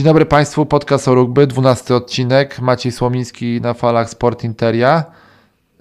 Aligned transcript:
Dzień 0.00 0.04
dobry 0.04 0.26
Państwu, 0.26 0.66
podcast 0.66 1.08
o 1.08 1.14
rugby, 1.14 1.46
12 1.46 1.94
odcinek. 1.94 2.60
Maciej 2.60 2.92
Słomiński 2.92 3.60
na 3.60 3.74
falach 3.74 4.10
Sport 4.10 4.44
Interia. 4.44 5.04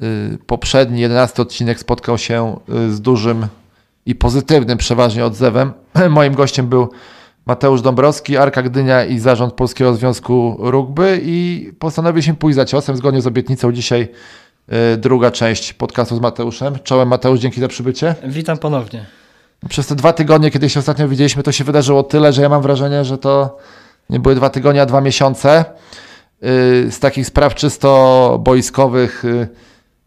Y, 0.03 0.37
poprzedni, 0.47 1.01
11 1.01 1.41
odcinek 1.41 1.79
spotkał 1.79 2.17
się 2.17 2.59
y, 2.69 2.91
z 2.91 3.01
dużym 3.01 3.47
i 4.05 4.15
pozytywnym 4.15 4.77
przeważnie 4.77 5.25
odzewem. 5.25 5.73
Moim 6.09 6.33
gościem 6.33 6.67
był 6.67 6.89
Mateusz 7.45 7.81
Dąbrowski, 7.81 8.37
Arka 8.37 8.61
Gdynia 8.61 9.05
i 9.05 9.19
zarząd 9.19 9.53
Polskiego 9.53 9.93
Związku 9.93 10.57
Rugby 10.59 11.21
i 11.23 11.71
postanowiliśmy 11.79 12.33
pójść 12.33 12.55
za 12.55 12.65
ciosem 12.65 12.95
zgodnie 12.95 13.21
z 13.21 13.27
obietnicą 13.27 13.71
dzisiaj 13.71 14.07
y, 14.93 14.97
druga 14.97 15.31
część 15.31 15.73
podcastu 15.73 16.15
z 16.15 16.19
Mateuszem. 16.19 16.79
Czołem 16.83 17.07
Mateusz, 17.07 17.39
dzięki 17.39 17.61
za 17.61 17.67
przybycie. 17.67 18.15
Witam 18.23 18.57
ponownie. 18.57 19.05
Przez 19.69 19.87
te 19.87 19.95
dwa 19.95 20.13
tygodnie, 20.13 20.51
kiedy 20.51 20.69
się 20.69 20.79
ostatnio 20.79 21.07
widzieliśmy, 21.07 21.43
to 21.43 21.51
się 21.51 21.63
wydarzyło 21.63 22.03
tyle, 22.03 22.33
że 22.33 22.41
ja 22.41 22.49
mam 22.49 22.61
wrażenie, 22.61 23.05
że 23.05 23.17
to 23.17 23.57
nie 24.09 24.19
były 24.19 24.35
dwa 24.35 24.49
tygodnie, 24.49 24.81
a 24.81 24.85
dwa 24.85 25.01
miesiące. 25.01 25.65
Y, 26.43 26.91
z 26.91 26.99
takich 26.99 27.27
spraw 27.27 27.55
czysto 27.55 28.39
boiskowych 28.43 29.25
y, 29.25 29.47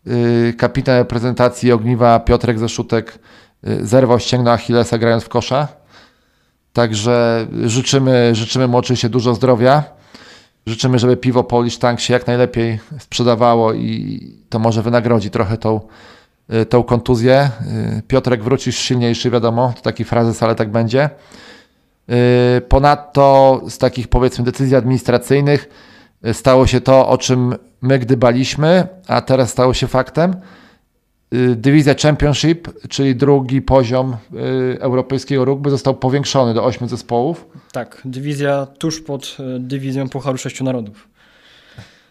y, 0.06 0.55
kapitan 0.59 0.98
reprezentacji 0.98 1.73
Ogniwa 1.73 2.20
Piotrek 2.20 2.59
Zeszutek 2.59 3.19
zerwał 3.80 4.20
ścięgno 4.20 4.52
Achillesa 4.52 4.98
grając 4.98 5.25
w 5.25 5.28
kosza. 5.28 5.69
Także 6.73 7.47
życzymy, 7.65 8.34
życzymy 8.34 8.69
mu 8.69 8.78
oczywiście 8.78 9.09
dużo 9.09 9.34
zdrowia. 9.34 9.84
Życzymy, 10.66 10.98
żeby 10.98 11.16
piwo 11.16 11.45
Polish 11.45 11.78
Tank 11.78 12.00
się 12.00 12.12
jak 12.12 12.27
najlepiej 12.27 12.80
sprzedawało 12.98 13.73
i 13.73 14.20
to 14.48 14.59
może 14.59 14.83
wynagrodzi 14.83 15.30
trochę 15.30 15.59
tą, 15.59 15.80
tą 16.69 16.83
kontuzję. 16.83 17.50
Piotrek 18.09 18.42
wrócisz 18.42 18.78
silniejszy, 18.78 19.30
wiadomo, 19.30 19.73
to 19.77 19.83
taki 19.83 20.05
frazes, 20.05 20.42
ale 20.42 20.55
tak 20.55 20.70
będzie. 20.70 21.11
Y, 22.11 22.61
ponadto 22.61 23.61
z 23.69 23.78
takich 23.78 24.08
powiedzmy 24.08 24.45
decyzji 24.45 24.77
administracyjnych 24.77 25.69
y, 26.27 26.34
stało 26.34 26.67
się 26.67 26.81
to, 26.81 27.08
o 27.08 27.19
czym 27.19 27.55
my 27.83 27.98
gdybaliśmy, 27.98 28.86
a 29.08 29.20
teraz 29.20 29.50
stało 29.50 29.75
się 29.75 29.86
faktem. 29.86 30.36
Y, 31.34 31.56
dywizja 31.56 31.95
Championship, 32.03 32.69
czyli 32.89 33.17
drugi 33.17 33.62
poziom 33.62 34.17
europejskiego 34.80 35.45
rugby, 35.45 35.70
został 35.70 35.95
powiększony 35.95 36.55
do 36.55 36.64
ośmiu 36.64 36.89
zespołów. 36.89 37.47
Tak, 37.73 38.03
dywizja 38.05 38.67
tuż 38.67 39.00
pod 39.00 39.36
dywizją 39.58 40.08
Pucharu 40.08 40.39
Sześciu 40.39 40.64
Narodów. 40.64 41.08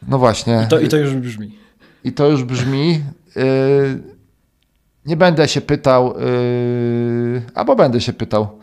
No 0.07 0.17
właśnie. 0.17 0.63
I 0.65 0.69
to, 0.69 0.79
i 0.79 0.87
to 0.87 0.97
już 0.97 1.13
brzmi. 1.15 1.57
I 2.03 2.11
to 2.11 2.27
już 2.27 2.43
brzmi. 2.43 3.03
Nie 5.05 5.17
będę 5.17 5.47
się 5.47 5.61
pytał, 5.61 6.13
albo 7.55 7.75
będę 7.75 8.01
się 8.01 8.13
pytał 8.13 8.61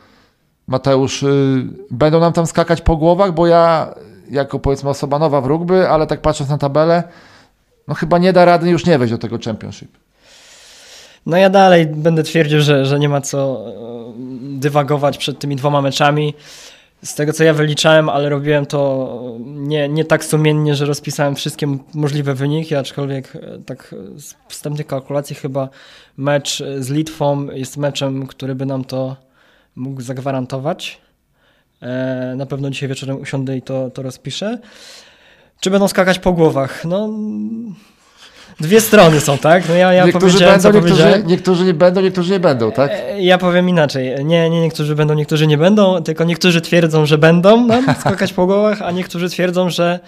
Mateusz, 0.68 1.22
y, 1.22 1.66
będą 1.90 2.20
nam 2.20 2.32
tam 2.32 2.46
skakać 2.46 2.80
po 2.80 2.96
głowach, 2.96 3.34
bo 3.34 3.46
ja 3.46 3.94
jako 4.30 4.58
powiedzmy 4.58 4.90
osoba 4.90 5.18
nowa 5.18 5.40
w 5.40 5.46
rugby, 5.46 5.88
ale 5.88 6.06
tak 6.06 6.20
patrząc 6.20 6.50
na 6.50 6.58
tabelę, 6.58 7.02
no 7.88 7.94
chyba 7.94 8.18
nie 8.18 8.32
da 8.32 8.44
rady 8.44 8.70
już 8.70 8.86
nie 8.86 8.98
wejść 8.98 9.12
do 9.12 9.18
tego 9.18 9.38
championship. 9.44 9.90
No 11.26 11.36
ja 11.36 11.50
dalej 11.50 11.86
będę 11.86 12.22
twierdził, 12.22 12.60
że, 12.60 12.86
że 12.86 12.98
nie 12.98 13.08
ma 13.08 13.20
co 13.20 13.64
e, 13.68 13.72
dywagować 14.58 15.18
przed 15.18 15.38
tymi 15.38 15.56
dwoma 15.56 15.82
meczami. 15.82 16.34
Z 17.04 17.14
tego 17.14 17.32
co 17.32 17.44
ja 17.44 17.54
wyliczałem, 17.54 18.08
ale 18.08 18.28
robiłem 18.28 18.66
to 18.66 19.18
nie, 19.46 19.88
nie 19.88 20.04
tak 20.04 20.24
sumiennie, 20.24 20.74
że 20.74 20.86
rozpisałem 20.86 21.34
wszystkie 21.34 21.78
możliwe 21.94 22.34
wyniki, 22.34 22.74
aczkolwiek 22.74 23.32
tak 23.66 23.94
z 24.16 24.34
wstępnych 24.48 24.86
kalkulacji 24.86 25.36
chyba 25.36 25.68
mecz 26.16 26.62
z 26.78 26.90
Litwą 26.90 27.46
jest 27.46 27.76
meczem, 27.76 28.26
który 28.26 28.54
by 28.54 28.66
nam 28.66 28.84
to 28.84 29.16
mógł 29.78 30.00
zagwarantować. 30.00 31.00
E, 31.82 32.34
na 32.36 32.46
pewno 32.46 32.70
dzisiaj 32.70 32.88
wieczorem 32.88 33.20
usiądę 33.20 33.56
i 33.56 33.62
to, 33.62 33.90
to 33.90 34.02
rozpiszę. 34.02 34.58
Czy 35.60 35.70
będą 35.70 35.88
skakać 35.88 36.18
po 36.18 36.32
głowach? 36.32 36.84
No, 36.84 37.08
dwie 38.60 38.80
strony 38.80 39.20
są, 39.20 39.38
tak? 39.38 39.68
No 39.68 39.74
ja, 39.74 39.92
ja 39.92 40.06
niektórzy 40.06 40.38
będą, 40.38 40.72
niektórzy, 40.72 41.22
niektórzy 41.26 41.64
nie 41.64 41.74
będą, 41.74 42.00
niektórzy 42.00 42.32
nie 42.32 42.40
będą, 42.40 42.72
tak? 42.72 42.90
E, 42.90 43.22
ja 43.22 43.38
powiem 43.38 43.68
inaczej. 43.68 44.24
Nie, 44.24 44.50
nie 44.50 44.60
niektórzy 44.60 44.94
będą, 44.94 45.14
niektórzy 45.14 45.46
nie 45.46 45.58
będą, 45.58 46.02
tylko 46.02 46.24
niektórzy 46.24 46.60
twierdzą, 46.60 47.06
że 47.06 47.18
będą 47.18 47.66
no, 47.66 47.82
skakać 48.00 48.32
po 48.32 48.46
głowach, 48.46 48.82
a 48.82 48.90
niektórzy 48.90 49.28
twierdzą, 49.28 49.70
że 49.70 50.00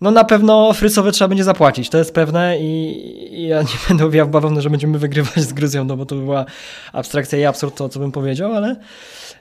no 0.00 0.10
na 0.10 0.24
pewno 0.24 0.72
frycowe 0.72 1.12
trzeba 1.12 1.28
będzie 1.28 1.44
zapłacić, 1.44 1.90
to 1.90 1.98
jest 1.98 2.14
pewne 2.14 2.58
i, 2.60 3.46
ja 3.48 3.62
nie 3.62 3.68
będę 3.88 4.04
owijał 4.04 4.28
bawełny, 4.28 4.62
że 4.62 4.70
będziemy 4.70 4.98
wygrywać 4.98 5.40
z 5.44 5.52
Gruzją, 5.52 5.84
no 5.84 5.96
bo 5.96 6.06
to 6.06 6.14
by 6.14 6.22
była 6.22 6.44
abstrakcja 6.92 7.38
i 7.38 7.44
absurd 7.44 7.76
to, 7.76 7.88
co 7.88 8.00
bym 8.00 8.12
powiedział, 8.12 8.52
ale 8.52 8.76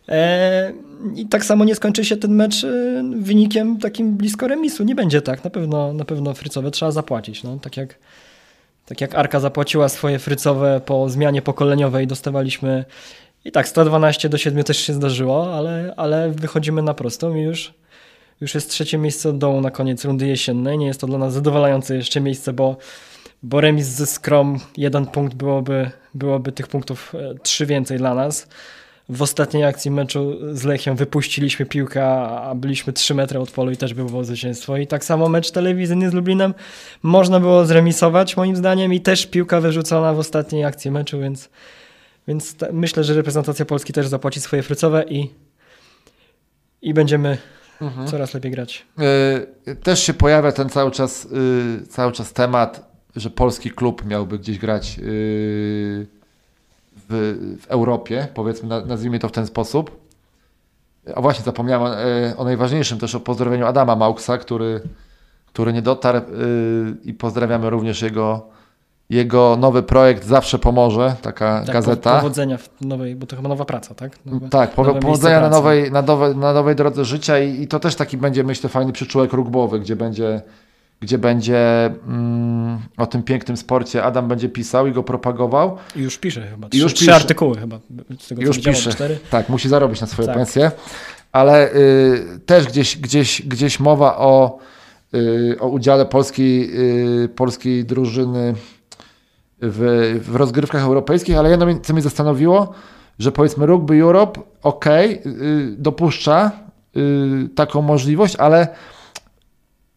e, 0.10 0.74
i 1.16 1.26
tak 1.26 1.46
samo 1.46 1.66
nie 1.66 1.76
skończy 1.76 2.06
się 2.06 2.18
ten 2.18 2.32
mecz 2.32 2.64
e, 2.64 2.68
wynikiem 3.16 3.80
takim 3.80 4.18
blisko 4.18 4.48
remisu, 4.48 4.84
nie 4.84 4.96
będzie 4.96 5.22
tak, 5.22 5.44
na 5.44 5.50
pewno, 5.50 5.94
na 5.94 6.06
pewno 6.06 6.34
frycowe 6.34 6.72
trzeba 6.72 6.92
zapłacić, 6.92 7.44
no. 7.44 7.58
Tak 7.62 7.78
jak 7.78 7.96
tak 8.86 9.02
jak 9.02 9.16
Arka 9.16 9.40
zapłaciła 9.40 9.90
swoje 9.90 10.20
frycowe 10.20 10.82
po 10.86 11.10
zmianie 11.10 11.42
pokoleniowej, 11.42 12.08
dostawaliśmy 12.08 12.86
i 13.46 13.52
tak 13.52 13.68
112 13.68 14.30
do 14.30 14.38
7 14.38 14.64
też 14.64 14.78
się 14.78 14.94
zdarzyło, 14.94 15.56
ale, 15.56 15.94
ale 15.98 16.32
wychodzimy 16.32 16.82
na 16.82 16.94
prostą 16.94 17.36
i 17.36 17.42
już 17.42 17.74
już 18.42 18.56
jest 18.56 18.70
trzecie 18.70 18.98
miejsce 18.98 19.30
od 19.30 19.38
dołu 19.38 19.62
na 19.62 19.72
koniec 19.72 20.06
rundy 20.06 20.28
jesiennej. 20.28 20.78
Nie 20.78 20.88
jest 20.88 21.02
to 21.02 21.08
dla 21.08 21.18
nas 21.18 21.34
zadowalające 21.34 21.96
jeszcze 21.96 22.22
miejsce, 22.22 22.54
bo, 22.54 22.78
bo 23.44 23.62
remis 23.62 23.86
ze 23.86 24.06
Skrom, 24.06 24.60
jeden 24.78 25.06
punkt 25.06 25.34
byłoby, 25.34 25.92
byłoby 26.14 26.52
tych 26.52 26.68
punktów 26.68 27.16
e, 27.16 27.36
trzy 27.44 27.66
więcej 27.66 27.98
dla 27.98 28.14
nas. 28.14 28.48
W 29.10 29.22
ostatniej 29.22 29.64
akcji 29.64 29.92
meczu 29.92 30.38
z 30.56 30.64
Lechią 30.64 30.96
wypuściliśmy 30.96 31.66
piłkę, 31.66 32.06
a 32.06 32.56
byliśmy 32.56 32.94
3 32.94 33.16
metry 33.16 33.40
od 33.40 33.52
polu 33.52 33.72
i 33.72 33.78
też 33.78 33.94
było 33.94 34.24
zwycięstwo. 34.24 34.78
I 34.78 34.88
tak 34.88 35.06
samo 35.06 35.30
mecz 35.30 35.52
telewizyjny 35.52 36.10
z 36.10 36.14
Lublinem 36.14 36.54
można 37.04 37.40
było 37.40 37.66
zremisować 37.66 38.38
moim 38.38 38.56
zdaniem 38.56 38.94
i 38.94 39.02
też 39.02 39.26
piłka 39.26 39.62
wyrzucona 39.62 40.14
w 40.14 40.20
ostatniej 40.20 40.66
akcji 40.66 40.92
meczu, 40.92 41.20
więc, 41.20 41.50
więc 42.28 42.56
myślę, 42.74 43.04
że 43.04 43.14
reprezentacja 43.14 43.66
Polski 43.66 43.94
też 43.94 44.08
zapłaci 44.08 44.42
swoje 44.42 44.64
frycowe 44.64 45.04
i, 45.10 45.30
i 46.82 46.94
będziemy 46.94 47.38
mhm. 47.82 48.08
coraz 48.08 48.34
lepiej 48.34 48.52
grać. 48.52 48.86
Yy, 49.66 49.76
też 49.76 50.04
się 50.04 50.14
pojawia 50.14 50.52
ten 50.52 50.70
cały 50.70 50.92
czas, 50.92 51.28
yy, 51.32 51.88
cały 51.88 52.12
czas 52.12 52.34
temat, 52.34 52.90
że 53.16 53.30
polski 53.30 53.72
klub 53.72 54.06
miałby 54.06 54.40
gdzieś 54.40 54.60
grać 54.60 54.98
yy, 54.98 55.04
w, 57.10 57.58
w, 57.62 57.68
Europie, 57.68 58.28
powiedzmy, 58.34 58.82
nazwijmy 58.86 59.20
to 59.20 59.30
w 59.30 59.32
ten 59.32 59.48
sposób. 59.48 60.06
A 61.16 61.22
właśnie 61.22 61.46
zapomniałem 61.46 61.92
o 62.38 62.44
najważniejszym 62.44 63.00
też 63.00 63.16
o 63.16 63.20
pozdrowieniu 63.20 63.66
Adama 63.66 63.96
Mauksa, 63.96 64.38
który, 64.38 64.82
który 65.48 65.74
nie 65.74 65.82
dotarł 65.82 66.22
i 67.04 67.14
pozdrawiamy 67.14 67.70
również 67.70 68.02
jego 68.02 68.55
jego 69.10 69.58
nowy 69.60 69.84
projekt 69.84 70.26
zawsze 70.26 70.60
pomoże, 70.60 71.16
taka 71.22 71.64
tak, 71.66 71.74
gazeta. 71.74 72.16
Powodzenia 72.16 72.58
w 72.58 72.70
nowej, 72.82 73.16
bo 73.16 73.28
to 73.28 73.36
chyba 73.36 73.50
nowa 73.50 73.66
praca, 73.66 73.96
tak? 73.96 74.26
Nowe, 74.26 74.50
tak, 74.50 74.72
powodzenia 74.72 75.42
na 75.42 75.50
nowej, 75.50 75.92
na, 75.92 76.02
nowej, 76.02 76.36
na 76.36 76.54
nowej 76.54 76.76
drodze 76.76 77.06
życia 77.06 77.40
i, 77.40 77.62
i, 77.62 77.68
to 77.68 77.80
też 77.80 77.96
taki 77.96 78.18
będzie, 78.18 78.44
myślę, 78.44 78.70
fajny 78.70 78.92
przyczółek 78.94 79.34
rugbowy, 79.34 79.80
gdzie 79.80 79.96
będzie, 79.96 80.42
gdzie 81.00 81.18
będzie 81.18 81.86
mm, 82.08 82.80
o 82.98 83.06
tym 83.08 83.24
pięknym 83.24 83.58
sporcie 83.58 84.04
Adam 84.04 84.28
będzie 84.28 84.50
pisał 84.50 84.88
i 84.88 84.92
go 84.92 85.04
propagował. 85.04 85.78
I 85.96 86.00
już 86.00 86.18
pisze 86.18 86.42
chyba. 86.42 86.70
Trzy, 86.70 86.80
już 86.80 86.94
trzy 86.94 87.06
pisze. 87.06 87.16
artykuły 87.16 87.58
chyba. 87.58 87.80
Z 88.20 88.28
tego, 88.28 88.42
już 88.42 88.60
pisze. 88.60 88.92
Cztery. 88.92 89.20
Tak, 89.30 89.50
musi 89.50 89.70
zarobić 89.70 90.02
na 90.02 90.08
swoje 90.08 90.28
tak. 90.28 90.38
pensje. 90.38 90.72
Ale 91.32 91.74
y, 91.74 92.40
też 92.46 92.66
gdzieś, 92.66 92.98
gdzieś, 92.98 93.42
gdzieś 93.42 93.80
mowa 93.80 94.18
o, 94.18 94.58
y, 95.14 95.58
o 95.60 95.68
udziale 95.68 96.06
polskiej, 96.06 96.70
y, 97.24 97.30
polskiej 97.30 97.86
drużyny 97.86 98.54
w, 99.62 100.20
w 100.26 100.36
rozgrywkach 100.36 100.82
europejskich, 100.82 101.38
ale 101.38 101.50
jedno, 101.50 101.66
co 101.84 101.94
mnie 101.94 102.02
zastanowiło, 102.02 102.74
że 103.20 103.32
powiedzmy 103.32 103.66
Rugby 103.66 104.02
Europe, 104.02 104.42
ok, 104.64 104.86
dopuszcza 105.78 106.52
y, 106.98 107.50
taką 107.56 107.82
możliwość, 107.82 108.36
ale 108.36 108.68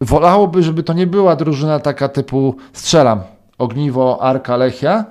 wolałoby, 0.01 0.63
żeby 0.63 0.83
to 0.83 0.93
nie 0.93 1.07
była 1.07 1.37
drużyna 1.37 1.81
taka 1.81 2.09
typu 2.09 2.57
strzelam, 2.73 3.21
Ogniwo, 3.59 4.23
Arka, 4.23 4.57
Lechia, 4.57 5.05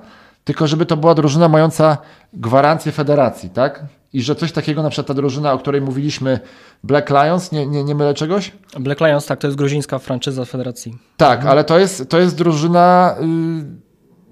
tylko 0.44 0.66
żeby 0.66 0.86
to 0.86 0.96
była 0.96 1.14
drużyna 1.14 1.48
mająca 1.48 1.98
gwarancję 2.32 2.92
federacji, 2.92 3.50
tak? 3.50 3.84
I 4.12 4.22
że 4.22 4.34
coś 4.34 4.52
takiego, 4.52 4.82
na 4.82 4.90
przykład 4.90 5.06
ta 5.06 5.14
drużyna, 5.14 5.52
o 5.52 5.58
której 5.58 5.80
mówiliśmy, 5.80 6.40
Black 6.84 7.10
Lions, 7.10 7.52
nie, 7.52 7.66
nie, 7.66 7.84
nie 7.84 7.94
mylę 7.94 8.14
czegoś? 8.14 8.52
Black 8.80 9.00
Lions, 9.00 9.26
tak, 9.26 9.38
to 9.38 9.46
jest 9.46 9.58
gruzińska 9.58 9.98
franczyza 9.98 10.44
federacji. 10.44 10.98
Tak, 11.16 11.38
mhm. 11.38 11.50
ale 11.52 11.64
to 11.64 11.78
jest, 11.78 12.08
to 12.08 12.18
jest 12.18 12.36
drużyna... 12.36 13.14
Yy, 13.20 13.87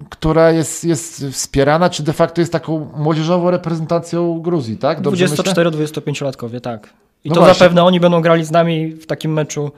która 0.09 0.51
jest, 0.51 0.83
jest 0.83 1.25
wspierana, 1.31 1.89
czy 1.89 2.03
de 2.03 2.13
facto 2.13 2.41
jest 2.41 2.51
taką 2.51 2.89
młodzieżową 2.97 3.51
reprezentacją 3.51 4.39
Gruzji, 4.39 4.77
tak? 4.77 5.01
24-25-latkowie, 5.01 6.61
tak. 6.61 6.89
I 7.23 7.29
no 7.29 7.35
to 7.35 7.41
właśnie. 7.41 7.59
zapewne 7.59 7.83
oni 7.83 7.99
będą 7.99 8.21
grali 8.21 8.45
z 8.45 8.51
nami 8.51 8.87
w 8.87 9.05
takim 9.05 9.33
meczu. 9.33 9.71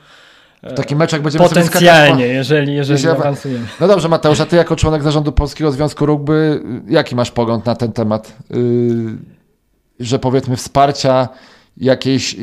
W 0.63 0.74
takim 0.74 0.98
meczu, 0.98 1.16
jak 1.16 1.24
będziemy 1.24 1.48
Potencjalnie, 1.48 2.27
jeżeli, 2.27 2.75
jeżeli 2.75 3.07
awansujemy. 3.07 3.66
No 3.80 3.88
dobrze, 3.88 4.10
Mateusz, 4.10 4.39
a 4.39 4.45
ty 4.45 4.56
jako 4.56 4.75
członek 4.75 5.04
zarządu 5.04 5.31
Polskiego 5.31 5.71
Związku 5.71 6.06
Rugby, 6.06 6.63
jaki 6.88 7.16
masz 7.16 7.31
pogląd 7.31 7.66
na 7.66 7.75
ten 7.75 7.92
temat? 7.92 8.36
Yy, 8.50 8.57
że 10.00 10.19
powiedzmy 10.19 10.56
wsparcia 10.56 11.30
jakiejś 11.77 12.36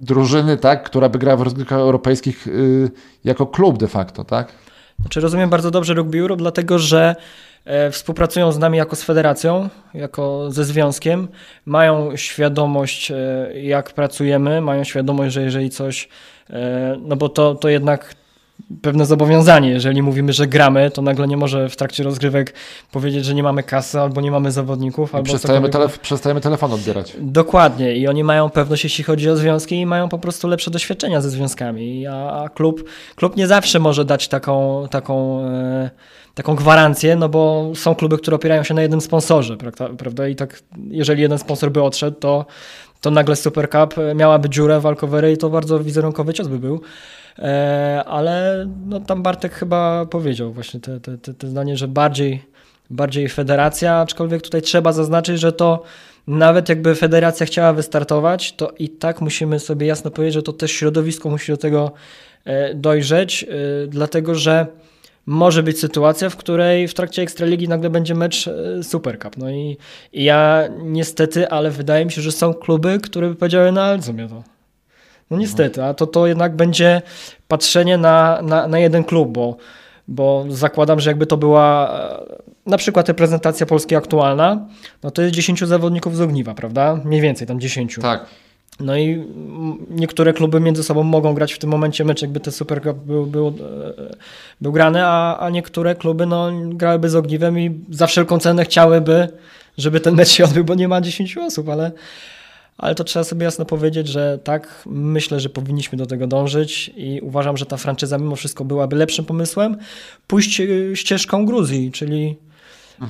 drużyny, 0.00 0.56
tak, 0.56 0.82
która 0.82 1.08
by 1.08 1.18
grała 1.18 1.36
w 1.36 1.42
rozgrywkach 1.42 1.78
europejskich 1.78 2.46
y, 2.46 2.90
jako 3.24 3.46
klub 3.46 3.78
de 3.78 3.88
facto, 3.88 4.24
tak? 4.24 4.52
Znaczy 5.00 5.20
rozumiem 5.20 5.50
bardzo 5.50 5.70
dobrze 5.70 5.94
Rugby 5.94 6.20
Europe, 6.20 6.38
dlatego 6.38 6.78
że 6.78 7.16
e, 7.64 7.90
współpracują 7.90 8.52
z 8.52 8.58
nami 8.58 8.78
jako 8.78 8.96
z 8.96 9.02
federacją, 9.02 9.68
jako 9.94 10.50
ze 10.50 10.64
związkiem, 10.64 11.28
mają 11.64 12.16
świadomość 12.16 13.10
e, 13.10 13.16
jak 13.62 13.92
pracujemy, 13.92 14.60
mają 14.60 14.84
świadomość, 14.84 15.34
że 15.34 15.42
jeżeli 15.42 15.70
coś, 15.70 16.08
e, 16.50 16.96
no 17.00 17.16
bo 17.16 17.28
to, 17.28 17.54
to 17.54 17.68
jednak 17.68 18.14
pewne 18.82 19.06
zobowiązanie. 19.06 19.70
Jeżeli 19.70 20.02
mówimy, 20.02 20.32
że 20.32 20.46
gramy, 20.46 20.90
to 20.90 21.02
nagle 21.02 21.28
nie 21.28 21.36
może 21.36 21.68
w 21.68 21.76
trakcie 21.76 22.02
rozgrywek 22.02 22.54
powiedzieć, 22.92 23.24
że 23.24 23.34
nie 23.34 23.42
mamy 23.42 23.62
kasy 23.62 24.00
albo 24.00 24.20
nie 24.20 24.30
mamy 24.30 24.52
zawodników. 24.52 25.14
Albo 25.14 25.24
przestajemy, 25.26 25.68
telef- 25.68 25.98
przestajemy 25.98 26.40
telefon 26.40 26.72
odbierać. 26.72 27.16
Dokładnie 27.18 27.96
i 27.96 28.08
oni 28.08 28.24
mają 28.24 28.50
pewność, 28.50 28.84
jeśli 28.84 29.04
chodzi 29.04 29.30
o 29.30 29.36
związki 29.36 29.80
i 29.80 29.86
mają 29.86 30.08
po 30.08 30.18
prostu 30.18 30.48
lepsze 30.48 30.70
doświadczenia 30.70 31.20
ze 31.20 31.30
związkami, 31.30 32.06
a, 32.06 32.42
a 32.42 32.48
klub, 32.48 32.84
klub 33.16 33.36
nie 33.36 33.46
zawsze 33.46 33.78
może 33.78 34.04
dać 34.04 34.28
taką, 34.28 34.86
taką, 34.90 35.44
e, 35.44 35.90
taką 36.34 36.54
gwarancję, 36.54 37.16
no 37.16 37.28
bo 37.28 37.72
są 37.74 37.94
kluby, 37.94 38.18
które 38.18 38.36
opierają 38.36 38.62
się 38.62 38.74
na 38.74 38.82
jednym 38.82 39.00
sponsorze, 39.00 39.56
prawda? 39.56 39.88
prawda? 39.98 40.28
I 40.28 40.36
tak 40.36 40.62
jeżeli 40.90 41.22
jeden 41.22 41.38
sponsor 41.38 41.70
by 41.72 41.82
odszedł, 41.82 42.20
to, 42.20 42.46
to 43.00 43.10
nagle 43.10 43.36
Super 43.36 43.70
Cup 43.70 43.94
miałaby 44.14 44.48
dziurę 44.48 44.80
walkowery 44.80 45.32
i 45.32 45.36
to 45.36 45.50
bardzo 45.50 45.80
wizerunkowy 45.80 46.34
cios 46.34 46.48
by 46.48 46.58
był. 46.58 46.80
E, 47.38 48.02
ale 48.06 48.66
no, 48.86 49.00
tam 49.00 49.22
Bartek 49.22 49.54
chyba 49.54 50.06
powiedział 50.06 50.52
właśnie 50.52 50.80
te, 50.80 51.00
te, 51.00 51.18
te, 51.18 51.34
te 51.34 51.48
zdanie, 51.48 51.76
że 51.76 51.88
bardziej, 51.88 52.42
bardziej 52.90 53.28
federacja, 53.28 53.96
aczkolwiek 53.96 54.42
tutaj 54.42 54.62
trzeba 54.62 54.92
zaznaczyć, 54.92 55.40
że 55.40 55.52
to 55.52 55.82
nawet 56.26 56.68
jakby 56.68 56.94
federacja 56.94 57.46
chciała 57.46 57.72
wystartować, 57.72 58.52
to 58.52 58.72
i 58.78 58.88
tak 58.88 59.20
musimy 59.20 59.60
sobie 59.60 59.86
jasno 59.86 60.10
powiedzieć, 60.10 60.34
że 60.34 60.42
to 60.42 60.52
też 60.52 60.72
środowisko 60.72 61.30
musi 61.30 61.52
do 61.52 61.58
tego 61.58 61.92
e, 62.44 62.74
dojrzeć, 62.74 63.44
e, 63.44 63.86
dlatego 63.86 64.34
że 64.34 64.66
może 65.26 65.62
być 65.62 65.80
sytuacja, 65.80 66.30
w 66.30 66.36
której 66.36 66.88
w 66.88 66.94
trakcie 66.94 67.22
Ekstraligi 67.22 67.68
nagle 67.68 67.90
będzie 67.90 68.14
mecz 68.14 68.48
Super 68.82 69.18
Cup. 69.18 69.36
No 69.36 69.50
i, 69.50 69.76
i 70.12 70.24
ja 70.24 70.68
niestety, 70.82 71.48
ale 71.48 71.70
wydaje 71.70 72.04
mi 72.04 72.12
się, 72.12 72.22
że 72.22 72.32
są 72.32 72.54
kluby, 72.54 72.98
które 73.02 73.28
by 73.28 73.34
powiedziały, 73.34 73.72
no 73.72 73.82
ale 73.82 73.98
to? 74.28 74.55
No 75.30 75.36
niestety, 75.36 75.84
a 75.84 75.94
to, 75.94 76.06
to 76.06 76.26
jednak 76.26 76.56
będzie 76.56 77.02
patrzenie 77.48 77.98
na, 77.98 78.42
na, 78.42 78.68
na 78.68 78.78
jeden 78.78 79.04
klub, 79.04 79.32
bo, 79.32 79.56
bo 80.08 80.44
zakładam, 80.48 81.00
że 81.00 81.10
jakby 81.10 81.26
to 81.26 81.36
była 81.36 81.90
e, 81.90 82.42
na 82.66 82.76
przykład 82.76 83.08
reprezentacja 83.08 83.66
Polski 83.66 83.96
aktualna, 83.96 84.66
no 85.02 85.10
to 85.10 85.22
jest 85.22 85.34
10 85.34 85.60
zawodników 85.60 86.16
z 86.16 86.20
ogniwa, 86.20 86.54
prawda? 86.54 87.00
Mniej 87.04 87.20
więcej, 87.20 87.46
tam 87.46 87.60
10. 87.60 87.98
Tak. 88.02 88.26
No 88.80 88.96
i 88.96 89.24
niektóre 89.90 90.32
kluby 90.32 90.60
między 90.60 90.82
sobą 90.82 91.02
mogą 91.02 91.34
grać 91.34 91.52
w 91.52 91.58
tym 91.58 91.70
momencie 91.70 92.04
mecz, 92.04 92.22
jakby 92.22 92.40
ten 92.40 92.52
Super 92.52 92.82
Cup 92.82 92.96
był, 92.96 93.26
był, 93.26 93.48
e, 93.48 93.52
był 94.60 94.72
grany, 94.72 95.04
a, 95.04 95.38
a 95.38 95.50
niektóre 95.50 95.94
kluby 95.94 96.26
no, 96.26 96.50
grałyby 96.64 97.08
z 97.08 97.14
ogniwem 97.14 97.58
i 97.58 97.80
za 97.90 98.06
wszelką 98.06 98.38
cenę 98.38 98.64
chciałyby, 98.64 99.28
żeby 99.78 100.00
ten 100.00 100.14
mecz 100.14 100.28
się 100.28 100.44
odbył, 100.44 100.64
bo 100.64 100.74
nie 100.74 100.88
ma 100.88 101.00
10 101.00 101.36
osób, 101.36 101.68
ale, 101.68 101.92
ale 102.78 102.94
to 102.94 103.04
trzeba 103.04 103.24
sobie 103.24 103.44
jasno 103.44 103.64
powiedzieć, 103.64 104.08
że 104.08 104.38
tak, 104.44 104.82
myślę, 104.86 105.40
że 105.40 105.48
powinniśmy 105.48 105.98
do 105.98 106.06
tego 106.06 106.26
dążyć 106.26 106.90
i 106.96 107.20
uważam, 107.20 107.56
że 107.56 107.66
ta 107.66 107.76
franczyza 107.76 108.18
mimo 108.18 108.36
wszystko 108.36 108.64
byłaby 108.64 108.96
lepszym 108.96 109.24
pomysłem. 109.24 109.76
Pójść 110.26 110.60
e, 110.60 110.66
ścieżką 110.96 111.46
Gruzji, 111.46 111.92
czyli 111.92 112.36
e, 113.02 113.06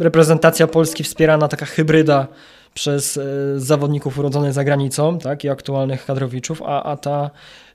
reprezentacja 0.00 0.66
Polski 0.66 1.04
wspierana, 1.04 1.48
taka 1.48 1.66
hybryda 1.66 2.26
przez 2.74 3.16
e, 3.16 3.22
zawodników 3.56 4.18
urodzonych 4.18 4.52
za 4.52 4.64
granicą 4.64 5.18
tak, 5.18 5.44
i 5.44 5.48
aktualnych 5.48 6.06
kadrowiczów, 6.06 6.62
a, 6.62 6.82
a 6.82 6.96
ta, 6.96 7.30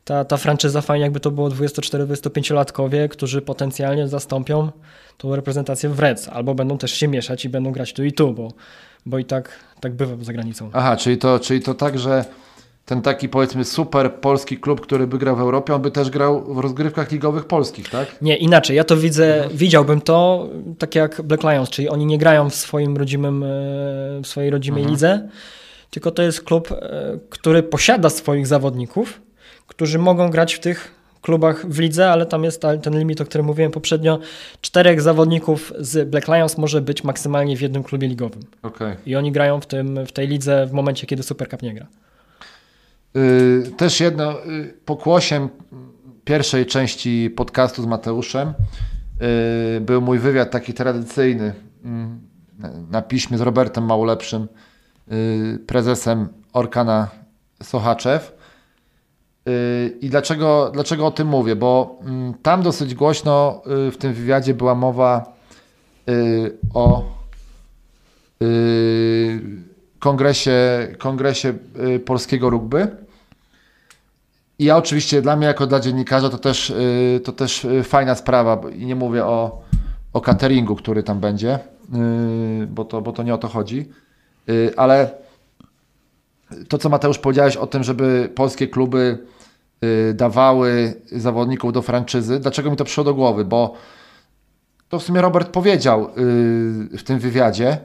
ta, 0.05 0.25
ta 0.25 0.37
franczyza 0.37 0.81
fajnie 0.81 1.03
jakby 1.03 1.19
to 1.19 1.31
było 1.31 1.49
24-25-latkowie, 1.49 3.07
którzy 3.09 3.41
potencjalnie 3.41 4.07
zastąpią 4.07 4.71
tą 5.17 5.35
reprezentację 5.35 5.89
w 5.89 5.99
Reds, 5.99 6.29
albo 6.29 6.55
będą 6.55 6.77
też 6.77 6.91
się 6.91 7.07
mieszać 7.07 7.45
i 7.45 7.49
będą 7.49 7.71
grać 7.71 7.93
tu 7.93 8.03
i 8.03 8.13
tu, 8.13 8.33
bo, 8.33 8.51
bo 9.05 9.19
i 9.19 9.25
tak, 9.25 9.49
tak 9.79 9.93
bywa 9.93 10.23
za 10.23 10.33
granicą. 10.33 10.69
Aha, 10.73 10.97
czyli 10.97 11.17
to, 11.17 11.39
czyli 11.39 11.61
to 11.61 11.73
tak, 11.73 11.99
że 11.99 12.25
ten 12.85 13.01
taki 13.01 13.29
powiedzmy 13.29 13.65
super 13.65 14.13
polski 14.13 14.57
klub, 14.57 14.81
który 14.81 15.07
by 15.07 15.17
grał 15.17 15.35
w 15.35 15.39
Europie, 15.39 15.75
on 15.75 15.81
by 15.81 15.91
też 15.91 16.09
grał 16.09 16.53
w 16.53 16.59
rozgrywkach 16.59 17.11
ligowych 17.11 17.45
polskich, 17.45 17.89
tak? 17.89 18.21
Nie, 18.21 18.37
inaczej. 18.37 18.77
Ja 18.77 18.83
to 18.83 18.97
widzę, 18.97 19.49
widziałbym 19.53 20.01
to 20.01 20.49
tak 20.77 20.95
jak 20.95 21.21
Black 21.21 21.43
Lions, 21.43 21.69
czyli 21.69 21.89
oni 21.89 22.05
nie 22.05 22.17
grają 22.17 22.49
w 22.49 22.55
swoim 22.55 22.97
rodzimym, 22.97 23.43
e, 23.43 23.47
w 24.23 24.27
swojej 24.27 24.49
rodzimej 24.49 24.85
lidze, 24.85 25.29
tylko 25.89 26.11
to 26.11 26.21
jest 26.21 26.41
klub, 26.41 26.71
e, 26.71 27.19
który 27.29 27.63
posiada 27.63 28.09
swoich 28.09 28.47
zawodników, 28.47 29.21
którzy 29.67 29.99
mogą 29.99 30.29
grać 30.29 30.53
w 30.53 30.59
tych 30.59 31.00
klubach 31.21 31.65
w 31.65 31.79
lidze, 31.79 32.09
ale 32.09 32.25
tam 32.25 32.43
jest 32.43 32.61
ten 32.83 32.99
limit, 32.99 33.21
o 33.21 33.25
którym 33.25 33.45
mówiłem 33.45 33.71
poprzednio. 33.71 34.19
Czterech 34.61 35.01
zawodników 35.01 35.73
z 35.79 36.09
Black 36.09 36.27
Lions 36.27 36.57
może 36.57 36.81
być 36.81 37.03
maksymalnie 37.03 37.57
w 37.57 37.61
jednym 37.61 37.83
klubie 37.83 38.07
ligowym. 38.07 38.43
Okej. 38.63 38.95
I 39.05 39.15
oni 39.15 39.31
grają 39.31 39.61
w, 39.61 39.65
tym, 39.65 40.05
w 40.05 40.11
tej 40.11 40.27
lidze 40.27 40.65
w 40.65 40.71
momencie, 40.71 41.07
kiedy 41.07 41.23
Super 41.23 41.49
Cup 41.49 41.61
nie 41.61 41.73
gra. 41.73 41.87
Y, 43.15 43.71
Też 43.77 43.99
jedno, 43.99 44.45
y, 44.45 44.73
pokłosiem 44.85 45.49
pierwszej 46.25 46.65
części 46.65 47.29
podcastu 47.35 47.83
z 47.83 47.85
Mateuszem 47.85 48.53
y, 49.77 49.81
był 49.81 50.01
mój 50.01 50.19
wywiad 50.19 50.51
taki 50.51 50.73
tradycyjny 50.73 51.53
mm, 51.85 52.19
na 52.91 53.01
piśmie 53.01 53.37
z 53.37 53.41
Robertem 53.41 53.83
Małolepszym, 53.83 54.47
y, 55.11 55.59
prezesem 55.67 56.27
Orkana 56.53 57.07
Sochaczew. 57.63 58.40
Y, 59.49 59.97
I 60.01 60.09
dlaczego, 60.09 60.71
dlaczego 60.73 61.07
o 61.07 61.11
tym 61.11 61.27
mówię? 61.27 61.55
Bo 61.55 61.99
mm, 62.03 62.33
tam 62.33 62.61
dosyć 62.63 62.95
głośno 62.95 63.61
y, 63.87 63.91
w 63.91 63.97
tym 63.97 64.13
wywiadzie 64.13 64.53
była 64.53 64.75
mowa 64.75 65.33
y, 66.09 66.57
o 66.73 67.21
kongresie, 69.99 70.87
kongresie 70.97 71.53
polskiego 72.05 72.49
rugby. 72.49 72.87
I 74.59 74.65
ja 74.65 74.77
oczywiście 74.77 75.21
dla 75.21 75.35
mnie 75.35 75.47
jako 75.47 75.67
dla 75.67 75.79
dziennikarza 75.79 76.29
to 76.29 76.37
też, 76.37 76.73
to 77.23 77.31
też 77.31 77.67
fajna 77.83 78.15
sprawa 78.15 78.61
i 78.75 78.85
nie 78.85 78.95
mówię 78.95 79.25
o, 79.25 79.61
o 80.13 80.21
cateringu, 80.21 80.75
który 80.75 81.03
tam 81.03 81.19
będzie, 81.19 81.59
bo 82.67 82.85
to, 82.85 83.01
bo 83.01 83.11
to 83.11 83.23
nie 83.23 83.33
o 83.33 83.37
to 83.37 83.47
chodzi, 83.47 83.89
ale 84.77 85.11
to 86.69 86.77
co 86.77 86.89
Mateusz 86.89 87.17
powiedziałeś 87.17 87.57
o 87.57 87.67
tym, 87.67 87.83
żeby 87.83 88.29
polskie 88.35 88.67
kluby 88.67 89.17
y, 89.83 90.13
dawały 90.13 91.01
zawodników 91.11 91.73
do 91.73 91.81
franczyzy, 91.81 92.39
dlaczego 92.39 92.71
mi 92.71 92.77
to 92.77 92.85
przyszło 92.85 93.03
do 93.03 93.13
głowy, 93.13 93.45
bo 93.45 93.73
to 94.89 94.99
w 94.99 95.03
sumie 95.03 95.21
Robert 95.21 95.49
powiedział 95.49 96.03
y, 96.03 96.97
w 96.97 97.03
tym 97.03 97.19
wywiadzie, 97.19 97.77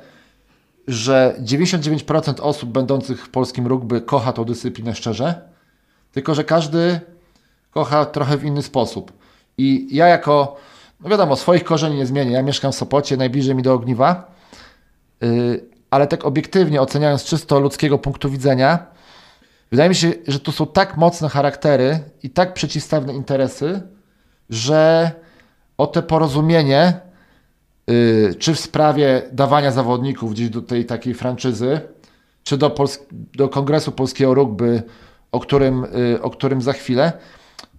że 0.88 1.37
99% 1.40 2.40
osób 2.40 2.70
będących 2.70 3.25
w 3.25 3.28
polskim 3.28 3.66
rugby 3.66 4.00
kocha 4.00 4.32
tą 4.32 4.44
dyscyplinę 4.44 4.94
szczerze, 4.94 5.49
tylko 6.12 6.35
że 6.35 6.44
każdy 6.44 7.00
kocha 7.70 8.04
trochę 8.04 8.37
w 8.37 8.44
inny 8.44 8.62
sposób. 8.62 9.12
I 9.58 9.88
ja 9.90 10.06
jako, 10.06 10.56
no 11.00 11.08
wiadomo, 11.11 11.37
swoich 11.37 11.64
korzeni 11.64 11.96
nie 11.96 12.06
zmienię. 12.06 12.32
Ja 12.32 12.42
mieszkam 12.42 12.73
w 12.73 12.75
Sopocie, 12.75 13.16
najbliżej 13.16 13.54
mi 13.54 13.62
do 13.62 13.75
ogniwa, 13.75 14.30
yy, 15.20 15.75
ale 15.90 16.07
tak 16.07 16.25
obiektywnie 16.25 16.83
oceniając 16.83 17.25
czysto 17.25 17.61
ludzkiego 17.61 17.99
punktu 17.99 18.31
widzenia, 18.31 18.87
wydaje 19.71 19.88
mi 19.88 19.95
się, 19.95 20.12
że 20.28 20.40
tu 20.40 20.52
są 20.52 20.66
tak 20.66 20.97
mocne 20.97 21.28
charaktery 21.28 22.00
i 22.23 22.31
tak 22.31 22.55
przeciwstawne 22.55 23.14
interesy, 23.14 23.83
że 24.50 25.11
o 25.78 25.87
te 25.87 26.02
porozumienie 26.02 27.00
y, 27.90 28.35
czy 28.38 28.55
w 28.55 28.61
sprawie 28.61 29.23
dawania 29.33 29.71
zawodników 29.71 30.33
gdzieś 30.33 30.50
do 30.50 30.62
tej 30.62 30.87
takiej 30.87 31.14
franczyzy, 31.14 31.81
czy 32.45 32.57
do, 32.57 32.71
Pols- 32.71 33.00
do 33.12 33.49
Kongresu 33.49 33.93
Polskiego 33.93 34.35
Rugby, 34.35 34.83
o 35.33 35.40
którym, 35.40 35.85
y, 35.85 36.23
o 36.23 36.31
którym 36.31 36.62
za 36.62 36.73
chwilę, 36.73 37.12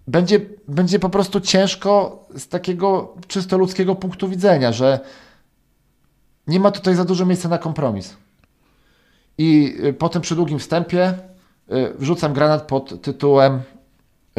będzie, 0.07 0.39
będzie 0.67 0.99
po 0.99 1.09
prostu 1.09 1.41
ciężko 1.41 2.25
z 2.37 2.47
takiego 2.47 3.15
czysto 3.27 3.57
ludzkiego 3.57 3.95
punktu 3.95 4.29
widzenia, 4.29 4.71
że 4.71 4.99
nie 6.47 6.59
ma 6.59 6.71
tutaj 6.71 6.95
za 6.95 7.05
dużo 7.05 7.25
miejsca 7.25 7.49
na 7.49 7.57
kompromis. 7.57 8.17
I 9.37 9.77
y, 9.85 9.93
po 9.93 10.09
tym 10.09 10.21
przydługim 10.21 10.59
wstępie 10.59 11.09
y, 11.09 11.93
wrzucam 11.97 12.33
granat 12.33 12.67
pod 12.67 13.01
tytułem 13.01 13.59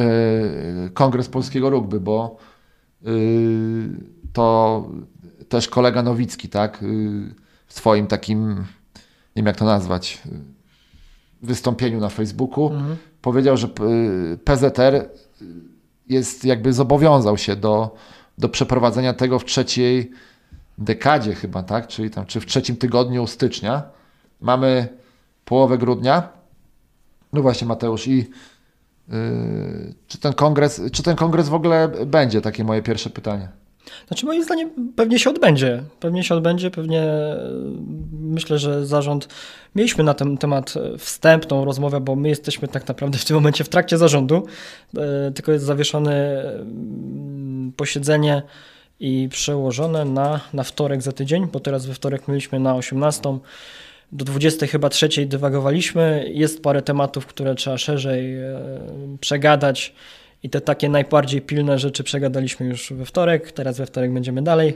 y, 0.01 0.91
Kongres 0.95 1.29
Polskiego 1.29 1.71
Rugby, 1.71 2.01
bo 2.01 2.37
to 4.33 4.89
też 5.49 5.69
kolega 5.69 6.03
Nowicki, 6.03 6.49
tak, 6.49 6.85
w 7.67 7.75
swoim 7.75 8.07
takim, 8.07 8.49
nie 8.49 8.65
wiem 9.37 9.47
jak 9.47 9.57
to 9.57 9.65
nazwać, 9.65 10.23
wystąpieniu 11.43 12.01
na 12.01 12.09
Facebooku 12.09 12.73
powiedział, 13.23 13.57
że 13.57 13.69
PZR 14.45 15.11
jest 16.09 16.45
jakby 16.45 16.73
zobowiązał 16.73 17.39
się 17.39 17.57
do, 17.57 17.95
do 18.39 18.49
przeprowadzenia 18.49 19.15
tego 19.15 19.39
w 19.39 19.45
trzeciej 19.45 20.11
dekadzie 20.79 21.35
chyba, 21.35 21.63
tak, 21.63 21.89
czyli 21.89 22.11
tam, 22.11 22.27
czy 22.27 22.41
w 22.41 22.47
trzecim 22.47 22.77
tygodniu 22.77 23.27
stycznia. 23.27 23.83
Mamy 24.41 24.89
połowę 25.45 25.79
grudnia 25.79 26.39
No 27.33 27.43
właśnie, 27.43 27.67
Mateusz, 27.67 28.09
i 28.09 28.17
yy, 29.09 29.15
czy, 30.09 30.19
ten 30.19 30.33
kongres, 30.33 30.83
czy 30.93 31.03
ten 31.03 31.17
kongres 31.17 31.49
w 31.49 31.55
ogóle 31.55 31.89
będzie? 32.07 32.41
Takie 32.41 32.65
moje 32.65 32.83
pierwsze 32.83 33.11
pytanie. 33.11 33.49
Znaczy 34.09 34.27
moim 34.27 34.45
zdaniem 34.45 34.71
pewnie 34.97 35.19
się 35.19 35.31
odbędzie. 35.31 35.83
Pewnie 36.01 36.25
się 36.25 36.35
odbędzie, 36.35 36.71
pewnie 36.71 37.03
e, 37.03 37.51
myślę, 38.13 38.59
że 38.59 38.87
zarząd. 38.87 39.29
Mieliśmy 39.75 40.05
na 40.05 40.15
ten 40.15 40.39
temat 40.39 40.75
wstępną 40.99 41.65
rozmowę, 41.65 42.01
bo 42.01 42.17
my 42.17 42.29
jesteśmy 42.29 42.69
tak 42.69 42.89
naprawdę 42.89 43.19
w 43.19 43.25
tym 43.25 43.35
momencie 43.35 43.65
w 43.65 43.69
trakcie 43.69 43.99
zarządu, 43.99 44.47
e, 44.97 45.33
tylko 45.33 45.53
jest 45.53 45.65
zawieszone 45.65 46.43
mm, 46.43 47.73
posiedzenie 47.77 48.43
i 49.01 49.29
przełożone 49.31 50.05
na, 50.05 50.41
na 50.53 50.63
wtorek 50.63 51.03
za 51.03 51.13
tydzień, 51.13 51.47
bo 51.53 51.61
teraz 51.61 51.87
we 51.87 51.95
wtorek 51.95 52.29
mieliśmy 52.29 52.61
na 52.61 52.75
18 52.75 53.39
do 54.13 54.25
20 54.25 54.67
chyba 54.67 54.89
trzeciej 54.89 55.27
dywagowaliśmy. 55.27 56.31
Jest 56.35 56.63
parę 56.63 56.83
tematów, 56.83 57.27
które 57.27 57.55
trzeba 57.55 57.79
szerzej 57.79 58.37
e, 58.37 58.61
przegadać 59.21 59.95
i 60.43 60.51
te 60.51 60.61
takie 60.61 60.89
najbardziej 60.89 61.43
pilne 61.43 61.79
rzeczy 61.79 62.05
przegadaliśmy 62.05 62.67
już 62.67 62.93
we 62.93 63.05
wtorek. 63.05 63.53
Teraz 63.53 63.79
we 63.79 63.87
wtorek 63.87 64.13
będziemy 64.13 64.43
dalej 64.43 64.75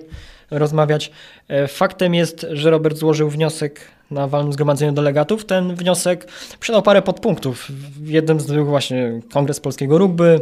rozmawiać. 0.51 1.11
E, 1.49 1.69
faktem 1.69 2.15
jest, 2.15 2.47
że 2.51 2.71
Robert 2.71 2.97
złożył 2.97 3.31
wniosek 3.31 3.81
na 4.11 4.29
walnym 4.29 4.53
zgromadzeniu 4.53 4.93
delegatów. 4.93 5.45
Ten 5.45 5.75
wniosek 5.75 6.27
przydał 6.61 6.83
parę 6.83 7.03
podpunktów. 7.03 7.71
W 7.71 8.09
jednym 8.09 8.41
z 8.41 8.49
nich 8.49 8.67
właśnie 8.67 9.21
Kongres 9.33 9.61
Polskiego 9.61 9.99
Rugby, 9.99 10.41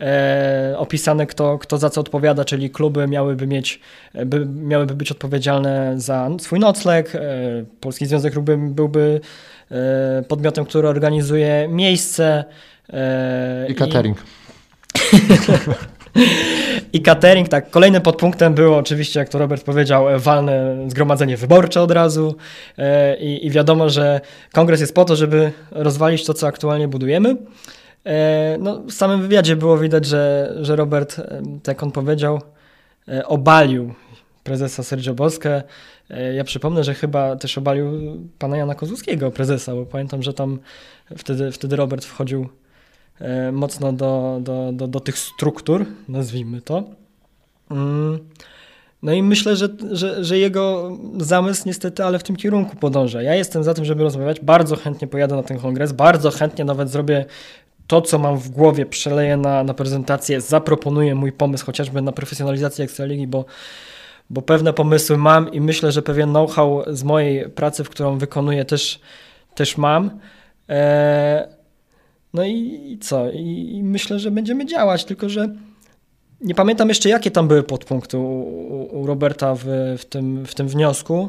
e, 0.00 0.74
opisane 0.78 1.26
kto, 1.26 1.58
kto 1.58 1.78
za 1.78 1.90
co 1.90 2.00
odpowiada, 2.00 2.44
czyli 2.44 2.70
kluby 2.70 3.08
miałyby 3.08 3.46
mieć, 3.46 3.80
by, 4.26 4.46
miałyby 4.46 4.94
być 4.94 5.10
odpowiedzialne 5.10 5.94
za 5.96 6.30
swój 6.40 6.58
nocleg, 6.58 7.14
e, 7.14 7.20
Polski 7.80 8.06
Związek 8.06 8.34
Rugby 8.34 8.56
byłby 8.56 9.20
e, 9.70 10.22
podmiotem, 10.28 10.64
który 10.64 10.88
organizuje 10.88 11.68
miejsce. 11.68 12.44
E, 12.92 13.66
I 13.68 13.74
catering. 13.74 14.22
I 16.92 17.02
catering, 17.02 17.48
tak. 17.48 17.70
Kolejnym 17.70 18.02
podpunktem 18.02 18.54
było 18.54 18.76
oczywiście, 18.76 19.20
jak 19.20 19.28
to 19.28 19.38
Robert 19.38 19.64
powiedział, 19.64 20.06
walne 20.16 20.76
zgromadzenie 20.88 21.36
wyborcze 21.36 21.82
od 21.82 21.90
razu. 21.90 22.36
E, 22.78 23.16
I, 23.16 23.46
I, 23.46 23.50
wiadomo, 23.50 23.90
że 23.90 24.20
kongres 24.52 24.80
jest 24.80 24.94
po 24.94 25.04
to, 25.04 25.16
żeby 25.16 25.52
rozwalić 25.70 26.24
to, 26.24 26.34
co 26.34 26.46
aktualnie 26.46 26.88
budujemy. 26.88 27.36
E, 28.06 28.56
no, 28.60 28.82
w 28.82 28.92
samym 28.92 29.22
wywiadzie 29.22 29.56
było 29.56 29.78
widać, 29.78 30.06
że, 30.06 30.54
że 30.60 30.76
Robert, 30.76 31.18
e, 31.18 31.42
tak 31.62 31.76
jak 31.76 31.82
on 31.82 31.92
powiedział, 31.92 32.40
obalił 33.24 33.94
prezesa 34.44 34.82
Sergio 34.82 35.14
Boskę. 35.14 35.62
Ja 36.34 36.44
przypomnę, 36.44 36.84
że 36.84 36.94
chyba 36.94 37.36
też 37.36 37.58
obalił 37.58 37.86
pana 38.38 38.56
Jana 38.56 38.74
Kozłowskiego, 38.74 39.30
prezesa, 39.30 39.74
bo 39.74 39.86
pamiętam, 39.86 40.22
że 40.22 40.34
tam 40.34 40.58
wtedy, 41.16 41.52
wtedy 41.52 41.76
Robert 41.76 42.04
wchodził 42.04 42.48
E, 43.20 43.52
mocno 43.52 43.92
do, 43.92 44.38
do, 44.42 44.72
do, 44.72 44.88
do 44.88 45.00
tych 45.00 45.18
struktur, 45.18 45.86
nazwijmy 46.08 46.62
to. 46.62 46.84
Mm. 47.70 48.18
No 49.02 49.12
i 49.12 49.22
myślę, 49.22 49.56
że, 49.56 49.68
że, 49.92 50.24
że 50.24 50.38
jego 50.38 50.96
zamysł 51.18 51.62
niestety, 51.66 52.04
ale 52.04 52.18
w 52.18 52.22
tym 52.22 52.36
kierunku 52.36 52.76
podąża. 52.76 53.22
Ja 53.22 53.34
jestem 53.34 53.64
za 53.64 53.74
tym, 53.74 53.84
żeby 53.84 54.02
rozmawiać. 54.02 54.40
Bardzo 54.40 54.76
chętnie 54.76 55.08
pojadę 55.08 55.36
na 55.36 55.42
ten 55.42 55.58
kongres, 55.58 55.92
bardzo 55.92 56.30
chętnie 56.30 56.64
nawet 56.64 56.90
zrobię 56.90 57.24
to, 57.90 58.02
co 58.02 58.18
mam 58.18 58.38
w 58.38 58.48
głowie, 58.50 58.86
przeleję 58.86 59.36
na, 59.36 59.64
na 59.64 59.74
prezentację, 59.74 60.40
zaproponuję 60.40 61.14
mój 61.14 61.32
pomysł 61.32 61.66
chociażby 61.66 62.02
na 62.02 62.12
profesjonalizację 62.12 62.84
Ekstraligi, 62.84 63.26
bo, 63.26 63.44
bo 64.30 64.42
pewne 64.42 64.72
pomysły 64.72 65.16
mam 65.16 65.52
i 65.52 65.60
myślę, 65.60 65.92
że 65.92 66.02
pewien 66.02 66.30
know-how 66.30 66.84
z 66.86 67.02
mojej 67.02 67.50
pracy, 67.50 67.84
w 67.84 67.90
którą 67.90 68.18
wykonuję 68.18 68.64
też, 68.64 69.00
też 69.54 69.76
mam. 69.76 70.20
Eee, 70.68 71.44
no 72.34 72.44
i, 72.44 72.80
i 72.92 72.98
co? 72.98 73.30
I, 73.30 73.70
I, 73.74 73.82
myślę, 73.82 74.18
że 74.18 74.30
będziemy 74.30 74.66
działać, 74.66 75.04
tylko 75.04 75.28
że 75.28 75.48
nie 76.40 76.54
pamiętam 76.54 76.88
jeszcze, 76.88 77.08
jakie 77.08 77.30
tam 77.30 77.48
były 77.48 77.62
podpunkty 77.62 78.18
u, 78.18 79.00
u, 79.00 79.06
Roberta 79.06 79.54
w, 79.54 79.64
w, 79.98 80.04
tym, 80.04 80.46
w 80.46 80.54
tym 80.54 80.68
wniosku. 80.68 81.28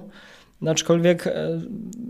Aczkolwiek 0.68 1.27
e, 1.27 1.62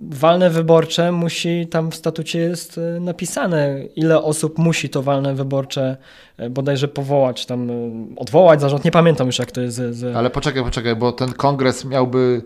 walne 0.10 0.50
wyborcze 0.50 1.12
musi, 1.12 1.68
tam 1.68 1.92
w 1.92 1.96
statucie 1.96 2.40
jest 2.40 2.78
e, 2.78 3.00
napisane, 3.00 3.84
ile 3.96 4.24
osób 4.24 4.58
musi 4.58 4.90
to 4.90 5.04
walne 5.04 5.36
wyborcze 5.36 5.98
e, 6.38 6.50
bodajże 6.50 6.88
powołać, 6.88 7.46
tam 7.46 7.70
odwołać 8.16 8.62
zarząd. 8.62 8.86
Nie 8.86 8.92
pamiętam 8.92 9.28
już, 9.28 9.40
jak 9.40 9.52
to 9.52 9.62
jest. 9.62 9.78
Z. 9.78 10.16
Ale 10.16 10.30
poczekaj, 10.30 10.64
poczekaj, 10.64 10.96
bo 10.96 11.12
ten 11.12 11.34
kongres 11.34 11.86
miałby 11.86 12.42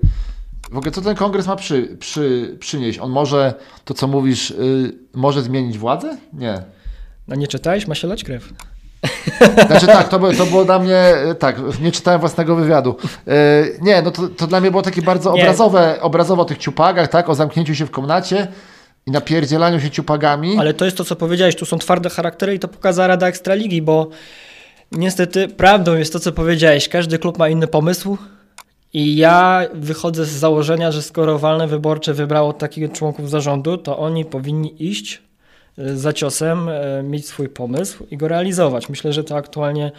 w 0.72 0.78
ogóle 0.78 0.92
co 0.92 1.02
ten 1.02 1.16
kongres 1.16 1.48
ma 1.48 1.56
przy, 1.56 1.98
przy, 2.00 2.56
przynieść? 2.60 3.00
On 3.00 3.12
może, 3.12 3.54
to 3.86 3.94
co 3.94 4.08
mówisz, 4.08 4.52
y, 4.52 4.98
może 5.14 5.42
zmienić 5.42 5.78
władzę? 5.78 6.18
Nie. 6.34 6.62
No 7.28 7.36
nie 7.36 7.48
czytałeś? 7.48 7.88
Ma 7.88 7.96
się 7.96 8.08
lać 8.08 8.24
krew. 8.24 8.54
Znaczy 9.68 9.88
tak, 9.88 10.10
to, 10.10 10.20
to 10.20 10.46
było 10.46 10.66
dla 10.66 10.80
mnie, 10.80 11.14
y, 11.32 11.36
tak, 11.36 11.56
nie 11.82 11.92
czytałem 11.92 12.20
własnego 12.20 12.56
wywiadu. 12.56 12.96
Y, 13.28 13.80
nie, 13.82 14.02
no 14.02 14.12
to, 14.12 14.28
to 14.28 14.48
dla 14.48 14.62
mnie 14.62 14.72
było 14.72 14.84
takie 14.84 15.02
bardzo 15.02 15.34
obrazowe, 15.34 16.02
obrazowo 16.02 16.42
o 16.42 16.46
tych 16.46 16.58
ciupagach, 16.58 17.08
tak, 17.08 17.30
o 17.30 17.36
zamknięciu 17.36 17.76
się 17.76 17.86
w 17.86 17.92
komnacie 17.92 18.48
i 19.06 19.12
napierdzielaniu 19.12 19.80
się 19.80 19.92
ciupagami. 19.92 20.60
Ale 20.60 20.74
to 20.74 20.86
jest 20.86 20.98
to, 20.98 21.06
co 21.06 21.16
powiedziałeś, 21.16 21.56
tu 21.56 21.66
są 21.66 21.78
twarde 21.78 22.10
charaktery 22.10 22.56
i 22.56 22.60
to 22.60 22.68
pokazała 22.68 23.08
Rada 23.08 23.28
Ekstraligi, 23.28 23.82
bo 23.82 24.10
niestety 24.92 25.48
prawdą 25.48 25.96
jest 25.96 26.14
to, 26.14 26.20
co 26.20 26.32
powiedziałeś, 26.32 26.90
każdy 26.90 27.20
klub 27.20 27.38
ma 27.38 27.50
inny 27.50 27.68
pomysł, 27.68 28.18
i 28.96 29.16
ja 29.16 29.68
wychodzę 29.74 30.26
z 30.26 30.30
założenia, 30.30 30.92
że 30.92 31.02
skoro 31.02 31.40
walne 31.40 31.68
wyborcze 31.68 32.14
wybrało 32.14 32.54
takich 32.54 32.92
członków 32.92 33.30
zarządu, 33.30 33.78
to 33.78 33.98
oni 33.98 34.26
powinni 34.26 34.84
iść 34.84 35.16
e, 35.16 35.25
za 35.78 36.14
ciosem, 36.14 36.70
e, 36.70 37.04
mieć 37.04 37.28
swój 37.28 37.50
pomysł 37.50 38.06
i 38.12 38.18
go 38.18 38.28
realizować. 38.28 38.90
Myślę, 38.90 39.14
że 39.14 39.24
to 39.24 39.36
aktualnie, 39.36 39.92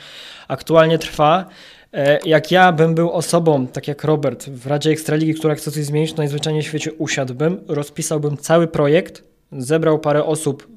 aktualnie 0.48 0.98
trwa. 0.98 1.46
E, 1.92 2.18
jak 2.24 2.50
ja 2.50 2.72
bym 2.72 2.94
był 2.94 3.10
osobą, 3.10 3.66
tak 3.66 3.88
jak 3.88 4.04
Robert, 4.04 4.48
w 4.48 4.66
Radzie 4.66 4.90
Ekstraligi, 4.90 5.34
która 5.34 5.54
chce 5.54 5.70
coś 5.70 5.84
zmienić, 5.84 6.12
to 6.12 6.18
najzwyczajniej 6.18 6.62
w 6.62 6.66
świecie 6.66 6.92
usiadłbym, 6.92 7.60
rozpisałbym 7.68 8.36
cały 8.36 8.66
projekt, 8.66 9.22
zebrał 9.52 9.98
parę 9.98 10.24
osób 10.24 10.76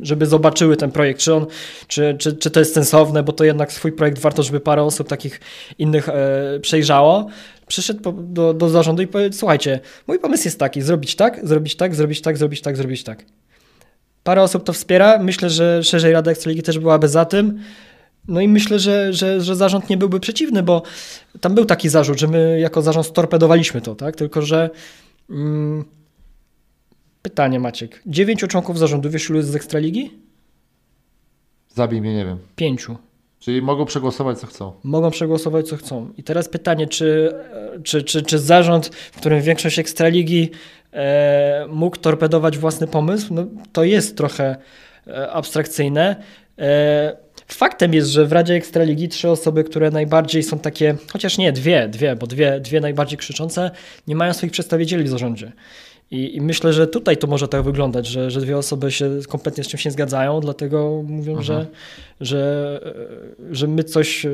żeby 0.00 0.26
zobaczyły 0.26 0.76
ten 0.76 0.90
projekt, 0.90 1.20
czy, 1.20 1.34
on, 1.34 1.46
czy, 1.86 2.16
czy, 2.18 2.36
czy 2.36 2.50
to 2.50 2.60
jest 2.60 2.74
sensowne, 2.74 3.22
bo 3.22 3.32
to 3.32 3.44
jednak 3.44 3.72
swój 3.72 3.92
projekt 3.92 4.18
warto, 4.18 4.42
żeby 4.42 4.60
parę 4.60 4.82
osób 4.82 5.08
takich 5.08 5.40
innych 5.78 6.08
e, 6.08 6.60
przejrzało. 6.60 7.26
Przyszedł 7.66 8.12
do, 8.12 8.54
do 8.54 8.68
zarządu 8.68 9.02
i 9.02 9.06
powiedział, 9.06 9.32
słuchajcie, 9.38 9.80
mój 10.06 10.18
pomysł 10.18 10.44
jest 10.44 10.58
taki, 10.58 10.82
zrobić 10.82 11.16
tak, 11.16 11.48
zrobić 11.48 11.76
tak, 11.76 11.94
zrobić 11.94 12.20
tak, 12.20 12.38
zrobić 12.38 12.62
tak, 12.62 12.76
zrobić 12.76 13.04
tak. 13.04 13.24
Parę 14.26 14.42
osób 14.42 14.64
to 14.64 14.72
wspiera, 14.72 15.18
myślę, 15.18 15.50
że 15.50 15.84
szerzej 15.84 16.12
Rada 16.12 16.30
Ekstraligi 16.30 16.62
też 16.62 16.78
byłaby 16.78 17.08
za 17.08 17.24
tym. 17.24 17.58
No 18.28 18.40
i 18.40 18.48
myślę, 18.48 18.78
że, 18.78 19.12
że, 19.12 19.40
że 19.40 19.56
zarząd 19.56 19.90
nie 19.90 19.96
byłby 19.96 20.20
przeciwny, 20.20 20.62
bo 20.62 20.82
tam 21.40 21.54
był 21.54 21.64
taki 21.64 21.88
zarzut, 21.88 22.18
że 22.18 22.28
my 22.28 22.60
jako 22.60 22.82
zarząd 22.82 23.06
storpedowaliśmy 23.06 23.80
to, 23.80 23.94
tak? 23.94 24.16
Tylko, 24.16 24.42
że 24.42 24.70
mm, 25.30 25.84
Pytanie 27.22 27.60
Maciek. 27.60 28.02
Dziewięciu 28.06 28.46
członków 28.48 28.78
zarządu, 28.78 29.10
wiesz 29.10 29.30
ilu 29.30 29.38
jest 29.38 29.50
z 29.50 29.56
Ekstraligi? 29.56 30.10
Zabij 31.74 32.00
mnie, 32.00 32.14
nie 32.14 32.24
wiem. 32.24 32.38
Pięciu. 32.56 32.96
Czyli 33.38 33.62
mogą 33.62 33.84
przegłosować 33.84 34.38
co 34.38 34.46
chcą. 34.46 34.72
Mogą 34.84 35.10
przegłosować 35.10 35.68
co 35.68 35.76
chcą. 35.76 36.12
I 36.16 36.22
teraz 36.22 36.48
pytanie, 36.48 36.86
czy, 36.86 37.34
czy, 37.84 38.02
czy, 38.02 38.22
czy 38.22 38.38
zarząd, 38.38 38.86
w 38.86 39.16
którym 39.16 39.42
większość 39.42 39.78
Ekstraligi 39.78 40.50
e, 40.96 41.66
mógł 41.68 41.96
torpedować 41.96 42.58
własny 42.58 42.86
pomysł? 42.86 43.34
No, 43.34 43.46
to 43.72 43.84
jest 43.84 44.16
trochę 44.16 44.56
e, 45.06 45.30
abstrakcyjne. 45.30 46.16
E, 46.58 47.16
faktem 47.48 47.94
jest, 47.94 48.08
że 48.08 48.26
w 48.26 48.32
Radzie 48.32 48.54
Ekstraligi 48.54 49.08
trzy 49.08 49.30
osoby, 49.30 49.64
które 49.64 49.90
najbardziej 49.90 50.42
są 50.42 50.58
takie, 50.58 50.94
chociaż 51.12 51.38
nie, 51.38 51.52
dwie, 51.52 51.88
dwie, 51.88 52.16
bo 52.16 52.26
dwie, 52.26 52.60
dwie 52.60 52.80
najbardziej 52.80 53.18
krzyczące, 53.18 53.70
nie 54.06 54.16
mają 54.16 54.32
swoich 54.32 54.52
przedstawicieli 54.52 55.04
w 55.04 55.08
zarządzie. 55.08 55.52
I, 56.10 56.36
I, 56.36 56.40
myślę, 56.40 56.72
że 56.72 56.86
tutaj 56.86 57.16
to 57.16 57.26
może 57.26 57.48
tak 57.48 57.62
wyglądać, 57.62 58.06
że, 58.06 58.30
że 58.30 58.40
dwie 58.40 58.58
osoby 58.58 58.92
się 58.92 59.10
kompletnie 59.28 59.64
z 59.64 59.68
czymś 59.68 59.84
nie 59.84 59.90
zgadzają, 59.90 60.40
dlatego 60.40 61.02
mówią, 61.06 61.42
że, 61.42 61.54
mhm. 61.54 61.74
że, 62.20 62.80
że 63.50 63.66
my 63.66 63.84
coś, 63.84 64.26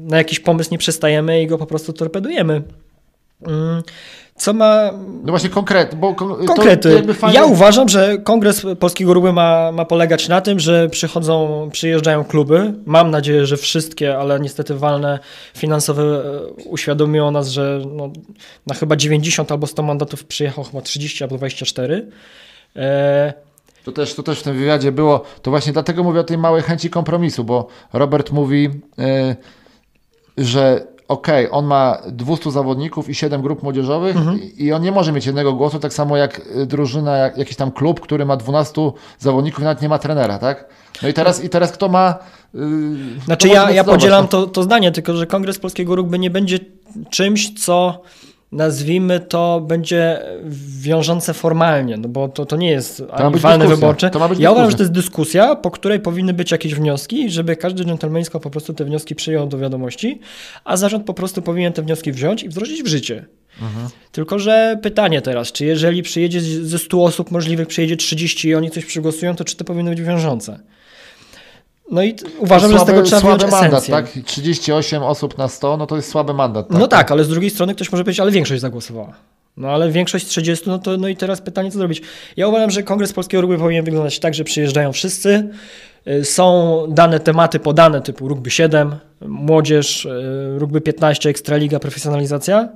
na 0.00 0.16
jakiś 0.16 0.40
pomysł 0.40 0.68
nie 0.72 0.78
przestajemy 0.78 1.42
i 1.42 1.46
go 1.46 1.58
po 1.58 1.66
prostu 1.66 1.92
torpedujemy. 1.92 2.62
Co 4.38 4.52
ma. 4.52 4.90
No 5.22 5.32
właśnie 5.32 5.50
konkret, 5.50 5.94
bo 5.94 6.14
konkrety. 6.14 7.14
Fajnie... 7.14 7.36
Ja 7.36 7.44
uważam, 7.44 7.88
że 7.88 8.18
Kongres 8.18 8.66
Polskiego 8.80 9.14
Ruby 9.14 9.32
ma, 9.32 9.72
ma 9.72 9.84
polegać 9.84 10.28
na 10.28 10.40
tym, 10.40 10.60
że 10.60 10.88
przychodzą, 10.88 11.68
przyjeżdżają 11.72 12.24
kluby. 12.24 12.74
Mam 12.86 13.10
nadzieję, 13.10 13.46
że 13.46 13.56
wszystkie, 13.56 14.18
ale 14.18 14.40
niestety 14.40 14.74
walne 14.74 15.18
finansowe 15.56 16.02
e, 16.02 16.46
uświadomiło 16.64 17.30
nas, 17.30 17.48
że 17.48 17.80
no, 17.92 18.10
na 18.66 18.74
chyba 18.74 18.96
90 18.96 19.52
albo 19.52 19.66
100 19.66 19.82
mandatów 19.82 20.24
przyjechał 20.24 20.64
chyba 20.64 20.82
30 20.82 21.24
albo 21.24 21.36
24. 21.36 22.08
E... 22.76 23.32
To 23.84 23.92
też, 23.92 24.14
to 24.14 24.22
też 24.22 24.40
w 24.40 24.42
tym 24.42 24.56
wywiadzie 24.56 24.92
było, 24.92 25.24
to 25.42 25.50
właśnie 25.50 25.72
dlatego 25.72 26.04
mówię 26.04 26.20
o 26.20 26.24
tej 26.24 26.38
małej 26.38 26.62
chęci 26.62 26.90
kompromisu, 26.90 27.44
bo 27.44 27.68
Robert 27.92 28.32
mówi, 28.32 28.62
yy, 28.98 29.36
że 30.38 30.86
okej, 31.08 31.48
on 31.50 31.64
ma 31.66 31.98
200 32.08 32.50
zawodników 32.50 33.08
i 33.08 33.14
7 33.14 33.42
grup 33.42 33.62
młodzieżowych 33.62 34.16
Mhm. 34.16 34.40
i- 34.58 34.72
on 34.72 34.82
nie 34.82 34.92
może 34.92 35.12
mieć 35.12 35.26
jednego 35.26 35.52
głosu, 35.52 35.78
tak 35.78 35.92
samo 35.92 36.16
jak 36.16 36.40
y, 36.56 36.66
drużyna, 36.66 37.16
jak, 37.16 37.38
jakiś 37.38 37.56
tam 37.56 37.70
klub, 37.72 38.00
który 38.00 38.26
ma 38.26 38.36
12 38.36 38.92
zawodników 39.18 39.60
i 39.60 39.64
nawet 39.64 39.82
nie 39.82 39.88
ma 39.88 39.98
trenera, 39.98 40.38
tak? 40.38 40.64
No 41.02 41.08
i 41.08 41.12
teraz, 41.14 41.44
i 41.44 41.48
teraz 41.48 41.72
kto 41.72 41.88
ma... 41.88 42.14
Yy, 42.54 42.60
Znaczy 43.24 43.48
ja, 43.48 43.70
ja 43.70 43.84
podzielam 43.84 44.22
no? 44.24 44.28
to, 44.28 44.46
to 44.46 44.62
zdanie, 44.62 44.92
tylko 44.92 45.16
że 45.16 45.26
Kongres 45.26 45.58
Polskiego 45.58 45.96
Rugby 45.96 46.18
nie 46.18 46.30
będzie 46.30 46.58
czymś, 47.10 47.64
co 47.64 48.00
nazwijmy 48.52 49.20
to 49.20 49.60
będzie 49.60 50.22
wiążące 50.80 51.34
formalnie, 51.34 51.96
no 51.96 52.08
bo 52.08 52.28
to, 52.28 52.46
to 52.46 52.56
nie 52.56 52.70
jest 52.70 53.02
dyskusja. 53.60 53.76
wyborcze. 53.76 54.10
To 54.10 54.18
ma 54.18 54.28
być 54.28 54.38
ja 54.38 54.50
uważam, 54.50 54.70
że 54.70 54.76
to 54.76 54.82
jest 54.82 54.92
dyskusja, 54.92 55.56
po 55.56 55.70
której 55.70 56.00
powinny 56.00 56.32
być 56.32 56.50
jakieś 56.50 56.74
wnioski 56.74 57.30
żeby 57.30 57.56
każdy 57.56 57.84
dżentelmeńsko 57.84 58.40
po 58.40 58.50
prostu 58.50 58.74
te 58.74 58.84
wnioski 58.84 59.14
przyjął 59.14 59.46
do 59.46 59.58
wiadomości, 59.58 60.20
a 60.64 60.76
zarząd 60.76 61.06
po 61.06 61.14
prostu 61.14 61.42
powinien 61.42 61.72
te 61.72 61.82
wnioski 61.82 62.12
wziąć 62.12 62.42
i 62.42 62.48
wdrożyć 62.48 62.82
w 62.82 62.86
życie. 62.86 63.26
Mhm. 63.62 63.88
Tylko, 64.12 64.38
że 64.38 64.78
pytanie 64.82 65.22
teraz, 65.22 65.52
czy 65.52 65.64
jeżeli 65.64 66.02
przyjedzie 66.02 66.40
ze 66.40 66.78
100 66.78 67.04
osób 67.04 67.30
możliwych, 67.30 67.68
przyjedzie 67.68 67.96
30 67.96 68.48
i 68.48 68.54
oni 68.54 68.70
coś 68.70 68.84
przygłosują, 68.84 69.36
to 69.36 69.44
czy 69.44 69.56
to 69.56 69.64
powinno 69.64 69.90
być 69.90 70.02
wiążące? 70.02 70.60
No 71.90 72.02
i 72.02 72.16
uważam, 72.38 72.72
że 72.72 72.78
z 72.78 72.84
tego 72.84 73.02
trzeba 73.02 73.20
słaby 73.20 73.46
mandat, 73.46 73.82
esencję. 73.82 73.94
tak? 73.94 74.24
38 74.24 75.02
osób 75.02 75.38
na 75.38 75.48
100, 75.48 75.76
no 75.76 75.86
to 75.86 75.96
jest 75.96 76.10
słaby 76.10 76.34
mandat. 76.34 76.68
Tak? 76.68 76.78
No 76.78 76.88
tak, 76.88 77.12
ale 77.12 77.24
z 77.24 77.28
drugiej 77.28 77.50
strony 77.50 77.74
ktoś 77.74 77.92
może 77.92 78.04
powiedzieć, 78.04 78.20
ale 78.20 78.30
większość 78.30 78.60
zagłosowała. 78.60 79.12
No 79.56 79.68
ale 79.68 79.90
większość 79.90 80.26
z 80.26 80.28
30, 80.28 80.68
no 80.68 80.78
to 80.78 80.96
no 80.96 81.08
i 81.08 81.16
teraz 81.16 81.40
pytanie, 81.40 81.70
co 81.70 81.78
zrobić? 81.78 82.02
Ja 82.36 82.48
uważam, 82.48 82.70
że 82.70 82.82
Kongres 82.82 83.12
Polskiego 83.12 83.40
Rugby 83.40 83.58
powinien 83.58 83.84
wyglądać 83.84 84.18
tak, 84.18 84.34
że 84.34 84.44
przyjeżdżają 84.44 84.92
wszyscy, 84.92 85.48
y, 86.08 86.24
są 86.24 86.78
dane 86.88 87.20
tematy 87.20 87.58
podane 87.58 88.00
typu 88.02 88.28
rugby 88.28 88.50
7, 88.50 88.96
młodzież, 89.20 90.04
y, 90.04 90.58
rugby 90.58 90.80
15, 90.80 91.30
ekstraliga, 91.30 91.78
profesjonalizacja. 91.78 92.68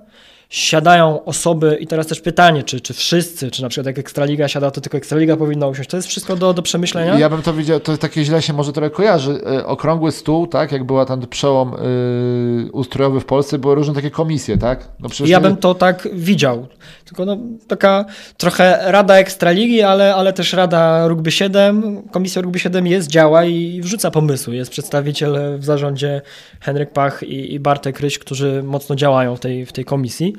Siadają 0.53 1.25
osoby 1.25 1.79
i 1.81 1.87
teraz 1.87 2.07
też 2.07 2.21
pytanie, 2.21 2.63
czy, 2.63 2.81
czy 2.81 2.95
wszyscy, 2.95 3.51
czy 3.51 3.63
na 3.63 3.69
przykład 3.69 3.87
jak 3.87 3.99
Ekstraliga 3.99 4.49
siada, 4.49 4.71
to 4.71 4.81
tylko 4.81 4.99
Ekstraliga 4.99 5.37
powinna 5.37 5.67
usiąść. 5.67 5.91
To 5.91 5.97
jest 5.97 6.09
wszystko 6.09 6.37
do, 6.37 6.55
do 6.55 6.63
przemyślenia. 6.63 7.19
Ja 7.19 7.31
bym 7.31 7.43
to 7.43 7.53
widział, 7.53 7.81
to 7.81 7.97
takie 7.97 8.25
źle 8.25 8.43
się 8.43 8.53
może 8.53 8.73
trochę 8.73 8.91
kojarzy. 8.91 9.41
E, 9.47 9.67
Okrągły 9.67 10.13
stół, 10.13 10.47
tak, 10.47 10.73
jak 10.73 10.85
była 10.85 11.05
tam 11.07 11.27
przełom 11.27 11.75
y, 11.75 12.73
ustrojowy 12.73 13.21
w 13.21 13.25
Polsce, 13.25 13.59
były 13.59 13.75
różne 13.75 13.95
takie 13.95 14.11
komisje, 14.11 14.59
tak? 14.59 14.89
No 15.01 15.09
przecież 15.09 15.31
Ja 15.31 15.39
nie- 15.39 15.43
bym 15.43 15.57
to 15.57 15.75
tak 15.75 16.09
widział. 16.13 16.67
Tylko 17.05 17.25
no, 17.25 17.37
taka 17.69 18.05
trochę 18.37 18.79
rada 18.87 19.15
Ekstraligi, 19.17 19.83
ale, 19.83 20.15
ale 20.15 20.33
też 20.33 20.53
rada 20.53 21.09
Rugby 21.09 21.31
7. 21.31 22.03
Komisja 22.11 22.43
Rugby 22.43 22.59
7 22.59 22.87
jest, 22.87 23.09
działa 23.09 23.45
i 23.45 23.81
wrzuca 23.81 24.11
pomysły. 24.11 24.57
Jest 24.57 24.71
przedstawiciel 24.71 25.59
w 25.59 25.65
zarządzie 25.65 26.21
Henryk 26.61 26.91
Pach 26.93 27.23
i, 27.23 27.55
i 27.55 27.61
Bartek 27.61 28.01
Ryś, 28.01 28.19
którzy 28.19 28.63
mocno 28.63 28.97
działają 28.97 29.37
w 29.37 29.41
tej, 29.41 29.67
w 29.67 29.73
tej 29.73 29.85
komisji. 29.85 30.33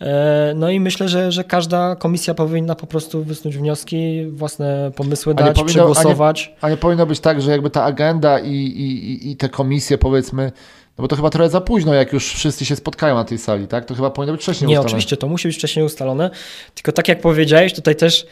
E, 0.00 0.52
No 0.56 0.70
i 0.70 0.80
myślę, 0.80 1.08
że, 1.08 1.32
że 1.32 1.44
każda 1.44 1.96
komisja 1.96 2.34
powinna 2.34 2.74
po 2.74 2.86
prostu 2.86 3.24
wysnuć 3.24 3.56
wnioski, 3.58 4.26
własne 4.30 4.90
pomysły 4.96 5.34
A 5.36 5.40
nie 5.40 5.46
dać, 5.46 5.56
powinno- 5.56 5.72
przegłosować. 5.72 6.54
A 6.60 6.70
nie 6.70 6.76
powinno 6.76 7.06
być 7.06 7.20
tak, 7.20 7.42
że 7.42 7.50
jakby 7.50 7.70
ta 7.70 7.84
agenda 7.84 8.38
i, 8.38 8.50
i- 8.54 9.30
i 9.30 9.36
te 9.36 9.48
komisje, 9.48 9.98
powiedzmy, 9.98 10.52
no 10.98 11.02
bo 11.02 11.08
to 11.08 11.16
chyba 11.16 11.30
trochę 11.30 11.50
za 11.50 11.60
późno, 11.60 11.94
jak 11.94 12.12
już 12.12 12.34
wszyscy 12.34 12.64
się 12.64 12.76
spotkają 12.76 13.14
na 13.14 13.24
tej 13.24 13.38
sali, 13.38 13.66
tak? 13.68 13.84
To 13.84 13.94
chyba 13.94 14.10
powinno 14.10 14.32
być 14.32 14.42
wcześniej 14.42 14.68
Nie, 14.68 14.72
ustalone. 14.74 14.86
oczywiście, 14.88 15.16
to 15.16 15.28
musi 15.28 15.48
być 15.48 15.56
wcześniej 15.56 15.84
ustalone. 15.84 16.30
Tylko 16.74 16.92
tak 16.92 17.08
jak 17.08 17.20
powiedziałeś, 17.20 17.72
tutaj 17.74 17.96
też 17.96 18.26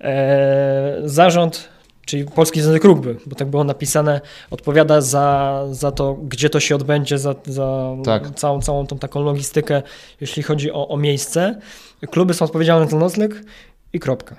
e, 0.00 0.96
zarząd, 1.04 1.68
czyli 2.06 2.24
Polski 2.24 2.60
Związek 2.60 2.84
Rugby, 2.84 3.16
bo 3.26 3.36
tak 3.36 3.48
było 3.48 3.64
napisane, 3.64 4.20
odpowiada 4.50 5.00
za, 5.00 5.60
za 5.70 5.92
to, 5.92 6.14
gdzie 6.14 6.50
to 6.50 6.60
się 6.60 6.74
odbędzie, 6.74 7.18
za, 7.18 7.34
za 7.46 7.96
Tak. 8.04 8.34
całą, 8.34 8.62
całą 8.62 8.86
tą 8.86 8.98
taką 8.98 9.22
logistykę, 9.22 9.82
jeśli 10.20 10.42
chodzi 10.42 10.72
o, 10.72 10.88
o 10.88 10.96
miejsce. 10.96 11.60
Kluby 12.10 12.34
są 12.34 12.44
odpowiedzialne 12.44 12.88
za 12.90 12.96
nocleg 12.96 13.42
i 13.92 14.00
kropka. 14.00 14.36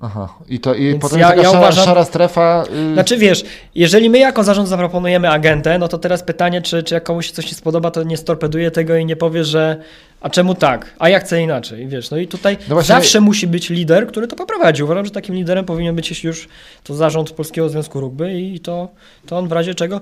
Aha. 0.00 0.34
I, 0.48 0.60
to, 0.60 0.74
i 0.74 0.84
Więc 0.84 1.02
potem 1.02 1.18
ja- 1.20 1.28
taka 1.28 1.42
ja 1.42 1.44
szara, 1.48 1.58
uważam- 1.58 1.84
szara 1.84 2.04
strefa. 2.04 2.64
y, 2.90 2.92
Znaczy 2.94 3.16
wiesz, 3.18 3.44
jeżeli 3.74 4.10
my 4.10 4.18
jako 4.18 4.44
zarząd 4.44 4.68
zaproponujemy 4.68 5.30
agentę, 5.30 5.78
no 5.78 5.88
to 5.88 5.98
teraz 5.98 6.22
pytanie, 6.22 6.62
czy, 6.62 6.82
czy 6.82 6.94
jak 6.94 7.04
komuś 7.04 7.26
się 7.26 7.32
coś 7.32 7.46
nie 7.46 7.54
spodoba, 7.54 7.90
to 7.90 8.02
nie 8.02 8.16
storpeduje 8.16 8.70
tego 8.70 8.96
i 8.96 9.06
nie 9.06 9.16
powie, 9.16 9.44
że 9.44 9.76
a 10.20 10.30
czemu 10.30 10.54
tak, 10.54 10.94
a 10.98 11.08
ja 11.08 11.18
chcę 11.20 11.42
inaczej, 11.42 11.88
wiesz, 11.88 12.10
no 12.10 12.16
i 12.16 12.26
tutaj 12.28 12.56
No 12.68 12.74
właśnie- 12.74 12.94
zawsze 12.94 13.20
musi 13.20 13.46
być 13.46 13.70
lider, 13.70 14.06
który 14.06 14.26
to 14.26 14.36
poprowadzi. 14.36 14.82
Uważam, 14.82 15.04
że 15.04 15.10
takim 15.10 15.34
liderem 15.34 15.64
powinien 15.64 15.96
być 15.96 16.24
już 16.24 16.48
to 16.84 16.94
zarząd 16.94 17.30
Polskiego 17.30 17.68
Związku 17.68 18.00
Rugby 18.00 18.40
i 18.40 18.60
to, 18.60 18.88
to 19.26 19.38
on 19.38 19.48
w 19.48 19.52
razie 19.52 19.74
czego 19.74 20.00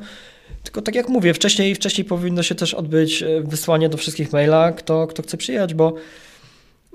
tylko 0.63 0.83
tak 0.83 0.95
jak 0.95 1.09
mówię, 1.09 1.35
wcześniej, 1.35 1.75
wcześniej 1.75 2.05
powinno 2.05 2.43
się 2.43 2.55
też 2.55 2.75
odbyć 2.75 3.23
e, 3.23 3.41
wysłanie 3.41 3.89
do 3.89 3.97
wszystkich 3.97 4.33
maila, 4.33 4.73
kto, 4.73 5.07
kto 5.07 5.23
chce 5.23 5.37
przyjechać, 5.37 5.75
bo 5.75 5.93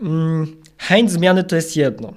mm, 0.01 0.55
chęć 0.77 1.11
zmiany 1.11 1.43
to 1.43 1.55
jest 1.55 1.77
jedno, 1.77 2.13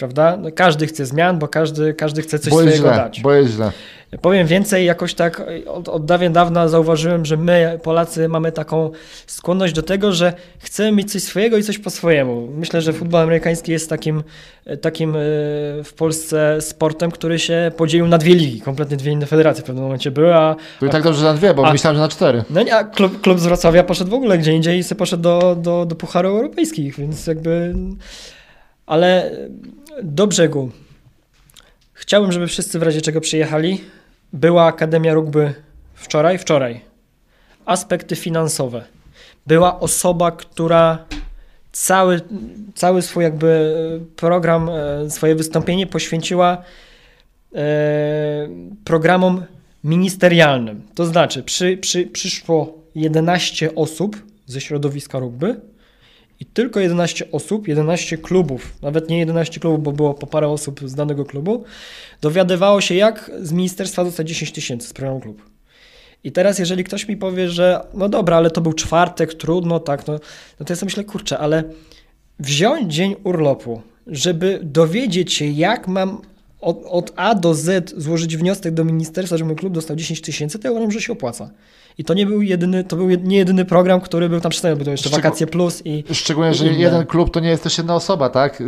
prawda? 0.00 0.36
No, 0.36 0.48
każdy 0.54 0.86
chce 0.86 1.06
zmian, 1.06 1.38
bo 1.38 1.48
każdy, 1.48 1.94
każdy 1.94 2.22
chce 2.22 2.38
coś 2.38 2.50
bo 2.50 2.56
swojego 2.58 2.76
źle, 2.76 2.90
dać. 2.90 3.20
bo 3.20 3.32
jest 3.32 3.52
źle. 3.52 3.72
Powiem 4.20 4.46
więcej, 4.46 4.86
jakoś 4.86 5.14
tak 5.14 5.42
od, 5.66 5.88
od 5.88 6.04
dawien 6.04 6.32
dawna 6.32 6.68
zauważyłem, 6.68 7.24
że 7.24 7.36
my, 7.36 7.78
Polacy, 7.82 8.28
mamy 8.28 8.52
taką 8.52 8.90
skłonność 9.26 9.74
do 9.74 9.82
tego, 9.82 10.12
że 10.12 10.32
chcemy 10.58 10.92
mieć 10.92 11.12
coś 11.12 11.22
swojego 11.22 11.56
i 11.56 11.62
coś 11.62 11.78
po 11.78 11.90
swojemu. 11.90 12.48
Myślę, 12.56 12.80
że 12.82 12.92
futbol 12.92 13.20
amerykański 13.22 13.72
jest 13.72 13.88
takim, 13.90 14.22
takim 14.80 15.10
e, 15.10 15.18
w 15.84 15.92
Polsce 15.96 16.60
sportem, 16.60 17.10
który 17.10 17.38
się 17.38 17.72
podzielił 17.76 18.08
na 18.08 18.18
dwie 18.18 18.34
ligi. 18.34 18.60
Kompletnie 18.60 18.96
dwie 18.96 19.12
inne 19.12 19.26
federacje 19.26 19.62
w 19.62 19.66
pewnym 19.66 19.84
momencie 19.84 20.10
były, 20.10 20.34
a, 20.34 20.56
To 20.80 20.86
i 20.86 20.90
tak 20.90 21.02
dobrze, 21.02 21.20
że 21.20 21.26
na 21.26 21.34
dwie, 21.34 21.54
bo 21.54 21.66
a- 21.66 21.72
myślałem, 21.72 21.96
że 21.96 22.02
na 22.02 22.08
cztery. 22.08 22.44
no 22.50 22.62
nie, 22.62 22.76
a 22.76 22.84
klub, 22.84 23.20
klub 23.20 23.40
z 23.40 23.44
Wrocławia 23.46 23.84
poszedł 23.84 24.10
w 24.10 24.14
ogóle 24.14 24.38
gdzie 24.38 24.52
indziej 24.52 24.78
i 24.78 24.82
sobie 24.82 24.98
poszedł 24.98 25.22
do, 25.22 25.56
do, 25.62 25.84
do 25.86 25.96
Pucharu 25.96 26.28
Europejskich, 26.28 26.96
więc 26.98 27.26
jakby... 27.26 27.74
Ale 28.90 29.30
do 30.02 30.26
brzegu. 30.26 30.70
Chciałbym, 31.92 32.32
żeby 32.32 32.46
wszyscy 32.46 32.78
w 32.78 32.82
razie 32.82 33.00
czego 33.00 33.20
przyjechali. 33.20 33.80
Była 34.32 34.64
Akademia 34.66 35.14
Rugby 35.14 35.54
wczoraj, 35.94 36.38
wczoraj. 36.38 36.80
Aspekty 37.66 38.16
finansowe. 38.16 38.84
Była 39.46 39.80
osoba, 39.80 40.30
która 40.30 41.04
cały, 41.72 42.20
cały 42.74 43.02
swój 43.02 43.24
jakby 43.24 43.74
program, 44.16 44.68
e, 44.68 45.10
swoje 45.10 45.34
wystąpienie 45.34 45.86
poświęciła 45.86 46.62
e, 47.54 48.48
programom 48.84 49.44
ministerialnym. 49.84 50.82
To 50.94 51.06
znaczy, 51.06 51.42
przy, 51.42 51.76
przy, 51.76 52.06
przyszło 52.06 52.78
11 52.94 53.74
osób 53.74 54.16
ze 54.46 54.60
środowiska 54.60 55.18
rugby 55.18 55.69
i 56.40 56.46
tylko 56.46 56.80
11 56.80 57.30
osób, 57.32 57.68
11 57.68 58.18
klubów, 58.18 58.72
nawet 58.82 59.08
nie 59.08 59.18
11 59.18 59.60
klubów, 59.60 59.82
bo 59.82 59.92
było 59.92 60.14
po 60.14 60.26
parę 60.26 60.48
osób 60.48 60.80
z 60.84 60.94
danego 60.94 61.24
klubu, 61.24 61.64
dowiadywało 62.20 62.80
się, 62.80 62.94
jak 62.94 63.30
z 63.42 63.52
ministerstwa 63.52 64.04
dostać 64.04 64.28
10 64.28 64.52
tysięcy 64.52 64.88
z 64.88 64.92
programu 64.92 65.20
klub. 65.20 65.50
I 66.24 66.32
teraz, 66.32 66.58
jeżeli 66.58 66.84
ktoś 66.84 67.08
mi 67.08 67.16
powie, 67.16 67.48
że 67.48 67.80
no 67.94 68.08
dobra, 68.08 68.36
ale 68.36 68.50
to 68.50 68.60
był 68.60 68.72
czwartek, 68.72 69.34
trudno, 69.34 69.80
tak, 69.80 70.06
no, 70.06 70.12
no 70.60 70.66
to 70.66 70.72
ja 70.72 70.76
sobie 70.76 70.86
myślę, 70.86 71.04
kurczę, 71.04 71.38
ale 71.38 71.64
wziąć 72.38 72.94
dzień 72.94 73.16
urlopu, 73.24 73.82
żeby 74.06 74.60
dowiedzieć 74.62 75.32
się, 75.32 75.46
jak 75.46 75.88
mam 75.88 76.22
od, 76.60 76.82
od 76.86 77.12
A 77.16 77.34
do 77.34 77.54
Z 77.54 77.94
złożyć 77.96 78.36
wniosek 78.36 78.74
do 78.74 78.84
ministerstwa, 78.84 79.36
żeby 79.36 79.48
mój 79.48 79.56
klub 79.56 79.74
dostał 79.74 79.96
10 79.96 80.20
tysięcy, 80.20 80.58
to 80.58 80.68
ja 80.68 80.72
uważam, 80.72 80.90
że 80.90 81.00
się 81.00 81.12
opłaca. 81.12 81.50
I 82.00 82.04
to 82.04 82.14
nie 82.14 82.26
był 82.26 82.42
jedyny, 82.42 82.84
to 82.84 82.96
był 82.96 83.08
jed- 83.08 83.24
nie 83.24 83.36
jedyny 83.36 83.64
program, 83.64 84.00
który 84.00 84.28
był 84.28 84.40
tam 84.40 84.50
przedstawiony, 84.50 84.78
bo 84.78 84.84
to 84.84 84.90
jeszcze 84.90 85.10
Wakacje 85.10 85.46
Plus 85.46 85.82
i 85.84 86.04
Szczególnie, 86.12 86.54
że 86.54 86.66
inne. 86.66 86.78
jeden 86.78 87.06
klub 87.06 87.30
to 87.30 87.40
nie 87.40 87.48
jest 87.48 87.62
też 87.62 87.78
jedna 87.78 87.94
osoba, 87.94 88.28
tak? 88.28 88.60
Yy, 88.60 88.66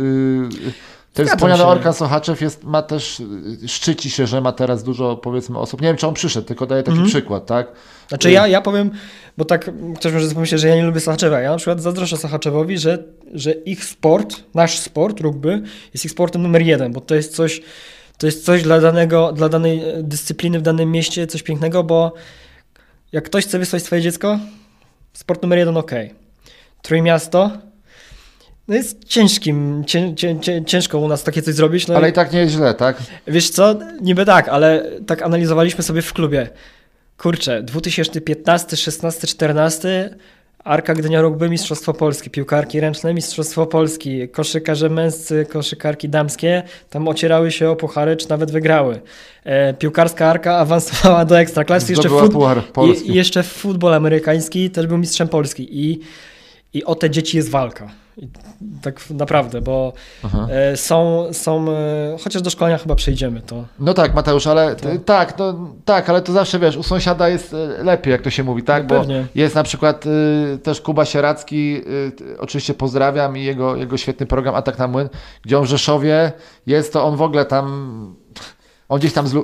Ten 1.13 1.27
wspomniany. 1.27 1.63
Orkan 1.65 1.93
Sochaczew 1.93 2.41
jest, 2.41 2.63
ma 2.63 2.81
też, 2.81 3.21
yy, 3.61 3.67
szczyci 3.67 4.09
się, 4.09 4.27
że 4.27 4.41
ma 4.41 4.51
teraz 4.51 4.83
dużo, 4.83 5.15
powiedzmy, 5.17 5.57
osób. 5.59 5.81
Nie 5.81 5.87
wiem, 5.87 5.97
czy 5.97 6.07
on 6.07 6.13
przyszedł, 6.13 6.47
tylko 6.47 6.65
daję 6.65 6.83
taki 6.83 6.91
Mhm. 6.91 7.09
przykład, 7.09 7.45
tak? 7.45 7.67
Znaczy 8.07 8.31
ja, 8.31 8.47
ja 8.47 8.61
powiem, 8.61 8.91
bo 9.37 9.45
tak 9.45 9.71
ktoś 9.95 10.13
może 10.13 10.27
pomyśleć, 10.29 10.61
że 10.61 10.67
ja 10.67 10.75
nie 10.75 10.83
lubię 10.83 10.99
Sochaczewa. 10.99 11.39
Ja 11.39 11.51
na 11.51 11.57
przykład 11.57 11.81
zazdroszczę 11.81 12.17
Sochaczewowi, 12.17 12.77
że, 12.77 13.03
że 13.33 13.51
ich 13.51 13.85
sport, 13.85 14.35
nasz 14.53 14.79
sport, 14.79 15.19
rugby, 15.19 15.61
jest 15.93 16.05
ich 16.05 16.11
sportem 16.11 16.41
numer 16.41 16.61
jeden, 16.61 16.91
bo 16.93 17.01
to 17.01 17.15
jest 17.15 17.35
coś, 17.35 17.61
to 18.17 18.25
jest 18.25 18.45
coś 18.45 18.63
dla, 18.63 18.81
danego, 18.81 19.31
dla 19.31 19.49
danej 19.49 19.79
e, 19.89 20.03
dyscypliny 20.03 20.59
w 20.59 20.61
danym 20.61 20.91
mieście, 20.91 21.27
coś 21.27 21.43
pięknego, 21.43 21.83
bo 21.83 22.13
jak 23.13 23.23
ktoś 23.23 23.45
chce 23.45 23.59
wysłać 23.59 23.83
swoje 23.83 24.01
dziecko, 24.01 24.39
sport 25.13 25.41
numer 25.43 25.59
jeden 25.59 25.77
ok. 25.77 25.91
Trójmiasto, 26.81 27.51
no 28.67 28.75
jest 28.75 29.05
ciężkim, 29.05 29.83
cię, 29.85 30.15
cię, 30.15 30.39
cię, 30.39 30.65
ciężko 30.65 30.99
u 30.99 31.07
nas 31.07 31.23
takie 31.23 31.41
coś 31.41 31.53
zrobić. 31.53 31.87
No 31.87 31.95
Ale 31.95 32.09
i 32.09 32.13
tak 32.13 32.33
nie 32.33 32.39
jest 32.39 32.53
źle, 32.53 32.73
tak? 32.73 32.97
Wiesz 33.27 33.49
co, 33.49 33.79
niby 34.01 34.25
tak, 34.25 34.49
ale 34.49 34.91
tak 35.07 35.21
analizowaliśmy 35.21 35.83
sobie 35.83 36.01
w 36.01 36.13
klubie. 36.13 36.49
Kurczę, 37.17 37.63
2015, 37.63 38.77
16, 38.77 39.27
14, 39.27 40.15
Arka 40.63 40.93
Gdynia 40.93 41.21
Rugby, 41.21 41.49
Mistrzostwo 41.49 41.93
Polski, 41.93 42.29
piłkarki 42.29 42.79
ręczne, 42.79 43.13
Mistrzostwo 43.13 43.65
Polski, 43.65 44.29
koszykarze 44.29 44.89
męscy, 44.89 45.45
koszykarki 45.49 46.09
damskie, 46.09 46.63
tam 46.89 47.07
ocierały 47.07 47.51
się 47.51 47.69
o 47.69 47.75
puchary, 47.75 48.15
czy 48.15 48.29
nawet 48.29 48.51
wygrały. 48.51 49.01
E, 49.43 49.73
piłkarska 49.73 50.27
Arka 50.27 50.57
awansowała 50.57 51.25
do 51.25 51.39
Ekstraklasy, 51.39 51.91
jeszcze, 51.91 52.09
fut... 52.09 52.33
i 53.05 53.13
jeszcze 53.13 53.43
futbol 53.43 53.93
amerykański 53.93 54.69
też 54.69 54.87
był 54.87 54.97
mistrzem 54.97 55.27
Polski 55.27 55.67
i, 55.71 55.99
i 56.73 56.83
o 56.83 56.95
te 56.95 57.09
dzieci 57.09 57.37
jest 57.37 57.49
walka. 57.49 58.02
I 58.17 58.27
tak 58.81 59.09
naprawdę, 59.09 59.61
bo 59.61 59.93
Aha. 60.23 60.47
e, 60.51 60.77
są, 60.77 61.27
są 61.31 61.65
e, 61.71 62.17
chociaż 62.23 62.41
do 62.41 62.49
szkolenia 62.49 62.77
chyba 62.77 62.95
przejdziemy, 62.95 63.41
to 63.41 63.63
No 63.79 63.93
tak, 63.93 64.13
Mateusz, 64.13 64.47
ale 64.47 64.75
To- 64.75 64.83
t- 64.83 64.99
tak, 64.99 65.37
no, 65.39 65.53
tak, 65.85 66.09
ale 66.09 66.21
to 66.21 66.31
zawsze 66.33 66.59
wiesz, 66.59 66.77
u 66.77 66.83
sąsiada 66.83 67.29
jest 67.29 67.53
e, 67.53 67.83
lepiej, 67.83 68.11
jak 68.11 68.21
to 68.21 68.29
się 68.29 68.43
mówi, 68.43 68.63
tak? 68.63 68.89
No 68.89 68.99
Bo 68.99 69.05
jest 69.35 69.55
na 69.55 69.63
przykład 69.63 70.05
y, 70.05 70.59
też 70.63 70.81
Kuba 70.81 71.05
Sieracki, 71.05 71.81
y, 72.31 72.39
oczywiście 72.39 72.73
pozdrawiam 72.73 73.37
i 73.37 73.43
jego, 73.43 73.75
jego 73.75 73.97
świetny 73.97 74.25
program 74.25 74.55
Atak 74.55 74.79
na 74.79 74.87
Młyn, 74.87 75.09
gdzie 75.41 75.57
on 75.59 75.63
w 75.65 75.67
Rzeszowie 75.69 76.31
jest, 76.67 76.93
to 76.93 77.03
on 77.05 77.15
w 77.15 77.21
ogóle 77.21 77.45
tam. 77.45 78.15
On 78.89 78.99
gdzieś 78.99 79.13
tam 79.13 79.27
z, 79.27 79.35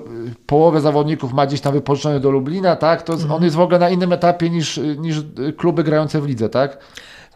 połowę 0.46 0.82
zawodników 0.82 1.34
ma 1.34 1.48
gdzieś 1.48 1.62
tam 1.62 1.74
wypożyczone 1.74 2.20
do 2.20 2.32
Lublina, 2.32 2.76
tak? 2.76 3.02
To 3.04 3.14
Mhm. 3.14 3.32
on 3.32 3.44
jest 3.44 3.56
w 3.56 3.60
ogóle 3.60 3.80
na 3.80 3.90
innym 3.90 4.14
etapie 4.14 4.50
niż, 4.50 4.80
niż 4.98 5.18
kluby 5.58 5.84
grające 5.84 6.22
w 6.22 6.26
lidze, 6.26 6.50
tak? 6.50 6.78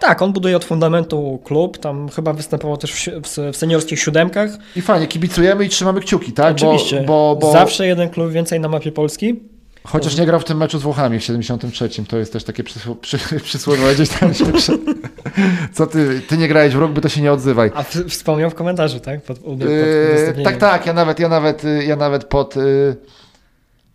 Tak, 0.07 0.21
on 0.21 0.33
buduje 0.33 0.55
od 0.57 0.65
fundamentu 0.65 1.39
klub, 1.43 1.77
tam 1.77 2.09
chyba 2.09 2.33
występował 2.33 2.77
też 2.77 2.91
w, 2.93 3.27
w, 3.27 3.51
w 3.53 3.57
seniorskich 3.57 3.99
siódemkach. 3.99 4.49
I 4.75 4.81
fajnie, 4.81 5.07
kibicujemy 5.07 5.65
i 5.65 5.69
trzymamy 5.69 5.99
kciuki, 6.01 6.31
tak? 6.31 6.51
Oczywiście, 6.55 7.03
Bo, 7.07 7.35
bo, 7.35 7.47
bo 7.47 7.51
zawsze 7.51 7.87
jeden 7.87 8.09
klub 8.09 8.31
więcej 8.31 8.59
na 8.59 8.69
mapie 8.69 8.91
Polski. 8.91 9.39
Chociaż 9.87 10.17
nie 10.17 10.25
grał 10.25 10.39
w 10.39 10.43
tym 10.43 10.57
meczu 10.57 10.79
z 10.79 10.81
Włochami 10.81 11.19
w 11.19 11.23
73, 11.23 11.89
to 12.07 12.17
jest 12.17 12.33
też 12.33 12.43
takie 12.43 12.63
przysło, 12.63 12.95
przy, 12.95 13.17
przysłowie 13.49 13.81
gdzieś 13.95 14.09
tam 14.09 14.33
się 14.33 14.51
przy... 14.53 14.79
Co 15.73 15.87
ty, 15.87 16.21
ty 16.27 16.37
nie 16.37 16.47
grałeś 16.47 16.73
w 16.73 16.79
rugby, 16.79 17.01
to 17.01 17.09
się 17.09 17.21
nie 17.21 17.31
odzywaj. 17.31 17.71
A 17.75 17.83
w, 17.83 17.89
wspomniał 17.89 18.49
w 18.49 18.55
komentarzu, 18.55 18.99
tak? 18.99 19.21
Pod, 19.21 19.39
pod, 19.39 19.45
pod 19.59 19.61
Yy, 19.69 20.07
udostępnieniem. 20.09 20.43
tak, 20.51 20.57
tak, 20.57 20.85
ja 20.85 20.93
nawet, 20.93 21.19
ja 21.19 21.29
nawet, 21.29 21.63
y, 21.65 21.83
ja 21.85 21.95
nawet 21.95 22.23
pod, 22.25 22.57
y, 22.57 22.95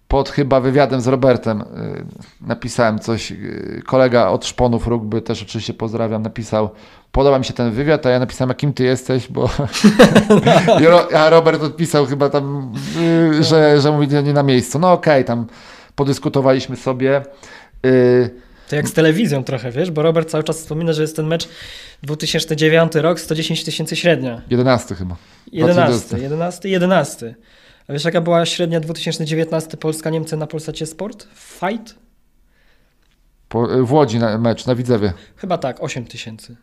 pod 0.08 0.30
chyba 0.30 0.60
wywiadem 0.60 1.00
z 1.00 1.06
Robertem 1.06 1.60
y, 1.60 1.64
napisałem 2.40 2.98
coś. 2.98 3.32
y, 3.32 3.82
Kolega 3.86 4.28
od 4.28 4.46
Szponów 4.46 4.86
Rugby, 4.86 5.22
też 5.22 5.42
oczywiście 5.42 5.74
pozdrawiam, 5.74 6.22
napisał 6.22 6.70
podoba 7.12 7.38
mi 7.38 7.44
się 7.44 7.52
ten 7.52 7.70
wywiad, 7.70 8.06
a 8.06 8.10
ja 8.10 8.18
napisałem, 8.18 8.50
a 8.50 8.54
kim 8.54 8.72
ty 8.72 8.84
jesteś, 8.84 9.28
bo 9.28 9.50
a 11.16 11.30
Robert 11.30 11.62
odpisał 11.62 12.06
chyba 12.06 12.30
tam, 12.30 12.72
y, 13.40 13.44
że, 13.44 13.80
że 13.80 13.92
mówi 13.92 14.08
nie 14.08 14.32
na 14.32 14.42
miejscu. 14.42 14.78
No 14.78 14.92
okej, 14.92 15.24
tam 15.24 15.46
podyskutowaliśmy 15.94 16.76
sobie. 16.76 17.22
To 18.68 18.76
jak 18.76 18.88
z 18.88 18.92
telewizją 18.92 19.44
trochę, 19.44 19.70
wiesz, 19.70 19.90
bo 19.90 20.02
Robert 20.02 20.30
cały 20.30 20.44
czas 20.44 20.58
wspomina, 20.58 20.92
że 20.92 21.02
jest 21.02 21.16
ten 21.16 21.26
mecz 21.26 21.48
2009 22.02 22.94
rok, 22.94 23.20
110 23.20 23.64
tysięcy 23.64 23.96
średnia. 23.96 24.42
11 24.50 24.94
chyba. 24.94 25.16
11, 25.52 26.18
11, 26.18 26.68
11. 26.68 27.34
A 27.34 27.57
wiesz 27.88 28.05
jaka 28.05 28.20
była 28.20 28.46
średnia 28.46 28.81
2019 28.81 29.77
Polska-Niemcy 29.77 30.37
na 30.37 30.46
Polsacie 30.46 30.87
Sport? 30.87 31.29
Fight? 31.35 31.94
Po, 33.48 33.74
y, 33.74 33.83
w 33.83 33.92
Łodzi 33.92 34.18
na, 34.18 34.38
mecz 34.38 34.66
na 34.66 34.74
Widzewie. 34.74 35.12
Chyba 35.37 35.59
tak, 35.59 35.83
8 35.83 36.05
tysięcy. 36.05 36.57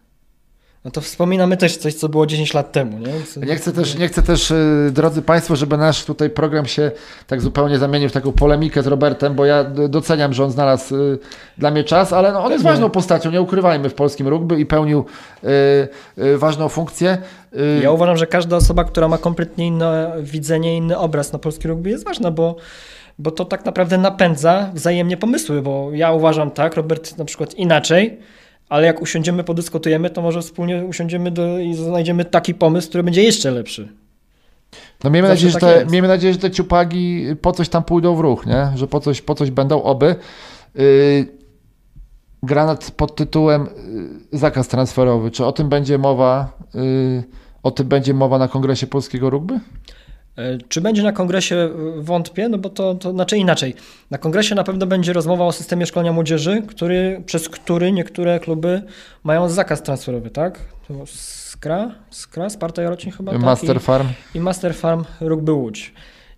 No 0.86 0.91
to 0.91 1.02
wspominamy 1.02 1.58
też 1.58 1.78
coś, 1.78 1.93
co 1.93 2.10
było 2.10 2.26
10 2.26 2.54
lat 2.54 2.71
temu, 2.71 2.98
nie? 3.00 3.13
Nie 3.48 3.56
chcę 3.56 3.71
też, 3.71 3.98
nie 3.98 4.08
chcę 4.08 4.21
też 4.21 4.52
y, 4.52 4.89
drodzy 4.91 5.21
Państwo, 5.21 5.56
żeby 5.56 5.78
nasz 5.78 6.06
tutaj 6.06 6.30
program 6.30 6.65
się 6.65 6.91
tak 7.28 7.41
zupełnie 7.41 7.78
zamienił 7.78 8.10
w 8.10 8.12
taką 8.12 8.32
polemikę 8.32 8.84
z 8.84 8.88
Robertem, 8.88 9.36
bo 9.36 9.45
ja 9.45 9.63
doceniam, 9.63 10.34
że 10.34 10.43
on 10.43 10.52
znalazł 10.52 10.95
y, 10.95 11.19
dla 11.58 11.71
mnie 11.71 11.84
czas, 11.84 12.13
ale 12.13 12.32
no, 12.32 12.43
on 12.43 12.52
jest 12.52 12.63
Pewnie. 12.63 12.71
ważną 12.71 12.89
postacią, 12.89 13.32
nie 13.32 13.41
ukrywajmy, 13.41 13.89
w 13.89 13.93
polskim 13.93 14.28
rugby 14.28 14.60
i 14.60 14.65
pełnił 14.65 15.06
y, 16.17 16.38
ważną 16.38 16.69
funkcję. 16.69 17.17
Ja 17.82 17.91
uważam, 17.91 18.17
że 18.17 18.28
każda 18.28 18.56
osoba, 18.56 18.84
która 18.84 19.08
ma 19.08 19.17
kompletnie 19.17 19.67
inne 19.67 20.15
widzenie, 20.21 20.78
inny 20.78 20.98
obraz 20.98 21.34
na 21.34 21.39
polski 21.39 21.67
rugby 21.67 21.89
jest 21.89 22.06
ważna, 22.06 22.32
bo, 22.32 22.56
bo 23.19 23.32
to 23.32 23.45
tak 23.45 23.65
naprawdę 23.65 23.98
napędza 23.98 24.69
wzajemnie 24.74 25.17
pomysły, 25.17 25.62
bo 25.62 25.89
ja 25.93 26.12
uważam 26.12 26.52
tak, 26.52 26.76
Robert 26.76 27.17
na 27.17 27.26
przykład 27.26 27.54
inaczej, 27.54 28.19
ale 28.69 28.86
jak 28.86 29.01
usiądziemy, 29.01 29.43
podyskutujemy, 29.43 30.10
to 30.10 30.21
może 30.21 30.41
wspólnie 30.41 30.86
usiądziemy 30.86 31.32
do, 31.32 31.60
i 31.60 31.73
znajdziemy 31.73 32.25
taki 32.25 32.54
pomysł, 32.54 32.89
który 32.89 33.04
będzie 33.04 33.23
jeszcze 33.23 33.51
lepszy. 33.51 33.89
No 35.04 35.10
miejmy 35.10 35.28
Zawsze 35.28 35.45
nadzieję, 35.45 35.51
że 35.51 35.60
tak 35.60 35.69
te, 35.69 35.80
jest. 35.80 35.91
miejmy 35.91 36.08
nadzieję, 36.08 36.34
że 36.34 36.39
te 36.39 36.51
ciupagi 36.51 37.25
po 37.41 37.51
coś 37.51 37.69
tam 37.69 37.84
pójdą 37.84 38.15
w 38.15 38.19
ruch, 38.19 38.45
nie? 38.45 38.71
Że 38.75 38.88
po 38.88 38.99
coś, 38.99 39.21
po 39.21 39.36
coś 39.36 39.51
będą 39.51 39.84
oby. 39.84 40.15
Yy, 40.75 41.28
granat 42.43 42.91
pod 42.91 43.15
tytułem 43.15 43.67
yy, 44.32 44.39
zakaz 44.39 44.67
transferowy. 44.67 45.32
Czy 45.32 45.45
o 45.45 45.51
tym 45.51 45.69
będzie 45.69 45.97
mowa? 45.97 46.58
Yy, 46.73 47.23
o 47.63 47.71
tym 47.71 47.88
będzie 47.88 48.13
mowa 48.13 48.38
na 48.38 48.47
kongresie 48.47 48.88
polskiego 48.88 49.30
rugby? 49.30 49.60
E, 50.38 50.58
Czy 50.69 50.82
będzie 50.82 51.04
na 51.04 51.12
kongresie? 51.12 51.56
e, 51.56 51.69
Wątpię, 52.02 52.50
no 52.50 52.58
bo 52.58 52.69
to, 52.69 52.95
to 52.95 53.12
znaczy 53.12 53.38
inaczej. 53.38 53.74
Na 54.12 54.17
kongresie 54.17 54.56
na 54.56 54.63
pewno 54.63 54.86
będzie 54.86 55.13
rozmowa 55.13 55.45
o 55.45 55.52
systemie 55.52 55.86
szkolenia 55.86 56.13
młodzieży, 56.13 56.62
który, 56.67 57.24
przez 57.26 57.50
który 57.50 57.91
niektóre 57.91 58.39
kluby 58.39 58.82
mają 59.24 59.50
zakaz 59.50 59.84
transferowy, 59.84 60.30
tak? 60.30 60.60
To 60.88 60.93
Skra? 61.06 61.91
Skra? 62.10 62.50
Sparta 62.50 62.82
Jarocin 62.82 63.12
chyba? 63.12 63.32
tak? 63.32 63.41
Master 63.41 63.78
I, 63.78 63.80
Farm. 63.80 64.08
I 64.36 64.39
Master 64.39 64.76
Farm 64.76 65.04
Rugby 65.21 65.52
Łódź. 65.54 65.93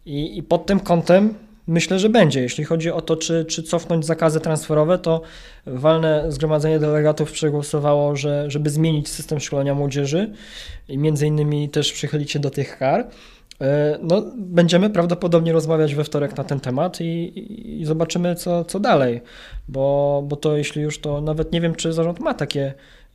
I, 0.05 0.37
I 0.37 0.43
pod 0.43 0.65
tym 0.65 0.79
kątem 0.79 1.33
myślę, 1.67 1.99
że 1.99 2.09
będzie. 2.09 2.41
Jeśli 2.41 2.63
chodzi 2.63 2.91
o 2.91 3.01
to, 3.01 3.15
czy, 3.15 3.45
czy 3.45 3.63
cofnąć 3.63 4.05
zakazy 4.05 4.39
transferowe, 4.39 4.97
to 4.97 5.21
walne 5.65 6.25
zgromadzenie 6.31 6.79
delegatów 6.79 7.31
przegłosowało, 7.31 8.15
że, 8.15 8.51
żeby 8.51 8.69
zmienić 8.69 9.09
system 9.09 9.39
szkolenia 9.39 9.75
młodzieży 9.75 10.31
i 10.89 10.97
między 10.97 11.27
innymi 11.27 11.69
też 11.69 11.93
przychylić 11.93 12.31
się 12.31 12.39
do 12.39 12.49
tych 12.49 12.77
kar. 12.77 13.07
E, 13.61 13.97
No, 14.01 14.23
będziemy 14.37 14.89
prawdopodobnie 14.89 15.53
rozmawiać 15.53 15.95
we 15.95 16.03
wtorek 16.03 16.37
na 16.37 16.43
ten 16.43 16.59
temat 16.59 17.01
i, 17.01 17.33
i, 17.81 17.85
zobaczymy, 17.85 18.35
co, 18.35 18.65
co 18.65 18.79
dalej. 18.79 19.21
Bo, 19.67 20.23
bo 20.27 20.35
to 20.35 20.57
jeśli 20.57 20.81
już 20.81 20.99
to 20.99 21.21
nawet 21.21 21.51
nie 21.51 21.61
wiem, 21.61 21.75
czy 21.75 21.93
zarząd 21.93 22.19
ma 22.19 22.33
takie 22.33 22.73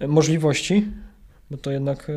możliwości, 0.08 0.86
bo 1.50 1.58
to 1.58 1.70
jednak 1.70 2.10
e, 2.10 2.14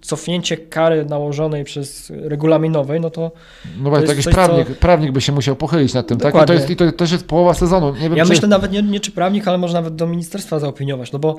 cofnięcie 0.00 0.56
kary 0.56 1.04
nałożonej 1.04 1.64
przez 1.64 2.12
regulaminowej, 2.14 3.00
no 3.00 3.10
to 3.10 3.32
No 3.78 3.90
właśnie, 3.90 4.02
jest 4.02 4.08
jakiś 4.08 4.24
coś, 4.24 4.34
prawnik, 4.34 4.78
prawnik 4.78 5.12
by 5.12 5.20
się 5.20 5.32
musiał 5.32 5.56
pochylić 5.56 5.94
nad 5.94 6.06
tym, 6.06 6.18
tak? 6.18 6.28
I 6.28 6.32
to, 6.32 6.38
Dokładnie. 6.38 6.54
jest, 6.54 6.70
I 6.70 6.76
to 6.76 6.92
też 6.92 7.12
jest 7.12 7.26
połowa 7.26 7.54
sezonu. 7.54 7.94
Nie 7.94 8.00
wiem, 8.08 8.16
ja 8.16 8.24
czy... 8.24 8.30
myślę 8.30 8.48
nawet 8.48 8.72
nie, 8.72 8.82
nie 8.82 9.00
czy 9.00 9.10
prawnik, 9.10 9.48
ale 9.48 9.58
może 9.58 9.74
nawet 9.74 9.94
do 9.94 10.06
ministerstwa 10.06 10.58
zaopiniować, 10.58 11.12
no 11.12 11.18
bo 11.18 11.36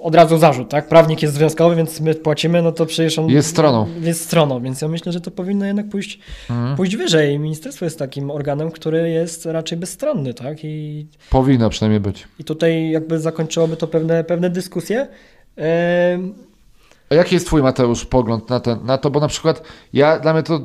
od 0.00 0.14
razu 0.14 0.38
zarzut, 0.38 0.68
tak? 0.68 0.88
Prawnik 0.88 1.22
jest 1.22 1.34
związkowy, 1.34 1.76
więc 1.76 2.00
my 2.00 2.14
płacimy, 2.14 2.62
no 2.62 2.72
to 2.72 2.86
przecież 2.86 3.18
on 3.18 3.28
Jest 3.28 3.48
stroną. 3.48 3.86
Jest 4.00 4.24
stroną, 4.24 4.60
więc 4.60 4.80
ja 4.82 4.88
myślę, 4.88 5.12
że 5.12 5.20
to 5.20 5.30
powinno 5.30 5.66
jednak 5.66 5.88
pójść, 5.88 6.18
Mhm. 6.50 6.76
pójść 6.76 6.96
wyżej. 6.96 7.38
Ministerstwo 7.38 7.84
jest 7.84 7.98
takim 7.98 8.30
organem, 8.30 8.70
który 8.70 9.10
jest 9.10 9.46
raczej 9.46 9.78
bezstronny, 9.78 10.34
tak? 10.34 10.58
I, 10.64 11.06
Powinno 11.30 11.70
przynajmniej 11.70 12.00
być. 12.00 12.28
i 12.38 12.44
tutaj 12.44 12.90
jakby 12.90 13.20
zakończyłoby 13.20 13.76
to 13.76 13.86
pewne, 13.86 14.24
pewne 14.24 14.50
dyskusje. 14.50 15.06
Em, 15.56 16.34
A 17.10 17.14
jaki 17.14 17.34
jest 17.34 17.46
twój, 17.46 17.62
Mateusz, 17.62 18.04
pogląd 18.04 18.50
na, 18.50 18.60
ten, 18.60 18.78
na 18.84 18.98
to? 18.98 19.10
Bo 19.10 19.20
na 19.20 19.28
przykład 19.28 19.62
ja, 19.92 20.18
dla 20.18 20.32
mnie 20.32 20.42
to, 20.42 20.54
y, 20.56 20.60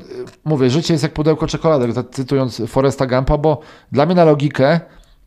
mówię, 0.46 0.70
życie 0.70 0.94
jest 0.94 1.04
jak 1.04 1.14
pudełko 1.14 1.48
czekoladek, 1.48 1.94
tak 1.94 2.06
cytując 2.12 2.62
Foresta 2.68 3.06
Gampa, 3.06 3.38
bo 3.38 3.60
dla 3.92 4.06
mnie 4.06 4.16
na 4.16 4.26
logikę 4.26 4.80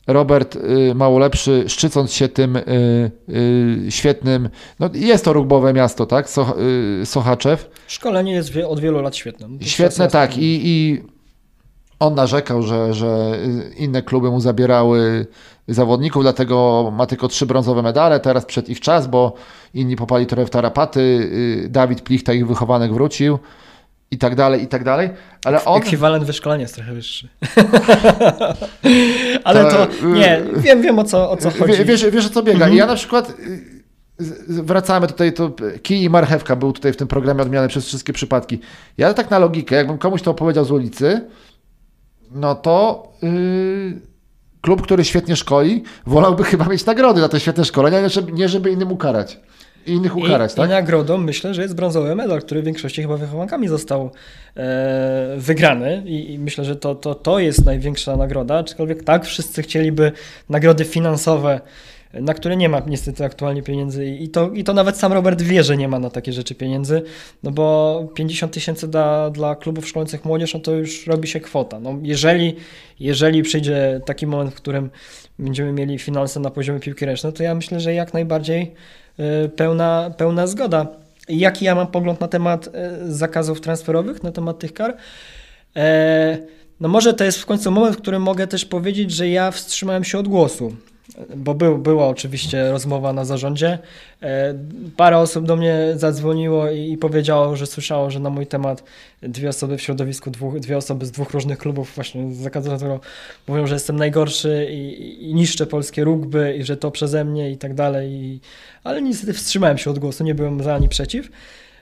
Robert 0.06 0.56
y, 0.56 0.94
Małolepszy, 0.94 1.64
szczycąc 1.66 2.12
się 2.12 2.28
tym 2.28 2.56
y, 2.56 2.62
y, 3.28 3.90
świetnym, 3.90 4.48
no 4.80 4.90
jest 4.94 5.24
to 5.24 5.32
rugbowe 5.32 5.72
miasto, 5.72 6.06
tak? 6.06 6.30
So, 6.30 6.54
Sochaczew. 7.04 7.70
Szkolenie 7.86 8.32
jest 8.32 8.52
od 8.68 8.80
wielu 8.80 9.02
lat 9.02 9.16
świetne. 9.16 9.48
No 9.48 9.58
to 9.58 9.64
Świetne, 9.64 10.08
tak. 10.08 10.38
I, 10.38 10.60
I 10.64 11.02
on 11.98 12.14
narzekał, 12.14 12.62
że, 12.62 12.94
że 12.94 13.38
inne 13.76 14.02
kluby 14.02 14.30
mu 14.30 14.40
zabierały 14.40 15.26
zawodników, 15.68 16.22
dlatego 16.22 16.90
ma 16.96 17.06
tylko 17.06 17.28
trzy 17.28 17.46
brązowe 17.46 17.82
medale. 17.82 18.20
Teraz 18.20 18.44
przed 18.44 18.68
ich 18.68 18.80
czas, 18.80 19.06
bo 19.06 19.34
inni 19.74 19.96
popali 19.96 20.26
trochę 20.26 20.46
w 20.46 20.50
tarapaty. 20.50 21.30
Dawid 21.70 22.00
Plichta, 22.00 22.32
ich 22.32 22.46
wychowanek, 22.46 22.92
wrócił 22.92 23.38
i 24.12 24.18
tak 24.18 24.34
dalej, 24.34 24.62
i 24.62 24.66
tak 24.66 24.84
dalej. 24.84 25.10
Ale 25.44 25.64
on. 25.64 25.78
Ekwiwalent 25.78 26.24
wyszkolenia 26.24 26.62
jest 26.62 26.74
trochę 26.74 26.94
wyższy. 26.94 27.28
Ale 29.44 29.64
To, 29.64 29.86
to, 29.86 30.06
nie, 30.06 30.42
wiem, 30.56 30.82
wiem 30.82 30.98
o 30.98 31.04
co, 31.04 31.30
o 31.30 31.36
co 31.36 31.50
chodzi. 31.50 31.78
Wie, 31.78 31.84
wiesz, 31.84 32.10
wiesz 32.10 32.26
o 32.26 32.30
co 32.30 32.42
biega. 32.42 32.56
Mhm. 32.56 32.72
I 32.72 32.76
ja 32.76 32.86
na 32.86 32.94
przykład 32.94 33.30
y, 33.30 34.62
wracamy 34.62 35.06
tutaj, 35.06 35.32
to 35.32 35.52
kij 35.82 36.02
i 36.02 36.10
marchewka 36.10 36.56
był 36.56 36.72
tutaj 36.72 36.92
w 36.92 36.96
tym 36.96 37.08
programie 37.08 37.42
odmiany 37.42 37.68
przez 37.68 37.86
wszystkie 37.86 38.12
przypadki. 38.12 38.60
Ja 38.98 39.14
tak 39.14 39.30
na 39.30 39.38
logikę, 39.38 39.76
jakbym 39.76 39.98
komuś 39.98 40.22
to 40.22 40.30
opowiedział 40.30 40.64
z 40.64 40.70
ulicy, 40.70 41.20
no 42.30 42.54
to 42.54 43.08
yy, 43.22 44.00
klub, 44.60 44.82
który 44.82 45.04
świetnie 45.04 45.36
szkoli, 45.36 45.82
wolałby 46.06 46.44
chyba 46.52 46.64
mieć 46.64 46.86
nagrody 46.86 47.20
za 47.20 47.28
te 47.28 47.40
świetne 47.40 47.64
szkolenia, 47.64 48.00
nie 48.00 48.08
żeby, 48.08 48.32
nie 48.32 48.48
żeby 48.48 48.70
innym 48.70 48.92
ukarać. 48.92 49.40
I 49.86 49.92
innych 49.92 50.16
ukarać, 50.16 50.52
I, 50.52 50.56
tak? 50.56 50.66
I 50.66 50.72
nagrodą 50.72 51.18
myślę, 51.18 51.54
że 51.54 51.62
jest 51.62 51.74
brązowy 51.74 52.14
medal, 52.14 52.40
który 52.40 52.62
w 52.62 52.64
większości 52.64 53.02
chyba 53.02 53.16
wychowankami 53.16 53.68
został 53.68 54.10
e, 54.56 55.34
wygrany 55.36 56.02
I, 56.06 56.32
i 56.32 56.38
myślę, 56.38 56.64
że 56.64 56.76
to, 56.76 56.94
to, 56.94 57.14
to 57.14 57.38
jest 57.38 57.64
największa 57.64 58.16
nagroda, 58.16 58.58
aczkolwiek 58.58 59.04
tak, 59.04 59.24
wszyscy 59.24 59.62
chcieliby 59.62 60.12
nagrody 60.48 60.84
finansowe 60.84 61.60
na 62.14 62.34
które 62.34 62.56
nie 62.56 62.68
ma 62.68 62.82
niestety 62.86 63.24
aktualnie 63.24 63.62
pieniędzy 63.62 64.06
i 64.06 64.28
to, 64.28 64.50
i 64.50 64.64
to 64.64 64.72
nawet 64.74 64.96
sam 64.96 65.12
Robert 65.12 65.42
wie, 65.42 65.64
że 65.64 65.76
nie 65.76 65.88
ma 65.88 65.98
na 65.98 66.10
takie 66.10 66.32
rzeczy 66.32 66.54
pieniędzy, 66.54 67.02
no 67.42 67.50
bo 67.50 68.08
50 68.14 68.52
tysięcy 68.52 68.88
dla, 68.88 69.30
dla 69.30 69.56
klubów 69.56 69.88
szkolących 69.88 70.24
młodzież, 70.24 70.54
no 70.54 70.60
to 70.60 70.72
już 70.72 71.06
robi 71.06 71.28
się 71.28 71.40
kwota. 71.40 71.80
No 71.80 71.98
jeżeli, 72.02 72.56
jeżeli 73.00 73.42
przyjdzie 73.42 74.00
taki 74.06 74.26
moment, 74.26 74.50
w 74.50 74.54
którym 74.54 74.90
będziemy 75.38 75.72
mieli 75.72 75.98
finanse 75.98 76.40
na 76.40 76.50
poziomie 76.50 76.80
piłki 76.80 77.06
ręcznej, 77.06 77.32
to 77.32 77.42
ja 77.42 77.54
myślę, 77.54 77.80
że 77.80 77.94
jak 77.94 78.14
najbardziej 78.14 78.74
pełna, 79.56 80.10
pełna 80.16 80.46
zgoda. 80.46 80.86
Jaki 81.28 81.64
ja 81.64 81.74
mam 81.74 81.86
pogląd 81.86 82.20
na 82.20 82.28
temat 82.28 82.66
y, 82.66 82.70
zakazów 83.12 83.60
transferowych, 83.60 84.22
na 84.22 84.32
temat 84.32 84.58
tych 84.58 84.74
kar? 84.74 84.96
E, 85.76 86.38
no 86.80 86.88
może 86.88 87.14
to 87.14 87.24
jest 87.24 87.38
w 87.38 87.46
końcu 87.46 87.70
moment, 87.70 87.96
w 87.96 88.00
którym 88.00 88.22
mogę 88.22 88.46
też 88.46 88.64
powiedzieć, 88.64 89.10
że 89.10 89.28
ja 89.28 89.50
wstrzymałem 89.50 90.04
się 90.04 90.18
od 90.18 90.28
głosu 90.28 90.76
bo 91.36 91.54
był, 91.54 91.78
była 91.78 92.08
oczywiście 92.08 92.70
rozmowa 92.70 93.12
na 93.12 93.24
zarządzie. 93.24 93.78
E, 94.22 94.54
parę 94.96 95.18
osób 95.18 95.46
do 95.46 95.56
mnie 95.56 95.92
zadzwoniło 95.94 96.70
i, 96.70 96.96
powiedziało, 96.96 97.56
że 97.56 97.66
słyszało, 97.66 98.10
że 98.10 98.20
na 98.20 98.30
mój 98.30 98.46
temat 98.46 98.84
dwie 99.22 99.48
osoby 99.48 99.78
w 99.78 99.82
środowisku, 99.82 100.30
dwóch, 100.30 100.60
dwie 100.60 100.76
osoby 100.76 101.06
z 101.06 101.10
dwóch 101.10 101.30
różnych 101.30 101.58
klubów 101.58 101.92
właśnie 101.94 102.34
z 102.34 102.36
zakazu 102.36 102.70
mówią, 103.48 103.66
że 103.66 103.74
jestem 103.74 103.96
najgorszy 103.96 104.68
i, 104.70 105.30
i 105.30 105.34
niszczę 105.34 105.66
polskie 105.66 106.04
rugby 106.04 106.56
i 106.58 106.62
że 106.64 106.76
to 106.76 106.90
przeze 106.90 107.24
mnie 107.24 107.50
i 107.50 107.56
tak 107.56 107.74
dalej. 107.74 108.10
I, 108.12 108.40
ale 108.84 109.02
niestety 109.02 109.32
wstrzymałem 109.32 109.78
się 109.78 109.90
od 109.90 109.98
głosu, 109.98 110.24
nie 110.24 110.34
byłem 110.34 110.62
za 110.62 110.74
ani 110.74 110.88
przeciw. 110.88 111.28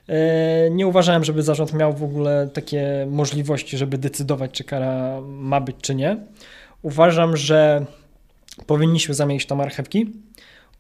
E, 0.09 0.71
nie 0.71 0.87
uważałem, 0.87 1.25
żeby 1.25 1.43
zarząd 1.43 1.75
miał 1.75 1.93
w 1.93 2.03
ogóle 2.03 2.49
takie 2.53 3.07
możliwości, 3.11 3.79
żeby 3.79 3.99
decydować, 3.99 4.51
czy 4.51 4.65
kara 4.65 5.21
ma 5.27 5.61
być, 5.61 5.77
czy 5.83 5.95
nie. 5.95 6.17
Uważam, 6.83 7.37
że 7.37 7.87
powinniśmy 8.65 9.15
zamienić 9.15 9.47
tam 9.47 9.59
marchewki. 9.59 10.13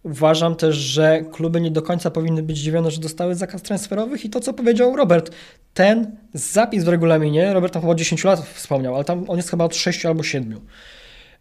Uważam 0.02 0.56
też, 0.56 0.76
że 0.76 1.24
kluby 1.32 1.60
nie 1.60 1.70
do 1.70 1.82
końca 1.82 2.10
powinny 2.10 2.42
być 2.42 2.58
zdziwione, 2.58 2.90
że 2.90 3.00
dostały 3.00 3.34
zakaz 3.34 3.62
transferowych 3.62 4.24
i 4.24 4.30
to, 4.30 4.40
co 4.40 4.52
powiedział 4.52 4.96
Robert, 4.96 5.30
ten 5.74 6.16
zapis 6.34 6.84
w 6.84 6.88
regulaminie, 6.88 7.54
Robert 7.54 7.72
tam 7.72 7.82
chyba 7.82 7.94
10 7.94 8.24
lat 8.24 8.40
wspomniał, 8.54 8.94
ale 8.94 9.04
tam 9.04 9.24
on 9.28 9.36
jest 9.36 9.50
chyba 9.50 9.64
od 9.64 9.76
6 9.76 10.06
albo 10.06 10.22
7. 10.22 10.60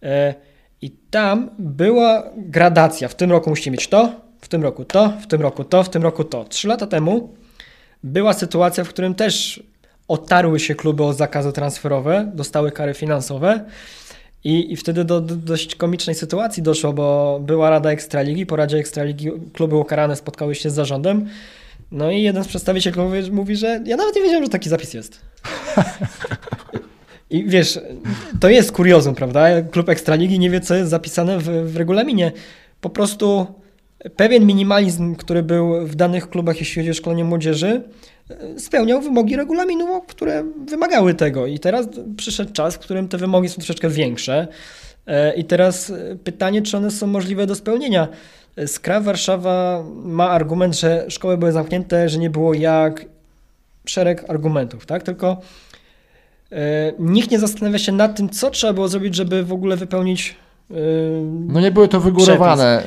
E, 0.03 0.33
I 0.81 0.89
tam 0.89 1.49
była 1.59 2.23
gradacja. 2.37 3.07
W 3.07 3.15
tym 3.15 3.31
roku 3.31 3.49
musicie 3.49 3.71
mieć 3.71 3.87
to, 3.87 4.11
w 4.41 4.47
tym 4.47 4.63
roku 4.63 4.85
to, 4.85 5.13
w 5.21 5.27
tym 5.27 5.41
roku 5.41 5.63
to, 5.63 5.83
w 5.83 5.89
tym 5.89 6.03
roku 6.03 6.23
to. 6.23 6.43
Trzy 6.43 6.67
lata 6.67 6.87
temu 6.87 7.33
była 8.03 8.33
sytuacja, 8.33 8.83
w 8.83 8.89
którym 8.89 9.15
też 9.15 9.63
otarły 10.07 10.59
się 10.59 10.75
kluby 10.75 11.03
o 11.03 11.13
zakazy 11.13 11.53
transferowe, 11.53 12.31
dostały 12.35 12.71
kary 12.71 12.93
finansowe 12.93 13.65
i, 14.43 14.73
I 14.73 14.75
wtedy 14.75 15.03
do, 15.03 15.21
do, 15.21 15.35
dość 15.35 15.75
komicznej 15.75 16.15
sytuacji 16.15 16.63
doszło, 16.63 16.93
bo 16.93 17.39
była 17.43 17.69
Rada 17.69 17.91
Ekstraligi, 17.91 18.45
po 18.45 18.55
Radzie 18.55 18.77
Ekstraligi 18.77 19.31
kluby 19.53 19.75
ukarane 19.75 20.15
spotkały 20.15 20.55
się 20.55 20.69
z 20.69 20.73
zarządem. 20.73 21.29
No 21.91 22.11
i 22.11 22.21
jeden 22.21 22.43
z 22.43 22.47
przedstawicieli 22.47 22.93
klubu 22.93 23.15
mówi, 23.31 23.55
że 23.55 23.81
ja 23.85 23.97
nawet 23.97 24.15
nie 24.15 24.21
wiedziałem, 24.21 24.43
że 24.43 24.49
taki 24.49 24.69
zapis 24.69 24.93
jest. 24.93 25.21
I 27.29 27.43
wiesz, 27.43 27.79
to 28.39 28.49
jest 28.49 28.71
kuriozum, 28.71 29.15
prawda? 29.15 29.61
Klub 29.61 29.89
Ekstraligi 29.89 30.39
nie 30.39 30.49
wie, 30.49 30.61
co 30.61 30.75
jest 30.75 30.89
zapisane 30.89 31.39
w, 31.39 31.71
w 31.71 31.77
regulaminie. 31.77 32.31
Po 32.81 32.89
prostu 32.89 33.47
pewien 34.15 34.45
minimalizm, 34.45 35.15
który 35.15 35.43
był 35.43 35.87
w 35.87 35.95
danych 35.95 36.29
klubach, 36.29 36.59
jeśli 36.59 36.81
chodzi 36.81 36.91
o 36.91 36.93
szkolenie 36.93 37.23
młodzieży, 37.23 37.83
spełniał 38.57 39.01
wymogi 39.01 39.35
regulaminu, 39.35 40.01
które 40.07 40.43
wymagały 40.67 41.13
tego. 41.13 41.47
I 41.47 41.59
teraz 41.59 41.87
przyszedł 42.17 42.53
czas, 42.53 42.75
w 42.75 42.79
którym 42.79 43.07
te 43.07 43.17
wymogi 43.17 43.49
są 43.49 43.55
troszeczkę 43.55 43.89
większe. 43.89 44.47
E, 45.07 45.35
I 45.35 45.45
teraz 45.45 45.93
pytanie, 46.23 46.61
czy 46.61 46.77
one 46.77 46.91
są 46.91 47.07
możliwe 47.07 47.47
do 47.47 47.55
spełnienia. 47.55 48.07
Skra 48.65 49.01
Warszawa 49.01 49.83
ma 50.03 50.29
argument, 50.29 50.79
że 50.79 51.05
szkoły 51.09 51.37
były 51.37 51.51
zamknięte, 51.51 52.09
że 52.09 52.17
nie 52.17 52.29
było 52.29 52.53
jak. 52.53 53.05
Szereg 53.85 54.29
argumentów, 54.29 54.85
tak? 54.85 55.03
Tylko 55.03 55.41
e, 56.51 56.93
nikt 56.99 57.31
nie 57.31 57.39
zastanawia 57.39 57.79
się 57.79 57.91
nad 57.91 58.17
tym, 58.17 58.29
co 58.29 58.49
trzeba 58.49 58.73
było 58.73 58.87
zrobić, 58.87 59.15
żeby 59.15 59.43
w 59.43 59.53
ogóle 59.53 59.75
wypełnić 59.77 60.35
no 61.47 61.59
nie 61.59 61.71
były 61.71 61.87
to 61.87 61.99
wygórowane. 61.99 62.83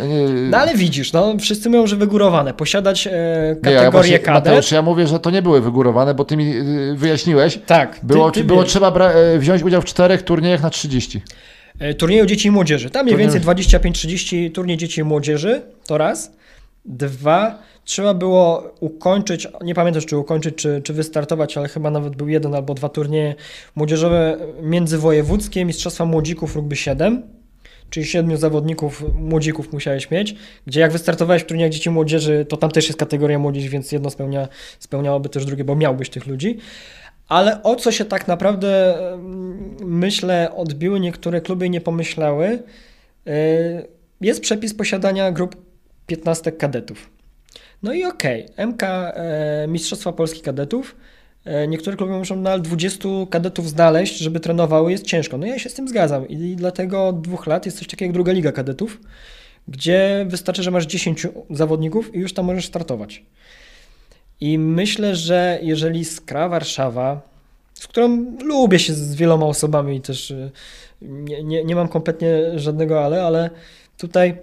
No 0.50 0.58
ale 0.58 0.74
widzisz, 0.74 1.12
no 1.12 1.36
wszyscy 1.40 1.70
mówią, 1.70 1.86
że 1.86 1.96
wygórowane. 1.96 2.54
Posiadać 2.54 3.06
e, 3.06 3.56
kategorię 3.62 4.10
nie, 4.10 4.24
ja 4.26 4.32
Mateusz, 4.32 4.72
ja 4.72 4.82
mówię, 4.82 5.06
że 5.06 5.20
to 5.20 5.30
nie 5.30 5.42
były 5.42 5.60
wygórowane, 5.60 6.14
bo 6.14 6.24
ty 6.24 6.36
mi 6.36 6.56
y, 6.56 6.94
wyjaśniłeś. 6.96 7.58
Tak. 7.66 8.00
Było, 8.02 8.30
ty, 8.30 8.40
ty 8.40 8.46
było 8.46 8.64
trzeba 8.64 8.92
e, 8.92 9.38
wziąć 9.38 9.62
udział 9.62 9.82
w 9.82 9.84
czterech 9.84 10.22
turniejach 10.22 10.62
na 10.62 10.70
30. 10.70 11.22
E, 11.78 11.94
turnieju 11.94 12.26
dzieci 12.26 12.48
i 12.48 12.50
młodzieży. 12.50 12.90
Tam 12.90 13.04
mniej 13.06 13.18
więcej 13.18 13.40
25-30 13.40 14.52
turniej 14.52 14.76
dzieci 14.76 15.00
i 15.00 15.04
młodzieży, 15.04 15.62
to 15.86 15.98
raz. 15.98 16.32
Dwa, 16.84 17.58
trzeba 17.84 18.14
było 18.14 18.74
ukończyć, 18.80 19.48
nie 19.64 19.74
pamiętam 19.74 20.02
czy 20.02 20.16
ukończyć, 20.16 20.54
czy, 20.54 20.80
czy 20.84 20.92
wystartować, 20.92 21.56
ale 21.56 21.68
chyba 21.68 21.90
nawet 21.90 22.16
był 22.16 22.28
jeden 22.28 22.54
albo 22.54 22.74
dwa 22.74 22.88
turnieje 22.88 23.34
młodzieżowe 23.76 24.36
międzywojewódzkie, 24.62 25.64
Mistrzostwa 25.64 26.04
Młodzików 26.04 26.56
Rugby 26.56 26.76
7 26.76 27.41
czyli 27.92 28.06
siedmiu 28.06 28.36
zawodników, 28.36 29.04
młodzików 29.14 29.72
musiałeś 29.72 30.10
mieć, 30.10 30.34
gdzie 30.66 30.80
jak 30.80 30.92
wystartowałeś 30.92 31.42
w 31.42 31.46
turniejach 31.46 31.70
dzieci 31.70 31.90
młodzieży, 31.90 32.46
to 32.48 32.56
tam 32.56 32.70
też 32.70 32.86
jest 32.86 32.98
kategoria 32.98 33.38
młodzież, 33.38 33.68
więc 33.68 33.92
jedno 33.92 34.10
spełnia, 34.10 34.48
spełniałoby 34.78 35.28
też 35.28 35.44
drugie, 35.44 35.64
bo 35.64 35.76
miałbyś 35.76 36.10
tych 36.10 36.26
ludzi. 36.26 36.58
Ale 37.28 37.62
o 37.62 37.76
co 37.76 37.92
się 37.92 38.04
tak 38.04 38.28
naprawdę, 38.28 38.98
myślę, 39.80 40.52
odbiły 40.56 41.00
niektóre 41.00 41.40
kluby 41.40 41.66
i 41.66 41.70
nie 41.70 41.80
pomyślały, 41.80 42.62
e, 43.26 43.32
jest 44.20 44.40
przepis 44.40 44.74
posiadania 44.74 45.32
grup 45.32 45.56
15 46.06 46.52
kadetów. 46.52 47.10
No 47.82 47.92
i 47.92 48.04
okej, 48.04 48.44
okay, 48.44 48.66
MK 48.66 48.82
e, 48.82 49.66
Mistrzostwa 49.68 50.12
Polski 50.12 50.40
Kadetów 50.40 50.96
niektóre 51.68 51.96
kluby 51.96 52.12
muszą 52.12 52.36
nadal 52.36 52.62
20 52.62 53.08
kadetów 53.30 53.68
znaleźć, 53.68 54.18
żeby 54.18 54.40
trenowały, 54.40 54.92
jest 54.92 55.06
ciężko. 55.06 55.38
No 55.38 55.46
ja 55.46 55.58
się 55.58 55.70
z 55.70 55.74
tym 55.74 55.88
zgadzam 55.88 56.28
i 56.28 56.56
dlatego 56.56 57.06
od 57.08 57.20
dwóch 57.20 57.46
lat 57.46 57.66
jest 57.66 57.78
coś 57.78 57.86
takiego 57.86 58.08
jak 58.08 58.14
druga 58.14 58.32
liga 58.32 58.52
kadetów, 58.52 59.00
gdzie 59.68 60.26
wystarczy, 60.28 60.62
że 60.62 60.70
masz 60.70 60.86
10 60.86 61.26
zawodników 61.50 62.14
i 62.14 62.18
już 62.18 62.34
tam 62.34 62.44
możesz 62.44 62.66
startować. 62.66 63.22
I 64.40 64.58
myślę, 64.58 65.16
że 65.16 65.58
jeżeli 65.62 66.04
Skra 66.04 66.48
Warszawa, 66.48 67.20
z 67.74 67.86
którą 67.86 68.36
lubię 68.44 68.78
się 68.78 68.94
z 68.94 69.14
wieloma 69.14 69.46
osobami 69.46 69.96
i 69.96 70.00
też 70.00 70.30
e, 70.30 70.50
nie, 71.02 71.42
nie, 71.42 71.64
nie 71.64 71.76
mam 71.76 71.88
kompletnie 71.88 72.58
żadnego 72.58 73.04
ale, 73.04 73.22
ale 73.22 73.50
tutaj 73.98 74.36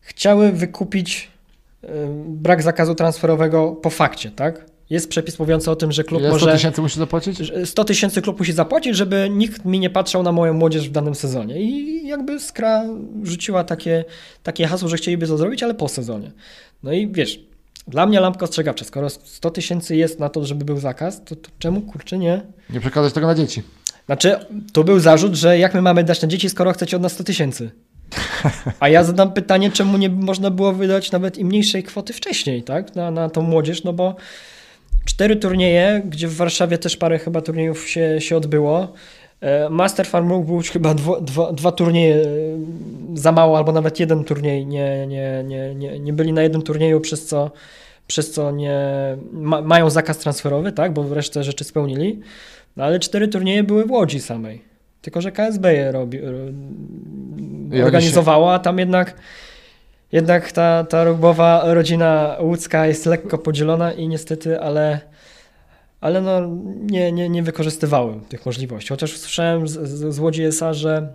chciały 0.00 0.52
wykupić 0.52 1.30
e, 1.82 1.88
brak 2.26 2.62
zakazu 2.62 2.94
transferowego 2.94 3.72
po 3.72 3.90
fakcie, 3.90 4.30
tak? 4.30 4.75
Jest 4.90 5.08
przepis 5.08 5.38
mówiący 5.38 5.70
o 5.70 5.76
tym, 5.76 5.92
że 5.92 6.04
klub 6.04 6.20
Ile 6.20 6.30
może... 6.30 6.46
100 6.46 6.52
tysięcy 6.52 6.82
musi 6.82 6.98
zapłacić? 6.98 7.38
100 7.64 7.84
tysięcy 7.84 8.22
klub 8.22 8.38
musi 8.38 8.52
zapłacić, 8.52 8.96
żeby 8.96 9.28
nikt 9.30 9.64
mi 9.64 9.80
nie 9.80 9.90
patrzał 9.90 10.22
na 10.22 10.32
moją 10.32 10.54
młodzież 10.54 10.88
w 10.88 10.92
danym 10.92 11.14
sezonie. 11.14 11.62
I 11.62 12.06
jakby 12.06 12.40
Skra 12.40 12.84
rzuciła 13.22 13.64
takie, 13.64 14.04
takie 14.42 14.66
hasło, 14.66 14.88
że 14.88 14.96
chcieliby 14.96 15.26
to 15.26 15.38
zrobić, 15.38 15.62
ale 15.62 15.74
po 15.74 15.88
sezonie. 15.88 16.32
No 16.82 16.92
i 16.92 17.08
wiesz, 17.12 17.40
dla 17.88 18.06
mnie 18.06 18.20
lampka 18.20 18.44
ostrzegawcza. 18.44 18.84
Skoro 18.84 19.10
100 19.10 19.50
tysięcy 19.50 19.96
jest 19.96 20.20
na 20.20 20.28
to, 20.28 20.44
żeby 20.44 20.64
był 20.64 20.78
zakaz, 20.78 21.24
to, 21.24 21.36
to 21.36 21.50
czemu 21.58 21.80
kurczę 21.80 22.18
nie? 22.18 22.42
Nie 22.70 22.80
przekazać 22.80 23.12
tego 23.12 23.26
na 23.26 23.34
dzieci. 23.34 23.62
Znaczy, 24.06 24.36
to 24.72 24.84
był 24.84 25.00
zarzut, 25.00 25.34
że 25.34 25.58
jak 25.58 25.74
my 25.74 25.82
mamy 25.82 26.04
dać 26.04 26.22
na 26.22 26.28
dzieci, 26.28 26.50
skoro 26.50 26.72
chcecie 26.72 26.96
od 26.96 27.02
nas 27.02 27.12
100 27.12 27.24
tysięcy? 27.24 27.70
A 28.80 28.88
ja 28.88 29.04
zadam 29.04 29.32
pytanie, 29.32 29.70
czemu 29.70 29.98
nie 29.98 30.08
można 30.08 30.50
było 30.50 30.72
wydać 30.72 31.12
nawet 31.12 31.38
i 31.38 31.44
mniejszej 31.44 31.82
kwoty 31.82 32.12
wcześniej, 32.12 32.62
tak? 32.62 32.94
Na, 32.94 33.10
na 33.10 33.30
tą 33.30 33.42
młodzież, 33.42 33.84
no 33.84 33.92
bo 33.92 34.16
cztery 35.06 35.36
turnieje, 35.36 36.02
gdzie 36.04 36.28
w 36.28 36.36
Warszawie 36.36 36.78
też 36.78 36.96
parę 36.96 37.18
chyba 37.18 37.40
turniejów 37.40 37.88
się, 37.88 38.20
się 38.20 38.36
odbyło. 38.36 38.92
E, 39.40 39.70
Master 39.70 40.06
Farm 40.06 40.26
mógł 40.26 40.56
być 40.56 40.70
chyba 40.70 40.94
dwa, 40.94 41.20
dwa, 41.20 41.52
dwa 41.52 41.72
turnieje 41.72 42.14
e, 42.14 42.26
za 43.14 43.32
mało, 43.32 43.58
albo 43.58 43.72
nawet 43.72 44.00
jeden 44.00 44.24
turniej. 44.24 44.66
Nie, 44.66 45.06
nie, 45.06 45.44
nie, 45.46 45.74
nie, 45.74 45.98
nie 45.98 46.12
byli 46.12 46.32
na 46.32 46.42
jednym 46.42 46.62
turnieju, 46.62 47.00
przez 47.00 47.26
co, 47.26 47.50
przez 48.06 48.30
co 48.30 48.50
nie 48.50 48.80
ma, 49.32 49.60
mają 49.62 49.90
zakaz 49.90 50.18
transferowy, 50.18 50.72
tak? 50.72 50.92
bo 50.92 51.14
resztę 51.14 51.44
rzeczy 51.44 51.64
spełnili. 51.64 52.20
No, 52.76 52.84
ale 52.84 52.98
cztery 52.98 53.28
turnieje 53.28 53.62
były 53.62 53.84
w 53.84 53.90
Łodzi 53.90 54.20
samej. 54.20 54.62
Tylko, 55.02 55.20
że 55.20 55.32
KSB 55.32 55.74
je 55.74 55.92
robi, 55.92 56.20
organizowała, 57.84 58.54
a 58.54 58.58
tam 58.58 58.78
jednak 58.78 59.14
jednak 60.12 60.52
ta, 60.52 60.84
ta 60.84 61.04
rugbowa 61.04 61.74
rodzina 61.74 62.36
łódzka 62.40 62.86
jest 62.86 63.06
lekko 63.06 63.38
podzielona 63.38 63.92
i 63.92 64.08
niestety, 64.08 64.60
ale, 64.60 65.00
ale 66.00 66.20
no, 66.20 66.40
nie, 66.80 67.12
nie, 67.12 67.28
nie 67.28 67.42
wykorzystywałem 67.42 68.20
tych 68.20 68.46
możliwości. 68.46 68.88
Chociaż 68.88 69.16
słyszałem 69.16 69.68
z, 69.68 69.72
z, 69.72 70.14
z 70.14 70.18
Łodzi 70.18 70.44
SA, 70.44 70.74
że 70.74 71.08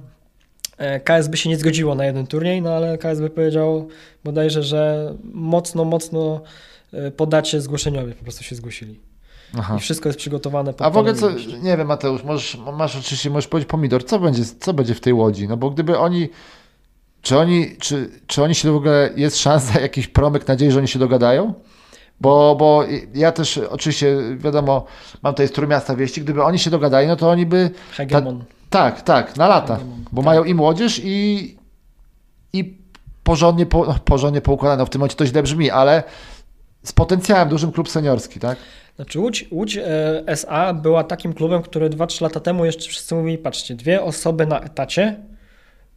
e, 0.78 1.00
KSB 1.00 1.38
się 1.38 1.50
nie 1.50 1.58
zgodziło 1.58 1.96
na 1.96 2.06
jeden 2.06 2.28
turniej, 2.28 2.62
no 2.62 2.74
ale 2.74 2.98
KSB 2.98 3.30
powiedział 3.30 3.88
bodajże, 4.24 4.64
że 4.64 5.14
mocno, 5.34 5.86
mocno 5.86 6.42
e, 6.94 7.12
podacie 7.12 7.62
zgłoszeniowie 7.62 8.14
po 8.14 8.24
prostu 8.24 8.44
się 8.44 8.56
zgłosili. 8.56 9.00
Aha. 9.58 9.76
I 9.78 9.80
wszystko 9.80 10.10
jest 10.10 10.20
przygotowane. 10.20 10.74
A 10.80 10.90
w 10.90 10.98
ogóle 10.98 11.14
co, 11.14 11.30
nie 11.62 11.78
wiem 11.78 11.88
Mateusz, 11.88 12.24
możesz, 12.24 12.58
masz 12.74 12.96
oczywiście, 12.96 13.30
możesz 13.30 13.48
powiedzieć 13.48 13.70
pomidor, 13.70 14.06
co 14.06 14.20
będzie, 14.20 14.44
co 14.60 14.74
będzie 14.74 14.96
w 14.96 15.00
tej 15.00 15.14
Łodzi? 15.14 15.48
No 15.48 15.58
bo 15.58 15.70
gdyby 15.70 15.98
oni 15.98 16.30
czy 17.22 17.38
oni, 17.38 17.76
czy, 17.80 18.10
czy 18.28 18.44
oni 18.44 18.56
się 18.56 18.72
w 18.72 18.76
ogóle, 18.76 19.10
jest 19.16 19.38
szansa, 19.38 19.80
jakiś 19.90 20.08
promyk 20.08 20.48
nadziei, 20.48 20.72
że 20.72 20.80
oni 20.80 20.88
się 20.88 21.00
dogadają? 21.00 21.54
Bo, 22.22 22.56
bo 22.56 22.84
ja 23.14 23.32
też 23.32 23.58
oczywiście, 23.58 24.18
wiadomo, 24.38 24.86
mam 25.24 25.34
tutaj 25.34 25.48
z 25.48 25.52
Trójmiasta 25.52 25.96
wieści, 25.96 26.22
gdyby 26.22 26.44
oni 26.44 26.60
się 26.60 26.70
dogadali, 26.70 27.08
no 27.08 27.16
to 27.16 27.30
oni 27.30 27.46
by... 27.46 27.72
Hegemon. 27.92 28.44
tak, 28.70 29.02
tak, 29.02 29.38
na 29.38 29.48
lata, 29.48 29.76
Hegemon, 29.76 30.06
bo 30.12 30.22
tak. 30.22 30.26
mają 30.26 30.44
i 30.44 30.54
młodzież 30.54 31.02
i, 31.04 31.58
i 32.54 32.78
porządnie, 33.24 33.66
po, 33.66 33.86
no, 33.86 33.96
porządnie 34.06 34.42
poukładane, 34.42 34.80
no 34.80 34.86
w 34.86 34.90
tym 34.90 35.00
momencie 35.00 35.16
to 35.16 35.26
źle 35.26 35.44
brzmi, 35.44 35.70
ale 35.70 36.04
z 36.84 36.92
potencjałem 36.92 37.50
dużym 37.50 37.72
klub 37.72 37.90
seniorski, 37.90 38.40
tak? 38.40 38.58
Znaczy 38.96 39.20
Łódź, 39.20 39.46
Łódź 39.52 39.78
e, 39.78 40.24
SA 40.28 40.74
była 40.74 41.04
takim 41.04 41.34
klubem, 41.34 41.62
który 41.62 41.90
2-3 41.90 42.22
lata 42.22 42.40
temu 42.40 42.66
jeszcze 42.66 42.90
wszyscy 42.90 43.16
mówili, 43.16 43.38
patrzcie, 43.38 43.76
dwie 43.76 44.02
osoby 44.04 44.46
na 44.46 44.60
etacie, 44.60 45.20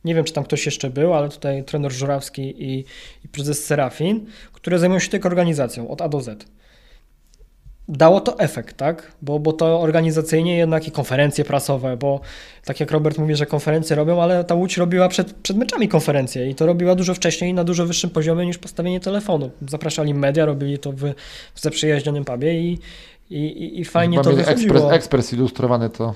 nie 0.05 0.15
wiem 0.15 0.25
czy 0.25 0.33
tam 0.33 0.45
ktoś 0.45 0.67
jeszcze 0.67 0.91
był, 0.91 1.15
ale 1.15 1.29
tutaj 1.29 1.65
trener 1.65 1.93
Żurawski 1.93 2.43
i, 2.43 2.85
i 3.25 3.29
prezes 3.29 3.65
Serafin, 3.65 4.27
które 4.53 4.79
zajmują 4.79 5.01
się 5.01 5.11
tylko 5.11 5.29
organizacją 5.29 5.89
od 5.89 6.03
A 6.03 6.09
do 6.09 6.21
Z. 6.21 6.47
Dało 7.89 8.21
to 8.21 8.39
efekt, 8.39 8.77
tak? 8.77 9.13
Bo, 9.23 9.39
bo 9.39 9.53
to 9.53 9.81
organizacyjnie 9.81 10.57
jednak 10.57 10.89
i 10.89 10.91
konferencje 10.91 11.45
prasowe, 11.45 11.97
bo 11.97 12.21
tak 12.65 12.81
jak 12.81 12.91
Robert 12.91 13.19
mówi, 13.19 13.37
że 13.37 13.47
konferencje 13.47 13.97
robią, 13.97 14.23
ale 14.23 14.45
ta 14.45 14.55
Łódź 14.55 14.77
robiła 14.77 15.09
przed, 15.09 15.33
przed 15.33 15.57
meczami 15.57 15.89
konferencje 15.89 16.51
i 16.51 16.55
to 16.55 16.67
robiła 16.67 16.95
dużo 16.95 17.15
wcześniej 17.15 17.55
na 17.55 17.65
dużo 17.65 17.87
wyższym 17.87 18.11
poziomie 18.11 18.47
niż 18.47 18.59
postawienie 18.59 19.01
telefonu. 19.01 19.51
Zapraszali 19.69 20.15
media, 20.15 20.45
robili 20.45 20.79
to 20.79 20.93
w, 20.93 21.15
w 21.55 21.61
zaprzyjaźnionym 21.61 22.25
pubie 22.25 22.61
i, 22.61 22.79
i, 23.31 23.37
i, 23.37 23.81
i 23.81 23.85
fajnie 23.85 24.21
to 24.21 24.33
wychodziło. 24.33 24.77
ekspres, 24.77 24.93
ekspres 24.93 25.33
ilustrowany 25.33 25.91
to... 25.91 26.15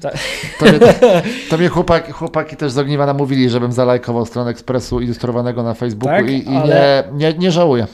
Tak. 0.00 0.14
To 0.58 0.64
mnie, 0.64 0.78
to 1.50 1.58
mnie 1.58 1.68
chłopaki, 1.68 2.12
chłopaki 2.12 2.56
też 2.56 2.72
z 2.72 2.78
Ogniwa 2.78 3.06
namówili, 3.06 3.50
żebym 3.50 3.72
zalajkował 3.72 4.26
stronę 4.26 4.50
Ekspresu 4.50 5.00
ilustrowanego 5.00 5.62
na 5.62 5.74
Facebooku 5.74 6.16
Tak, 6.16 6.30
i, 6.30 6.50
i 6.52 6.56
ale- 6.56 7.04
nie, 7.12 7.32
nie, 7.32 7.38
nie 7.38 7.50
żałuję. 7.50 7.86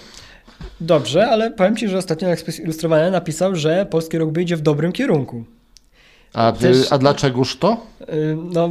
Dobrze, 0.80 1.26
ale 1.28 1.50
powiem 1.50 1.76
Ci, 1.76 1.88
że 1.88 1.98
ostatnio 1.98 2.28
Ekspres 2.28 2.60
Ilustrowany 2.60 3.10
napisał, 3.10 3.54
że 3.54 3.86
polski 3.90 4.18
rugby 4.18 4.42
idzie 4.42 4.56
w 4.56 4.60
dobrym 4.60 4.92
kierunku. 4.92 5.44
A, 6.34 6.52
Też- 6.52 6.92
a 6.92 6.98
dlaczegoż 6.98 7.56
to? 7.56 7.76
Yy, 8.00 8.36
No, 8.52 8.68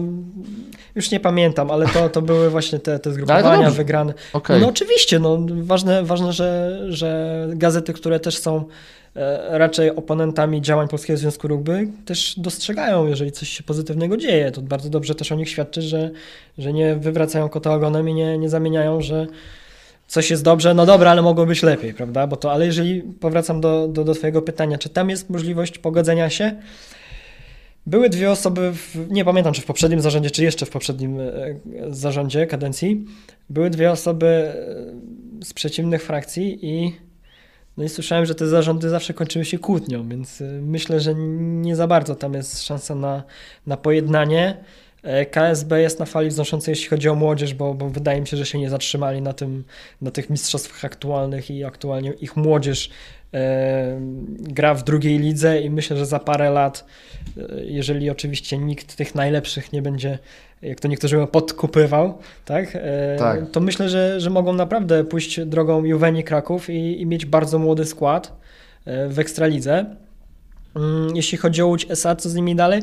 już 0.95 1.11
nie 1.11 1.19
pamiętam, 1.19 1.71
ale 1.71 1.87
to, 1.87 2.09
to 2.09 2.21
były 2.21 2.49
właśnie 2.49 2.79
te, 2.79 2.99
te 2.99 3.09
Ale 3.09 3.13
zgrupowania 3.13 3.69
wygrane. 3.71 4.13
Okej. 4.33 4.61
No 4.61 4.67
oczywiście, 4.67 5.19
no, 5.19 5.37
ważne, 5.63 6.03
ważne 6.03 6.33
że, 6.33 6.79
że 6.89 7.47
gazety, 7.53 7.93
które 7.93 8.19
też 8.19 8.37
są 8.37 8.65
raczej 9.49 9.95
oponentami 9.95 10.61
działań 10.61 10.87
Polskiego 10.87 11.17
Związku 11.17 11.47
Rugby, 11.47 11.87
też 12.05 12.39
dostrzegają, 12.39 13.07
jeżeli 13.07 13.31
coś 13.31 13.49
się 13.49 13.63
pozytywnego 13.63 14.17
dzieje. 14.17 14.51
To 14.51 14.61
bardzo 14.61 14.89
dobrze 14.89 15.15
też 15.15 15.31
o 15.31 15.35
nich 15.35 15.49
świadczy, 15.49 15.81
że, 15.81 16.11
że 16.57 16.73
nie 16.73 16.95
wywracają 16.95 17.49
kota 17.49 17.73
ogonem 17.73 18.09
i 18.09 18.13
nie, 18.13 18.37
nie 18.37 18.49
zamieniają, 18.49 19.01
że 19.01 19.27
coś 20.07 20.29
jest 20.29 20.43
dobrze, 20.43 20.73
no 20.73 20.85
dobra, 20.85 21.11
ale 21.11 21.21
mogło 21.21 21.45
być 21.45 21.63
lepiej, 21.63 21.93
prawda? 21.93 22.27
Bo 22.27 22.35
to, 22.35 22.51
ale 22.51 22.65
jeżeli 22.65 23.01
powracam 23.01 23.61
do, 23.61 23.87
do, 23.87 24.03
do 24.03 24.13
Twojego 24.13 24.41
pytania, 24.41 24.77
czy 24.77 24.89
tam 24.89 25.09
jest 25.09 25.29
możliwość 25.29 25.77
pogodzenia 25.77 26.29
się? 26.29 26.55
Były 27.85 28.09
dwie 28.09 28.31
osoby, 28.31 28.71
w, 28.73 28.95
nie 29.09 29.25
pamiętam 29.25 29.53
czy 29.53 29.61
w 29.61 29.65
poprzednim 29.65 30.01
zarządzie, 30.01 30.31
czy 30.31 30.43
jeszcze 30.43 30.65
w 30.65 30.69
poprzednim 30.69 31.19
e, 31.19 31.55
zarządzie 31.89 32.47
kadencji, 32.47 33.05
były 33.49 33.69
dwie 33.69 33.91
osoby 33.91 34.27
e, 34.27 35.45
z 35.45 35.53
przeciwnych 35.53 36.03
frakcji 36.03 36.59
i 36.61 37.04
no 37.77 37.83
i 37.83 37.89
słyszałem, 37.89 38.25
że 38.25 38.35
te 38.35 38.47
zarządy 38.47 38.89
zawsze 38.89 39.13
kończyły 39.13 39.45
się 39.45 39.59
kłótnią, 39.59 40.09
więc 40.09 40.41
e, 40.41 40.45
myślę, 40.61 40.99
że 40.99 41.15
nie 41.15 41.75
za 41.75 41.87
bardzo 41.87 42.15
tam 42.15 42.33
jest 42.33 42.63
szansa 42.63 42.95
na, 42.95 43.23
na 43.67 43.77
pojednanie. 43.77 44.63
E, 45.05 45.25
KSB 45.25 45.81
jest 45.81 45.99
na 45.99 46.05
fali 46.05 46.29
wznoszącej, 46.29 46.71
jeśli 46.71 46.87
chodzi 46.87 47.09
o 47.09 47.15
młodzież, 47.15 47.53
bo, 47.53 47.73
bo 47.73 47.89
wydaje 47.89 48.21
mi 48.21 48.27
się, 48.27 48.37
że 48.37 48.45
się 48.45 48.59
nie 48.59 48.69
zatrzymali 48.69 49.21
na, 49.21 49.33
tym, 49.33 49.63
na 50.01 50.11
tych 50.11 50.29
mistrzostwach 50.29 50.85
aktualnych 50.85 51.51
i 51.51 51.63
aktualnie 51.63 52.13
ich 52.21 52.35
młodzież 52.37 52.89
e, 53.33 53.99
gra 54.39 54.73
w 54.73 54.83
drugiej 54.83 55.19
lidze 55.19 55.61
i 55.61 55.69
myślę, 55.69 55.97
że 55.97 56.05
za 56.05 56.19
parę 56.19 56.49
lat, 56.49 56.85
e, 57.37 57.41
jeżeli 57.65 58.09
oczywiście 58.09 58.57
nikt 58.57 58.95
tych 58.95 59.15
najlepszych 59.15 59.73
nie 59.73 59.81
będzie, 59.81 60.19
jak 60.61 60.79
to 60.79 60.87
niektórzy 60.87 61.15
mówią, 61.15 61.27
podkupywał, 61.27 62.17
tak, 62.45 62.77
Tak. 63.19 63.51
to 63.51 63.59
myślę, 63.59 63.89
że, 63.89 64.19
że 64.19 64.29
mogą 64.29 64.53
naprawdę 64.53 65.03
pójść 65.03 65.39
drogą 65.39 65.83
Juweni 65.83 66.23
Kraków 66.23 66.69
i, 66.69 67.01
i 67.01 67.05
mieć 67.05 67.25
bardzo 67.25 67.59
młody 67.59 67.85
skład 67.85 68.31
w 69.09 69.19
Ekstralidze. 69.19 69.85
Mm, 70.75 71.15
Jeśli 71.15 71.37
chodzi 71.37 71.61
o 71.61 71.67
Łódź 71.67 71.85
SA, 71.89 72.15
co 72.15 72.29
z 72.29 72.35
nimi 72.35 72.55
dalej? 72.55 72.81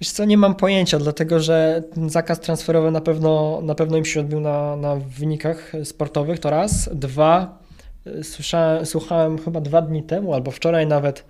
Wiesz 0.00 0.10
co, 0.10 0.24
nie 0.24 0.36
mam 0.36 0.54
pojęcia, 0.54 0.98
dlatego 0.98 1.40
że 1.40 1.82
zakaz 2.06 2.40
transferowy 2.40 2.90
na 2.90 3.00
pewno, 3.00 3.60
na 3.62 3.74
pewno 3.74 3.96
im 3.96 4.04
się 4.04 4.20
odbił 4.20 4.40
na, 4.40 4.76
na 4.76 4.96
wynikach 4.96 5.72
sportowych, 5.84 6.38
to 6.38 6.50
raz. 6.50 6.90
Dwa, 6.92 7.58
y, 8.06 8.24
słyszałem, 8.24 8.86
słuchałem 8.86 9.38
chyba 9.38 9.60
dwa 9.60 9.82
dni 9.82 10.02
temu, 10.02 10.34
albo 10.34 10.50
wczoraj 10.50 10.86
nawet, 10.86 11.24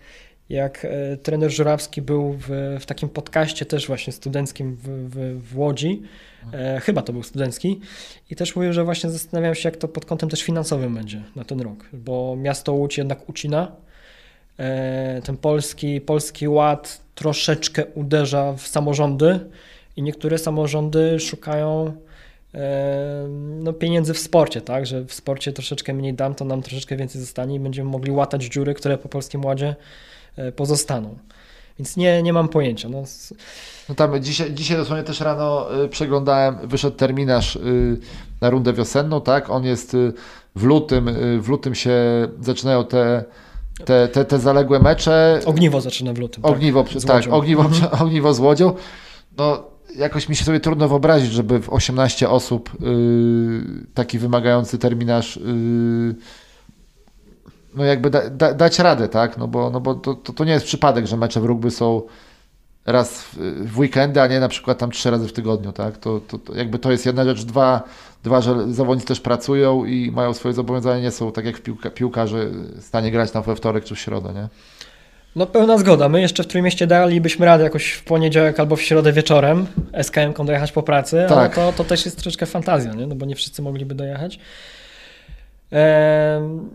jak 0.49 0.85
e, 0.85 1.17
trener 1.17 1.51
Żurawski 1.51 2.03
był 2.03 2.33
w, 2.33 2.77
w 2.81 2.87
takim 2.87 3.09
podcaście 3.09 3.67
też 3.67 3.87
właśnie 3.87 4.13
studenckim 4.13 4.77
w, 4.77 4.89
w, 4.89 5.43
w 5.53 5.59
Łodzi, 5.59 6.03
e, 6.53 6.81
chyba 6.81 7.03
to 7.03 7.13
był 7.13 7.23
studencki, 7.23 7.81
i 8.31 8.37
też 8.37 8.57
mówił, 8.57 8.73
że 8.73 8.85
właśnie 8.85 9.11
zastanawiam 9.11 9.55
się, 9.55 9.69
jak 9.69 9.77
to 9.77 9.89
pod 9.89 10.05
kątem 10.05 10.29
też 10.29 10.43
finansowym 10.43 10.95
będzie 10.95 11.23
na 11.37 11.45
ten 11.45 11.61
rok, 11.61 11.85
bo 11.93 12.37
miasto 12.37 12.73
Łódź 12.73 12.99
jednak 12.99 13.29
ucina, 13.29 13.73
E, 14.59 15.23
ten 15.25 15.37
polski, 15.37 16.01
polski 16.01 16.49
ład 16.49 17.01
troszeczkę 17.19 17.87
uderza 17.87 18.53
w 18.53 18.67
samorządy 18.67 19.41
i 19.97 20.03
niektóre 20.03 20.39
samorządy 20.39 21.21
szukają 21.21 21.93
e, 22.55 23.27
no, 23.61 23.73
pieniędzy 23.73 24.15
w 24.15 24.19
sporcie, 24.19 24.61
tak, 24.61 24.87
że 24.87 25.05
w 25.05 25.13
sporcie 25.13 25.53
troszeczkę 25.53 25.95
mniej 25.95 26.15
dam, 26.15 26.35
to 26.35 26.45
nam 26.45 26.63
troszeczkę 26.63 26.97
więcej 26.97 27.21
zostanie 27.21 27.57
i 27.57 27.61
będziemy 27.61 27.91
mogli 27.91 28.11
łatać 28.11 28.45
dziury, 28.45 28.75
które 28.75 28.99
po 28.99 29.09
polskim 29.09 29.45
ładzie 29.45 29.77
e, 30.37 30.53
pozostaną. 30.53 31.19
Więc 31.79 31.97
nie, 31.97 32.23
nie 32.23 32.33
mam 32.33 32.49
pojęcia. 32.49 32.89
No, 32.89 33.03
No 33.89 33.95
tam 33.95 34.23
dzisiaj, 34.23 34.55
dzisiaj 34.55 34.77
dosłownie 34.77 35.05
też 35.05 35.21
rano 35.21 35.83
y, 35.85 35.89
przeglądałem, 35.89 36.69
wyszedł 36.69 36.97
terminarz 36.97 37.57
y, 37.57 37.99
na 38.41 38.51
rundę 38.51 38.73
wiosenną, 38.73 39.21
tak? 39.21 39.51
On 39.51 39.65
jest 39.65 39.95
y, 39.95 40.13
w 40.57 40.65
lutym, 40.65 41.11
w 41.41 41.49
lutym 41.49 41.75
się 41.75 41.95
zaczynają 42.41 42.85
te, 42.85 43.25
te, 43.85 44.09
te, 44.09 44.25
te 44.25 44.39
zaległe 44.39 44.81
mecze. 44.81 45.41
ogniwo 45.47 45.81
zaczyna 45.81 46.13
w 46.13 46.19
lutym. 46.19 46.43
tak, 46.43 46.53
Ogniwo, 46.53 46.85
tak, 47.07 47.15
Łodzią. 47.17 47.31
ogniwo, 47.33 47.63
Mhm. 47.63 48.03
ogniwo 48.03 48.35
z 48.35 48.39
Łodzią. 48.41 48.75
No, 49.39 49.63
jakoś 49.97 50.29
mi 50.29 50.37
się 50.37 50.45
sobie 50.45 50.61
trudno 50.61 50.89
wyobrazić, 50.89 51.33
żeby 51.33 51.59
w 51.61 51.71
18 51.71 52.29
osób 52.31 52.71
y, 52.83 53.87
taki 53.95 54.19
wymagający 54.19 54.79
terminarz 54.79 55.37
y, 55.37 55.41
no 57.75 57.85
jakby 57.85 58.11
da, 58.11 58.31
da, 58.31 58.55
dać 58.55 58.79
radę, 58.79 59.09
tak? 59.09 59.39
No 59.39 59.49
bo, 59.49 59.71
no 59.71 59.81
bo 59.81 59.95
to, 59.95 60.15
to, 60.15 60.33
to 60.33 60.45
nie 60.45 60.53
jest 60.53 60.67
przypadek, 60.67 61.07
że 61.07 61.17
mecze 61.17 61.41
w 61.41 61.45
rugby 61.45 61.71
są 61.71 62.03
raz 62.93 63.25
w, 63.65 63.79
weekendy, 63.79 64.21
a 64.23 64.27
nie 64.27 64.41
na 64.41 64.49
przykład 64.49 64.79
tam 64.79 64.91
trzy 64.91 65.11
razy 65.11 65.29
w 65.29 65.33
tygodniu, 65.33 65.73
tak? 65.73 65.97
To, 65.97 66.21
to, 66.29 66.39
to 66.39 66.55
jakby 66.55 66.79
to 66.79 66.91
jest 66.93 67.07
jedna 67.07 67.25
rzecz. 67.25 67.45
Dwa, 67.45 67.83
dwa, 68.25 68.41
że 68.41 68.73
zawodnicy 68.73 69.07
też 69.09 69.21
pracują 69.21 69.85
i 69.85 70.11
mają 70.11 70.35
swoje 70.35 70.55
zobowiązania, 70.55 71.03
nie 71.03 71.11
są 71.11 71.33
tak 71.33 71.45
jak 71.45 71.61
piłka, 71.61 71.91
piłkarze 71.91 72.47
w 72.77 72.83
stanie 72.83 73.11
grać 73.11 73.31
tam 73.31 73.43
we 73.43 73.57
wtorek 73.57 73.85
czy 73.85 73.95
w 73.95 73.99
środę, 73.99 74.33
nie? 74.35 74.49
No 75.37 75.47
pełna 75.47 75.79
zgoda. 75.79 76.09
My 76.09 76.21
jeszcze 76.21 76.43
w 76.43 76.47
Trójmieście 76.47 76.87
dalibyśmy 76.87 77.47
radę 77.47 77.65
jakoś 77.65 77.93
w 77.93 78.05
poniedziałek 78.05 78.61
albo 78.61 78.77
w 78.77 78.83
środę 78.83 79.13
wieczorem 79.13 79.67
SKM-ką 79.93 80.47
dojechać 80.47 80.73
po 80.73 80.83
pracy, 80.83 81.19
ale 81.21 81.29
Tak. 81.29 81.55
to, 81.55 81.73
to 81.73 81.85
też 81.85 82.05
jest 82.05 82.17
troszeczkę 82.17 82.47
fantazja, 82.47 82.93
nie? 82.93 83.07
No 83.07 83.15
bo 83.15 83.27
nie 83.27 83.37
wszyscy 83.37 83.63
mogliby 83.63 83.95
dojechać. 83.95 84.39
Em, 85.71 86.71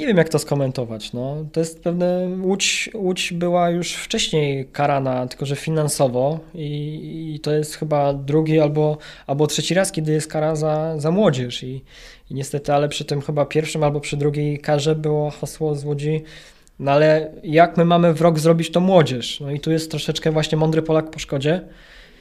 nie 0.00 0.06
wiem, 0.06 0.16
jak 0.16 0.28
to 0.28 0.38
skomentować. 0.38 1.12
No. 1.12 1.44
To 1.52 1.60
jest 1.60 1.82
pewne. 1.82 2.28
Łódź, 2.42 2.90
Łódź 2.94 3.32
była 3.32 3.70
już 3.70 3.94
wcześniej 3.94 4.68
karana, 4.72 5.26
tylko 5.26 5.46
że 5.46 5.56
finansowo, 5.56 6.40
i, 6.54 7.32
i 7.34 7.40
to 7.40 7.52
jest 7.52 7.74
chyba 7.74 8.14
drugi 8.14 8.60
albo, 8.60 8.98
albo 9.26 9.46
trzeci 9.46 9.74
raz, 9.74 9.92
kiedy 9.92 10.12
jest 10.12 10.28
kara 10.28 10.56
za, 10.56 10.98
za 10.98 11.10
młodzież. 11.10 11.62
I, 11.62 11.84
I 12.30 12.34
niestety, 12.34 12.72
ale 12.72 12.88
przy 12.88 13.04
tym 13.04 13.20
chyba 13.20 13.44
pierwszym 13.44 13.84
albo 13.84 14.00
przy 14.00 14.16
drugiej 14.16 14.58
karze 14.58 14.94
było 14.94 15.30
hasło 15.30 15.74
z 15.74 15.84
Łodzi. 15.84 16.22
No 16.78 16.92
ale 16.92 17.32
jak 17.42 17.76
my 17.76 17.84
mamy 17.84 18.14
w 18.14 18.20
rok 18.20 18.38
zrobić 18.38 18.70
to 18.70 18.80
młodzież? 18.80 19.40
No 19.40 19.50
i 19.50 19.60
tu 19.60 19.70
jest 19.70 19.90
troszeczkę 19.90 20.30
właśnie 20.30 20.58
mądry 20.58 20.82
Polak 20.82 21.10
po 21.10 21.18
szkodzie. 21.18 21.60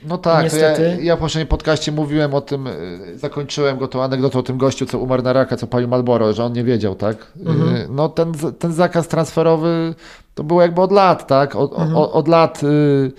No 0.07 0.17
tak, 0.17 0.43
Niestety. 0.43 0.81
ja, 0.81 1.03
ja 1.03 1.15
w 1.15 1.19
poprzednim 1.19 1.47
podcaście 1.47 1.91
mówiłem 1.91 2.33
o 2.33 2.41
tym, 2.41 2.67
y, 2.67 2.73
zakończyłem 3.17 3.77
go 3.77 3.87
tą 3.87 4.03
anegdotą 4.03 4.39
o 4.39 4.43
tym 4.43 4.57
gościu, 4.57 4.85
co 4.85 4.99
umarł 4.99 5.23
na 5.23 5.33
raka, 5.33 5.57
co 5.57 5.67
palił 5.67 5.87
Malboro, 5.87 6.33
że 6.33 6.43
on 6.43 6.53
nie 6.53 6.63
wiedział, 6.63 6.95
tak? 6.95 7.31
Y, 7.37 7.49
Mhm. 7.49 7.95
No 7.95 8.09
ten, 8.09 8.31
ten 8.59 8.73
zakaz 8.73 9.07
transferowy 9.07 9.93
to 10.35 10.43
było 10.43 10.61
jakby 10.61 10.81
od 10.81 10.91
lat, 10.91 11.27
tak? 11.27 11.55
Od, 11.55 11.71
Mhm. 11.71 11.95
od, 11.95 12.11
od 12.11 12.27
lat 12.27 12.63
y, 12.63 13.11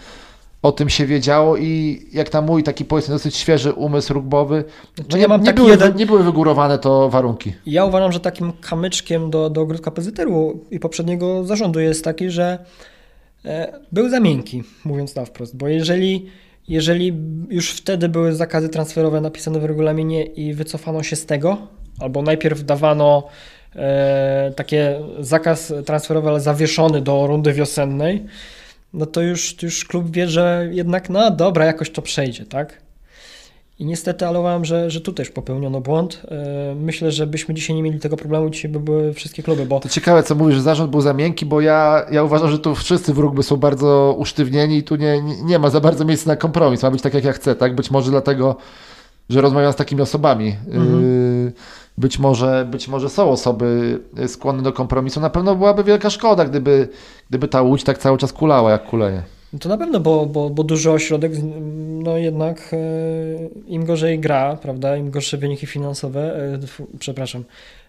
o 0.63 0.73
tym 0.73 0.89
się 0.89 1.07
wiedziało 1.07 1.57
i 1.57 2.01
jak 2.13 2.33
na 2.33 2.41
mój 2.43 2.63
taki 2.63 2.85
powiedzmy 2.85 3.15
dosyć 3.15 3.37
świeży 3.37 3.73
umysł 3.73 4.15
rugbowy, 4.15 4.65
no 5.11 5.17
nie, 5.17 5.23
ja 5.23 5.29
mam 5.29 5.43
nie, 5.43 5.53
były, 5.55 5.71
jeden- 5.71 5.97
nie 5.97 6.07
były 6.07 6.23
wygórowane 6.25 6.79
to 6.79 7.09
warunki. 7.09 7.53
Ja 7.67 7.85
uważam, 7.85 8.13
że 8.13 8.21
takim 8.21 8.53
kamyczkiem 8.61 9.31
do, 9.31 9.51
do 9.51 9.61
ogródka 9.61 9.91
PZR-u 9.91 10.65
i 10.71 10.81
poprzedniego 10.81 11.45
zarządu 11.45 11.81
jest 11.81 12.05
taki, 12.05 12.31
że 12.31 12.59
e, 13.45 13.79
był 13.93 14.09
za 14.09 14.21
miękki, 14.21 14.63
mówiąc 14.85 15.15
na 15.15 15.25
wprost, 15.25 15.57
bo 15.57 15.69
jeżeli, 15.69 16.27
jeżeli 16.71 17.13
już 17.51 17.73
wtedy 17.73 18.09
były 18.09 18.35
zakazy 18.35 18.69
transferowe 18.69 19.21
napisane 19.21 19.61
w 19.61 19.65
regulaminie 19.65 20.25
i 20.25 20.55
wycofano 20.55 21.03
się 21.03 21.17
z 21.17 21.27
tego, 21.27 21.59
albo 21.99 22.23
najpierw 22.23 22.65
dawano 22.65 23.29
e, 23.77 24.53
takie 24.57 25.01
zakaz 25.21 25.73
transferowy, 25.87 26.29
ale 26.29 26.41
zawieszony 26.41 27.03
do 27.03 27.27
rundy 27.27 27.53
wiosennej, 27.53 28.25
no 28.93 29.07
to 29.07 29.21
już, 29.21 29.63
już 29.63 29.85
klub 29.85 30.11
wie, 30.11 30.29
że 30.29 30.69
jednak 30.73 31.11
no 31.11 31.31
dobra, 31.31 31.65
jakoś 31.65 31.91
to 31.91 32.03
przejdzie, 32.03 32.45
tak? 32.45 32.90
I 33.81 33.85
niestety, 33.85 34.27
ale 34.27 34.41
uważam, 34.41 34.65
że, 34.65 34.91
że 34.91 35.01
tu 35.01 35.13
też 35.13 35.31
popełniono 35.31 35.81
błąd. 35.81 36.23
E, 36.29 36.75
myślę, 36.75 37.13
że 37.13 37.27
byśmy 37.27 37.55
dzisiaj 37.55 37.77
nie 37.77 37.83
mieli 37.83 37.99
tego 37.99 38.17
problemu, 38.17 38.51
dzisiaj 38.51 38.71
by 38.71 38.81
były 38.81 39.13
wszystkie 39.13 39.43
kluby, 39.43 39.67
bo... 39.67 39.81
To 39.81 39.89
ciekawe, 39.89 40.23
co 40.23 40.35
mówisz, 40.35 40.55
że 40.55 40.63
zarząd 40.63 40.91
był 40.91 41.01
za 41.01 41.15
miękki, 41.15 41.47
bo 41.47 41.61
ja, 41.61 42.07
ja 42.11 42.23
uważam, 42.23 42.51
że 42.51 42.59
tu 42.59 42.75
wszyscy 42.75 43.15
w 43.15 43.19
rugby 43.19 43.43
są 43.43 43.57
bardzo 43.57 44.17
usztywnieni 44.19 44.77
i 44.77 44.83
tu 44.83 44.97
nie, 44.97 45.23
nie 45.45 45.59
ma 45.59 45.71
za 45.71 45.81
bardzo 45.81 46.05
miejsca 46.05 46.31
na 46.31 46.37
kompromis. 46.37 46.83
Ma 46.83 46.91
być 46.91 47.03
tak, 47.03 47.15
jak 47.15 47.25
ja 47.25 47.33
chcę, 47.33 47.55
tak? 47.55 47.75
Być 47.75 47.91
może 47.91 48.11
dlatego, 48.11 48.57
że 49.29 49.41
rozmawiam 49.41 49.73
z 49.73 49.77
takimi 49.77 50.03
osobami. 50.03 50.57
Mhm. 50.67 51.03
Yy, 51.45 51.53
być 51.99 52.19
może, 52.19 52.67
być 52.71 52.89
może 52.89 53.09
są 53.09 53.31
osoby 53.31 53.99
skłonne 54.27 54.63
do 54.63 54.73
kompromisu. 54.73 55.21
Na 55.21 55.31
pewno 55.31 55.57
byłaby 55.57 55.85
wielka 55.85 56.11
szkoda, 56.11 56.45
gdyby, 56.45 56.89
gdyby 57.31 57.49
ta 57.49 57.63
łódź 57.63 57.85
tak 57.85 57.99
cały 57.99 58.19
czas 58.19 58.33
kulała, 58.33 58.71
jak 58.71 58.87
kuleje. 58.87 59.23
No 59.53 59.59
to 59.59 59.69
na 59.69 59.77
pewno, 59.77 60.01
bo, 60.01 60.27
bo, 60.27 60.51
bo 60.51 60.65
duży 60.65 60.91
ośrodek, 60.91 61.33
no 62.03 62.17
jednak 62.17 62.71
e, 62.73 62.77
im 63.67 63.85
gorzej 63.85 64.19
gra, 64.19 64.57
prawda, 64.57 64.97
im 64.97 65.11
gorsze 65.11 65.37
wyniki 65.37 65.67
finansowe, 65.67 66.37
e, 66.55 66.59
przepraszam, 66.99 67.45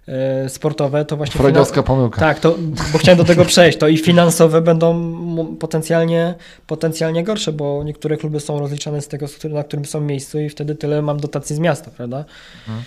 e, 0.07 0.49
sportowe, 0.49 1.05
to 1.05 1.18
właśnie... 1.18 1.38
Freudowska 1.41 1.84
pomyłka. 1.84 2.20
Tak, 2.20 2.39
to, 2.39 2.55
bo 2.93 2.97
chciałem 2.97 3.18
do 3.18 3.24
tego 3.24 3.45
przejść, 3.45 3.78
to 3.78 3.88
i 3.88 3.97
finansowe 3.97 4.62
będą 4.62 5.16
potencjalnie, 5.59 6.36
potencjalnie 6.68 7.24
gorsze, 7.24 7.53
bo 7.53 7.84
niektóre 7.84 8.18
kluby 8.18 8.39
są 8.39 8.59
rozliczane 8.59 9.01
z 9.01 9.07
tego, 9.07 9.26
na 9.49 9.64
którym 9.64 9.86
są 9.86 10.01
miejscu 10.01 10.39
i 10.39 10.49
wtedy 10.49 10.76
tyle 10.76 11.01
mam 11.01 11.20
dotacji 11.20 11.55
z 11.55 11.59
miasta, 11.59 11.91
prawda? 11.97 12.26
Mhm. 12.68 12.84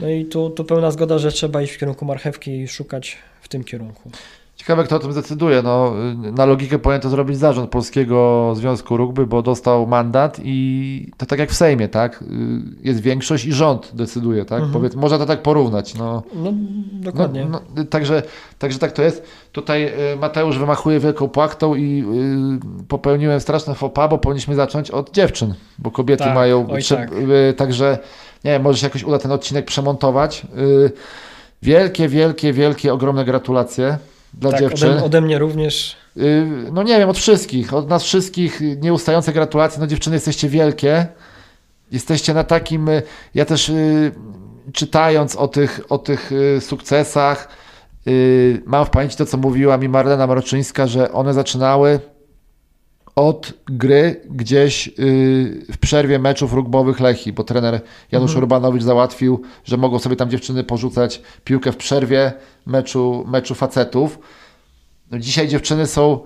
No 0.00 0.08
i 0.08 0.24
tu, 0.24 0.50
tu 0.50 0.64
pełna 0.64 0.90
zgoda, 0.90 1.18
że 1.18 1.32
trzeba 1.32 1.62
iść 1.62 1.72
w 1.72 1.78
kierunku 1.78 2.04
marchewki 2.04 2.50
i 2.50 2.68
szukać 2.68 3.16
w 3.40 3.48
tym 3.48 3.64
kierunku. 3.64 4.10
Ciekawe, 4.68 4.84
kto 4.84 4.96
o 4.96 4.98
tym 4.98 5.12
zdecyduje. 5.12 5.62
No, 5.62 5.92
na 6.16 6.46
logikę 6.46 6.78
powinien 6.78 7.00
to 7.00 7.08
zrobić 7.08 7.38
zarząd 7.38 7.70
Polskiego 7.70 8.52
Związku 8.56 8.96
Rugby, 8.96 9.26
bo 9.26 9.42
dostał 9.42 9.86
mandat 9.86 10.40
i 10.44 11.10
to 11.16 11.26
tak 11.26 11.38
jak 11.38 11.50
w 11.50 11.54
Sejmie, 11.54 11.88
tak? 11.88 12.24
Jest 12.82 13.00
większość 13.00 13.44
i 13.44 13.52
rząd 13.52 13.90
decyduje, 13.94 14.44
tak? 14.44 14.58
Mhm. 14.58 14.72
Powiedz, 14.72 14.94
można 14.94 15.18
to 15.18 15.26
tak 15.26 15.42
porównać. 15.42 15.94
No, 15.94 16.22
No, 16.34 16.52
dokładnie. 16.92 17.46
No, 17.50 17.60
no, 17.76 17.84
także, 17.84 18.22
także 18.58 18.78
tak 18.78 18.92
to 18.92 19.02
jest. 19.02 19.22
Tutaj 19.52 19.86
y, 20.12 20.16
Mateusz 20.16 20.58
wymachuje 20.58 21.00
wielką 21.00 21.28
płachtą 21.28 21.74
i 21.74 22.04
y, 22.82 22.84
popełniłem 22.88 23.40
straszne 23.40 23.74
pas, 23.94 24.10
bo 24.10 24.18
powinniśmy 24.18 24.54
zacząć 24.54 24.90
od 24.90 25.10
dziewczyn, 25.10 25.54
bo 25.78 25.90
kobiety 25.90 26.24
Tak, 26.24 26.34
mają... 26.34 26.70
oj 26.70 26.82
tak. 26.88 27.12
y, 27.12 27.54
także 27.56 27.98
nie 28.44 28.50
wiem, 28.50 28.62
może 28.62 28.78
się 28.78 28.86
jakoś 28.86 29.04
uda 29.04 29.18
ten 29.18 29.32
odcinek 29.32 29.64
przemontować. 29.64 30.46
Y, 30.58 30.92
wielkie, 31.62 32.08
wielkie, 32.08 32.52
wielkie, 32.52 32.92
ogromne 32.92 33.24
gratulacje 33.24 33.98
dla 34.34 34.50
tak, 34.50 34.60
dziewczyn. 34.60 34.90
ode, 34.90 35.04
ode 35.04 35.20
mnie 35.20 35.38
również. 35.38 35.96
Y, 36.16 36.46
No 36.72 36.82
nie 36.82 36.98
wiem, 36.98 37.08
od 37.08 37.18
wszystkich, 37.18 37.74
od 37.74 37.88
nas 37.88 38.02
wszystkich 38.02 38.60
nieustające 38.80 39.32
gratulacje. 39.32 39.80
No 39.80 39.86
dziewczyny, 39.86 40.16
jesteście 40.16 40.48
wielkie. 40.48 41.06
Jesteście 41.92 42.34
na 42.34 42.44
takim, 42.44 42.88
y, 42.88 43.02
ja 43.34 43.44
też 43.44 43.68
y, 43.68 44.12
czytając 44.72 45.36
o 45.36 45.48
tych, 45.48 45.80
o 45.88 45.98
tych 45.98 46.30
sukcesach, 46.60 47.48
mam 48.64 48.86
w 48.86 48.90
pamięci 48.90 49.16
to, 49.16 49.26
co 49.26 49.36
mówiła 49.36 49.76
mi 49.78 49.88
Marlena 49.88 50.26
Mroczyńska, 50.26 50.86
że 50.86 51.12
one 51.12 51.34
zaczynały 51.34 52.00
od 53.18 53.52
gry 53.66 54.20
gdzieś 54.30 54.88
y, 54.88 54.92
w 55.72 55.78
przerwie 55.78 56.18
meczów 56.18 56.52
rugbowych 56.52 57.00
Lechi, 57.00 57.32
bo 57.32 57.44
trener 57.44 57.80
Janusz 58.12 58.30
Mhm. 58.30 58.44
Urbanowicz 58.44 58.82
załatwił, 58.82 59.42
że 59.64 59.76
mogą 59.76 59.98
sobie 59.98 60.16
tam 60.16 60.30
dziewczyny 60.30 60.64
porzucać 60.64 61.22
piłkę 61.44 61.72
w 61.72 61.76
przerwie 61.76 62.32
meczu, 62.66 63.24
meczu 63.28 63.54
facetów. 63.54 64.18
No 65.10 65.18
dzisiaj 65.18 65.48
dziewczyny 65.48 65.86
są, 65.86 66.20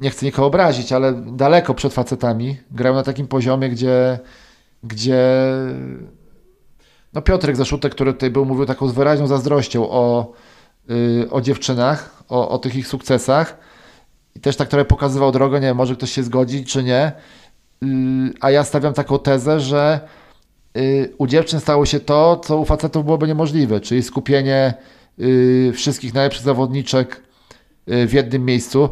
nie 0.00 0.10
chcę 0.10 0.26
nikogo 0.26 0.46
obrazić, 0.46 0.92
ale 0.92 1.12
daleko 1.12 1.74
przed 1.74 1.92
facetami. 1.92 2.56
Grają 2.70 2.94
na 2.94 3.02
takim 3.02 3.26
poziomie, 3.26 3.68
gdzie, 3.68 4.18
gdzie 4.84 5.22
no 7.12 7.22
Piotrek 7.22 7.56
Zaszutek, 7.56 7.94
który 7.94 8.12
tutaj 8.12 8.30
był, 8.30 8.44
mówił 8.44 8.66
taką 8.66 8.88
z 8.88 8.92
wyraźną 8.92 9.26
zazdrością 9.26 9.90
o, 9.90 10.32
y, 10.90 11.30
o 11.30 11.40
dziewczynach, 11.40 12.22
o, 12.28 12.48
o 12.48 12.58
tych 12.58 12.76
ich 12.76 12.86
sukcesach. 12.86 13.71
I 14.36 14.40
też 14.40 14.56
tak 14.56 14.68
trochę 14.68 14.84
pokazywał 14.84 15.32
drogę, 15.32 15.60
nie 15.60 15.66
wiem, 15.66 15.76
może 15.76 15.96
ktoś 15.96 16.12
się 16.12 16.22
zgodzi, 16.22 16.64
czy 16.64 16.82
nie. 16.82 17.12
Y, 17.84 17.86
A 18.40 18.50
ja 18.50 18.64
stawiam 18.64 18.94
taką 18.94 19.18
tezę, 19.18 19.60
że 19.60 20.00
y, 20.76 21.12
u 21.18 21.26
dziewczyn 21.26 21.60
stało 21.60 21.86
się 21.86 22.00
to, 22.00 22.36
co 22.44 22.58
u 22.58 22.64
facetów 22.64 23.04
byłoby 23.04 23.26
niemożliwe, 23.26 23.80
czyli 23.80 24.02
skupienie 24.02 24.74
y, 25.20 25.72
wszystkich 25.74 26.14
najlepszych 26.14 26.42
zawodniczek 26.44 27.22
w 27.86 28.12
jednym 28.12 28.44
miejscu. 28.44 28.88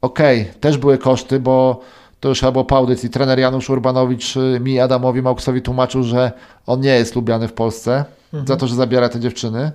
Okej, 0.00 0.50
też 0.60 0.78
były 0.78 0.98
koszty, 0.98 1.40
bo 1.40 1.80
to 2.20 2.28
już 2.28 2.40
chyba 2.40 2.52
było 2.52 2.64
po 2.64 2.76
audycji. 2.76 3.10
Trener 3.10 3.38
Janusz 3.38 3.70
Urbanowicz 3.70 4.34
mi, 4.60 4.80
Adamowi 4.80 5.22
Małksowi 5.22 5.62
tłumaczył, 5.62 6.02
że 6.02 6.32
on 6.66 6.80
nie 6.80 6.94
jest 6.94 7.16
lubiany 7.16 7.48
w 7.48 7.52
Polsce 7.52 8.04
Mhm. 8.32 8.46
za 8.46 8.56
to, 8.56 8.66
że 8.66 8.74
zabiera 8.74 9.08
te 9.08 9.20
dziewczyny, 9.20 9.72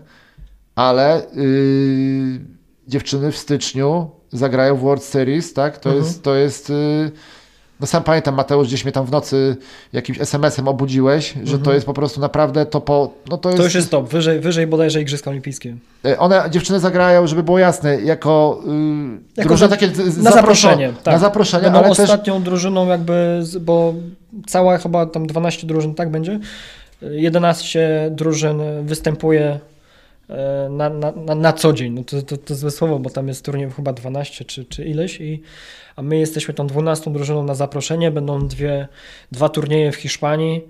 ale 0.76 1.22
y, 1.38 2.40
dziewczyny 2.88 3.32
w 3.32 3.38
styczniu 3.38 4.10
zagrają 4.32 4.76
w 4.76 4.80
World 4.82 5.04
Series, 5.04 5.54
tak? 5.54 5.78
To 5.78 5.90
Mhm. 5.90 6.06
jest, 6.06 6.24
to 6.24 6.36
jest 6.36 6.70
y, 6.70 7.12
no 7.80 7.88
sam 7.88 8.04
pamiętam 8.04 8.36
Mateusz, 8.36 8.68
gdzieś 8.68 8.84
mnie 8.86 8.92
tam 8.92 9.06
w 9.06 9.12
nocy 9.12 9.58
jakimś 9.94 10.22
SMS-em 10.22 10.68
obudziłeś, 10.68 11.34
że 11.44 11.52
to 11.54 11.58
Mhm. 11.58 11.76
jest 11.76 11.86
po 11.86 11.94
prostu 11.94 12.22
naprawdę 12.22 12.66
to 12.66 12.82
po, 12.82 13.12
no 13.30 13.38
to 13.38 13.50
jest, 13.50 13.58
To 13.58 13.64
już 13.64 13.76
jest 13.76 13.92
top, 13.92 14.10
wyżej, 14.10 14.40
wyżej 14.40 14.68
bodajże 14.68 15.02
Igrzyska 15.02 15.30
Olimpijskie. 15.30 15.76
Y, 16.06 16.18
One, 16.20 16.44
dziewczyny 16.50 16.80
zagrają, 16.80 17.28
żeby 17.28 17.44
było 17.44 17.60
jasne, 17.60 18.02
jako, 18.02 18.62
y, 18.66 19.38
Jako 19.38 19.48
drużyna 19.48 19.70
takie 19.70 19.88
Na 20.18 20.32
zaproszenie, 20.32 20.94
tak. 21.04 21.14
Na 21.14 21.20
zaproszenie, 21.20 21.64
Będą 21.64 21.80
ale 21.80 21.90
też 21.90 22.00
ostatnią 22.00 22.44
drużyną 22.44 22.88
jakby, 22.88 23.44
bo 23.62 23.94
cała 24.48 24.78
chyba 24.78 25.06
tam 25.06 25.28
12 25.28 25.68
drużyn, 25.68 25.96
tak 25.96 26.12
będzie? 26.12 26.40
11 27.02 28.10
drużyn 28.12 28.62
występuje 28.84 29.60
na, 30.70 30.90
na, 30.90 31.12
na, 31.12 31.36
na 31.36 31.54
co 31.54 31.74
dzień. 31.74 31.94
No 31.94 32.04
to, 32.04 32.22
to, 32.22 32.38
to 32.38 32.56
złe 32.56 32.72
słowo, 32.72 33.00
bo 33.00 33.10
tam 33.10 33.28
jest 33.28 33.46
turniej 33.46 33.72
chyba 33.72 33.94
12 33.94 34.46
czy, 34.46 34.66
czy 34.66 34.86
ileś, 34.86 35.22
i, 35.22 35.42
a 35.96 36.02
my 36.02 36.18
jesteśmy 36.18 36.54
tą 36.54 36.68
12 36.68 37.14
drużyną 37.14 37.44
na 37.44 37.56
zaproszenie. 37.56 38.12
Będą 38.12 38.48
dwie, 38.48 38.88
dwa 39.32 39.50
turnieje 39.50 39.92
w 39.92 39.96
Hiszpanii 39.96 40.62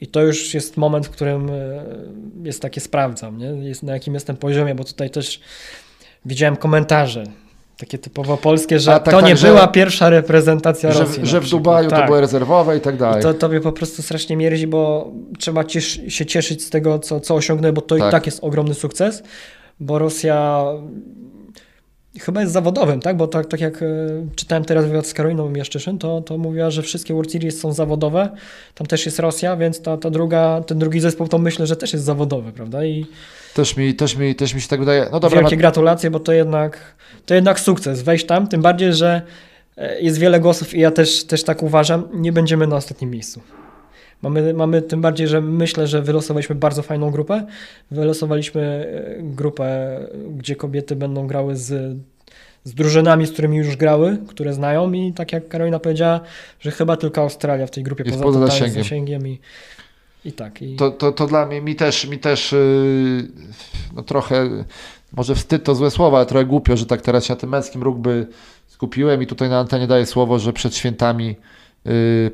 i 0.00 0.06
to 0.06 0.22
już 0.22 0.54
jest 0.54 0.76
moment, 0.76 1.06
w 1.06 1.10
którym 1.10 1.50
e, 1.50 1.84
jest 2.44 2.62
takie 2.62 2.80
sprawdzam, 2.80 3.38
nie? 3.38 3.46
Jest, 3.46 3.82
na 3.82 3.92
jakim 3.92 4.14
jestem 4.14 4.36
poziomie, 4.36 4.74
bo 4.74 4.84
tutaj 4.84 5.10
też 5.10 5.40
widziałem 6.24 6.56
komentarze. 6.56 7.24
Takie 7.78 7.98
typowo 7.98 8.36
polskie, 8.36 8.78
że 8.78 8.90
tak, 8.90 9.04
to 9.04 9.10
tak, 9.10 9.24
nie 9.24 9.36
że- 9.36 9.48
była 9.48 9.66
pierwsza 9.68 10.10
reprezentacja 10.10 10.92
że, 10.92 11.00
Rosji. 11.00 11.26
że 11.26 11.40
w. 11.40 11.48
Dubaju 11.50 11.90
to 11.90 11.96
Tak. 11.96 12.06
były 12.06 12.20
rezerwowe 12.20 12.76
i 12.76 12.80
tak 12.80 12.96
dalej. 12.96 13.20
I 13.20 13.22
to 13.22 13.34
tobie 13.34 13.60
po 13.60 13.72
prostu 13.72 14.02
strasznie 14.02 14.36
mierzi, 14.36 14.66
bo 14.66 15.10
trzeba 15.38 15.64
ciesz, 15.64 16.00
się 16.08 16.26
cieszyć 16.26 16.64
z 16.64 16.70
tego, 16.70 16.98
co, 16.98 17.20
co 17.20 17.34
osiągnęły, 17.34 17.72
bo 17.72 17.80
to 17.80 17.96
Tak. 17.98 18.08
i 18.08 18.10
tak 18.10 18.26
jest 18.26 18.44
ogromny 18.44 18.74
sukces, 18.74 19.22
bo 19.80 19.98
Rosja 19.98 20.64
chyba 22.18 22.40
jest 22.40 22.52
zawodowym, 22.52 23.00
tak? 23.00 23.16
Bo 23.16 23.26
tak, 23.26 23.46
tak 23.46 23.60
jak 23.60 23.82
e, 23.82 23.86
czytałem 24.36 24.64
teraz 24.64 24.84
wywiad 24.86 25.06
z 25.06 25.14
Karoliną 25.14 25.48
Mieszczyszyn, 25.50 25.98
to, 25.98 26.20
to 26.20 26.38
mówiła, 26.38 26.70
że 26.70 26.82
wszystkie 26.82 27.14
World 27.14 27.32
Series 27.32 27.60
są 27.60 27.72
zawodowe, 27.72 28.28
tam 28.74 28.86
też 28.86 29.06
jest 29.06 29.18
Rosja, 29.18 29.56
więc 29.56 29.82
ta, 29.82 29.96
ta 29.96 30.10
druga, 30.10 30.60
ten 30.66 30.78
drugi 30.78 31.00
zespół 31.00 31.28
to 31.28 31.38
myślę, 31.38 31.66
że 31.66 31.76
też 31.76 31.92
jest 31.92 32.04
zawodowy, 32.04 32.52
prawda? 32.52 32.84
I 32.84 33.06
Też, 33.54 33.76
mi, 33.76 33.94
też, 33.94 34.16
mi, 34.16 34.34
też 34.34 34.54
mi 34.54 34.60
się 34.60 34.68
tak 34.68 34.80
wydaje. 34.80 35.06
No 35.12 35.20
dobra, 35.20 35.40
wielkie 35.40 35.56
Mat- 35.56 35.60
gratulacje, 35.60 36.10
bo 36.10 36.20
to 36.20 36.32
jednak, 36.32 36.94
to 37.26 37.34
jednak 37.34 37.60
sukces, 37.60 38.02
wejść 38.02 38.26
tam, 38.26 38.46
tym 38.46 38.62
bardziej, 38.62 38.94
że 38.94 39.22
e, 39.76 40.00
jest 40.00 40.18
wiele 40.18 40.40
głosów 40.40 40.74
i 40.74 40.80
ja 40.80 40.90
też, 40.90 41.24
też 41.24 41.44
tak 41.44 41.62
uważam, 41.62 42.08
nie 42.12 42.32
będziemy 42.32 42.66
na 42.66 42.76
ostatnim 42.76 43.10
miejscu. 43.10 43.40
Mamy, 44.22 44.54
mamy 44.54 44.82
tym 44.82 45.00
bardziej, 45.00 45.28
że 45.28 45.40
myślę, 45.40 45.86
że 45.86 46.02
wylosowaliśmy 46.02 46.54
bardzo 46.54 46.82
fajną 46.82 47.10
grupę. 47.10 47.46
Wylosowaliśmy 47.90 48.62
e, 48.62 49.22
grupę, 49.22 49.98
gdzie 50.36 50.56
kobiety 50.56 50.96
będą 50.96 51.26
grały 51.26 51.56
z, 51.56 51.96
z 52.64 52.74
drużynami, 52.74 53.26
z 53.26 53.32
którymi 53.32 53.56
już 53.56 53.76
grały, 53.76 54.18
które 54.28 54.52
znają 54.52 54.92
i 54.92 55.12
tak 55.12 55.32
jak 55.32 55.48
Karolina 55.48 55.78
powiedziała, 55.78 56.20
że 56.60 56.70
chyba 56.70 56.96
tylko 56.96 57.20
Australia 57.20 57.66
w 57.66 57.70
tej 57.70 57.84
grupie 57.84 58.04
Jest 58.04 58.18
poza, 58.18 58.38
poza 58.38 58.46
zasięgiem. 58.46 58.82
zasięgiem 58.82 59.28
i, 59.28 59.38
i 60.24 60.32
tak. 60.32 60.62
I... 60.62 60.76
to, 60.76 60.90
to, 60.90 61.12
to 61.12 61.26
dla 61.26 61.46
mnie, 61.46 61.60
mi 61.60 61.76
też, 61.76 62.06
mi 62.06 62.18
też 62.18 62.52
yy, 62.52 63.28
no 63.96 64.02
trochę, 64.02 64.64
może 65.12 65.34
wstyd 65.34 65.64
to 65.64 65.74
złe 65.74 65.90
słowa, 65.90 66.16
ale 66.16 66.26
trochę 66.26 66.44
głupio, 66.44 66.76
że 66.76 66.86
tak 66.86 67.02
teraz 67.02 67.24
się 67.24 67.32
na 67.32 67.40
tym 67.40 67.50
męskim 67.50 67.82
rugby 67.82 68.26
skupiłem 68.66 69.22
i 69.22 69.26
tutaj 69.26 69.48
na 69.48 69.58
antenie 69.58 69.86
daję 69.86 70.06
słowo, 70.06 70.38
że 70.38 70.52
przed 70.52 70.76
świętami 70.76 71.36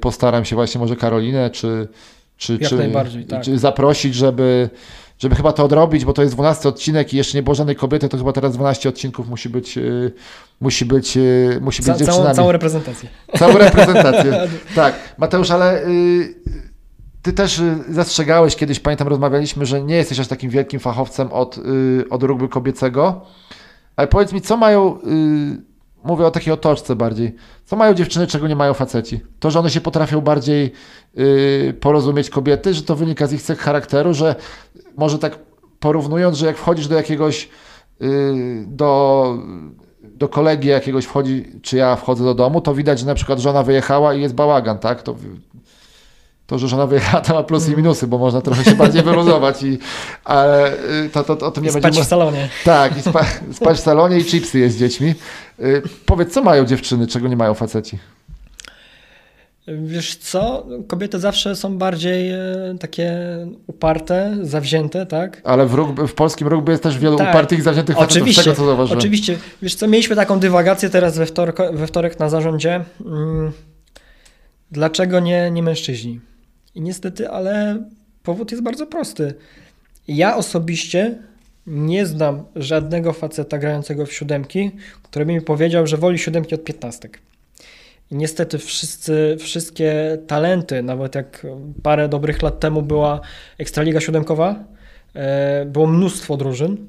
postaram 0.01 0.45
się 0.45 0.57
właśnie 0.57 0.79
może 0.79 0.97
Karolinę, 0.97 1.51
czy, 1.51 1.89
czy, 2.37 2.59
czy, 2.59 2.93
tak. 3.29 3.43
czy 3.43 3.59
zaprosić, 3.59 4.15
żeby, 4.15 4.71
żeby 5.19 5.35
chyba 5.35 5.53
to 5.53 5.65
odrobić, 5.65 6.05
bo 6.05 6.13
to 6.13 6.23
jest 6.23 6.35
12 6.35 6.69
odcinek 6.69 7.15
i 7.15 7.17
jeszcze 7.17 7.39
nie 7.39 7.43
było 7.43 7.55
żadnej 7.55 7.77
kobiety, 7.77 8.09
to 8.09 8.19
chyba 8.19 8.33
teraz 8.33 8.53
12 8.53 8.89
odcinków 8.89 9.29
musi 9.29 9.49
być, 9.49 9.77
yy, 9.77 10.13
musi 10.61 10.85
być, 10.85 11.17
yy, 11.17 11.59
musi 11.61 11.83
być 11.83 11.87
Ca- 11.87 11.95
całą, 11.95 12.07
dziewczynami. 12.07 12.37
całą 12.37 12.53
reprezentację. 12.53 13.09
Całą 13.39 13.59
reprezentację. 13.59 14.49
tak. 14.75 14.95
Mateusz, 15.19 15.51
ale 15.51 15.87
y, 15.87 16.35
ty 17.23 17.33
też 17.33 17.59
y, 17.59 17.85
zastrzegałeś 17.89 18.57
kiedyś, 18.57 18.81
pamiętam, 18.81 19.09
rozmawialiśmy, 19.09 19.67
że 19.67 19.83
nie 19.83 19.97
jesteś 19.97 20.21
aż 20.21 20.27
takim 20.29 20.51
wielkim 20.51 20.81
fachowcem 20.81 21.33
od, 21.33 21.59
y, 21.59 22.05
od 22.11 22.23
rugby 22.23 22.49
kobiecego. 22.49 23.21
Ale 23.97 24.09
powiedz 24.09 24.33
mi, 24.33 24.41
co 24.41 24.57
mają, 24.57 24.99
y, 24.99 25.63
mówię 26.05 26.27
o 26.27 26.31
takiej 26.31 26.53
otoczce 26.53 26.97
bardziej, 26.97 27.35
co 27.65 27.77
mają 27.77 27.95
dziewczyny, 27.95 28.27
czego 28.27 28.49
nie 28.49 28.57
mają 28.57 28.75
faceci? 28.75 29.21
To, 29.41 29.51
że 29.51 29.59
one 29.59 29.71
się 29.71 29.81
potrafią 29.81 30.21
bardziej 30.21 30.73
y, 31.19 31.75
porozumieć 31.81 32.31
kobiety, 32.31 32.75
że 32.75 32.83
to 32.83 32.97
wynika 32.97 33.27
z 33.27 33.33
ich 33.33 33.43
cech 33.43 33.59
charakteru, 33.59 34.15
że 34.15 34.35
może 34.97 35.19
tak 35.19 35.39
porównując, 35.81 36.37
że 36.37 36.47
jak 36.47 36.57
wchodzisz 36.57 36.89
do 36.89 36.95
jakiegoś, 36.95 37.49
y, 38.03 38.65
do, 38.67 39.39
do 40.03 40.29
kolegi 40.29 40.69
jakiegoś 40.69 41.05
wchodzi, 41.05 41.45
czy 41.63 41.77
ja 41.77 41.97
wchodzę 41.97 42.25
do 42.25 42.35
domu, 42.35 42.61
to 42.61 42.75
widać, 42.75 42.99
że 42.99 43.07
na 43.07 43.15
przykład 43.15 43.39
żona 43.39 43.63
wyjechała 43.63 44.15
i 44.15 44.21
jest 44.21 44.35
bałagan, 44.35 44.79
tak? 44.79 45.03
To, 45.03 45.17
to 46.47 46.87
wyjechała, 46.87 47.21
to 47.25 47.35
ma 47.35 47.43
plusy 47.43 47.73
i 47.73 47.77
minusy, 47.77 48.07
bo 48.07 48.19
można 48.19 48.41
trochę 48.41 48.65
się 48.65 48.75
bardziej 48.75 49.03
wyluzować, 49.03 49.63
i, 49.63 49.79
ale 50.25 50.73
y, 50.73 51.11
to, 51.13 51.25
to, 51.25 51.37
to 51.37 51.47
o 51.47 51.51
tym 51.51 51.63
nie 51.65 51.69
I 51.69 51.73
spać 51.73 51.83
będziemy... 51.83 52.05
w 52.05 52.09
salonie. 52.09 52.49
Tak, 52.65 52.97
i 52.99 53.03
spa, 53.03 53.25
spać 53.53 53.77
w 53.77 53.81
salonie 53.81 54.19
i 54.19 54.25
chipsy 54.25 54.59
jest 54.59 54.77
z 54.77 54.79
dziećmi. 54.79 55.15
Y, 55.61 55.83
powiedz, 56.07 56.33
co 56.33 56.43
mają 56.43 56.65
dziewczyny, 56.65 57.07
czego 57.07 57.29
nie 57.29 57.37
mają 57.37 57.55
faceci? 57.55 57.99
Wiesz 59.69 60.17
co, 60.17 60.67
kobiety 60.89 61.19
zawsze 61.21 61.57
są 61.57 61.79
bardziej 61.79 62.31
e, 62.31 62.39
takie 62.81 63.17
uparte, 63.67 64.37
zawzięte, 64.43 65.07
tak? 65.07 65.41
Ale 65.45 65.67
w, 65.67 65.75
rugby, 65.75 66.09
w 66.09 66.15
polskim 66.15 66.49
rugby 66.49 66.73
jest 66.73 66.83
też 66.83 66.99
wielu 66.99 67.17
Tak. 67.17 67.29
upartych 67.31 67.59
i 67.59 67.63
zawziętych 67.63 67.97
facetów, 67.97 68.13
z 68.13 68.17
Oczywiście, 68.17 68.43
tego 68.43 68.57
co 68.57 68.67
zauważyłem. 68.67 68.99
oczywiście. 68.99 69.39
Wiesz 69.63 69.75
co, 69.75 69.89
mieliśmy 69.89 70.17
taką 70.17 70.39
dywagację 70.41 70.91
teraz 70.91 71.19
we 71.19 71.27
wtorek, 71.27 71.57
we 71.73 71.87
wtorek 71.87 72.19
na 72.19 72.29
zarządzie. 72.29 72.85
Mm, 73.07 73.53
Dlaczego 74.71 75.21
nie, 75.21 75.51
nie 75.51 75.63
mężczyźni? 75.63 76.21
I 76.75 76.81
niestety, 76.81 77.29
ale 77.29 77.83
powód 78.23 78.51
jest 78.51 78.63
bardzo 78.63 78.87
prosty. 78.87 79.35
Ja 80.09 80.37
osobiście 80.37 81.19
nie 81.67 82.07
znam 82.07 82.45
żadnego 82.57 83.13
faceta 83.13 83.59
grającego 83.59 84.07
w 84.07 84.13
siódemki, 84.13 84.71
który 85.03 85.27
by 85.27 85.33
mi 85.33 85.41
powiedział, 85.41 85.87
że 85.87 85.97
woli 85.97 86.19
siódemki 86.19 86.55
od 86.55 86.65
piętnastek. 86.65 87.21
I 88.11 88.17
niestety 88.17 88.59
wszyscy, 88.59 89.37
wszystkie 89.41 90.19
talenty, 90.27 90.83
nawet 90.83 91.15
jak 91.15 91.47
parę 91.83 92.09
dobrych 92.09 92.43
lat 92.43 92.61
temu 92.61 92.83
była 92.83 93.21
Ekstraliga 93.59 94.01
Siódemkowa, 94.01 94.65
e, 95.15 95.65
było 95.67 95.87
mnóstwo 95.87 96.37
drużyn. 96.37 96.87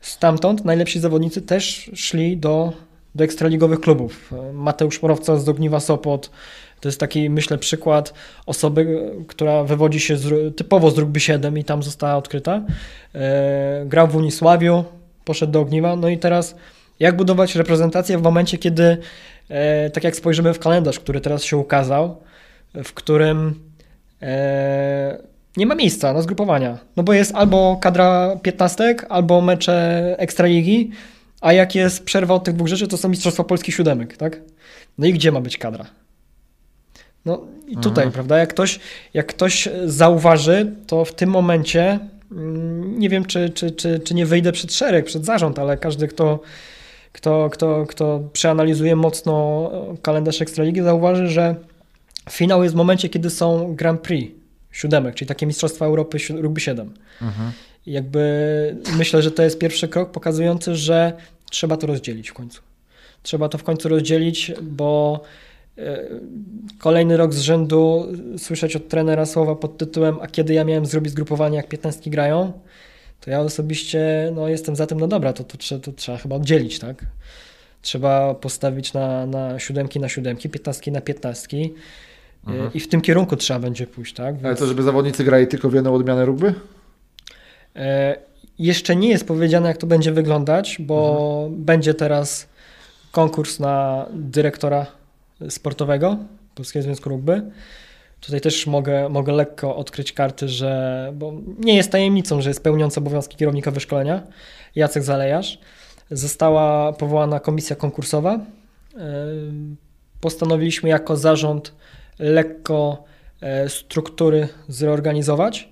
Stamtąd 0.00 0.64
najlepsi 0.64 1.00
zawodnicy 1.00 1.42
też 1.42 1.90
szli 1.94 2.36
do, 2.36 2.72
do 3.14 3.24
ekstraligowych 3.24 3.80
klubów. 3.80 4.32
Mateusz 4.52 5.02
Morowca 5.02 5.36
z 5.36 5.48
Ogniwa 5.48 5.80
Sopot 5.80 6.30
to 6.84 6.88
jest 6.88 7.00
taki, 7.00 7.30
myślę, 7.30 7.58
przykład 7.58 8.14
osoby, 8.46 9.10
która 9.28 9.64
wywodzi 9.64 10.00
się 10.00 10.16
z, 10.16 10.56
typowo 10.56 10.90
z 10.90 10.98
rugby 10.98 11.20
7 11.20 11.58
i 11.58 11.64
tam 11.64 11.82
została 11.82 12.16
odkryta. 12.16 12.62
E, 13.14 13.84
grał 13.86 14.08
w 14.08 14.16
Unisławiu, 14.16 14.84
poszedł 15.24 15.52
do 15.52 15.60
Ogniwa, 15.60 15.96
no 15.96 16.08
i 16.08 16.18
teraz 16.18 16.56
jak 17.00 17.16
budować 17.16 17.56
reprezentację 17.56 18.18
w 18.18 18.22
momencie, 18.22 18.58
kiedy 18.58 18.98
e, 19.48 19.90
tak 19.90 20.04
jak 20.04 20.16
spojrzymy 20.16 20.54
w 20.54 20.58
kalendarz, 20.58 21.00
który 21.00 21.20
teraz 21.20 21.44
się 21.44 21.56
ukazał, 21.56 22.16
w 22.74 22.92
którym 22.92 23.60
e, 24.22 25.18
nie 25.56 25.66
ma 25.66 25.74
miejsca 25.74 26.12
na 26.12 26.22
zgrupowania. 26.22 26.78
No 26.96 27.02
bo 27.02 27.12
jest 27.12 27.34
albo 27.34 27.78
kadra 27.80 28.36
15, 28.42 28.96
albo 29.08 29.40
mecze 29.40 30.02
Ekstraligi, 30.18 30.90
a 31.40 31.52
jak 31.52 31.74
jest 31.74 32.04
przerwa 32.04 32.34
od 32.34 32.44
tych 32.44 32.54
dwóch 32.54 32.68
rzeczy, 32.68 32.88
to 32.88 32.96
są 32.96 33.08
Mistrzostwa 33.08 33.44
Polski 33.44 33.72
siódemek, 33.72 34.16
tak? 34.16 34.40
No 34.98 35.06
i 35.06 35.12
gdzie 35.12 35.32
ma 35.32 35.40
być 35.40 35.58
kadra? 35.58 36.03
No 37.24 37.40
i 37.68 37.76
tutaj, 37.76 38.04
Mhm. 38.04 38.12
prawda, 38.12 38.38
jak 38.38 38.50
ktoś, 38.50 38.80
jak 39.14 39.26
ktoś 39.26 39.68
zauważy, 39.84 40.72
to 40.86 41.04
w 41.04 41.14
tym 41.14 41.30
momencie 41.30 41.98
mm, 42.32 42.98
nie 42.98 43.08
wiem, 43.08 43.24
czy, 43.24 43.48
czy, 43.48 43.70
czy, 43.70 43.98
czy 43.98 44.14
nie 44.14 44.26
wyjdę 44.26 44.52
przed 44.52 44.74
szereg, 44.74 45.04
przed 45.04 45.24
zarząd, 45.24 45.58
ale 45.58 45.76
każdy, 45.76 46.08
kto, 46.08 46.40
kto, 47.12 47.50
kto, 47.50 47.86
kto 47.88 48.20
przeanalizuje 48.32 48.96
mocno 48.96 49.70
kalendarz 50.02 50.42
Ekstraligi, 50.42 50.82
zauważy, 50.82 51.28
że 51.28 51.54
finał 52.30 52.62
jest 52.62 52.74
w 52.74 52.78
momencie, 52.78 53.08
kiedy 53.08 53.30
są 53.30 53.74
Grand 53.74 54.00
Prix 54.00 54.34
siódemek, 54.72 55.14
czyli 55.14 55.28
takie 55.28 55.46
Mistrzostwa 55.46 55.86
Europy 55.86 56.18
rugby 56.30 56.60
7. 56.60 56.94
Mhm. 57.22 57.52
Jakby 57.86 58.76
myślę, 58.96 59.22
że 59.22 59.30
to 59.30 59.42
jest 59.42 59.58
pierwszy 59.58 59.88
krok 59.88 60.10
pokazujący, 60.10 60.76
że 60.76 61.12
trzeba 61.50 61.76
to 61.76 61.86
rozdzielić 61.86 62.30
w 62.30 62.34
końcu. 62.34 62.60
Trzeba 63.22 63.48
to 63.48 63.58
w 63.58 63.64
końcu 63.64 63.88
rozdzielić, 63.88 64.52
bo 64.62 65.20
e, 65.22 65.24
kolejny 66.78 67.16
rok 67.16 67.34
z 67.34 67.40
rzędu 67.40 68.06
słyszeć 68.38 68.76
od 68.76 68.88
trenera 68.88 69.26
słowa 69.26 69.54
pod 69.54 69.78
tytułem 69.78 70.18
a 70.22 70.26
kiedy 70.26 70.54
ja 70.54 70.64
miałem 70.64 70.86
zrobić 70.86 71.12
zgrupowanie, 71.12 71.56
jak 71.56 71.68
15 71.68 72.10
grają, 72.10 72.52
to 73.20 73.30
ja 73.30 73.40
osobiście 73.40 74.32
no, 74.34 74.48
jestem 74.48 74.76
za 74.76 74.86
tym, 74.86 75.00
no 75.00 75.06
dobra, 75.08 75.32
to, 75.32 75.44
to, 75.44 75.56
trzeba, 75.58 75.80
to 75.80 75.92
trzeba 75.92 76.18
chyba 76.18 76.36
oddzielić, 76.36 76.78
tak? 76.78 77.06
Trzeba 77.82 78.34
postawić 78.34 78.92
na, 78.92 79.26
na 79.26 79.58
siódemki 79.58 80.00
na 80.00 80.08
siódemki, 80.08 80.48
piętnastki 80.48 80.92
na 80.92 81.00
piętnastki 81.00 81.62
e, 82.46 82.50
Mhm. 82.50 82.70
i 82.74 82.80
w 82.80 82.88
tym 82.88 83.00
kierunku 83.00 83.36
trzeba 83.36 83.60
będzie 83.60 83.86
pójść, 83.86 84.14
tak? 84.14 84.34
Ale 84.34 84.42
Więc- 84.42 84.58
to, 84.58 84.66
żeby 84.66 84.82
zawodnicy 84.82 85.24
grali 85.24 85.46
tylko 85.46 85.70
w 85.70 85.74
jedną 85.74 85.94
odmianę 85.94 86.24
rugby? 86.24 86.54
E, 87.76 88.16
Jeszcze 88.58 88.96
nie 88.96 89.08
jest 89.08 89.26
powiedziane, 89.26 89.68
jak 89.68 89.76
to 89.76 89.86
będzie 89.86 90.12
wyglądać, 90.12 90.76
bo 90.80 91.48
będzie 91.50 91.94
teraz 91.94 92.48
konkurs 93.12 93.60
na 93.60 94.06
dyrektora 94.12 94.86
sportowego 95.48 96.18
Polskiego 96.54 96.82
Związku 96.82 97.08
Rugby. 97.08 97.42
Tutaj 98.20 98.40
też 98.40 98.66
mogę, 98.66 99.08
mogę 99.08 99.32
lekko 99.32 99.76
odkryć 99.76 100.12
karty, 100.12 100.48
że 100.48 101.12
bo 101.14 101.32
nie 101.58 101.76
jest 101.76 101.90
tajemnicą, 101.90 102.40
że 102.40 102.50
jest 102.50 102.62
pełniący 102.62 103.00
obowiązki 103.00 103.36
kierownika 103.36 103.70
wyszkolenia 103.70 104.22
Jacek 104.74 105.02
Zalejarz. 105.02 105.58
Została 106.10 106.92
powołana 106.92 107.40
komisja 107.40 107.76
konkursowa. 107.76 108.34
E, 108.34 108.40
Postanowiliśmy 110.20 110.88
jako 110.88 111.16
zarząd 111.16 111.74
lekko 112.18 113.04
e, 113.40 113.68
struktury 113.68 114.48
zreorganizować. 114.68 115.68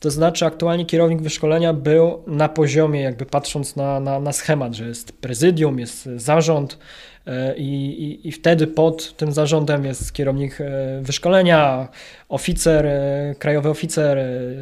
To 0.00 0.10
znaczy, 0.10 0.46
aktualnie 0.46 0.86
kierownik 0.86 1.22
wyszkolenia 1.22 1.72
był 1.72 2.22
na 2.26 2.48
poziomie, 2.48 3.00
jakby 3.00 3.26
patrząc 3.26 3.76
na, 3.76 4.00
na, 4.00 4.20
na 4.20 4.32
schemat, 4.32 4.74
że 4.74 4.88
jest 4.88 5.12
prezydium, 5.12 5.78
jest 5.78 6.08
zarząd 6.16 6.78
e, 7.26 7.56
i, 7.56 8.02
i, 8.02 8.28
i 8.28 8.32
wtedy 8.32 8.66
pod 8.66 9.16
tym 9.16 9.32
zarządem 9.32 9.84
jest 9.84 10.12
kierownik 10.12 10.60
e, 10.60 11.00
wyszkolenia, 11.02 11.88
oficer, 12.28 12.86
e, 12.86 13.34
krajowy 13.38 13.68
oficer, 13.68 14.18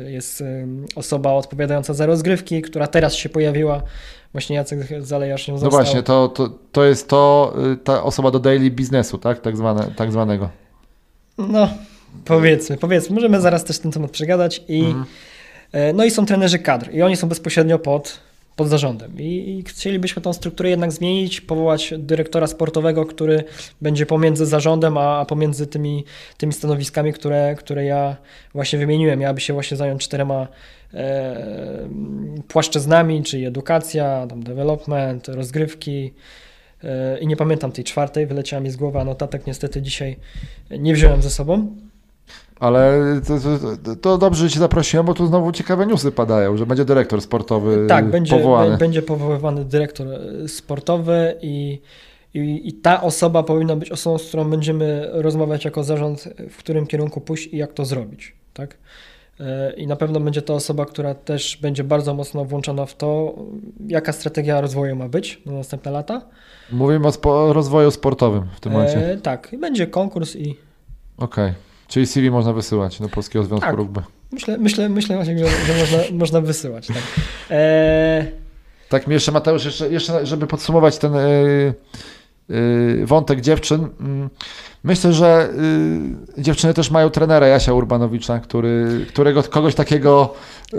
jest 0.06 0.44
osoba 0.94 1.32
odpowiadająca 1.32 1.94
za 1.94 2.06
rozgrywki, 2.06 2.62
która 2.62 2.86
teraz 2.86 3.14
się 3.14 3.28
pojawiła. 3.28 3.82
Właśnie 4.32 4.56
Jacek 4.56 4.78
Zalejarz 5.00 5.48
nią 5.48 5.54
No 5.54 5.60
został. 5.60 5.80
właśnie, 5.80 6.02
to, 6.02 6.28
to, 6.28 6.50
to 6.72 6.84
jest 6.84 7.08
to, 7.08 7.54
y, 7.72 7.76
ta 7.76 8.02
osoba 8.02 8.30
do 8.30 8.38
daily 8.38 8.70
biznesu, 8.70 9.18
tak? 9.18 9.40
Tak, 9.40 9.56
zwane, 9.56 9.90
tak 9.96 10.12
zwanego. 10.12 10.48
No, 11.38 11.68
powiedzmy, 12.24 12.76
powiedzmy. 12.76 13.14
Możemy 13.14 13.40
zaraz 13.40 13.64
też 13.64 13.78
ten 13.78 13.92
temat 13.92 14.10
przegadać. 14.10 14.62
I, 14.68 14.80
Mhm. 14.84 15.04
e, 15.72 15.92
No 15.92 16.04
i 16.04 16.10
są 16.10 16.26
trenerzy 16.26 16.58
kadr 16.58 16.90
i 16.94 17.02
oni 17.02 17.16
są 17.16 17.28
bezpośrednio 17.28 17.78
pod, 17.78 18.20
pod 18.56 18.68
zarządem. 18.68 19.12
I, 19.20 19.24
I 19.58 19.64
chcielibyśmy 19.68 20.22
tą 20.22 20.32
strukturę 20.32 20.70
jednak 20.70 20.92
zmienić, 20.92 21.40
powołać 21.40 21.94
dyrektora 21.98 22.46
sportowego, 22.46 23.06
który 23.06 23.44
będzie 23.80 24.06
pomiędzy 24.06 24.46
zarządem, 24.46 24.98
a, 24.98 25.24
pomiędzy 25.24 25.66
tymi, 25.66 26.04
tymi 26.36 26.52
stanowiskami, 26.52 27.12
które, 27.12 27.54
które 27.58 27.84
ja 27.84 28.16
właśnie 28.54 28.78
wymieniłem. 28.78 29.18
Miałaby 29.18 29.40
się 29.40 29.52
właśnie 29.52 29.76
zająć 29.76 30.04
czterema 30.04 30.48
e, 30.94 31.88
płaszczyznami, 32.48 33.22
czyli 33.22 33.46
edukacja, 33.46 34.26
tam 34.28 34.42
development, 34.42 35.28
rozgrywki. 35.28 36.12
E, 36.84 37.18
I 37.18 37.26
nie 37.26 37.36
pamiętam 37.36 37.72
tej 37.72 37.84
czwartej, 37.84 38.26
wyleciała 38.26 38.60
mi 38.62 38.70
z 38.70 38.76
głowy, 38.76 38.98
a 39.00 39.04
notatek 39.04 39.46
niestety 39.46 39.82
dzisiaj 39.82 40.16
nie 40.70 40.94
wziąłem 40.94 41.22
ze 41.22 41.30
sobą. 41.30 41.76
Ale 42.60 43.00
to, 43.26 43.34
to, 43.84 43.96
to, 43.96 44.18
dobrze, 44.18 44.44
że 44.44 44.50
Cię 44.54 44.58
zaprosiłem, 44.60 45.06
bo 45.06 45.14
tu 45.14 45.26
znowu 45.26 45.52
ciekawe 45.52 45.86
newsy 45.86 46.12
padają, 46.12 46.56
że 46.56 46.66
będzie 46.66 46.84
dyrektor 46.84 47.20
sportowy 47.20 47.86
Tak, 47.88 48.10
będzie, 48.10 48.36
powołany. 48.36 48.70
be- 48.70 48.76
będzie 48.76 49.02
powoływany 49.02 49.64
dyrektor 49.64 50.06
e, 50.44 50.48
sportowy 50.48 51.34
i, 51.42 51.80
i, 52.34 52.68
i 52.68 52.72
ta 52.72 53.02
osoba 53.02 53.42
powinna 53.42 53.76
być 53.76 53.90
osobą, 53.90 54.18
z 54.18 54.28
którą 54.28 54.50
będziemy 54.50 55.08
rozmawiać 55.12 55.64
jako 55.64 55.84
zarząd, 55.84 56.28
w 56.50 56.56
którym 56.56 56.86
kierunku 56.86 57.20
pójść 57.20 57.46
i 57.46 57.56
jak 57.56 57.72
to 57.72 57.84
zrobić. 57.84 58.32
Tak? 58.54 58.76
E, 59.40 59.72
I 59.72 59.86
na 59.86 59.96
pewno 59.96 60.20
będzie 60.20 60.42
to 60.42 60.54
osoba, 60.54 60.86
która 60.86 61.14
też 61.14 61.56
będzie 61.62 61.84
bardzo 61.84 62.14
mocno 62.14 62.44
włączona 62.44 62.86
w 62.86 62.96
to, 62.96 63.34
jaka 63.88 64.12
strategia 64.12 64.60
rozwoju 64.60 64.96
ma 64.96 65.08
być 65.08 65.42
na 65.46 65.52
następne 65.52 65.90
lata. 65.90 66.22
Mówimy 66.72 67.06
o 67.06 67.12
spo, 67.12 67.52
rozwoju 67.52 67.90
sportowym 67.90 68.42
w 68.56 68.60
tym 68.60 68.72
momencie. 68.72 69.10
E, 69.12 69.16
tak, 69.16 69.48
i 69.52 69.58
będzie 69.58 69.86
konkurs 69.86 70.36
i 70.36 70.56
Okej. 71.18 71.52
Czyli 71.88 72.06
CV 72.06 72.30
można 72.30 72.52
wysyłać 72.52 73.00
do 73.00 73.08
Polskiego 73.08 73.44
Związku 73.44 73.66
Tak. 73.66 73.76
Rugby. 73.76 74.00
Myślę, 74.32 74.58
myślę, 74.58 74.88
myślę 74.88 75.16
właśnie, 75.16 75.38
że, 75.38 75.46
że 75.66 75.74
można, 75.80 75.98
można 76.12 76.40
wysyłać. 76.40 76.86
Tak. 76.86 76.96
E, 77.50 78.26
Tak 78.88 79.08
jeszcze 79.08 79.32
Mateusz, 79.32 79.64
jeszcze, 79.64 79.88
jeszcze 79.88 80.26
żeby 80.26 80.46
podsumować 80.46 80.98
ten 80.98 81.14
y, 81.16 81.74
wątek 83.04 83.40
dziewczyn. 83.40 83.88
mm, 84.00 84.30
Myślę, 84.86 85.12
że 85.12 85.48
y, 86.38 86.42
dziewczyny 86.42 86.74
też 86.74 86.90
mają 86.90 87.10
trenera 87.10 87.46
Jasia 87.46 87.72
Urbanowicza, 87.72 88.38
który, 88.38 89.06
którego 89.08 89.42
kogoś 89.42 89.74
takiego 89.74 90.34
y, 90.74 90.78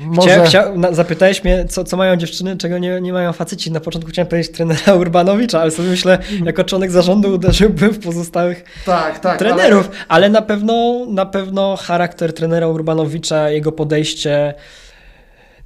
może... 0.00 0.30
Chcia, 0.30 0.44
chcia, 0.44 0.72
na, 0.74 0.92
zapytałeś 0.92 1.44
mnie, 1.44 1.64
co, 1.68 1.84
co 1.84 1.96
mają 1.96 2.16
dziewczyny, 2.16 2.56
czego 2.56 2.78
nie, 2.78 3.00
nie 3.00 3.12
mają 3.12 3.32
faceci. 3.32 3.70
Na 3.70 3.80
początku 3.80 4.10
chciałem 4.10 4.28
powiedzieć 4.28 4.52
trenera 4.52 4.94
Urbanowicza, 4.94 5.60
ale 5.60 5.70
sobie 5.70 5.88
myślę, 5.88 6.18
jako 6.44 6.64
członek 6.64 6.90
zarządu 6.90 7.34
uderzyłbym 7.34 7.90
w 7.90 7.98
pozostałych 7.98 8.64
tak, 8.86 9.18
tak, 9.18 9.38
trenerów, 9.38 9.90
ale... 10.08 10.28
na 10.28 10.42
pewno 10.42 11.06
na 11.08 11.26
pewno 11.26 11.76
charakter 11.76 12.32
trenera 12.32 12.68
Urbanowicza, 12.68 13.50
jego 13.50 13.72
podejście 13.72 14.54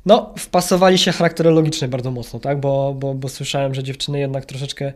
no, 0.07 0.35
wpasowali 0.39 0.99
się 0.99 1.13
charakterologicznie 1.13 1.89
bardzo 1.89 2.11
mocno, 2.11 2.41
tak? 2.41 2.61
Bo, 2.61 2.95
bo, 2.99 3.15
bo 3.15 3.29
słyszałem, 3.29 3.75
że 3.75 3.83
dziewczyny 3.83 4.19
jednak 4.19 4.47
troszeczkę 4.47 4.93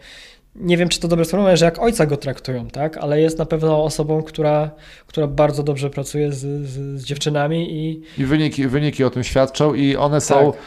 nie 0.56 0.76
wiem, 0.76 0.88
czy 0.88 1.00
to 1.00 1.08
dobre 1.08 1.24
słowo, 1.24 1.56
że 1.56 1.64
jak 1.64 1.78
ojca 1.78 2.06
go 2.06 2.16
traktują, 2.16 2.70
tak? 2.70 2.96
Ale 2.96 3.20
jest 3.20 3.38
na 3.38 3.46
pewno 3.46 3.84
osobą, 3.84 4.22
która, 4.22 4.70
która 5.06 5.26
bardzo 5.26 5.62
dobrze 5.62 5.90
pracuje 5.90 6.32
z, 6.32 6.38
z, 6.38 7.00
z 7.00 7.04
dziewczynami 7.04 7.72
i 7.72 8.02
I 8.18 8.24
wyniki, 8.24 8.68
wyniki 8.68 9.04
o 9.04 9.10
tym 9.10 9.24
świadczą 9.24 9.74
i 9.74 9.96
one 9.96 10.20
są, 10.20 10.52
Tak. 10.52 10.60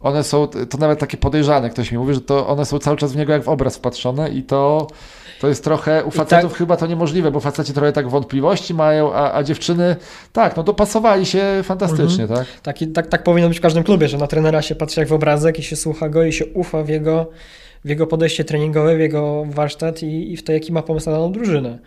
one 0.00 0.24
są, 0.24 0.46
to 0.46 0.78
nawet 0.78 0.98
takie 0.98 1.16
podejrzane, 1.16 1.70
ktoś 1.70 1.92
mi 1.92 1.98
mówi, 1.98 2.14
że 2.14 2.20
to 2.20 2.48
one 2.48 2.64
są 2.64 2.78
cały 2.78 2.96
czas 2.96 3.12
w 3.12 3.16
niego 3.16 3.32
jak 3.32 3.42
w 3.42 3.48
obraz 3.48 3.76
wpatrzone 3.76 4.30
i 4.30 4.42
to, 4.42 4.86
to 5.40 5.48
jest 5.48 5.64
trochę, 5.64 6.04
u 6.04 6.10
facetów 6.10 6.54
chyba 6.54 6.76
to 6.76 6.86
niemożliwe, 6.86 7.30
bo 7.30 7.40
faceci 7.40 7.72
trochę 7.72 7.92
tak 7.92 8.08
wątpliwości 8.08 8.74
mają, 8.74 9.14
a, 9.14 9.32
a 9.32 9.42
dziewczyny, 9.42 9.96
tak, 10.32 10.56
no 10.56 10.62
dopasowali 10.62 11.26
się 11.26 11.44
fantastycznie, 11.62 12.28
tak? 12.28 12.46
tak, 12.62 12.76
tak, 12.94 13.06
tak 13.06 13.22
powinno 13.22 13.48
być 13.48 13.58
w 13.58 13.60
każdym 13.60 13.84
klubie, 13.84 14.08
że 14.08 14.18
na 14.18 14.26
trenera 14.26 14.62
się 14.62 14.74
patrzy 14.74 15.00
jak 15.00 15.08
w 15.08 15.12
obrazek 15.12 15.58
i 15.58 15.62
się 15.62 15.76
słucha 15.76 16.08
go 16.08 16.24
i 16.24 16.32
się 16.32 16.46
ufa 16.46 16.82
w 16.82 16.88
jego, 16.88 17.30
w 17.84 17.88
jego 17.88 18.06
podejście 18.06 18.44
treningowe, 18.44 18.96
w 18.96 19.00
jego 19.00 19.44
warsztat 19.44 20.02
i, 20.02 20.32
i 20.32 20.36
w 20.36 20.44
to, 20.44 20.52
jaki 20.52 20.72
ma 20.72 20.82
pomysł 20.82 21.10
na 21.10 21.16
daną 21.16 21.32
drużynę. 21.32 21.78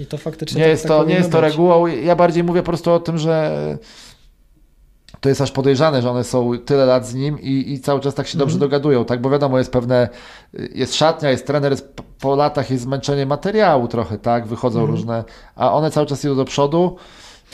I 0.00 0.06
to 0.06 0.18
faktycznie 0.18 0.58
Nie 0.58 0.64
tak, 0.64 0.70
jest 0.70 0.82
tak 0.82 0.88
to, 0.88 0.94
nie 0.94 1.00
powinno 1.00 1.18
jest 1.18 1.32
to 1.32 1.40
regułą, 1.40 1.86
ja 1.86 2.16
bardziej 2.16 2.44
mówię 2.44 2.60
po 2.60 2.66
prostu 2.66 2.92
o 2.92 3.00
tym, 3.00 3.18
że 3.18 3.78
to 5.26 5.30
jest 5.30 5.40
aż 5.40 5.50
podejrzane, 5.50 6.02
że 6.02 6.10
one 6.10 6.24
są 6.24 6.58
tyle 6.58 6.86
lat 6.86 7.06
z 7.06 7.14
nim 7.14 7.40
i, 7.40 7.72
i 7.72 7.80
cały 7.80 8.00
czas 8.00 8.14
tak 8.14 8.26
się 8.26 8.38
dobrze 8.38 8.54
Mhm. 8.54 8.70
dogadują, 8.70 9.04
tak? 9.04 9.20
Bo 9.20 9.30
wiadomo, 9.30 9.58
jest 9.58 9.72
pewne, 9.72 10.08
jest 10.74 10.94
szatnia, 10.94 11.30
jest 11.30 11.46
trener, 11.46 11.72
jest, 11.72 11.94
po 12.20 12.36
latach 12.36 12.70
jest 12.70 12.82
zmęczenie 12.82 13.26
materiału 13.26 13.88
trochę, 13.88 14.18
tak? 14.18 14.46
Wychodzą 14.46 14.80
Mhm. 14.80 14.96
różne, 14.96 15.24
a 15.56 15.72
one 15.72 15.90
cały 15.90 16.06
czas 16.06 16.24
idą 16.24 16.36
do 16.36 16.44
przodu. 16.44 16.96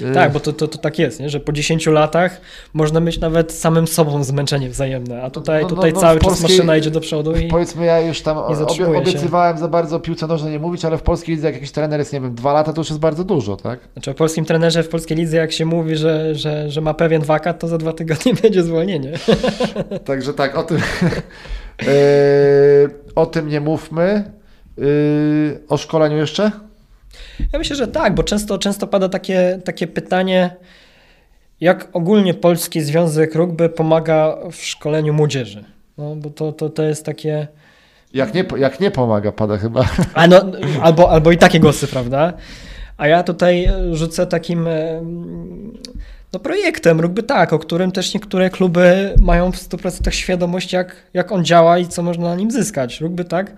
Y, 0.00 0.14
Tak, 0.14 0.32
bo 0.32 0.40
to, 0.40 0.52
to, 0.52 0.68
to 0.68 0.78
tak 0.78 0.98
jest, 0.98 1.20
nie? 1.20 1.28
że 1.30 1.40
po 1.40 1.52
10 1.52 1.86
latach 1.86 2.40
można 2.74 3.00
mieć 3.00 3.20
nawet 3.20 3.52
samym 3.52 3.86
sobą 3.86 4.24
zmęczenie 4.24 4.68
wzajemne, 4.70 5.22
a 5.22 5.30
tutaj, 5.30 5.62
No, 5.62 5.68
no, 5.68 5.74
tutaj 5.76 5.92
no, 5.92 6.00
cały 6.00 6.18
czas 6.18 6.28
polskiej- 6.28 6.50
maszyna 6.56 6.76
idzie 6.76 6.90
do 6.90 7.00
przodu 7.00 7.32
i 7.36 7.48
Powiedzmy, 7.48 7.84
ja 7.84 8.00
już 8.00 8.20
tam 8.22 8.38
obie, 8.38 8.56
zatrzymuje 8.56 8.94
się. 9.04 9.10
obiecywałem 9.10 9.58
za 9.58 9.68
bardzo 9.68 9.96
o 9.96 10.00
piłce 10.00 10.26
nożnej 10.26 10.52
nie 10.52 10.58
mówić, 10.58 10.84
ale 10.84 10.98
w 10.98 11.02
polskiej 11.02 11.34
lidze 11.34 11.46
jak 11.46 11.54
jakiś 11.54 11.72
trener 11.72 12.00
jest, 12.00 12.12
nie 12.12 12.20
wiem, 12.20 12.34
dwa 12.34 12.52
lata, 12.52 12.72
to 12.72 12.80
już 12.80 12.88
jest 12.88 13.00
bardzo 13.00 13.24
dużo, 13.24 13.56
tak? 13.56 13.80
znaczy 13.92 14.10
o 14.10 14.14
polskim 14.14 14.44
trenerze 14.44 14.82
w 14.82 14.88
polskiej 14.88 15.16
lidze 15.16 15.36
jak 15.36 15.52
się 15.52 15.64
mówi, 15.64 15.96
że, 15.96 16.34
że, 16.34 16.70
że 16.70 16.80
ma 16.80 16.94
pewien 16.94 17.22
wakat, 17.22 17.58
to 17.58 17.68
za 17.68 17.78
dwa 17.78 17.92
tygodnie 17.92 18.34
będzie 18.42 18.62
zwolnienie. 18.62 19.12
Także 20.04 20.34
tak, 20.34 20.58
o 20.58 20.62
tym, 20.62 20.78
yy, 21.82 21.86
o 23.14 23.26
tym 23.26 23.48
nie 23.48 23.60
mówmy. 23.60 24.32
Yy, 24.78 25.60
o 25.68 25.76
szkoleniu 25.76 26.16
jeszcze? 26.16 26.50
Ja 27.52 27.58
myślę, 27.58 27.76
że 27.76 27.88
tak, 27.88 28.14
bo 28.14 28.22
często, 28.22 28.58
często 28.58 28.86
pada 28.86 29.08
takie, 29.08 29.58
takie 29.64 29.86
pytanie, 29.86 30.56
jak 31.60 31.88
ogólnie 31.92 32.34
Polski 32.34 32.80
Związek 32.80 33.34
Rugby 33.34 33.68
pomaga 33.68 34.36
w 34.52 34.56
szkoleniu 34.56 35.12
młodzieży. 35.12 35.64
No, 35.98 36.16
bo 36.16 36.30
to, 36.30 36.52
to, 36.52 36.70
to 36.70 36.82
jest 36.82 37.06
takie... 37.06 37.48
Jak 38.14 38.34
nie, 38.34 38.44
jak 38.56 38.80
nie 38.80 38.90
pomaga, 38.90 39.32
pada 39.32 39.56
chyba. 39.56 39.88
A 40.14 40.26
no, 40.26 40.42
albo, 40.82 41.10
albo 41.10 41.32
i 41.32 41.38
takie 41.38 41.60
głosy, 41.60 41.86
prawda? 41.86 42.32
A 42.96 43.06
ja 43.06 43.22
tutaj 43.22 43.68
rzucę 43.92 44.26
takim 44.26 44.68
no, 46.32 46.38
projektem 46.38 47.00
rugby 47.00 47.22
tak, 47.22 47.52
o 47.52 47.58
którym 47.58 47.92
też 47.92 48.14
niektóre 48.14 48.50
kluby 48.50 49.14
mają 49.22 49.52
w 49.52 49.56
100% 49.56 50.10
świadomość, 50.10 50.72
jak, 50.72 50.96
jak 51.14 51.32
on 51.32 51.44
działa 51.44 51.78
i 51.78 51.86
co 51.86 52.02
można 52.02 52.28
na 52.28 52.34
nim 52.34 52.50
zyskać. 52.50 53.00
Rugby 53.00 53.24
tak. 53.24 53.52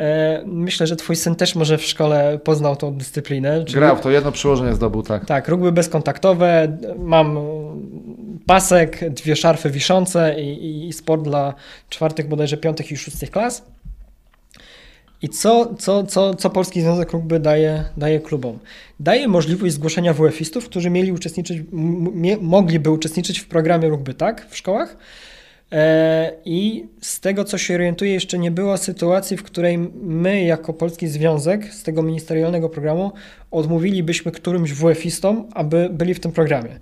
E, 0.00 0.42
Myślę, 0.46 0.86
że 0.86 0.96
twój 0.96 1.16
syn 1.16 1.34
też 1.34 1.54
może 1.54 1.78
w 1.78 1.84
szkole 1.84 2.38
poznał 2.44 2.76
tą 2.76 2.94
dyscyplinę. 2.94 3.64
czyli- 3.64 3.74
Grał, 3.78 3.98
to 3.98 4.10
jedno 4.10 4.32
przyłożenie 4.32 4.74
zdobył, 4.74 5.02
tak. 5.02 5.26
tak, 5.26 5.48
rugby 5.48 5.72
bezkontaktowe. 5.72 6.78
Mam 6.98 7.38
pasek, 8.46 9.10
dwie 9.10 9.36
szarfy 9.36 9.70
wiszące 9.70 10.40
i, 10.40 10.88
i 10.88 10.92
sport 10.92 11.22
dla 11.22 11.54
czwartych, 11.88 12.28
bodajże 12.28 12.56
piątych 12.56 12.92
i 12.92 12.96
szóstych 12.96 13.30
klas. 13.30 13.62
I 15.22 15.28
co, 15.28 15.74
co, 15.78 16.04
co, 16.04 16.34
co 16.34 16.50
Polski 16.50 16.80
Związek 16.80 17.12
Rugby 17.12 17.40
daje, 17.40 17.84
daje 17.96 18.20
klubom? 18.20 18.58
Daje 19.00 19.28
możliwość 19.28 19.74
zgłoszenia 19.74 20.14
WF-istów, 20.14 20.64
którzy 20.68 20.90
mieli 20.90 21.12
uczestniczyć, 21.12 21.58
m- 21.72 22.38
mogliby 22.40 22.90
uczestniczyć 22.90 23.38
w 23.40 23.46
programie 23.48 23.88
Rugby 23.88 24.14
Tak 24.14 24.46
w 24.50 24.56
szkołach. 24.56 24.96
E, 25.72 26.32
I 26.44 26.86
z 27.00 27.20
tego, 27.20 27.44
co 27.44 27.58
się 27.58 27.74
orientuję, 27.74 28.12
jeszcze 28.12 28.38
nie 28.38 28.50
było 28.50 28.76
sytuacji, 28.76 29.36
w 29.36 29.42
której 29.42 29.78
my, 30.02 30.44
jako 30.44 30.72
Polski 30.72 31.08
Związek, 31.08 31.74
z 31.74 31.82
tego 31.82 32.02
ministerialnego 32.02 32.68
programu, 32.68 33.12
odmówilibyśmy 33.50 34.32
którymś 34.32 34.72
WF-istom, 34.72 35.44
aby 35.54 35.88
byli 35.92 36.14
w 36.14 36.20
tym 36.20 36.32
programie. 36.32 36.78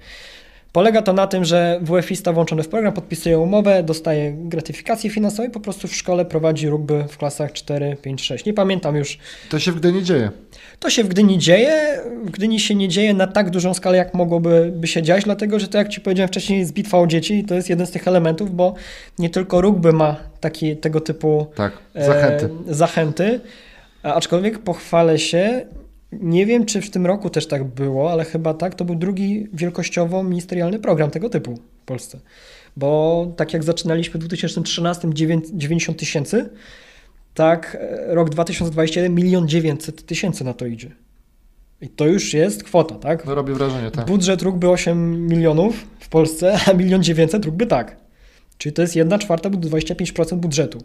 Polega 0.73 1.03
to 1.03 1.13
na 1.13 1.27
tym, 1.27 1.45
że 1.45 1.81
WF-ista 1.83 2.33
włączony 2.33 2.63
w 2.63 2.69
program 2.69 2.93
podpisuje 2.93 3.39
umowę, 3.39 3.83
dostaje 3.83 4.33
gratyfikację 4.33 5.11
finansową 5.11 5.49
i 5.49 5.51
po 5.51 5.61
prostu 5.61 5.89
w 5.89 5.95
szkole 5.95 6.25
prowadzi 6.25 6.69
rugby 6.69 7.05
w 7.09 7.19
klasach 7.19 7.53
4, 7.53 7.97
5, 8.03 8.23
6. 8.23 8.45
Nie 8.45 8.55
pamiętam 8.55 8.97
już. 8.97 9.19
To 9.51 9.59
się 9.59 9.73
w 9.73 9.77
Gdyni 9.77 10.05
dzieje. 10.05 10.31
To 10.81 10.91
się 10.91 11.05
w 11.05 11.09
Gdyni 11.09 11.39
dzieje. 11.39 12.01
W 12.25 12.31
Gdyni 12.31 12.61
się 12.61 12.75
nie 12.75 12.89
dzieje 12.89 13.15
na 13.15 13.27
tak 13.27 13.51
dużą 13.51 13.75
skalę, 13.75 13.97
jak 13.97 14.15
mogłoby 14.15 14.73
by 14.77 14.87
się 14.87 15.03
dziać, 15.03 15.25
dlatego 15.25 15.59
że 15.59 15.69
to, 15.69 15.79
jak 15.79 15.89
Ci 15.89 16.01
powiedziałem 16.01 16.29
wcześniej, 16.29 16.59
jest 16.59 16.73
bitwa 16.73 16.99
o 16.99 17.07
dzieci 17.07 17.39
i 17.39 17.45
to 17.45 17.55
jest 17.55 17.71
jeden 17.71 17.87
z 17.87 17.91
tych 17.91 18.09
elementów, 18.09 18.57
bo 18.57 18.75
nie 19.19 19.31
tylko 19.31 19.61
rugby 19.61 19.93
ma 19.93 20.17
taki, 20.41 20.77
tego 20.77 21.01
typu 21.01 21.47
Tak, 21.55 21.73
zachęty. 21.95 22.49
E, 22.71 22.75
zachęty. 22.75 23.41
A 24.03 24.15
Aczkolwiek 24.15 24.59
pochwalę 24.59 25.19
się, 25.19 25.67
nie 26.13 26.47
wiem 26.47 26.67
czy 26.67 26.81
w 26.81 26.91
tym 26.91 27.07
roku 27.07 27.31
też 27.31 27.47
tak 27.47 27.65
było, 27.65 28.13
ale 28.13 28.25
chyba 28.25 28.55
tak, 28.55 28.75
to 28.75 28.85
był 28.85 28.95
drugi 28.95 29.47
wielkościowo 29.53 30.23
ministerialny 30.23 30.79
program 30.79 31.11
tego 31.11 31.31
typu 31.31 31.55
w 31.83 31.85
Polsce. 31.85 32.21
Bo 32.77 33.33
tak 33.37 33.53
jak 33.53 33.65
zaczynaliśmy 33.65 34.21
w 34.21 34.25
2013 34.25 35.09
dziewię- 35.09 35.41
90 35.55 35.99
tysięcy, 35.99 36.51
tak 37.35 37.77
e, 37.81 38.15
rok 38.15 38.31
2021 38.31 39.15
milion 39.15 39.49
900 39.49 40.07
tysięcy 40.07 40.45
na 40.45 40.55
to 40.55 40.67
idzie. 40.67 40.91
I 41.81 41.89
to 41.89 42.07
już 42.07 42.35
jest 42.35 42.65
kwota, 42.65 42.95
tak? 42.95 43.27
No 43.27 43.35
robi 43.35 43.53
wrażenie, 43.53 43.91
tak. 43.91 44.07
Budżet 44.07 44.43
rugby 44.43 44.69
8 44.69 45.27
milionów 45.29 45.87
w 46.01 46.09
Polsce, 46.09 46.59
a 46.67 46.73
milion 46.73 47.03
900 47.03 47.45
rugby 47.45 47.67
tak. 47.67 47.97
Czyli 48.59 48.73
to 48.73 48.83
jest 48.83 48.97
1 48.97 49.19
czwarta, 49.19 49.51
25% 49.51 50.37
budżetu. 50.37 50.79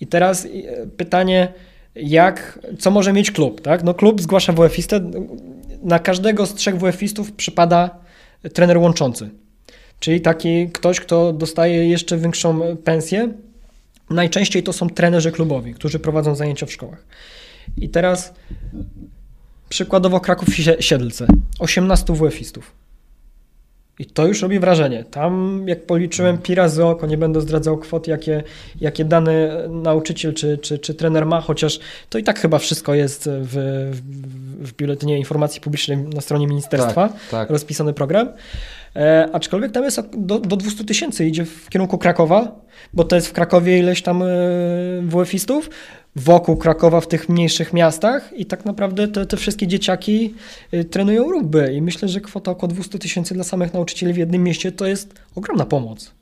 I 0.00 0.06
teraz 0.06 0.44
e, 0.44 0.48
pytanie, 0.86 1.52
jak, 1.96 2.58
co 2.78 2.90
może 2.90 3.12
mieć 3.12 3.30
klub, 3.30 3.60
tak? 3.60 3.84
No 3.84 3.94
klub 3.94 4.20
zgłasza 4.20 4.52
WF-istę, 4.52 5.00
na 5.82 5.98
każdego 5.98 6.46
z 6.46 6.54
trzech 6.54 6.76
WF-istów 6.78 7.32
przypada 7.32 7.90
trener 8.52 8.78
łączący. 8.78 9.30
Czyli 10.00 10.20
taki 10.20 10.68
ktoś, 10.72 11.00
kto 11.00 11.32
dostaje 11.32 11.88
jeszcze 11.88 12.16
większą 12.18 12.76
pensję. 12.76 13.28
Najczęściej 14.10 14.62
to 14.62 14.72
są 14.72 14.90
trenerzy 14.90 15.32
klubowi, 15.32 15.74
którzy 15.74 15.98
prowadzą 15.98 16.34
zajęcia 16.34 16.66
w 16.66 16.72
szkołach. 16.72 17.04
I 17.76 17.88
teraz 17.88 18.34
przykładowo 19.68 20.20
Kraków 20.20 20.48
Sie- 20.48 20.82
Siedlce. 20.82 21.26
18 21.58 22.14
WF-istów. 22.14 22.72
I 23.98 24.06
to 24.06 24.26
już 24.26 24.42
robi 24.42 24.58
wrażenie. 24.58 25.04
Tam, 25.04 25.64
jak 25.66 25.86
policzyłem 25.86 26.38
pi 26.38 26.54
razy 26.54 26.84
oko, 26.84 27.06
nie 27.06 27.18
będę 27.18 27.40
zdradzał 27.40 27.78
kwot, 27.78 28.06
jakie, 28.06 28.42
jakie 28.80 29.04
dane 29.04 29.68
nauczyciel 29.68 30.34
czy, 30.34 30.58
czy, 30.58 30.78
czy 30.78 30.94
trener 30.94 31.26
ma, 31.26 31.40
chociaż 31.40 31.80
to 32.10 32.18
i 32.18 32.22
tak 32.22 32.40
chyba 32.40 32.58
wszystko 32.58 32.94
jest 32.94 33.24
w, 33.24 33.56
w, 33.92 34.68
w 34.68 34.76
biuletynie 34.76 35.18
informacji 35.18 35.60
publicznej 35.60 35.98
na 35.98 36.20
stronie 36.20 36.46
ministerstwa 36.46 37.08
Tak, 37.08 37.28
tak. 37.30 37.50
rozpisany 37.50 37.92
program. 37.92 38.28
E, 38.96 39.28
aczkolwiek 39.32 39.72
tam 39.72 39.84
jest 39.84 40.00
do, 40.16 40.38
do 40.38 40.56
200 40.56 40.84
tysięcy, 40.84 41.26
idzie 41.26 41.44
w 41.44 41.68
kierunku 41.68 41.98
Krakowa, 41.98 42.60
bo 42.92 43.04
to 43.04 43.16
jest 43.16 43.28
w 43.28 43.32
Krakowie 43.32 43.78
ileś 43.78 44.02
tam 44.02 44.22
e, 44.22 44.26
WF-istów, 45.02 45.70
wokół 46.16 46.56
Krakowa 46.56 47.00
w 47.00 47.08
tych 47.08 47.28
mniejszych 47.28 47.72
miastach 47.72 48.32
i 48.36 48.46
tak 48.46 48.64
naprawdę 48.64 49.08
te, 49.08 49.26
te 49.26 49.36
wszystkie 49.36 49.66
dzieciaki 49.66 50.34
e, 50.72 50.84
trenują 50.84 51.30
rugby 51.30 51.72
i 51.74 51.82
myślę, 51.82 52.08
że 52.08 52.20
kwota 52.20 52.50
około 52.50 52.72
200 52.72 52.98
tysięcy 52.98 53.34
dla 53.34 53.44
samych 53.44 53.74
nauczycieli 53.74 54.12
w 54.12 54.16
jednym 54.16 54.42
mieście 54.42 54.72
to 54.72 54.86
jest 54.86 55.14
ogromna 55.34 55.64
pomoc. 55.66 56.12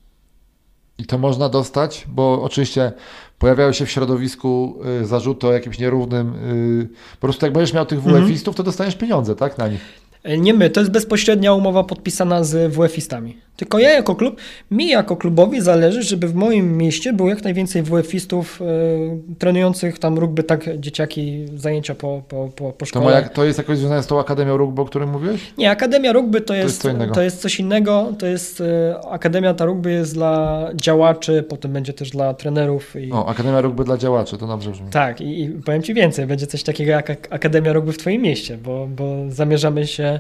I 0.99 1.05
to 1.07 1.19
można 1.19 1.49
dostać, 1.49 2.07
bo 2.09 2.43
oczywiście 2.43 2.93
pojawiają 3.39 3.73
się 3.73 3.87
w 3.87 3.91
środowisku 3.91 4.79
y, 5.03 5.07
zarzuty 5.07 5.47
o 5.47 5.53
jakimś 5.53 5.79
nierównym. 5.79 6.35
y, 6.35 6.89
Po 7.21 7.27
prostu 7.27 7.47
jak 7.47 7.53
będziesz 7.53 7.75
miał 7.75 7.87
tych 7.87 7.99
Mhm. 7.99 8.25
WF-istów, 8.27 8.55
to 8.55 8.63
dostaniesz 8.63 8.97
pieniądze, 8.97 9.37
tak? 9.37 9.59
Na 9.59 9.69
nich. 9.69 9.81
E, 10.25 10.39
Nie 10.39 10.55
my, 10.55 10.71
to 10.71 10.81
jest 10.81 10.93
bezpośrednia 10.93 11.55
umowa 11.55 11.85
podpisana 11.85 12.45
z 12.45 12.73
WF-istami. 12.73 13.33
Tylko 13.57 13.79
ja 13.79 13.91
jako 13.91 14.15
klub, 14.15 14.37
mi 14.71 14.89
jako 14.89 15.17
klubowi 15.17 15.61
zależy, 15.61 16.03
żeby 16.03 16.29
w 16.29 16.35
moim 16.35 16.77
mieście 16.77 17.13
było 17.13 17.29
jak 17.29 17.45
najwięcej 17.45 17.83
WF-istów 17.83 18.61
e, 18.63 18.65
trenujących 19.39 19.99
tam 19.99 20.19
rugby, 20.19 20.43
tak 20.43 20.79
dzieciaki, 20.79 21.47
zajęcia 21.57 21.95
po, 21.95 22.23
po, 22.29 22.49
po, 22.57 22.73
po 22.73 22.79
To, 22.79 22.87
szkole. 22.87 23.05
ma 23.05 23.11
jak, 23.11 23.29
to 23.33 23.45
jest 23.45 23.59
jakoś 23.59 23.79
związane 23.79 24.03
z 24.03 24.07
tą 24.07 24.21
Akademią 24.21 24.57
Rugby, 24.57 24.83
o 24.83 24.85
którym 24.85 25.11
mówiłeś? 25.11 25.41
Nie, 25.59 25.71
Akademia 25.71 26.13
Rugby 26.13 26.41
to 26.41 26.55
jest, 26.55 26.67
jest 26.69 26.83
co 26.83 26.91
innego. 26.91 27.15
to 27.15 27.23
jest 27.23 27.41
coś 27.41 27.61
innego. 27.61 28.13
To 28.19 28.27
jest, 28.27 28.61
e, 28.61 29.01
Akademia 29.11 29.55
ta 29.55 29.65
rugby 29.65 29.91
jest 29.93 30.15
dla 30.15 30.69
działaczy, 30.75 31.43
potem 31.49 31.73
będzie 31.73 31.93
też 31.93 32.11
dla 32.11 32.35
trenerów. 32.35 32.97
I, 32.97 33.13
O, 33.13 33.27
Akademia 33.29 33.61
Rugby 33.61 33.85
dla 33.85 33.97
działaczy, 33.99 34.39
to 34.39 34.47
dobrze 34.47 34.71
brzmi. 34.71 34.87
Tak, 34.91 35.21
i, 35.21 35.43
i 35.43 35.49
powiem 35.49 35.83
Ci 35.83 35.95
więcej, 35.95 36.27
będzie 36.27 36.47
coś 36.47 36.63
takiego 36.63 36.91
jak 36.91 37.11
Ak- 37.11 37.29
Akademia 37.31 37.73
Rugby 37.73 37.93
w 37.93 37.99
Twoim 37.99 38.23
mieście, 38.23 38.59
bo, 38.59 38.87
bo 38.97 39.17
zamierzamy 39.29 39.87
się 39.87 40.12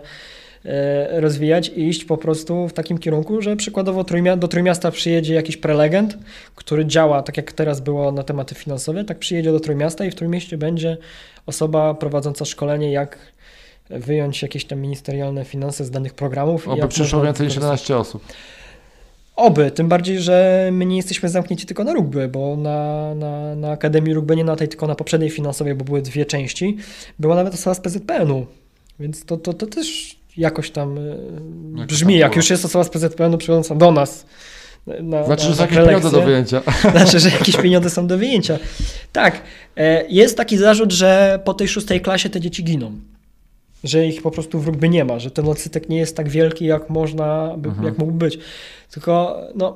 e, 0.64 1.20
rozwijać 1.20 1.68
i 1.68 1.88
iść 1.88 2.05
po 2.05 2.16
prostu 2.16 2.68
w 2.68 2.72
takim 2.72 2.99
kierunku, 2.99 3.43
że 3.43 3.57
przykładowo 3.57 4.05
do 4.36 4.49
Trójmiasta 4.49 4.90
przyjedzie 4.90 5.34
jakiś 5.34 5.57
prelegent, 5.57 6.18
który 6.55 6.86
działa 6.86 7.22
tak 7.22 7.36
jak 7.36 7.53
teraz 7.53 7.80
było 7.80 8.12
na 8.12 8.22
tematy 8.22 8.55
finansowe, 8.55 9.05
tak 9.05 9.18
przyjedzie 9.18 9.53
do 9.53 9.61
Trójmiasta 9.61 10.05
i 10.05 10.11
w 10.11 10.14
Trójmieście 10.14 10.59
będzie 10.59 10.97
osoba 11.47 11.95
prowadząca 11.95 12.45
szkolenie, 12.45 12.93
jak 12.93 13.18
wyjąć 13.90 14.43
jakieś 14.43 14.64
tam 14.64 14.80
ministerialne 14.80 15.45
finanse 15.45 15.84
z 15.84 15.90
danych 15.90 16.14
programów. 16.14 16.68
Oby 16.68 16.88
przyszło 16.88 17.22
więcej 17.22 17.47
niż 17.47 17.55
wykorzystać. 17.55 17.90
11 17.90 17.97
osób. 17.97 18.22
Oby, 19.36 19.70
tym 19.70 19.88
bardziej, 19.88 20.20
że 20.20 20.68
my 20.72 20.86
nie 20.86 20.97
jesteśmy 20.97 21.28
zamknięci 21.28 21.66
tylko 21.66 21.84
na 21.84 21.93
rugby, 21.93 22.28
bo 22.28 22.57
na, 22.57 23.14
na, 23.14 23.55
na 23.55 23.70
Akademii 23.70 24.14
Rugby, 24.14 24.36
nie 24.36 24.45
na 24.45 24.57
tej, 24.57 24.68
tylko 24.68 24.86
na 24.86 24.95
poprzedniej 24.95 25.30
finansowej, 25.30 25.74
bo 25.74 25.84
były 25.84 26.03
dwie 26.03 26.26
części, 26.26 26.76
była 27.18 27.34
nawet 27.34 27.55
osoba 27.55 27.74
z 27.74 27.80
PZPN-u, 27.80 28.47
więc 29.01 29.24
to, 29.24 29.36
to, 29.36 29.53
to 29.53 29.66
też 29.66 30.16
jakoś 30.36 30.70
tam 30.70 30.99
e, 30.99 31.01
Jak 31.78 31.88
brzmi, 31.88 32.14
tam 32.14 32.20
jak 32.20 32.36
już 32.36 32.51
jest 32.51 32.64
osoba 32.64 32.84
z 32.84 32.88
PZPN-u 32.88 33.38
przychodząca 33.38 33.74
do 33.74 33.93
nas. 33.93 34.26
Na, 35.03 35.24
Znaczy, 35.24 35.43
na, 35.45 35.49
że 35.51 35.57
są 35.57 35.62
jakieś 35.62 35.78
pieniądze 35.78 36.11
do 36.11 36.22
wyjęcia. 36.22 36.62
Znaczy, 36.97 37.20
że 37.20 37.28
jakieś 37.30 37.57
pieniądze 37.57 37.90
są 37.90 38.07
do 38.07 38.18
wyjęcia. 38.18 38.59
Tak, 39.12 39.43
e, 39.76 40.05
jest 40.09 40.36
taki 40.36 40.59
zarzut, 40.59 40.93
że 40.93 41.40
po 41.45 41.55
tej 41.55 41.68
szóstej 41.68 42.01
klasie 42.01 42.30
te 42.30 42.40
dzieci 42.40 42.64
giną. 42.64 42.93
Że 43.84 44.07
ich 44.07 44.22
po 44.22 44.30
prostu 44.30 44.61
w 44.61 44.66
rugby 44.66 44.88
nie 44.88 45.05
ma, 45.05 45.18
że 45.18 45.30
ten 45.30 45.49
odsetek 45.49 45.88
nie 45.88 45.99
jest 45.99 46.16
tak 46.16 46.28
wielki, 46.28 46.64
jak 46.64 46.90
można, 46.90 47.55
by, 47.59 47.68
Mhm. 47.68 47.86
jak 47.86 47.99
mógł 47.99 48.12
być. 48.12 48.38
Tylko, 48.90 49.40
no, 49.55 49.74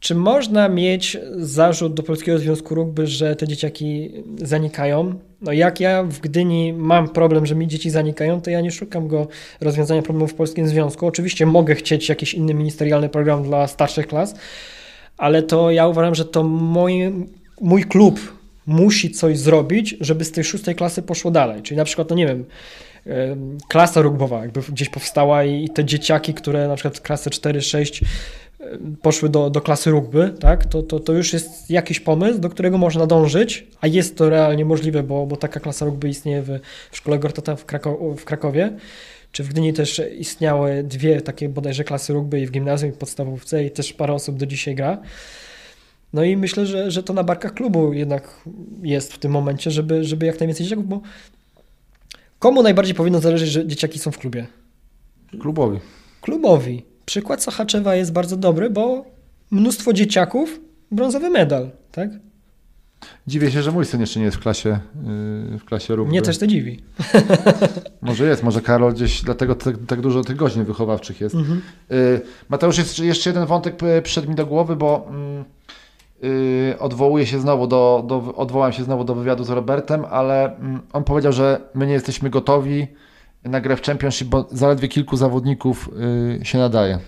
czy 0.00 0.14
można 0.14 0.68
mieć 0.68 1.18
zarzut 1.36 1.94
do 1.94 2.02
Polskiego 2.02 2.38
Związku 2.38 2.74
Rugby, 2.74 3.06
że 3.06 3.36
te 3.36 3.48
dzieciaki 3.48 4.10
zanikają? 4.42 5.14
No 5.42 5.52
jak 5.52 5.80
ja 5.80 6.02
w 6.02 6.18
Gdyni 6.18 6.72
mam 6.72 7.08
problem, 7.08 7.46
że 7.46 7.54
mi 7.54 7.68
dzieci 7.68 7.90
zanikają, 7.90 8.40
to 8.40 8.50
ja 8.50 8.60
nie 8.60 8.70
szukam 8.70 9.08
go 9.08 9.28
rozwiązania 9.60 10.02
problemu 10.02 10.28
w 10.28 10.34
Polskim 10.34 10.68
Związku. 10.68 11.06
Oczywiście 11.06 11.46
mogę 11.46 11.74
chcieć 11.74 12.08
jakiś 12.08 12.34
inny 12.34 12.54
ministerialny 12.54 13.08
program 13.08 13.42
dla 13.42 13.66
starszych 13.66 14.06
klas, 14.06 14.34
ale 15.16 15.42
to 15.42 15.70
ja 15.70 15.88
uważam, 15.88 16.14
że 16.14 16.24
to 16.24 16.42
mój, 16.42 17.12
mój 17.60 17.84
klub 17.84 18.20
musi 18.66 19.10
coś 19.10 19.38
zrobić, 19.38 19.96
żeby 20.00 20.24
z 20.24 20.32
tej 20.32 20.44
szóstej 20.44 20.74
klasy 20.74 21.02
poszło 21.02 21.30
dalej. 21.30 21.62
Czyli 21.62 21.78
na 21.78 21.84
przykład, 21.84 22.10
no 22.10 22.16
nie 22.16 22.26
wiem, 22.26 22.44
em, 23.06 23.58
klasa 23.68 24.00
rugbowa 24.00 24.40
jakby 24.40 24.60
gdzieś 24.68 24.88
powstała 24.88 25.44
i 25.44 25.68
te 25.68 25.84
dzieciaki, 25.84 26.34
które 26.34 26.68
na 26.68 26.74
przykład 26.74 27.00
klasy 27.00 27.30
4-6 27.30 28.02
em, 28.02 28.08
poszły 29.02 29.28
do, 29.28 29.50
do 29.50 29.60
klasy 29.60 29.90
rugby, 29.90 30.34
tak, 30.40 30.66
to, 30.66 30.82
to, 30.82 31.00
to 31.00 31.12
już 31.12 31.32
jest 31.32 31.70
jakiś 31.70 32.00
pomysł, 32.00 32.38
do 32.38 32.48
którego 32.48 32.78
można 32.78 33.06
dążyć, 33.06 33.66
a 33.80 33.86
jest 33.86 34.16
to 34.16 34.30
realnie 34.30 34.64
możliwe, 34.64 35.02
bo, 35.02 35.26
bo 35.26 35.36
taka 35.36 35.60
klasa 35.60 35.84
rugby 35.84 36.08
istnieje 36.08 36.42
w, 36.42 36.48
w 36.90 36.96
szkole 36.96 37.18
Gortata 37.18 37.56
w, 37.56 37.66
Krako- 37.66 38.16
w 38.16 38.24
Krakowie. 38.24 38.76
Czy 39.32 39.44
w 39.44 39.48
Gdyni 39.48 39.72
też 39.72 40.02
istniały 40.18 40.82
dwie 40.82 41.20
takie 41.20 41.48
bodajże 41.48 41.84
klasy 41.84 42.12
rugby 42.12 42.40
i 42.40 42.46
w 42.46 42.50
gimnazjum 42.50 42.90
i 42.90 42.94
podstawówce 42.94 43.64
i 43.64 43.70
też 43.70 43.92
parę 43.92 44.12
osób 44.14 44.36
do 44.38 44.46
dzisiaj 44.46 44.74
gra. 44.74 44.98
No 46.12 46.24
i 46.24 46.36
myślę, 46.36 46.66
że, 46.66 46.90
że 46.90 47.02
to 47.02 47.12
na 47.12 47.24
barkach 47.24 47.54
klubu 47.54 47.92
jednak 47.92 48.40
jest 48.82 49.12
w 49.12 49.18
tym 49.18 49.32
momencie, 49.32 49.70
żeby, 49.70 50.04
żeby 50.04 50.26
jak 50.26 50.40
najwięcej 50.40 50.66
dzieciaków, 50.66 50.88
bo 50.88 51.00
komu 52.38 52.62
najbardziej 52.62 52.94
powinno 52.94 53.20
zależeć, 53.20 53.50
że 53.50 53.66
dzieciaki 53.66 53.98
są 53.98 54.10
w 54.10 54.18
klubie? 54.18 54.46
Klubowi. 55.40 55.78
Klubowi. 56.20 56.82
Przykład 57.10 57.42
Sochaczewa 57.42 57.94
jest 57.94 58.12
bardzo 58.12 58.36
dobry, 58.36 58.70
bo 58.70 59.04
mnóstwo 59.50 59.92
dzieciaków, 59.92 60.60
brązowy 60.90 61.30
medal, 61.30 61.70
tak? 61.92 62.10
Dziwię 63.26 63.50
się, 63.50 63.62
że 63.62 63.72
mój 63.72 63.84
syn 63.84 64.00
jeszcze 64.00 64.20
nie 64.20 64.24
jest 64.24 64.36
w 64.36 64.40
klasie, 64.40 64.68
yy, 65.50 65.58
w 65.58 65.64
klasie 65.64 65.94
rugby. 65.94 66.10
Mnie 66.10 66.22
też 66.22 66.38
to 66.38 66.46
dziwi. 66.46 66.82
Może 68.02 68.26
jest, 68.26 68.42
może 68.42 68.60
Karol 68.60 68.94
gdzieś, 68.94 69.22
dlatego 69.22 69.54
tak, 69.54 69.74
tak 69.86 70.00
dużo 70.00 70.22
tych 70.22 70.36
godzin 70.36 70.64
wychowawczych 70.64 71.20
jest. 71.20 71.34
Mhm. 71.34 71.62
Y, 71.92 72.20
Mateusz, 72.48 72.78
jest 72.78 72.98
jeszcze 72.98 73.30
jeden 73.30 73.46
wątek 73.46 73.76
przyszedł 74.02 74.28
mi 74.28 74.34
do 74.34 74.46
głowy, 74.46 74.76
bo 74.76 75.06
mm, 75.08 75.44
y, 76.24 76.74
odwołuję 76.78 77.26
się 77.26 77.40
znowu 77.40 77.66
do, 77.66 78.04
do, 78.06 78.34
odwołam 78.34 78.72
się 78.72 78.84
znowu 78.84 79.04
do 79.04 79.14
wywiadu 79.14 79.44
z 79.44 79.50
Robertem, 79.50 80.04
ale 80.10 80.56
mm, 80.56 80.80
on 80.92 81.04
powiedział, 81.04 81.32
że 81.32 81.60
my 81.74 81.86
nie 81.86 81.92
jesteśmy 81.92 82.30
gotowi 82.30 82.86
na 83.44 83.60
grę 83.60 83.76
w 83.76 83.82
Championship, 83.82 84.28
bo 84.28 84.46
zaledwie 84.52 84.88
kilku 84.88 85.16
zawodników 85.16 85.90
y, 86.42 86.44
się 86.46 86.58
nadaje. 86.58 86.98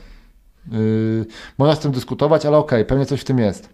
Y, 0.72 1.26
można 1.58 1.74
z 1.74 1.78
tym 1.78 1.92
dyskutować, 1.92 2.46
ale 2.46 2.56
okej, 2.56 2.84
pewnie 2.84 3.06
coś 3.06 3.20
w 3.20 3.24
tym 3.24 3.38
jest. 3.38 3.68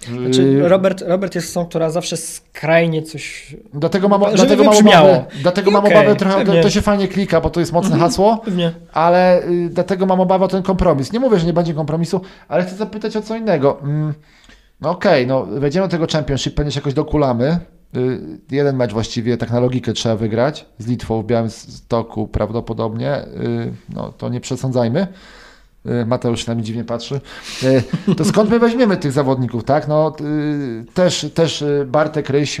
Znaczy, 0.00 0.42
Y, 0.42 0.68
Robert, 0.68 1.02
Robert 1.06 1.34
jest 1.34 1.48
osobą, 1.50 1.66
która 1.66 1.90
zawsze 1.90 2.16
skrajnie 2.16 3.02
coś... 3.02 3.56
Dlatego 3.74 4.08
mam, 4.08 4.20
żeby 4.24 4.36
dlatego 4.36 4.64
mam 4.64 4.76
obawę, 4.78 5.24
dlatego 5.42 5.70
I 5.70 5.74
mam 5.74 5.84
okej, 5.84 5.96
obawę 5.96 6.16
trochę, 6.16 6.44
to, 6.44 6.52
to 6.62 6.70
się 6.70 6.80
fajnie 6.80 7.08
klika, 7.08 7.40
bo 7.40 7.50
to 7.50 7.60
jest 7.60 7.72
mocne 7.72 7.92
Mhm. 7.92 8.10
hasło, 8.10 8.38
Pewnie. 8.44 8.72
ale 8.92 9.44
y, 9.44 9.68
dlatego 9.72 10.06
mam 10.06 10.20
obawę 10.20 10.44
o 10.44 10.48
ten 10.48 10.62
kompromis. 10.62 11.12
Nie 11.12 11.20
mówię, 11.20 11.38
że 11.38 11.46
nie 11.46 11.52
będzie 11.52 11.74
kompromisu, 11.74 12.20
ale 12.48 12.64
chcę 12.64 12.76
zapytać 12.76 13.16
o 13.16 13.22
co 13.22 13.36
innego. 13.36 13.80
Mm, 13.82 14.14
no 14.80 14.90
okej, 14.90 15.26
no 15.26 15.46
wejdziemy 15.46 15.86
do 15.86 15.90
tego 15.90 16.06
Championship, 16.12 16.54
pewnie 16.54 16.72
się 16.72 16.80
jakoś 16.80 16.94
dokulamy. 16.94 17.58
Y, 17.96 18.20
jeden 18.50 18.76
mecz 18.76 18.92
właściwie, 18.92 19.36
tak 19.36 19.50
na 19.50 19.60
logikę 19.60 19.92
trzeba 19.92 20.16
wygrać 20.16 20.66
z 20.78 20.86
Litwą 20.86 21.22
w 21.22 21.26
Białymstoku 21.26 22.28
prawdopodobnie. 22.28 23.24
Y, 23.24 23.72
no 23.94 24.12
to 24.12 24.28
nie 24.28 24.40
przesądzajmy. 24.40 25.06
Y, 25.86 26.06
Mateusz 26.06 26.46
na 26.46 26.54
mnie 26.54 26.64
dziwnie 26.64 26.84
patrzy. 26.84 27.20
To 28.16 28.24
skąd 28.24 28.50
my 28.50 28.58
weźmiemy 28.58 28.96
tych 28.96 29.12
zawodników, 29.12 29.64
tak? 29.64 29.88
No, 29.88 30.16
też, 30.94 31.26
też 31.34 31.64
Bartek 31.86 32.30
Ryś 32.30 32.60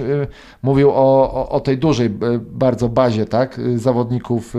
mówił 0.62 0.90
o, 0.90 1.32
o, 1.32 1.48
o 1.48 1.60
tej 1.60 1.78
dużej 1.78 2.10
bardzo 2.40 2.88
bazie, 2.88 3.26
tak? 3.26 3.60
Zawodników 3.76 4.54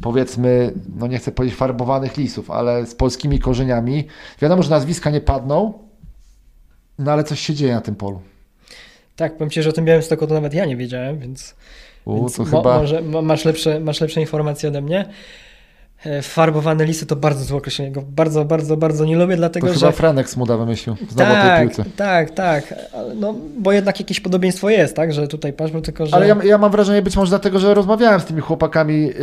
powiedzmy, 0.00 0.72
no 0.96 1.06
nie 1.06 1.18
chcę 1.18 1.32
powiedzieć 1.32 1.58
farbowanych 1.58 2.16
lisów, 2.16 2.50
ale 2.50 2.86
z 2.86 2.94
polskimi 2.94 3.38
korzeniami. 3.38 4.06
Wiadomo, 4.40 4.62
że 4.62 4.70
nazwiska 4.70 5.10
nie 5.10 5.20
padną, 5.20 5.72
no 6.98 7.12
ale 7.12 7.24
coś 7.24 7.40
się 7.40 7.54
dzieje 7.54 7.74
na 7.74 7.80
tym 7.80 7.94
polu. 7.94 8.20
Tak, 9.16 9.32
powiem 9.36 9.50
Ci, 9.50 9.62
że 9.62 9.70
o 9.70 9.72
tym 9.72 9.84
Białymstoku 9.84 10.26
to 10.26 10.34
nawet 10.34 10.54
ja 10.54 10.64
nie 10.64 10.76
wiedziałem, 10.76 11.18
więc... 11.18 11.54
U, 12.04 12.16
Więc 12.20 12.36
to 12.36 12.42
mo- 12.42 12.48
chyba... 12.48 12.78
Może 12.78 13.02
ma- 13.02 13.22
masz 13.22 13.44
lepsze, 13.44 13.80
masz 13.80 14.00
lepsze 14.00 14.20
informacje 14.20 14.68
ode 14.68 14.80
mnie. 14.80 15.08
E, 16.04 16.22
Farbowane 16.22 16.84
lisy 16.84 17.06
to 17.06 17.16
bardzo 17.16 17.44
złe 17.44 17.58
określenie. 17.58 17.92
Go 17.92 18.02
bardzo, 18.02 18.44
bardzo, 18.44 18.76
bardzo 18.76 19.04
nie 19.04 19.16
lubię, 19.16 19.34
To 19.34 19.36
dlatego 19.36 19.66
chyba 19.66 19.78
że. 19.78 19.92
Franek 19.92 20.30
Smuda 20.30 20.56
wymyślił. 20.56 20.96
Znowu 21.10 21.32
Tak, 21.32 21.62
piłce. 21.62 21.84
tak, 21.96 22.30
tak. 22.30 22.74
No, 23.16 23.34
bo 23.58 23.72
jednak 23.72 24.00
jakieś 24.00 24.20
podobieństwo 24.20 24.70
jest, 24.70 24.96
tak? 24.96 25.12
Że 25.12 25.28
tutaj 25.28 25.54
bo 25.72 25.80
tylko 25.80 26.06
że. 26.06 26.16
Ale 26.16 26.28
ja, 26.28 26.36
ja 26.44 26.58
mam 26.58 26.72
wrażenie, 26.72 27.02
być 27.02 27.16
może 27.16 27.28
dlatego, 27.28 27.58
że 27.58 27.74
rozmawiałem 27.74 28.20
z 28.20 28.24
tymi 28.24 28.40
chłopakami 28.40 29.06
yy, 29.06 29.14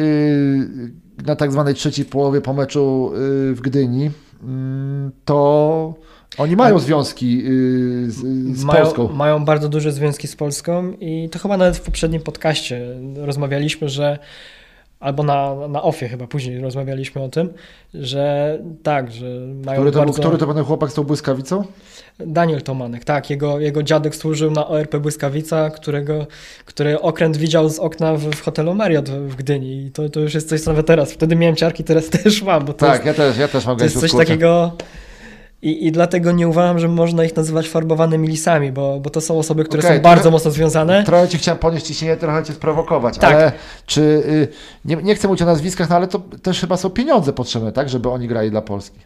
na 1.26 1.36
tak 1.36 1.52
zwanej 1.52 1.74
trzeciej 1.74 2.06
połowie 2.06 2.42
po 2.42 2.54
meczu 2.54 3.12
yy, 3.14 3.56
w 3.56 3.62
Gdyni, 3.62 4.04
yy, 4.04 4.12
to 5.26 5.94
oni 6.38 6.56
mają 6.56 6.76
Tak. 6.76 6.84
związki 6.84 7.38
yy, 7.44 8.12
z, 8.12 8.18
z 8.58 8.64
mają, 8.64 8.84
Polską. 8.84 9.08
mają 9.08 9.46
bardzo 9.46 9.70
duże 9.70 9.92
związki 9.92 10.28
z 10.28 10.36
Polską 10.36 10.92
i 11.00 11.30
to 11.30 11.40
chyba 11.40 11.58
nawet 11.58 11.78
w 11.78 11.82
poprzednim 11.82 12.22
podcaście 12.22 12.82
rozmawialiśmy, 13.16 13.90
że 13.90 14.20
albo 15.00 15.24
na, 15.24 15.56
na 15.68 15.84
ofie 15.84 16.08
chyba 16.10 16.28
później 16.28 16.60
rozmawialiśmy 16.60 17.22
o 17.22 17.30
tym, 17.30 17.50
że 17.94 18.58
tak, 18.84 19.12
że 19.12 19.26
mają 19.66 19.80
Który 19.80 19.92
to, 19.92 20.00
bardzo... 20.00 20.22
który 20.22 20.38
to 20.38 20.54
ten 20.54 20.64
chłopak 20.64 20.92
z 20.92 20.94
tą 20.94 21.04
błyskawicą? 21.04 21.66
Daniel 22.20 22.62
Tomanek, 22.62 23.04
tak. 23.06 23.30
Jego, 23.30 23.60
jego 23.60 23.84
dziadek 23.84 24.16
służył 24.16 24.52
na 24.52 24.68
ORP 24.68 24.96
Błyskawica, 24.98 25.70
którego, 25.70 26.28
który 26.66 27.02
okręt 27.02 27.38
widział 27.38 27.70
z 27.70 27.80
okna 27.80 28.14
w, 28.16 28.22
w 28.22 28.42
hotelu 28.42 28.74
Marriott 28.76 29.10
w 29.10 29.36
Gdyni. 29.36 29.86
I 29.86 29.92
to, 29.92 30.10
to 30.10 30.20
już 30.20 30.34
jest 30.34 30.50
coś, 30.50 30.62
co 30.62 30.72
nawet 30.72 30.88
teraz. 30.88 31.12
Wtedy 31.12 31.36
miałem 31.36 31.56
ciarki, 31.56 31.84
teraz 31.84 32.10
też 32.10 32.42
mam, 32.42 32.66
bo 32.66 32.74
to 32.74 32.86
Tak, 32.86 33.06
jest, 33.06 33.06
ja 33.06 33.14
też, 33.26 33.38
ja 33.38 33.48
też 33.48 33.66
mam 33.66 33.78
to 33.78 33.84
jest 33.84 34.00
coś 34.00 34.12
takiego... 34.12 34.72
I, 35.62 35.88
I 35.88 35.92
dlatego 35.92 36.32
nie 36.32 36.48
uważam, 36.48 36.80
że 36.80 36.88
można 36.88 37.24
ich 37.24 37.36
nazywać 37.36 37.70
farbowanymi 37.70 38.28
lisami, 38.28 38.72
bo, 38.72 39.00
bo 39.00 39.10
to 39.10 39.22
są 39.22 39.40
osoby, 39.40 39.64
które 39.64 39.84
Okej, 39.84 39.98
są 39.98 40.04
bardzo 40.04 40.32
mocno 40.32 40.52
związane. 40.52 41.04
Trochę 41.04 41.28
ci 41.28 41.38
chciałem 41.38 41.60
podnieść 41.60 41.86
ciśnienie, 41.86 42.18
trochę 42.18 42.44
cię 42.44 42.54
sprowokować, 42.54 43.18
Tak. 43.18 43.36
ale 43.36 43.52
czy, 43.86 44.02
y, 44.02 44.48
nie, 44.86 44.96
nie 44.96 45.16
chcę 45.16 45.28
mówić 45.28 45.42
o 45.42 45.46
nazwiskach, 45.46 45.90
no 45.90 45.96
ale 45.96 46.08
to 46.08 46.20
też 46.20 46.60
chyba 46.60 46.78
są 46.78 46.90
pieniądze 46.90 47.34
potrzebne, 47.34 47.72
tak, 47.72 47.90
żeby 47.90 48.10
oni 48.10 48.28
grali 48.28 48.52
dla 48.52 48.62
Polski. 48.62 49.00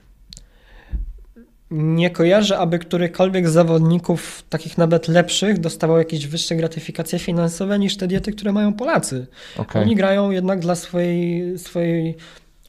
nie 1.72 2.10
kojarzę, 2.10 2.58
aby 2.58 2.80
którykolwiek 2.80 3.50
z 3.50 3.52
zawodników, 3.52 4.44
takich 4.50 4.78
nawet 4.78 5.08
lepszych, 5.08 5.60
dostawał 5.60 5.98
jakieś 5.98 6.28
wyższe 6.28 6.56
gratyfikacje 6.56 7.20
finansowe 7.20 7.80
niż 7.80 7.98
te 7.98 8.08
diety, 8.08 8.32
które 8.32 8.52
mają 8.52 8.74
Polacy. 8.74 9.28
Okay. 9.58 9.82
Oni 9.82 9.96
grają 9.96 10.32
jednak 10.32 10.60
dla 10.60 10.76
swojej, 10.76 11.60
swojej 11.60 12.18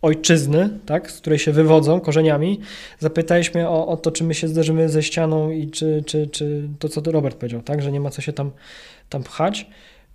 ojczyzny, 0.05 0.69
tak, 0.87 1.11
z 1.11 1.21
której 1.21 1.39
się 1.39 1.53
wywodzą 1.53 2.01
korzeniami. 2.01 2.61
Zapytałeś 2.99 3.55
mnie 3.55 3.69
o, 3.69 3.87
o 3.87 3.97
to, 3.97 4.11
czy 4.11 4.25
my 4.25 4.35
się 4.35 4.49
zderzymy 4.49 4.89
ze 4.89 5.03
ścianą 5.03 5.51
i 5.51 5.71
czy, 5.71 6.03
czy, 6.07 6.27
czy 6.27 6.69
to, 6.79 6.89
co 6.89 7.01
Robert 7.13 7.37
powiedział, 7.37 7.63
tak, 7.63 7.83
że 7.83 7.93
nie 7.93 8.01
ma 8.01 8.11
co 8.11 8.23
się 8.23 8.33
tam, 8.33 8.51
tam 9.09 9.23
pchać. 9.23 9.67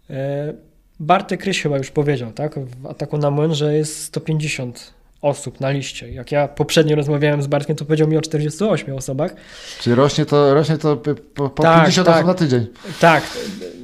E, 0.09 0.53
Bartek 0.99 1.41
Kryś 1.41 1.61
chyba 1.61 1.77
już 1.77 1.91
powiedział, 1.91 2.31
tak, 2.31 2.59
w 2.59 2.85
ataku 2.85 3.17
na 3.17 3.31
młyn, 3.31 3.55
że 3.55 3.75
jest 3.75 4.03
150 4.03 4.93
osób 5.21 5.59
na 5.59 5.69
liście. 5.69 6.11
Jak 6.11 6.31
ja 6.31 6.47
poprzednio 6.47 6.95
rozmawiałem 6.95 7.41
z 7.41 7.47
Bartkiem, 7.47 7.75
to 7.75 7.85
powiedział 7.85 8.07
mi 8.07 8.17
o 8.17 8.21
48 8.21 8.95
osobach. 8.95 9.35
Czyli 9.81 9.95
rośnie 9.95 10.25
to, 10.25 10.53
rośnie 10.53 10.77
to 10.77 10.97
po, 10.97 11.49
po 11.49 11.63
tak, 11.63 11.81
50 11.81 12.07
tak. 12.07 12.15
osób 12.15 12.27
na 12.27 12.33
tydzień. 12.33 12.67
Tak. 12.99 13.23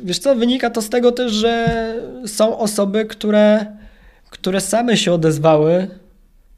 Wiesz 0.03 0.19
co, 0.19 0.35
wynika 0.35 0.69
to 0.69 0.81
z 0.81 0.89
tego 0.89 1.11
też, 1.11 1.31
że 1.31 1.95
są 2.25 2.57
osoby, 2.57 3.05
które, 3.05 3.65
które 4.35 4.61
same 4.61 4.97
się 4.97 5.13
odezwały, 5.13 5.87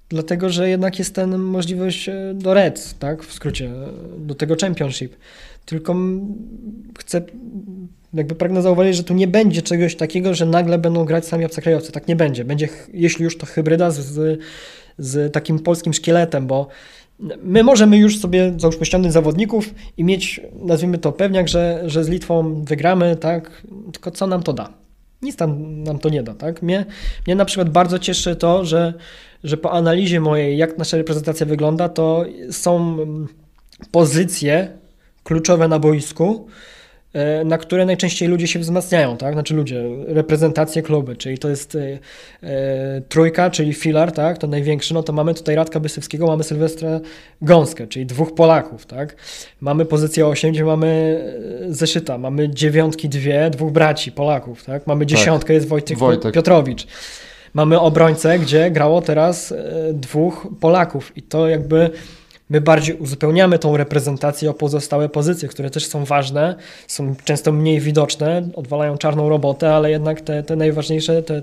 dlatego 0.10 0.50
że 0.50 0.70
jednak 0.70 1.00
jest 1.00 1.16
ten 1.16 1.38
możliwość 1.38 2.10
e, 2.10 2.34
do 2.34 2.54
Reds, 2.54 2.96
tak, 3.00 3.24
w 3.24 3.34
skrócie, 3.34 3.72
do 4.18 4.36
tego 4.36 4.56
Championship. 4.62 5.16
Tylko 5.66 5.96
chcę 7.00 7.22
jakby 8.14 8.36
pragnę 8.36 8.62
zauważyć, 8.62 8.96
że 8.96 9.04
tu 9.04 9.14
nie 9.14 9.28
będzie 9.28 9.62
czegoś 9.62 9.96
takiego, 9.96 10.34
że 10.34 10.46
nagle 10.46 10.78
będą 10.78 11.06
grać 11.06 11.26
sami 11.26 11.46
obcokrajowcy. 11.46 11.92
Tak 11.92 12.08
nie 12.08 12.16
będzie. 12.16 12.46
Będzie, 12.46 12.70
jeśli 12.94 13.24
już 13.24 13.38
to 13.38 13.46
hybryda 13.46 13.92
z, 13.92 14.40
z 14.98 15.34
takim 15.34 15.60
polskim 15.60 15.94
szkieletem, 15.94 16.48
bo 16.48 16.68
my 17.44 17.64
możemy 17.64 17.98
już 17.98 18.20
sobie, 18.20 18.54
załóżmy, 18.58 18.86
ściągnąć 18.86 19.14
zawodników 19.14 19.74
i 19.98 20.04
mieć, 20.04 20.42
nazwijmy 20.62 20.98
to 20.98 21.12
pewniak, 21.12 21.48
że, 21.48 21.84
że 21.86 22.04
z 22.04 22.10
Litwą 22.10 22.64
wygramy, 22.64 23.16
tak? 23.16 23.62
Tylko 23.94 24.12
co 24.12 24.28
nam 24.28 24.44
to 24.44 24.54
da? 24.54 24.87
Nic 25.22 25.36
tam 25.36 25.84
nam 25.84 26.00
to 26.00 26.10
nie 26.10 26.24
da, 26.24 26.34
tak? 26.34 26.62
Mnie, 26.62 26.86
mnie 27.28 27.36
na 27.36 27.46
przykład 27.46 27.70
bardzo 27.70 28.00
cieszy 28.00 28.36
to, 28.36 28.66
że, 28.66 28.94
że 29.44 29.58
po 29.58 29.72
analizie 29.72 30.20
mojej, 30.20 30.58
jak 30.58 30.78
nasza 30.78 30.98
reprezentacja 30.98 31.46
wygląda, 31.46 31.90
to 31.90 32.26
są 32.52 32.98
pozycje 33.92 34.78
kluczowe 35.24 35.68
na 35.68 35.80
boisku, 35.80 36.48
na 37.46 37.58
które 37.58 37.86
najczęściej 37.86 38.30
ludzie 38.30 38.48
się 38.48 38.60
wzmacniają, 38.60 39.18
tak? 39.18 39.34
Znaczy 39.34 39.54
ludzie, 39.54 39.84
reprezentacje 40.08 40.82
kluby, 40.82 41.16
czyli 41.16 41.38
to 41.38 41.50
jest 41.50 41.76
e, 41.76 42.00
e, 42.44 43.02
trójka, 43.10 43.50
czyli 43.50 43.74
filar, 43.74 44.12
tak? 44.12 44.38
To 44.38 44.48
największy, 44.48 44.94
no 44.94 45.04
to 45.04 45.14
mamy 45.14 45.34
tutaj 45.34 45.56
Radka 45.56 45.80
Bysewskiego, 45.80 46.28
mamy 46.28 46.44
Sylwestra 46.44 47.00
Gąskę, 47.42 47.88
czyli 47.88 48.06
dwóch 48.06 48.36
Polaków, 48.36 48.86
tak? 48.86 49.16
Mamy 49.62 49.86
pozycję 49.86 50.28
8, 50.28 50.52
gdzie 50.52 50.66
mamy 50.66 50.88
e, 51.68 51.74
Zeszyta, 51.74 52.18
mamy 52.18 52.50
dziewiątki 52.50 53.10
dwie, 53.10 53.50
dwóch 53.50 53.72
braci 53.72 54.12
Polaków, 54.12 54.64
tak? 54.64 54.88
Mamy 54.88 55.06
tak. 55.06 55.10
dziesiątkę, 55.10 55.48
tak. 55.48 55.54
jest 55.56 55.68
Wojtek, 55.68 55.98
Wojtek 55.98 56.34
Piotrowicz. 56.34 56.88
Mamy 57.54 57.80
obrońcę, 57.80 58.40
gdzie 58.40 58.72
grało 58.72 59.02
teraz 59.02 59.54
dwóch 59.94 60.48
Polaków 60.60 61.18
i 61.18 61.22
to 61.22 61.48
jakby 61.48 61.92
My 62.50 62.62
bardziej 62.62 62.96
uzupełniamy 62.96 63.60
tą 63.60 63.78
reprezentację 63.78 64.50
o 64.50 64.54
pozostałe 64.54 65.10
pozycje, 65.10 65.48
które 65.48 65.70
też 65.70 65.86
są 65.86 66.06
ważne, 66.06 66.56
są 66.88 67.16
często 67.24 67.52
mniej 67.52 67.80
widoczne, 67.80 68.50
odwalają 68.56 68.98
czarną 68.98 69.30
robotę, 69.30 69.76
ale 69.76 69.92
jednak 69.92 70.22
te, 70.22 70.44
te 70.44 70.56
najważniejsze, 70.56 71.24
te, 71.24 71.42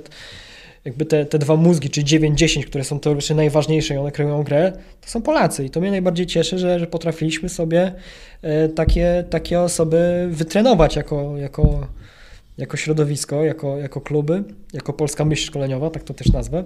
jakby 0.85 1.05
te, 1.05 1.27
te 1.27 1.39
dwa 1.39 1.57
mózgi, 1.57 1.91
czyli 1.91 2.07
9-10, 2.07 2.65
które 2.65 2.85
są 2.85 3.01
teoretycznie 3.01 3.37
najważniejsze 3.37 3.95
i 3.95 3.97
one 3.97 4.13
kreują 4.13 4.43
grę, 4.43 4.73
to 5.01 5.09
są 5.09 5.23
Polacy. 5.23 5.65
I 5.65 5.71
to 5.71 5.81
mnie 5.81 5.91
najbardziej 5.91 6.27
cieszy, 6.27 6.59
że, 6.59 6.81
że 6.81 6.87
potrafiliśmy 6.87 7.49
sobie 7.49 7.93
e, 8.43 8.69
takie, 8.69 9.25
takie 9.31 9.61
osoby 9.61 10.29
wytrenować 10.31 10.97
jako, 10.97 11.37
jako, 11.37 11.87
jako 12.59 12.77
środowisko, 12.77 13.45
jako, 13.45 13.79
jako 13.79 14.01
kluby, 14.01 14.45
jako 14.73 14.93
polska 14.93 15.25
myśl 15.25 15.47
szkoleniowa, 15.47 15.91
tak 15.91 16.03
to 16.03 16.15
też 16.15 16.33
nazwę. 16.33 16.65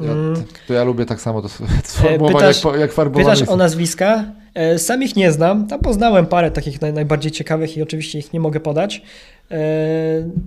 Ja, 0.00 0.12
mm. 0.12 0.44
to 0.66 0.74
ja 0.74 0.84
lubię 0.84 1.06
tak 1.06 1.20
samo 1.20 1.42
to 1.42 1.48
sformułowanie 1.84 2.34
pytasz, 2.34 2.64
jak, 2.64 2.80
jak 2.80 2.92
farbowanie. 2.92 3.34
Pytasz 3.36 3.48
o 3.48 3.56
nazwiska? 3.56 4.24
E, 4.54 4.78
sam 4.78 5.02
ich 5.02 5.16
nie 5.16 5.32
znam. 5.32 5.66
Tam 5.66 5.80
poznałem 5.80 6.26
parę 6.26 6.50
takich 6.50 6.80
naj, 6.80 6.92
najbardziej 6.92 7.32
ciekawych 7.32 7.76
i 7.76 7.82
oczywiście 7.82 8.18
ich 8.18 8.32
nie 8.32 8.40
mogę 8.40 8.60
podać. 8.60 9.02
E, 9.50 9.58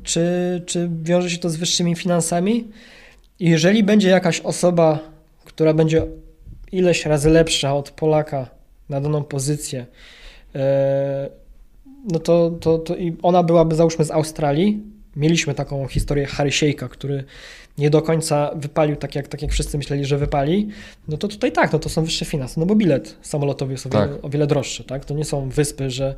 czy, 0.04 0.22
czy 0.66 0.90
wiąże 1.04 1.30
się 1.30 1.38
to 1.38 1.50
z 1.50 1.56
wyższymi 1.56 1.96
finansami? 1.96 2.68
Jeżeli 3.40 3.84
będzie 3.84 4.10
jakaś 4.10 4.40
osoba, 4.40 5.00
która 5.46 5.74
będzie 5.74 6.06
ileś 6.72 7.06
razy 7.06 7.30
lepsza 7.30 7.76
od 7.76 7.92
Polaka 7.92 8.50
na 8.90 9.02
daną 9.02 9.24
pozycję, 9.24 9.86
e, 10.56 11.30
no 12.12 12.20
to, 12.20 12.52
to, 12.62 12.78
to 12.78 12.96
i 12.96 13.18
ona 13.22 13.44
byłaby 13.44 13.76
załóżmy 13.76 14.06
z 14.06 14.12
Australii. 14.12 14.84
Mieliśmy 15.16 15.54
taką 15.54 15.88
historię 15.88 16.26
Harry 16.26 16.52
który 16.90 17.24
nie 17.78 17.90
do 17.90 18.02
końca 18.02 18.52
wypalił 18.56 18.96
tak 18.96 19.16
jak, 19.16 19.28
tak 19.28 19.42
jak 19.42 19.52
wszyscy 19.52 19.78
myśleli, 19.78 20.06
że 20.06 20.18
wypali, 20.18 20.70
no 21.08 21.18
to 21.18 21.28
tutaj 21.28 21.52
tak, 21.52 21.74
no 21.74 21.80
to 21.80 21.90
są 21.90 22.04
wyższe 22.04 22.26
finanse, 22.26 22.60
no 22.60 22.66
bo 22.66 22.76
bilet 22.76 23.18
samolotowy 23.22 23.72
jest 23.72 23.86
o 23.86 23.90
wiele, 23.90 24.08
tak. 24.08 24.26
o 24.26 24.30
wiele 24.30 24.48
droższy, 24.48 24.84
tak? 24.84 25.06
To 25.06 25.14
nie 25.14 25.26
są 25.26 25.50
wyspy, 25.50 25.90
że, 25.90 26.16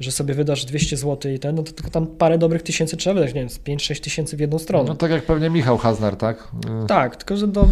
że 0.00 0.12
sobie 0.12 0.34
wydasz 0.34 0.64
200 0.64 0.96
zł 0.96 1.32
i 1.32 1.38
ten, 1.38 1.54
no 1.54 1.62
to 1.62 1.72
tylko 1.72 1.90
tam 1.90 2.06
parę 2.06 2.38
dobrych 2.38 2.62
tysięcy 2.62 2.96
trzeba 2.96 3.14
wydać, 3.14 3.34
nie 3.34 3.40
wiem, 3.40 3.48
5-6 3.78 4.00
tysięcy 4.00 4.36
w 4.36 4.40
jedną 4.40 4.58
stronę. 4.58 4.88
No 4.88 4.94
tak 4.94 5.10
jak 5.10 5.22
pewnie 5.22 5.50
Michał 5.50 5.78
Haznar, 5.78 6.16
tak? 6.16 6.48
Tak, 6.88 7.16
tylko 7.16 7.36
że 7.36 7.48
to 7.48 7.68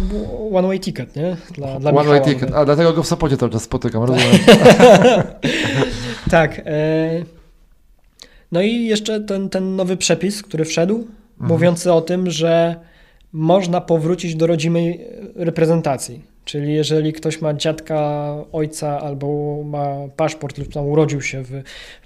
one 0.53 0.67
way 0.67 0.79
ticket, 0.79 1.15
nie? 1.15 1.37
Dla, 1.51 1.79
dla 1.79 1.91
one 1.91 2.09
way 2.09 2.21
ticket, 2.21 2.53
a 2.53 2.65
dlatego 2.65 2.93
go 2.93 3.03
w 3.03 3.07
Sopocie 3.07 3.37
cały 3.37 3.51
czas 3.51 3.63
spotykam, 3.63 4.03
rozumiem. 4.03 4.37
tak. 6.31 6.61
E... 6.65 7.41
No 8.51 8.61
i 8.61 8.85
jeszcze 8.85 9.21
ten, 9.21 9.49
ten 9.49 9.75
nowy 9.75 9.97
przepis, 9.97 10.41
który 10.41 10.65
wszedł, 10.65 10.95
mhm. 10.95 11.07
mówiący 11.39 11.93
o 11.93 12.01
tym, 12.01 12.29
że 12.29 12.75
można 13.33 13.81
powrócić 13.81 14.35
do 14.35 14.47
rodzimej 14.47 15.07
reprezentacji. 15.35 16.31
Czyli 16.45 16.73
jeżeli 16.73 17.13
ktoś 17.13 17.41
ma 17.41 17.53
dziadka, 17.53 18.35
ojca 18.51 18.99
albo 18.99 19.57
ma 19.63 19.95
paszport 20.15 20.57
lub 20.57 20.73
tam 20.73 20.85
urodził 20.85 21.21
się 21.21 21.43
w, 21.43 21.49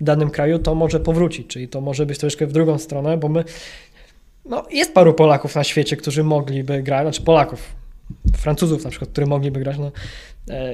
w 0.02 0.04
danym 0.04 0.30
kraju, 0.30 0.60
to 0.60 0.76
może 0.76 1.00
powrócić. 1.00 1.48
Czyli 1.48 1.68
to 1.68 1.82
może 1.82 2.06
być 2.06 2.18
troszkę 2.18 2.48
w 2.48 2.52
drugą 2.52 2.78
stronę, 2.78 3.18
bo 3.18 3.30
my 3.30 3.44
no, 4.46 4.64
jest 4.72 4.94
paru 4.94 5.14
Polaków 5.14 5.56
na 5.56 5.64
świecie, 5.64 5.98
którzy 5.98 6.24
mogliby 6.24 6.84
grać, 6.84 7.04
znaczy 7.04 7.22
Polaków, 7.22 7.76
Francuzów 8.38 8.84
na 8.84 8.90
przykład, 8.90 9.10
którzy 9.10 9.28
mogliby 9.28 9.60
grać. 9.60 9.78
No, 9.78 9.92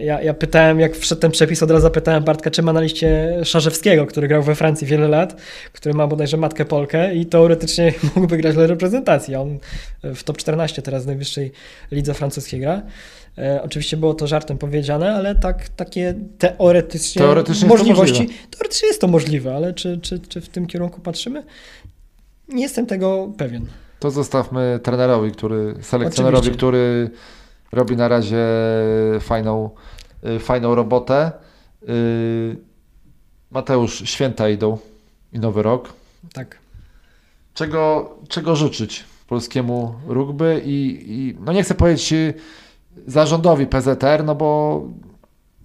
ja, 0.01 0.21
ja 0.21 0.33
pytałem, 0.33 0.79
jak 0.79 0.95
wszedł 0.95 1.21
ten 1.21 1.31
przepis, 1.31 1.63
od 1.63 1.71
razu 1.71 1.81
zapytałem 1.81 2.23
Bartka, 2.23 2.51
czy 2.51 2.61
ma 2.61 2.73
na 2.73 2.81
liście 2.81 3.39
Szarzewskiego, 3.43 4.05
który 4.05 4.27
grał 4.27 4.43
we 4.43 4.55
Francji 4.55 4.87
wiele 4.87 5.07
lat, 5.07 5.41
który 5.73 5.95
ma 5.95 6.07
bodajże 6.07 6.37
matkę 6.37 6.65
Polkę 6.65 7.15
i 7.15 7.25
teoretycznie 7.25 7.93
mógłby 8.15 8.37
grać 8.37 8.55
dla 8.55 8.67
reprezentacji. 8.67 9.35
On 9.35 9.59
w 10.03 10.23
top 10.23 10.37
14 10.37 10.81
teraz 10.81 11.03
w 11.03 11.07
najwyższej 11.07 11.51
lidze 11.91 12.13
francuskiej 12.13 12.59
gra. 12.59 12.81
E, 13.37 13.61
oczywiście 13.63 13.97
było 13.97 14.13
to 14.13 14.27
żartem 14.27 14.57
powiedziane, 14.57 15.15
ale 15.15 15.35
tak, 15.35 15.69
takie 15.69 16.13
teoretycznie, 16.37 17.21
teoretycznie 17.21 17.67
możliwości. 17.67 18.23
Jest 18.23 18.51
teoretycznie 18.51 18.87
jest 18.87 19.01
to 19.01 19.07
możliwe, 19.07 19.55
ale 19.55 19.73
czy, 19.73 19.99
czy, 20.01 20.19
czy 20.19 20.41
w 20.41 20.49
tym 20.49 20.67
kierunku 20.67 21.01
patrzymy? 21.01 21.43
Nie 22.47 22.63
jestem 22.63 22.85
tego 22.85 23.33
pewien. 23.37 23.65
To 23.99 24.11
zostawmy 24.11 24.79
trenerowi, 24.83 25.31
który, 25.31 25.75
selekcjonerowi, 25.81 26.37
Oczywiście. 26.37 26.57
który 26.57 27.09
robi 27.71 27.95
na 27.95 28.07
razie 28.07 28.45
fajną, 29.19 29.69
y, 30.25 30.39
fajną 30.39 30.75
robotę. 30.75 31.31
Y, 31.89 32.57
Mateusz, 33.51 34.09
święta 34.09 34.49
idą 34.49 34.77
i 35.33 35.39
nowy 35.39 35.63
rok. 35.63 35.93
Tak. 36.33 36.57
Czego, 37.53 38.13
czego 38.27 38.55
życzyć 38.55 39.03
polskiemu 39.27 39.95
rugby 40.07 40.61
i, 40.65 41.05
i 41.07 41.37
no 41.39 41.53
nie 41.53 41.63
chcę 41.63 41.75
powiedzieć 41.75 42.13
y, 42.13 42.33
zarządowi 43.07 43.67
PZR, 43.67 44.23
no 44.25 44.35
bo 44.35 44.81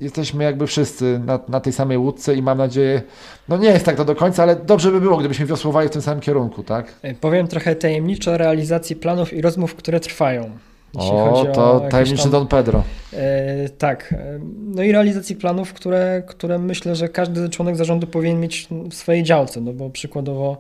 jesteśmy 0.00 0.44
jakby 0.44 0.66
wszyscy 0.66 1.20
na, 1.24 1.40
na 1.48 1.60
tej 1.60 1.72
samej 1.72 1.98
łódce 1.98 2.34
i 2.34 2.42
mam 2.42 2.58
nadzieję, 2.58 3.02
no 3.48 3.56
nie 3.56 3.68
jest 3.68 3.84
tak 3.84 3.96
to 3.96 4.04
do 4.04 4.16
końca, 4.16 4.42
ale 4.42 4.56
dobrze 4.56 4.92
by 4.92 5.00
było, 5.00 5.16
gdybyśmy 5.16 5.46
wiosłowali 5.46 5.88
w 5.88 5.92
tym 5.92 6.02
samym 6.02 6.20
kierunku, 6.20 6.62
tak? 6.62 6.94
Powiem 7.20 7.48
trochę 7.48 7.76
tajemniczo 7.76 8.32
o 8.32 8.36
realizacji 8.36 8.96
planów 8.96 9.32
i 9.32 9.40
rozmów, 9.40 9.74
które 9.74 10.00
trwają. 10.00 10.50
O, 10.96 11.46
to 11.54 11.86
tajemniczy 11.90 12.22
tam, 12.22 12.32
Don 12.32 12.46
Pedro. 12.46 12.84
E, 13.12 13.68
tak. 13.68 14.14
No 14.58 14.82
i 14.82 14.92
realizacji 14.92 15.36
planów, 15.36 15.72
które, 15.72 16.22
które 16.26 16.58
myślę, 16.58 16.96
że 16.96 17.08
każdy 17.08 17.48
członek 17.48 17.76
zarządu 17.76 18.06
powinien 18.06 18.40
mieć 18.40 18.68
w 18.90 18.94
swojej 18.94 19.22
działce, 19.22 19.60
no 19.60 19.72
bo 19.72 19.90
przykładowo 19.90 20.58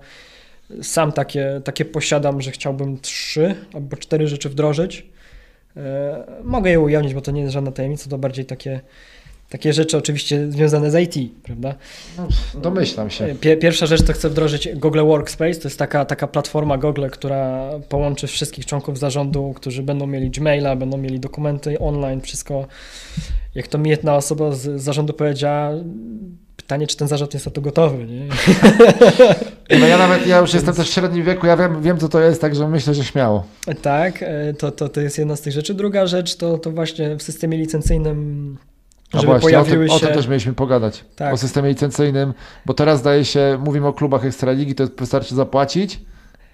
sam 0.82 1.12
takie, 1.12 1.60
takie 1.64 1.84
posiadam, 1.84 2.40
że 2.40 2.50
chciałbym 2.50 3.00
trzy 3.00 3.54
albo 3.74 3.96
cztery 3.96 4.28
rzeczy 4.28 4.48
wdrożyć. 4.48 5.06
E, 5.76 6.24
mogę 6.44 6.70
je 6.70 6.80
ujawnić, 6.80 7.14
bo 7.14 7.20
to 7.20 7.30
nie 7.30 7.40
jest 7.40 7.52
żadna 7.52 7.72
tajemnica, 7.72 8.10
to 8.10 8.18
bardziej 8.18 8.44
takie 8.44 8.80
takie 9.50 9.72
rzeczy 9.72 9.96
oczywiście 9.96 10.52
związane 10.52 10.90
z 10.90 11.16
IT, 11.16 11.32
prawda? 11.42 11.74
No, 12.18 12.28
domyślam 12.60 13.10
się. 13.10 13.34
Pierwsza 13.60 13.86
rzecz 13.86 14.02
to 14.02 14.12
chcę 14.12 14.28
wdrożyć 14.28 14.68
Google 14.74 15.00
Workspace, 15.00 15.60
to 15.60 15.68
jest 15.68 15.78
taka, 15.78 16.04
taka 16.04 16.26
platforma 16.26 16.78
Google, 16.78 17.06
która 17.10 17.70
połączy 17.88 18.26
wszystkich 18.26 18.66
członków 18.66 18.98
zarządu, 18.98 19.52
którzy 19.56 19.82
będą 19.82 20.06
mieli 20.06 20.30
Gmaila, 20.30 20.76
będą 20.76 20.96
mieli 20.96 21.20
dokumenty 21.20 21.78
online, 21.78 22.20
wszystko 22.20 22.66
jak 23.54 23.68
to 23.68 23.78
mi 23.78 23.90
jedna 23.90 24.16
osoba 24.16 24.52
z 24.52 24.82
zarządu 24.82 25.12
powiedziała, 25.12 25.70
pytanie, 26.56 26.86
czy 26.86 26.96
ten 26.96 27.08
zarząd 27.08 27.34
jest 27.34 27.46
na 27.46 27.52
to 27.52 27.60
gotowy, 27.60 28.06
nie? 28.06 28.28
No 29.80 29.86
ja 29.86 29.98
nawet, 29.98 30.26
ja 30.26 30.38
już 30.38 30.54
jestem 30.54 30.74
też 30.74 30.90
w 30.90 30.92
średnim 30.92 31.24
wieku, 31.24 31.46
ja 31.46 31.56
wiem, 31.56 31.82
wiem 31.82 31.98
co 31.98 32.08
to 32.08 32.20
jest, 32.20 32.40
także 32.40 32.68
myślę, 32.68 32.94
że 32.94 33.04
śmiało. 33.04 33.46
Tak, 33.82 34.22
e, 34.22 34.54
to, 34.54 34.70
to, 34.70 34.88
to 34.88 35.00
jest 35.00 35.18
jedna 35.18 35.36
z 35.36 35.40
tych 35.40 35.52
rzeczy. 35.52 35.74
Druga 35.74 36.06
rzecz 36.06 36.36
to, 36.36 36.58
to 36.58 36.70
właśnie 36.70 37.16
w 37.16 37.22
systemie 37.22 37.58
licencyjnym 37.58 38.58
Żeby 39.14 39.26
właśnie, 39.26 39.48
o 39.48 39.50
tym, 39.50 39.50
pojawiły 39.50 39.86
o 39.94 39.98
się... 39.98 40.06
tym 40.06 40.14
też 40.14 40.28
mieliśmy 40.28 40.52
pogadać. 40.52 41.04
Tak. 41.16 41.34
O 41.34 41.36
systemie 41.36 41.68
licencyjnym, 41.68 42.34
bo 42.66 42.74
teraz 42.74 43.00
zdaje 43.00 43.24
się, 43.24 43.58
mówimy 43.64 43.86
o 43.86 43.92
klubach 43.92 44.24
Ekstraligi, 44.24 44.74
to 44.74 44.84
wystarczy 44.98 45.34
zapłacić, 45.34 46.00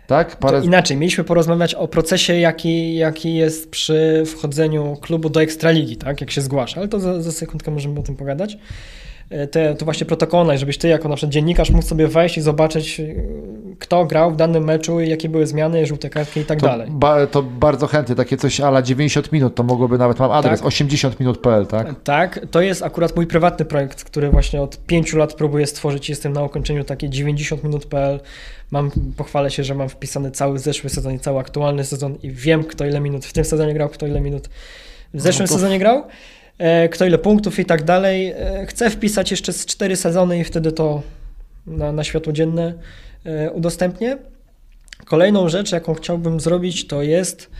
tak? 0.07 0.37
To 0.37 0.61
inaczej, 0.61 0.97
mieliśmy 0.97 1.25
porozmawiać 1.25 1.75
o 1.75 1.89
procesie, 1.89 2.35
jaki, 2.35 2.95
jaki 2.95 3.35
jest 3.35 3.71
przy 3.71 4.23
wchodzeniu 4.27 4.97
klubu 5.01 5.31
do 5.31 5.43
Ekstraligi, 5.43 5.97
tak? 5.97 6.21
Jak 6.21 6.31
się 6.31 6.41
zgłasza, 6.41 6.81
ale 6.81 6.89
to 6.89 7.01
za, 7.01 7.23
za 7.23 7.33
sekundkę 7.33 7.71
możemy 7.71 8.01
o 8.01 8.03
tym 8.03 8.17
pogadać. 8.17 8.59
E, 9.33 9.47
Te, 9.47 9.75
to 9.75 9.85
właśnie 9.85 10.07
protokoły, 10.07 10.59
żebyś 10.59 10.79
ty 10.79 10.89
jako 10.89 11.09
na 11.09 11.17
przykład 11.17 11.33
dziennikarz 11.33 11.71
mógł 11.71 11.85
sobie 11.85 12.09
wejść 12.09 12.39
i 12.39 12.41
zobaczyć, 12.41 13.01
e, 13.01 13.05
kto 13.79 14.05
grał 14.05 14.31
w 14.31 14.37
danym 14.37 14.65
meczu, 14.65 15.01
i 15.01 15.09
jakie 15.09 15.29
były 15.29 15.47
zmiany, 15.47 15.87
żółte 15.87 16.11
kartki 16.11 16.41
i 16.41 16.45
tak 16.45 16.61
to, 16.61 16.67
dalej. 16.67 16.89
ba, 16.91 17.27
to 17.27 17.43
bardzo 17.43 17.87
chętnie, 17.87 18.15
takie 18.15 18.37
coś 18.37 18.61
ala 18.61 18.83
90 18.83 19.33
minut, 19.33 19.55
to 19.55 19.63
mogłoby 19.63 19.99
nawet, 19.99 20.19
mam 20.19 20.31
adres, 20.31 20.61
Tak. 20.61 20.69
80minut.pl, 20.69 21.67
tak? 21.67 21.95
Tak, 22.05 22.41
to 22.51 22.61
jest 22.61 22.83
akurat 22.83 23.17
mój 23.17 23.27
prywatny 23.27 23.65
projekt, 23.65 24.05
który 24.05 24.31
właśnie 24.31 24.63
od 24.63 24.79
pięciu 24.87 25.19
lat 25.19 25.35
próbuję 25.35 25.67
stworzyć. 25.67 26.09
Jestem 26.09 26.33
na 26.33 26.43
ukończeniu 26.43 26.85
takie 26.85 27.09
90minut.pl. 27.09 28.21
Mam, 28.71 28.91
pochwalę 29.17 29.51
się, 29.51 29.65
że 29.65 29.75
mam 29.75 29.89
wpisany 29.89 30.31
cały 30.31 30.59
zeszły 30.59 30.91
sezon 30.91 31.15
i 31.15 31.19
cały 31.19 31.39
aktualny 31.39 31.85
sezon 31.85 32.19
i 32.23 32.31
wiem, 32.31 32.65
kto 32.65 32.87
ile 32.87 33.01
minut 33.01 33.25
w 33.27 33.33
tym 33.33 33.45
sezonie 33.45 33.75
grał, 33.75 33.89
kto 33.89 34.07
ile 34.07 34.21
minut 34.21 34.49
w 35.15 35.21
zeszłym 35.21 35.45
No 35.45 35.49
to- 35.49 35.55
sezonie 35.55 35.79
grał, 35.79 36.05
kto 36.91 37.07
ile 37.07 37.19
punktów 37.19 37.59
i 37.59 37.65
tak 37.65 37.85
dalej. 37.85 38.27
E, 38.27 38.67
chcę 38.67 38.91
wpisać 38.91 39.31
jeszcze 39.31 39.53
z 39.53 39.67
cztery 39.67 39.97
sezony 39.97 40.39
i 40.39 40.45
wtedy 40.45 40.73
to 40.73 41.03
na, 41.67 41.93
na 41.93 42.05
światło 42.05 42.33
dzienne 42.33 42.75
e, 43.25 43.51
udostępnię. 43.51 44.19
Kolejną 45.05 45.49
rzecz, 45.49 45.73
jaką 45.73 45.95
chciałbym 45.95 46.41
zrobić, 46.41 46.87
to 46.87 47.03
jest 47.03 47.51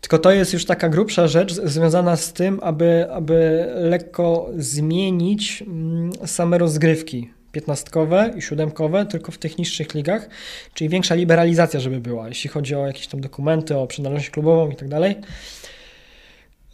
tylko 0.00 0.18
to 0.18 0.32
jest 0.32 0.52
już 0.52 0.64
taka 0.64 0.88
grubsza 0.88 1.28
rzecz 1.28 1.54
związana 1.54 2.16
z 2.16 2.32
tym, 2.32 2.60
aby, 2.62 3.06
aby 3.10 3.66
lekko 3.74 4.50
zmienić 4.56 5.62
mm, 5.62 6.12
same 6.26 6.58
rozgrywki 6.58 7.30
piętnastkowe 7.52 8.32
i 8.36 8.42
siódemkowe, 8.42 9.06
tylko 9.06 9.32
w 9.32 9.38
tych 9.38 9.58
niższych 9.58 9.94
ligach, 9.94 10.28
czyli 10.74 10.90
większa 10.90 11.14
liberalizacja, 11.14 11.80
żeby 11.80 12.00
była, 12.00 12.28
jeśli 12.28 12.50
chodzi 12.50 12.74
o 12.74 12.86
jakieś 12.86 13.06
tam 13.06 13.20
dokumenty, 13.20 13.76
o 13.76 13.86
przynależność 13.86 14.30
klubową 14.30 14.70
i 14.70 14.76
tak 14.76 14.88
dalej. 14.88 15.16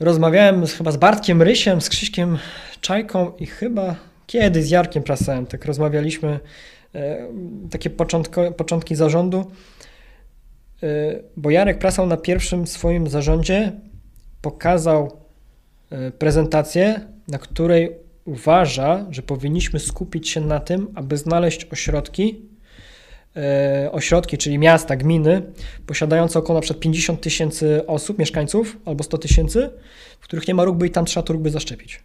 Rozmawiałem 0.01 0.66
z, 0.66 0.72
chyba 0.72 0.92
z 0.92 0.97
Bartkiem 0.97 1.42
Rysiem, 1.42 1.80
z 1.80 1.88
Krzyśkiem 1.88 2.38
Czajką 2.80 3.32
i 3.38 3.47
chyba 3.47 3.97
kiedyś 4.26 4.64
z 4.64 4.70
Jarkiem 4.70 5.03
Prasem, 5.03 5.47
tak 5.47 5.64
rozmawialiśmy, 5.64 6.40
e, 6.95 7.28
takie 7.70 7.90
początko, 7.90 8.53
początki 8.53 8.95
zarządu, 8.95 9.51
e, 10.82 10.86
bo 11.36 11.51
Jarek 11.51 11.78
Prasał 11.78 12.07
na 12.07 12.16
pierwszym 12.16 12.66
swoim 12.66 13.09
zarządzie 13.09 13.72
pokazał 14.42 15.16
e, 15.90 16.11
prezentację, 16.11 17.01
na 17.28 17.38
której 17.38 17.90
uważa, 18.24 19.07
że 19.11 19.22
powinniśmy 19.22 19.80
skupić 19.80 20.28
się 20.28 20.40
na 20.40 20.61
tym, 20.61 20.88
aby 20.95 21.16
znaleźć 21.16 21.64
ośrodki, 21.72 22.42
ośrodki, 23.93 24.39
czyli 24.39 24.59
miasta, 24.59 24.97
gminy, 24.97 25.43
posiadające 25.87 26.39
około 26.39 26.59
na 26.59 26.61
przykład 26.61 26.82
50 26.82 27.20
tysięcy 27.20 27.87
osób, 27.87 28.18
mieszkańców, 28.18 28.76
albo 28.85 29.05
100 29.05 29.18
tysięcy, 29.18 29.70
w 30.20 30.24
których 30.24 30.49
nie 30.49 30.55
ma 30.55 30.64
rugby 30.64 30.87
i 30.87 30.91
tam 30.91 31.05
trzeba 31.05 31.26
to 31.26 31.32
rugby 31.32 31.51
zaszczepić. 31.51 32.03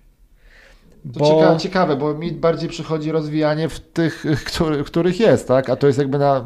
To 1.14 1.20
ciekawe, 1.20 1.60
ciekawe, 1.60 1.96
bo 1.96 2.14
mi 2.14 2.32
bardziej 2.32 2.70
przychodzi 2.70 3.12
rozwijanie 3.12 3.70
w 3.70 3.80
tych, 3.80 4.26
który, 4.48 4.84
których 4.84 5.20
jest, 5.20 5.48
tak? 5.48 5.70
A 5.70 5.76
to 5.76 5.88
jest 5.88 6.00
jakby 6.00 6.18
na... 6.18 6.46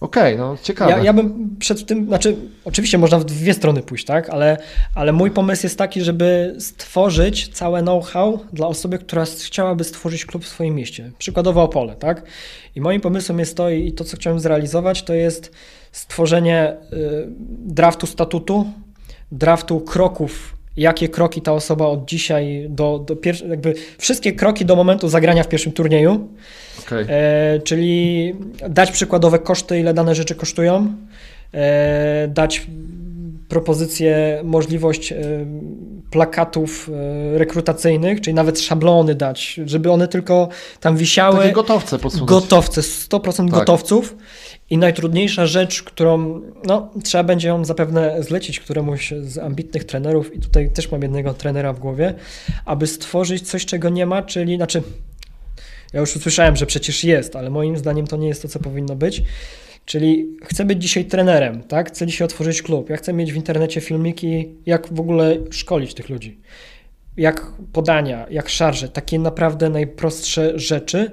Okej, 0.00 0.38
no 0.38 0.56
ciekawe. 0.62 0.90
Ja, 0.90 0.98
ja 0.98 1.12
bym 1.12 1.56
przed 1.58 1.86
tym, 1.86 2.06
znaczy, 2.06 2.36
oczywiście 2.64 2.98
można 2.98 3.18
w 3.18 3.24
dwie 3.24 3.54
strony 3.54 3.82
pójść, 3.82 4.04
tak, 4.04 4.30
ale, 4.30 4.56
ale 4.94 5.12
mój 5.12 5.30
pomysł 5.30 5.66
jest 5.66 5.78
taki, 5.78 6.00
żeby 6.00 6.56
stworzyć 6.58 7.48
całe 7.48 7.82
know-how 7.82 8.38
dla 8.52 8.66
osoby, 8.66 8.98
która 8.98 9.24
chciałaby 9.24 9.84
stworzyć 9.84 10.26
klub 10.26 10.44
w 10.44 10.48
swoim 10.48 10.74
mieście. 10.74 11.12
Przykładowo 11.18 11.62
Opole, 11.62 11.96
tak? 11.96 12.22
I 12.74 12.80
moim 12.80 13.00
pomysłem 13.00 13.38
jest 13.38 13.56
to 13.56 13.70
i 13.70 13.92
to, 13.92 14.04
co 14.04 14.16
chciałem 14.16 14.40
zrealizować, 14.40 15.02
to 15.02 15.14
jest 15.14 15.52
stworzenie 15.92 16.76
y, 16.92 17.26
draftu 17.66 18.06
statutu, 18.06 18.66
draftu 19.32 19.80
kroków, 19.80 20.57
jakie 20.78 21.08
kroki 21.08 21.42
ta 21.42 21.52
osoba 21.52 21.86
od 21.86 22.04
dzisiaj 22.04 22.66
do, 22.68 23.04
do 23.06 23.16
pierwszego, 23.16 23.50
jakby 23.50 23.74
wszystkie 23.98 24.32
kroki 24.32 24.64
do 24.64 24.76
momentu 24.76 25.08
zagrania 25.08 25.42
w 25.42 25.48
pierwszym 25.48 25.72
turnieju, 25.72 26.28
Okej. 26.80 27.06
E, 27.08 27.60
czyli 27.64 28.34
dać 28.68 28.92
przykładowe 28.92 29.38
koszty, 29.38 29.80
ile 29.80 29.94
dane 29.94 30.14
rzeczy 30.14 30.34
kosztują, 30.34 30.94
e, 31.54 32.28
dać 32.28 32.66
propozycję, 33.48 34.40
możliwość 34.44 35.12
e, 35.12 35.16
plakatów 36.10 36.90
e, 37.34 37.38
rekrutacyjnych, 37.38 38.20
czyli 38.20 38.34
nawet 38.34 38.60
szablony 38.60 39.14
dać, 39.14 39.60
żeby 39.66 39.90
one 39.90 40.08
tylko 40.08 40.48
tam 40.80 40.96
wisiały. 40.96 41.36
Takie 41.36 41.52
gotowce 41.52 41.98
podsunąć. 41.98 42.28
Gotowce, 42.28 42.80
100% 42.80 43.36
Tak. 43.36 43.50
gotowców. 43.50 44.16
I 44.70 44.78
najtrudniejsza 44.78 45.46
rzecz, 45.46 45.82
którą 45.82 46.40
no, 46.64 46.90
trzeba 47.04 47.24
będzie 47.24 47.48
ją 47.48 47.64
zapewne 47.64 48.22
zlecić 48.22 48.60
któremuś 48.60 49.12
z 49.20 49.38
ambitnych 49.38 49.84
trenerów, 49.84 50.36
i 50.36 50.40
tutaj 50.40 50.70
też 50.70 50.90
mam 50.90 51.02
jednego 51.02 51.34
trenera 51.34 51.72
w 51.72 51.78
głowie, 51.78 52.14
aby 52.64 52.86
stworzyć 52.86 53.48
coś, 53.48 53.66
czego 53.66 53.88
nie 53.88 54.06
ma, 54.06 54.22
czyli 54.22 54.56
znaczy. 54.56 54.82
Ja 55.92 56.00
już 56.00 56.16
usłyszałem, 56.16 56.56
że 56.56 56.66
przecież 56.66 57.04
jest, 57.04 57.36
ale 57.36 57.50
moim 57.50 57.76
zdaniem 57.76 58.06
to 58.06 58.16
nie 58.16 58.28
jest 58.28 58.42
to, 58.42 58.48
co 58.48 58.58
powinno 58.58 58.96
być. 58.96 59.22
Czyli 59.84 60.36
chcę 60.44 60.64
być 60.64 60.82
dzisiaj 60.82 61.04
trenerem, 61.04 61.62
tak? 61.62 61.88
Chcę 61.88 62.06
dzisiaj 62.06 62.24
otworzyć 62.24 62.62
klub. 62.62 62.90
Ja 62.90 62.96
chcę 62.96 63.12
mieć 63.12 63.32
w 63.32 63.36
internecie 63.36 63.80
filmiki, 63.80 64.48
jak 64.66 64.94
w 64.94 65.00
ogóle 65.00 65.36
szkolić 65.50 65.94
tych 65.94 66.08
ludzi. 66.08 66.40
Jak 67.16 67.52
podania, 67.72 68.26
jak 68.30 68.48
szarże, 68.48 68.88
takie 68.88 69.18
naprawdę 69.18 69.70
najprostsze 69.70 70.58
rzeczy. 70.58 71.10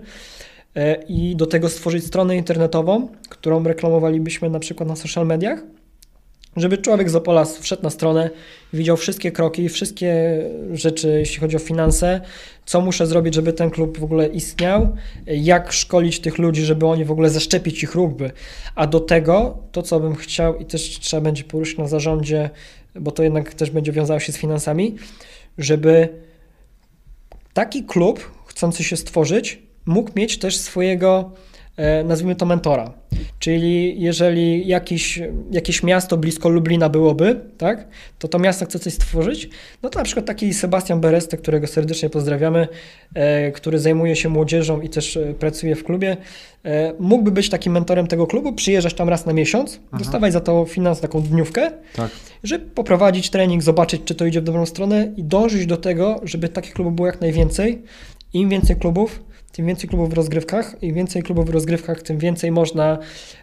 E, 0.75 1.03
I 1.07 1.35
do 1.35 1.45
tego 1.45 1.69
stworzyć 1.69 2.05
stronę 2.05 2.37
internetową, 2.37 3.07
którą 3.29 3.63
reklamowalibyśmy 3.63 4.49
na 4.49 4.59
przykład 4.59 4.89
na 4.89 4.95
social 4.95 5.25
mediach, 5.25 5.59
żeby 6.55 6.77
człowiek 6.77 7.09
z 7.09 7.15
Opola 7.15 7.45
wszedł 7.45 7.83
na 7.83 7.89
stronę, 7.89 8.29
widział 8.73 8.97
wszystkie 8.97 9.31
kroki, 9.31 9.69
wszystkie 9.69 10.41
rzeczy, 10.73 11.09
jeśli 11.19 11.39
chodzi 11.39 11.55
o 11.55 11.59
finanse, 11.59 12.21
co 12.65 12.81
muszę 12.81 13.07
zrobić, 13.07 13.33
żeby 13.33 13.53
ten 13.53 13.69
klub 13.69 13.97
w 13.97 14.03
ogóle 14.03 14.27
istniał, 14.27 14.95
jak 15.27 15.71
szkolić 15.71 16.19
tych 16.19 16.37
ludzi, 16.37 16.65
żeby 16.65 16.85
oni 16.85 17.05
w 17.05 17.11
ogóle 17.11 17.29
zaszczepić 17.29 17.83
ich 17.83 17.95
rugby. 17.95 18.31
A 18.75 18.87
do 18.87 18.99
tego, 18.99 19.57
to 19.71 19.81
co 19.81 19.99
bym 19.99 20.15
chciał 20.15 20.57
i 20.57 20.65
też 20.65 20.99
trzeba 20.99 21.21
będzie 21.21 21.43
poruszyć 21.43 21.77
na 21.77 21.87
zarządzie, 21.87 22.49
bo 22.95 23.11
to 23.11 23.23
jednak 23.23 23.53
też 23.53 23.71
będzie 23.71 23.91
wiązało 23.91 24.19
się 24.19 24.31
z 24.31 24.37
finansami, 24.37 24.95
żeby 25.57 26.09
taki 27.53 27.83
klub 27.83 28.31
chcący 28.45 28.83
się 28.83 28.97
stworzyć 28.97 29.64
mógł 29.85 30.11
mieć 30.15 30.39
też 30.39 30.57
swojego, 30.57 31.31
e, 31.77 32.03
nazwijmy 32.03 32.35
to 32.35 32.45
mentora. 32.45 32.93
Czyli 33.39 34.01
jeżeli 34.01 34.67
jakiś, 34.67 35.21
jakieś 35.51 35.83
miasto 35.83 36.17
blisko 36.17 36.49
Lublina 36.49 36.89
byłoby, 36.89 37.39
tak, 37.57 37.87
to 38.19 38.27
to 38.27 38.39
miasto 38.39 38.65
chce 38.65 38.79
coś 38.79 38.93
stworzyć, 38.93 39.49
no 39.83 39.89
to 39.89 39.99
na 39.99 40.05
przykład 40.05 40.25
taki 40.25 40.53
Sebastian 40.53 41.01
Bereste, 41.01 41.37
którego 41.37 41.67
serdecznie 41.67 42.09
pozdrawiamy, 42.09 42.67
e, 43.13 43.51
który 43.51 43.79
zajmuje 43.79 44.15
się 44.15 44.29
młodzieżą 44.29 44.81
i 44.81 44.89
też 44.89 45.17
e, 45.17 45.33
pracuje 45.33 45.75
w 45.75 45.83
klubie, 45.83 46.17
mógłby 46.99 47.31
być 47.31 47.49
takim 47.49 47.73
mentorem 47.73 48.07
tego 48.07 48.27
klubu, 48.27 48.53
przyjeżdżać 48.53 48.93
tam 48.93 49.09
raz 49.09 49.25
na 49.25 49.33
miesiąc, 49.33 49.79
dostawać 49.99 50.33
za 50.33 50.39
to 50.41 50.65
finans, 50.65 50.99
taką 50.99 51.21
dniówkę, 51.21 51.71
Tak. 51.95 52.11
żeby 52.43 52.65
poprowadzić 52.65 53.29
trening, 53.29 53.63
zobaczyć, 53.63 54.01
czy 54.05 54.15
to 54.15 54.25
idzie 54.25 54.41
w 54.41 54.43
dobrą 54.43 54.65
stronę 54.65 55.13
i 55.17 55.23
dążyć 55.23 55.65
do 55.65 55.77
tego, 55.77 56.21
żeby 56.23 56.49
takich 56.49 56.73
klubów 56.73 56.95
było 56.95 57.07
jak 57.07 57.21
najwięcej. 57.21 57.81
Im 58.33 58.49
więcej 58.49 58.75
klubów, 58.75 59.23
tym 59.55 59.65
więcej 59.65 59.89
klubów 59.89 60.09
w 60.09 60.13
rozgrywkach. 60.13 60.75
Im 60.83 60.95
więcej 60.95 61.23
klubów 61.23 61.45
w 61.45 61.49
rozgrywkach, 61.49 62.01
tym 62.01 62.17
więcej 62.17 62.51
można 62.51 62.97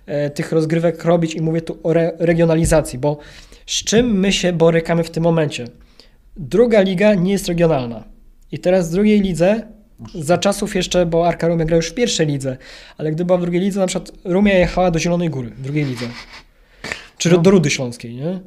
e, 0.06 0.30
tych 0.30 0.52
rozgrywek 0.52 1.04
robić. 1.04 1.34
I 1.34 1.40
mówię 1.40 1.60
tu 1.60 1.78
o 1.82 1.90
re 1.90 2.12
regionalizacji, 2.18 2.98
bo 2.98 3.18
z 3.66 3.84
czym 3.84 4.20
my 4.20 4.32
się 4.32 4.52
borykamy 4.52 5.04
w 5.04 5.10
tym 5.10 5.22
momencie? 5.22 5.64
Druga 6.36 6.80
liga 6.80 7.14
nie 7.14 7.32
jest 7.32 7.48
regionalna. 7.48 8.04
I 8.52 8.58
teraz 8.58 8.88
w 8.88 8.92
drugiej 8.92 9.20
lidze, 9.20 9.62
za 10.14 10.38
czasów 10.38 10.74
jeszcze, 10.74 11.06
bo 11.06 11.28
Arka 11.28 11.48
Rumia 11.48 11.64
gra 11.64 11.76
już 11.76 11.88
w 11.88 11.94
pierwszej 11.94 12.26
lidze, 12.26 12.56
ale 12.98 13.12
gdy 13.12 13.24
była 13.24 13.38
w 13.38 13.42
drugiej 13.42 13.60
lidze, 13.60 13.80
na 13.80 13.86
przykład 13.86 14.12
Rumia 14.24 14.58
jechała 14.58 14.90
do 14.90 14.98
Zielonej 14.98 15.30
Góry 15.30 15.50
w 15.50 15.62
drugiej 15.62 15.84
lidze. 15.84 16.06
Czy 17.18 17.30
No. 17.30 17.38
do 17.38 17.50
Rudy 17.50 17.70
Śląskiej, 17.70 18.14
nie? 18.14 18.40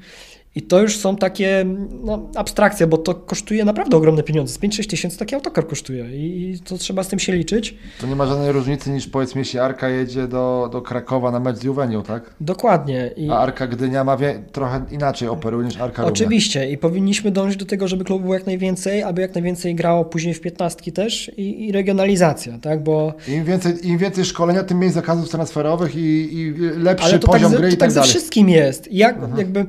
I 0.56 0.62
to 0.62 0.82
już 0.82 0.98
są 0.98 1.16
takie 1.16 1.66
no, 2.04 2.30
abstrakcje, 2.36 2.88
bo 2.88 2.98
to 2.98 3.16
kosztuje 3.16 3.66
naprawdę 3.66 3.98
ogromne 3.98 4.24
pieniądze. 4.24 4.54
Z 4.54 4.60
5-6 4.60 4.90
tysięcy 4.90 5.18
taki 5.18 5.36
autokar 5.36 5.68
kosztuje 5.68 6.06
i 6.06 6.60
to 6.60 6.78
trzeba 6.78 7.04
z 7.04 7.08
tym 7.08 7.20
się 7.20 7.34
liczyć. 7.34 7.78
To 8.02 8.08
nie 8.08 8.16
ma 8.16 8.26
żadnej 8.26 8.52
różnicy 8.52 8.90
niż 8.90 9.08
powiedzmy, 9.08 9.42
jeśli 9.42 9.60
Arka 9.60 9.90
jedzie 9.90 10.28
do, 10.28 10.70
do 10.72 10.82
Krakowa 10.82 11.32
na 11.32 11.40
mecz 11.40 11.58
z 11.58 11.64
Juwenią, 11.64 12.04
tak? 12.04 12.34
Dokładnie. 12.42 13.12
I... 13.18 13.30
A 13.30 13.38
Arka 13.38 13.68
Gdynia 13.68 14.04
ma 14.04 14.18
wie... 14.18 14.44
trochę 14.52 14.86
inaczej 14.92 15.28
operuje 15.28 15.66
niż 15.66 15.78
Arka 15.78 16.06
Oczywiście 16.06 16.60
Równe. 16.60 16.74
i 16.74 16.78
powinniśmy 16.78 17.32
dążyć 17.32 17.58
do 17.58 17.66
tego, 17.66 17.88
żeby 17.88 18.04
klubów 18.04 18.24
było 18.24 18.34
jak 18.34 18.46
najwięcej, 18.46 19.04
aby 19.04 19.22
jak 19.22 19.36
najwięcej 19.36 19.76
grało 19.76 20.06
później 20.06 20.34
w 20.34 20.42
piętnastki 20.42 20.92
też 20.92 21.32
i, 21.38 21.68
i 21.68 21.72
regionalizacja, 21.72 22.60
tak? 22.62 22.84
Bo... 22.84 23.14
Im 23.28 23.46
więcej, 23.46 23.88
Im 23.88 23.98
więcej 23.98 24.26
szkolenia, 24.26 24.64
tym 24.64 24.78
mniej 24.78 24.92
zakazów 24.92 25.30
transferowych 25.30 25.96
i, 25.96 26.34
i 26.34 26.54
lepszy 26.78 27.06
Ale 27.06 27.20
to 27.20 27.28
poziom 27.28 27.52
tak, 27.52 27.62
gry 27.62 27.70
to 27.70 27.76
i 27.76 27.78
tak, 27.78 27.90
tak 27.90 27.96
dalej. 27.96 28.08
ze 28.08 28.14
wszystkim 28.14 28.50
jest. 28.50 28.92
Jak, 28.92 29.18
jakby 29.38 29.66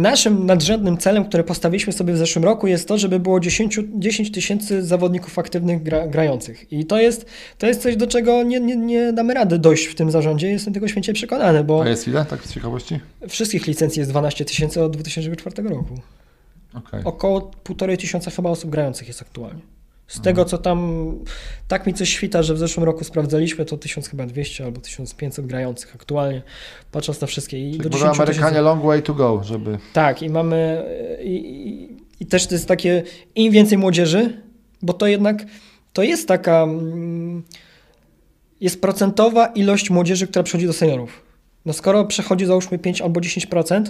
Naszym 0.00 0.46
nadrzędnym 0.46 0.98
celem, 0.98 1.24
który 1.24 1.44
postawiliśmy 1.44 1.92
sobie 1.92 2.14
w 2.14 2.18
zeszłym 2.18 2.44
roku, 2.44 2.66
jest 2.66 2.88
to, 2.88 2.98
żeby 2.98 3.20
było 3.20 3.40
10, 3.40 3.80
10 3.94 4.32
tysięcy 4.32 4.82
zawodników 4.82 5.38
aktywnych 5.38 5.82
gra, 5.82 6.06
grających. 6.06 6.72
I 6.72 6.86
to 6.86 7.00
jest, 7.00 7.26
to 7.58 7.66
jest 7.66 7.82
coś, 7.82 7.96
do 7.96 8.06
czego 8.06 8.42
nie, 8.42 8.60
nie, 8.60 8.76
nie 8.76 9.12
damy 9.12 9.34
rady 9.34 9.58
dojść 9.58 9.86
w 9.86 9.94
tym 9.94 10.10
zarządzie. 10.10 10.50
Jestem 10.50 10.74
tego 10.74 10.88
święcie 10.88 11.12
przekonany, 11.12 11.64
bo 11.64 11.82
A 11.82 11.88
jest 11.88 12.08
ile, 12.08 12.24
tak 12.24 12.44
z 12.44 12.54
ciekawości? 12.54 13.00
wszystkich 13.28 13.66
licencji 13.66 14.00
jest 14.00 14.10
12 14.10 14.44
tysięcy 14.44 14.82
od 14.82 14.92
2004 14.92 15.68
roku. 15.68 15.94
Okay. 16.74 17.04
Około 17.04 17.40
półtorej 17.40 17.98
tysiąca 17.98 18.30
chyba 18.30 18.50
osób 18.50 18.70
grających 18.70 19.08
jest 19.08 19.22
aktualnie. 19.22 19.60
Z 20.10 20.20
tego, 20.20 20.44
co 20.44 20.58
tam, 20.58 21.10
tak 21.68 21.86
mi 21.86 21.94
coś 21.94 22.08
świta, 22.08 22.42
że 22.42 22.54
w 22.54 22.58
zeszłym 22.58 22.84
roku 22.84 23.04
sprawdzaliśmy, 23.04 23.64
to 23.64 23.76
1000 23.76 24.08
chyba 24.08 24.26
200 24.26 24.64
albo 24.64 24.80
1500 24.80 25.46
grających 25.46 25.94
aktualnie, 25.94 26.42
patrząc 26.92 27.20
na 27.20 27.26
wszystkie. 27.26 27.68
I 27.68 27.70
Czyli 27.70 27.82
do 27.82 27.88
może 27.88 28.04
10 28.04 28.16
Amerykanie 28.20 28.50
tysięcy- 28.50 28.64
long 28.64 28.84
way 28.84 29.02
to 29.02 29.14
go, 29.14 29.40
żeby... 29.44 29.78
Tak, 29.92 30.22
i 30.22 30.30
mamy, 30.30 30.84
i, 31.22 31.34
i, 31.34 31.96
i 32.20 32.26
też 32.26 32.46
to 32.46 32.54
jest 32.54 32.66
takie, 32.66 33.02
im 33.34 33.52
więcej 33.52 33.78
młodzieży, 33.78 34.42
bo 34.82 34.92
to 34.92 35.06
jednak, 35.06 35.44
to 35.92 36.02
jest 36.02 36.28
taka, 36.28 36.62
mm, 36.62 37.42
jest 38.60 38.80
procentowa 38.80 39.46
ilość 39.46 39.90
młodzieży, 39.90 40.26
która 40.26 40.42
przychodzi 40.42 40.66
do 40.66 40.72
seniorów. 40.72 41.22
No 41.66 41.72
skoro 41.72 42.04
przechodzi 42.04 42.46
załóżmy 42.46 42.78
5 42.78 43.02
albo 43.02 43.20
10%, 43.20 43.84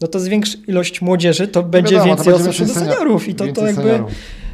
no 0.00 0.08
to 0.08 0.20
zwiększ 0.20 0.56
ilość 0.68 1.00
młodzieży, 1.00 1.48
to 1.48 1.62
będzie 1.62 1.94
wiadomo, 1.94 2.16
to 2.16 2.24
więcej 2.24 2.32
będzie 2.32 2.50
osób 2.50 2.66
do 2.66 2.74
więcej 2.74 2.92
seniorów 2.92 3.28
i 3.28 3.34
to, 3.34 3.44
to 3.52 3.66
jakby 3.66 3.82
seniorów. 3.82 4.12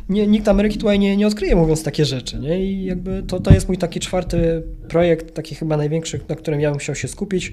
Nie, 0.09 0.27
nikt 0.27 0.49
Ameryki 0.49 0.79
tutaj 0.79 0.99
nie, 0.99 1.17
nie 1.17 1.27
odkryje 1.27 1.57
mówiąc 1.57 1.83
takie 1.83 2.05
rzeczy, 2.05 2.39
nie? 2.39 2.65
I 2.65 2.85
jakby 2.85 3.23
to, 3.23 3.41
to 3.41 3.55
jest 3.55 3.69
mój 3.69 3.79
taki 3.79 4.01
czwarty 4.01 4.63
projekt, 4.89 5.35
taki 5.35 5.55
chyba 5.55 5.77
największy, 5.77 6.21
na 6.29 6.37
którym 6.37 6.61
ja 6.61 6.71
bym 6.71 6.79
chciał 6.79 6.95
się 6.95 7.09
skupić. 7.09 7.53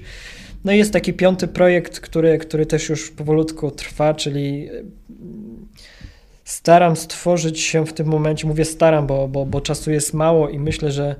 No 0.64 0.72
i 0.72 0.78
jest 0.78 0.92
taki 0.92 1.12
piąty 1.12 1.48
projekt, 1.48 2.00
który, 2.00 2.38
który 2.38 2.66
też 2.66 2.88
już 2.88 3.10
powolutku 3.10 3.70
trwa, 3.70 4.14
czyli 4.14 4.68
mm, 4.68 5.66
staram 6.44 6.96
stworzyć 6.96 7.60
się 7.60 7.86
w 7.86 7.92
tym 7.92 8.06
momencie, 8.06 8.46
mówię 8.46 8.64
staram, 8.64 9.06
bo, 9.06 9.28
bo, 9.28 9.46
bo 9.46 9.60
czasu 9.60 9.90
jest 9.90 10.14
mało 10.14 10.48
i 10.48 10.58
myślę, 10.58 10.92
że, 10.92 11.16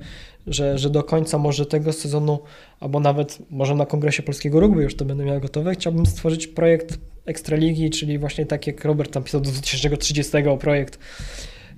że, 0.47 0.77
że 0.77 0.89
do 0.89 1.03
końca 1.03 1.37
może 1.37 1.65
tego 1.65 1.93
sezonu, 1.93 2.39
albo 2.79 2.99
nawet 2.99 3.39
może 3.49 3.75
na 3.75 3.85
Kongresie 3.85 4.23
Polskiego 4.23 4.59
Rugby 4.59 4.83
już 4.83 4.95
to 4.95 5.05
będę 5.05 5.25
miał 5.25 5.39
gotowe, 5.39 5.73
chciałbym 5.73 6.05
stworzyć 6.05 6.47
projekt 6.47 6.99
Ekstraligi, 7.25 7.89
czyli 7.89 8.19
właśnie 8.19 8.45
tak 8.45 8.67
jak 8.67 8.85
Robert 8.85 9.11
tam 9.11 9.23
pisał 9.23 9.41
do 9.41 9.51
2030 9.51 10.31
projekt, 10.59 10.99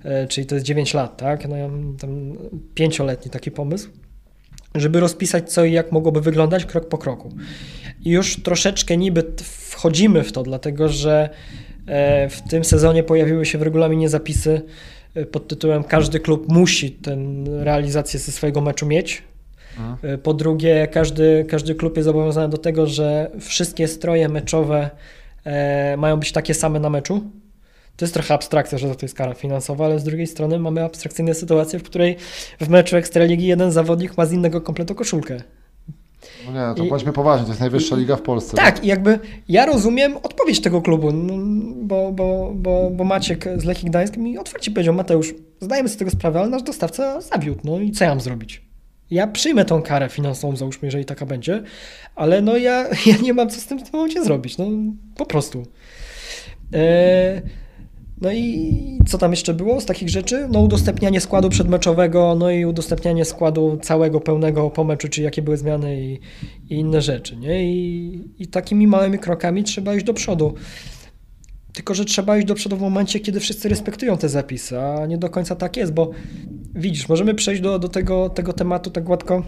e, 0.04 0.26
czyli 0.26 0.46
to 0.46 0.54
jest 0.54 0.66
9 0.66 0.94
lat, 0.94 1.16
tak? 1.16 1.48
No 1.48 1.56
ja 1.56 1.68
mam 1.68 1.96
tam 1.96 2.32
pięcioletni 2.74 3.30
taki 3.30 3.50
pomysł, 3.50 3.88
żeby 4.74 5.00
rozpisać 5.00 5.52
co 5.52 5.64
i 5.64 5.72
jak 5.72 5.92
mogłoby 5.92 6.20
wyglądać 6.20 6.64
krok 6.64 6.88
po 6.88 6.98
kroku. 6.98 7.32
I 8.04 8.10
już 8.10 8.42
troszeczkę 8.42 8.96
niby 8.96 9.22
wchodzimy 9.42 10.22
w 10.22 10.32
to, 10.32 10.42
dlatego 10.42 10.88
że 10.88 11.30
e, 11.86 12.28
w 12.28 12.42
tym 12.42 12.64
sezonie 12.64 13.02
pojawiły 13.02 13.46
się 13.46 13.58
w 13.58 13.62
regulaminie 13.62 14.08
zapisy 14.08 14.62
e, 15.14 15.26
pod 15.26 15.48
tytułem 15.48 15.84
każdy 15.84 16.20
klub 16.20 16.48
musi 16.48 16.90
tę 16.90 17.16
realizację 17.46 18.20
ze 18.20 18.32
swojego 18.32 18.60
meczu 18.60 18.86
mieć. 18.86 19.22
Mhm. 19.78 20.18
Po 20.18 20.34
drugie, 20.34 20.88
każdy, 20.92 21.46
każdy 21.48 21.74
klub 21.74 21.96
jest 21.96 22.04
zobowiązany 22.04 22.48
do 22.48 22.58
tego, 22.58 22.86
że 22.86 23.30
wszystkie 23.40 23.88
stroje 23.88 24.28
meczowe 24.28 24.90
e, 25.46 25.96
mają 25.96 26.16
być 26.16 26.32
takie 26.32 26.54
same 26.54 26.80
na 26.80 26.90
meczu. 26.90 27.20
To 27.96 28.04
jest 28.04 28.14
trochę 28.14 28.34
abstrakcja, 28.34 28.78
że 28.78 28.94
to 28.94 29.06
jest 29.06 29.14
kara 29.14 29.34
finansowa, 29.34 29.84
ale 29.84 29.98
z 29.98 30.04
drugiej 30.04 30.26
strony 30.26 30.58
mamy 30.58 30.84
abstrakcyjne 30.84 31.34
sytuacje, 31.34 31.78
w 31.78 31.82
której 31.82 32.16
w 32.60 32.68
meczu 32.68 32.96
Ekstraligi 32.96 33.46
jeden 33.46 33.72
zawodnik 33.72 34.16
ma 34.16 34.26
z 34.26 34.32
innego 34.32 34.60
kompletu 34.60 34.94
koszulkę. 34.94 35.42
No 36.46 36.52
nie, 36.52 36.74
to 36.74 36.84
I- 36.84 36.88
bądźmy 36.88 37.12
poważni, 37.12 37.44
to 37.44 37.50
jest 37.50 37.60
najwyższa 37.60 37.96
liga 37.96 38.16
w 38.16 38.22
Polsce. 38.22 38.56
Tak, 38.56 38.84
i 38.84 38.86
jakby 38.86 39.18
ja 39.48 39.66
rozumiem 39.66 40.16
odpowiedź 40.22 40.60
tego 40.60 40.82
klubu, 40.82 41.12
no, 41.12 41.34
bo, 41.76 42.12
bo, 42.12 42.52
bo, 42.54 42.90
bo 42.90 43.04
Maciek 43.04 43.44
z 43.56 43.64
Lechii 43.64 43.88
Gdańsk 43.90 44.16
mi 44.16 44.38
otwarcie 44.38 44.70
powiedział, 44.70 44.94
Mateusz, 44.94 45.34
zdajemy 45.60 45.88
sobie 45.88 45.98
tego 45.98 46.10
sprawę, 46.10 46.40
ale 46.40 46.48
nasz 46.48 46.62
dostawca 46.62 47.20
zawiódł, 47.20 47.60
no 47.64 47.80
i 47.80 47.90
co 47.90 48.04
ja 48.04 48.10
mam 48.10 48.20
zrobić? 48.20 48.65
Ja 49.10 49.26
przyjmę 49.26 49.64
tą 49.64 49.82
karę 49.82 50.08
finansową, 50.08 50.56
załóżmy, 50.56 50.86
jeżeli 50.86 51.04
taka 51.04 51.26
będzie, 51.26 51.62
ale 52.14 52.42
no 52.42 52.56
ja, 52.56 52.88
ja 53.06 53.16
nie 53.22 53.34
mam 53.34 53.48
co 53.48 53.60
z 53.60 53.66
tym 53.66 53.78
w 53.78 53.82
tym 53.82 53.90
momencie 53.92 54.24
zrobić, 54.24 54.58
no 54.58 54.66
po 55.16 55.26
prostu. 55.26 55.66
E, 56.74 57.42
no 58.20 58.32
i 58.32 58.98
co 59.08 59.18
tam 59.18 59.30
jeszcze 59.30 59.54
było 59.54 59.80
z 59.80 59.86
takich 59.86 60.08
rzeczy? 60.08 60.48
No 60.50 60.60
udostępnianie 60.60 61.20
składu 61.20 61.48
przedmeczowego, 61.48 62.34
no 62.38 62.50
i 62.50 62.64
udostępnianie 62.64 63.24
składu 63.24 63.78
całego, 63.82 64.20
pełnego 64.20 64.70
po 64.70 64.84
meczu, 64.84 65.08
czy 65.08 65.22
jakie 65.22 65.42
były 65.42 65.56
zmiany 65.56 66.00
i, 66.00 66.20
i 66.70 66.74
inne 66.74 67.02
rzeczy, 67.02 67.36
nie? 67.36 67.72
I, 67.72 68.24
I 68.38 68.46
takimi 68.46 68.86
małymi 68.86 69.18
krokami 69.18 69.64
trzeba 69.64 69.94
iść 69.94 70.04
do 70.04 70.14
przodu. 70.14 70.54
Tylko, 71.76 71.94
że 71.94 72.04
trzeba 72.04 72.36
iść 72.36 72.46
do 72.46 72.54
przodu 72.54 72.76
w 72.76 72.80
momencie, 72.80 73.20
kiedy 73.20 73.40
wszyscy 73.40 73.68
respektują 73.68 74.18
te 74.18 74.28
zapisy, 74.28 74.80
a 74.80 75.06
nie 75.06 75.18
do 75.18 75.30
końca 75.30 75.56
tak 75.56 75.76
jest, 75.76 75.92
bo 75.92 76.10
widzisz, 76.74 77.08
możemy 77.08 77.34
przejść 77.34 77.62
do, 77.62 77.78
do 77.78 77.88
tego, 77.88 78.28
tego 78.28 78.52
tematu 78.52 78.90
tak 78.90 79.04
gładko, 79.04 79.42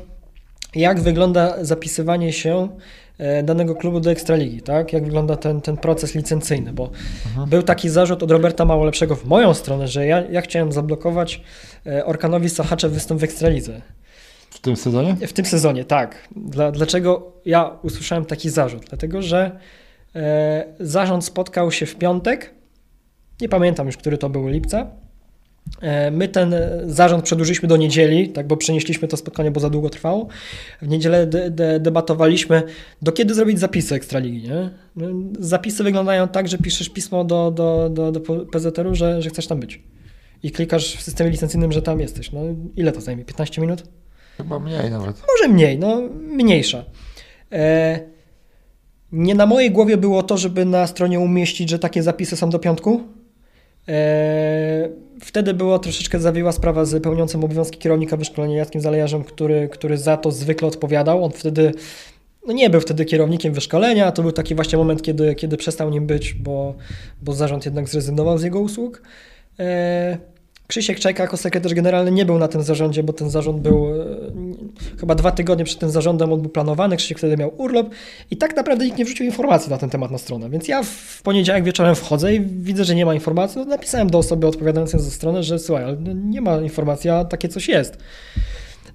jak 0.74 1.00
wygląda 1.00 1.64
zapisywanie 1.64 2.32
się 2.32 2.68
e, 3.18 3.42
danego 3.42 3.74
klubu 3.74 4.00
do 4.00 4.10
Ekstraligi, 4.10 4.62
tak? 4.62 4.92
Jak 4.92 5.04
wygląda 5.04 5.36
ten, 5.36 5.60
ten 5.60 5.76
proces 5.76 6.14
licencyjny, 6.14 6.72
bo 6.72 6.90
był 7.46 7.62
taki 7.62 7.88
zarzut 7.88 8.22
od 8.22 8.30
Roberta 8.30 8.64
Małolepszego 8.64 9.16
w 9.16 9.24
moją 9.24 9.54
stronę, 9.54 9.88
że 9.88 10.06
ja, 10.06 10.20
ja 10.30 10.40
chciałem 10.40 10.72
zablokować 10.72 11.42
e, 11.86 12.04
Orkanowi 12.04 12.48
Sochaczew 12.48 12.92
występ 12.92 13.20
w 13.20 13.24
Ekstralidze. 13.24 13.80
W 14.50 14.58
tym 14.58 14.76
sezonie? 14.76 15.16
W 15.26 15.32
tym 15.32 15.44
sezonie, 15.44 15.84
tak. 15.84 16.28
Dla, 16.36 16.72
dlaczego 16.72 17.32
ja 17.44 17.78
usłyszałem 17.82 18.24
taki 18.24 18.50
zarzut? 18.50 18.84
Dlatego, 18.88 19.22
że 19.22 19.58
zarząd 20.80 21.24
spotkał 21.24 21.72
się 21.72 21.86
w 21.86 21.96
piątek, 21.96 22.54
nie 23.40 23.48
pamiętam 23.48 23.86
już, 23.86 23.96
który 23.96 24.18
to 24.18 24.28
był 24.28 24.48
lipca. 24.48 24.86
E, 25.80 26.10
my 26.10 26.28
ten 26.28 26.54
e, 26.54 26.82
zarząd 26.86 27.24
przedłużyliśmy 27.24 27.68
do 27.68 27.76
niedzieli, 27.76 28.28
tak, 28.28 28.46
bo 28.46 28.56
przenieśliśmy 28.56 29.08
to 29.08 29.16
spotkanie, 29.16 29.50
bo 29.50 29.60
za 29.60 29.70
długo 29.70 29.90
trwało. 29.90 30.28
W 30.82 30.88
niedzielę 30.88 31.26
de, 31.26 31.50
de, 31.50 31.80
debatowaliśmy, 31.80 32.62
do 33.02 33.12
kiedy 33.12 33.34
zrobić 33.34 33.58
zapisy 33.58 33.94
Ekstraligi. 33.94 34.48
Nie? 34.48 34.70
No, 34.96 35.08
Zapisy 35.38 35.84
wyglądają 35.84 36.28
tak, 36.28 36.48
że 36.48 36.58
piszesz 36.58 36.88
pismo 36.88 37.24
do, 37.24 37.50
do, 37.50 37.90
do, 37.90 38.12
do 38.12 38.20
PZR-u, 38.46 38.94
że, 38.94 39.22
że 39.22 39.30
chcesz 39.30 39.46
tam 39.46 39.60
być. 39.60 39.82
I 40.42 40.50
klikasz 40.50 40.96
w 40.96 41.02
systemie 41.02 41.30
licencyjnym, 41.30 41.72
że 41.72 41.82
tam 41.82 42.00
jesteś. 42.00 42.32
No, 42.32 42.40
ile 42.76 42.92
to 42.92 43.00
zajmie? 43.00 43.24
15 43.24 43.60
minut? 43.60 43.82
Chyba 44.36 44.58
mniej 44.58 44.90
nawet. 44.90 45.22
Może 45.28 45.54
mniej, 45.54 45.78
no 45.78 46.02
mniejsza. 46.20 46.84
E, 47.52 48.00
nie 49.12 49.34
na 49.34 49.46
mojej 49.46 49.70
głowie 49.70 49.96
było 49.96 50.22
to, 50.22 50.36
żeby 50.36 50.64
na 50.64 50.86
stronie 50.86 51.20
umieścić, 51.20 51.70
że 51.70 51.78
takie 51.78 52.02
zapisy 52.02 52.36
są 52.36 52.50
do 52.50 52.58
piątku. 52.58 53.00
E, 53.88 54.88
wtedy 55.20 55.54
była 55.54 55.78
troszeczkę 55.78 56.20
zawiła 56.20 56.52
sprawa 56.52 56.84
z 56.84 57.02
pełniącym 57.02 57.44
obowiązki 57.44 57.78
kierownika 57.78 58.16
wyszkolenia 58.16 58.56
Jackiem 58.56 58.80
Zalejarzem, 58.80 59.24
który, 59.24 59.68
który 59.68 59.98
za 59.98 60.16
to 60.16 60.30
zwykle 60.30 60.68
odpowiadał. 60.68 61.24
On 61.24 61.30
wtedy 61.30 61.72
no 62.46 62.52
nie 62.52 62.70
był 62.70 62.80
wtedy 62.80 63.04
kierownikiem 63.04 63.52
wyszkolenia, 63.52 64.12
to 64.12 64.22
był 64.22 64.32
taki 64.32 64.54
właśnie 64.54 64.78
moment, 64.78 65.02
kiedy, 65.02 65.34
kiedy 65.34 65.56
przestał 65.56 65.90
nim 65.90 66.06
być, 66.06 66.34
bo, 66.34 66.74
bo 67.22 67.32
zarząd 67.32 67.64
jednak 67.64 67.88
zrezygnował 67.88 68.38
z 68.38 68.42
jego 68.42 68.60
usług. 68.60 69.02
E, 69.58 70.18
Krzysiek 70.66 71.00
Czajka 71.00 71.22
jako 71.22 71.36
sekretarz 71.36 71.74
generalny 71.74 72.10
nie 72.10 72.24
był 72.24 72.38
na 72.38 72.48
tym 72.48 72.62
zarządzie, 72.62 73.02
bo 73.02 73.12
ten 73.12 73.30
zarząd 73.30 73.60
był 73.60 73.86
chyba 75.00 75.14
dwa 75.14 75.30
tygodnie 75.30 75.64
przed 75.64 75.78
tym 75.78 75.90
zarządem, 75.90 76.32
on 76.32 76.40
był 76.40 76.50
planowany, 76.50 76.96
Krzysiek 76.96 77.18
wtedy 77.18 77.36
miał 77.36 77.52
urlop 77.56 77.90
i 78.30 78.36
tak 78.36 78.56
naprawdę 78.56 78.84
nikt 78.84 78.98
nie 78.98 79.04
wrzucił 79.04 79.26
informacji 79.26 79.70
na 79.70 79.78
ten 79.78 79.90
temat 79.90 80.10
na 80.10 80.18
stronę. 80.18 80.50
Więc 80.50 80.68
ja 80.68 80.82
w 80.82 81.22
poniedziałek 81.22 81.64
wieczorem 81.64 81.94
wchodzę 81.94 82.34
i 82.34 82.40
widzę, 82.40 82.84
że 82.84 82.94
nie 82.94 83.06
ma 83.06 83.14
informacji, 83.14 83.58
no 83.58 83.64
napisałem 83.64 84.10
do 84.10 84.18
osoby 84.18 84.46
odpowiadającej 84.46 85.00
za 85.00 85.10
stronę, 85.10 85.42
że 85.42 85.58
słuchaj, 85.58 85.84
ale 85.84 85.96
no 86.00 86.12
nie 86.12 86.40
ma 86.40 86.60
informacji, 86.60 87.10
a 87.10 87.24
takie 87.24 87.48
coś 87.48 87.68
jest. 87.68 87.98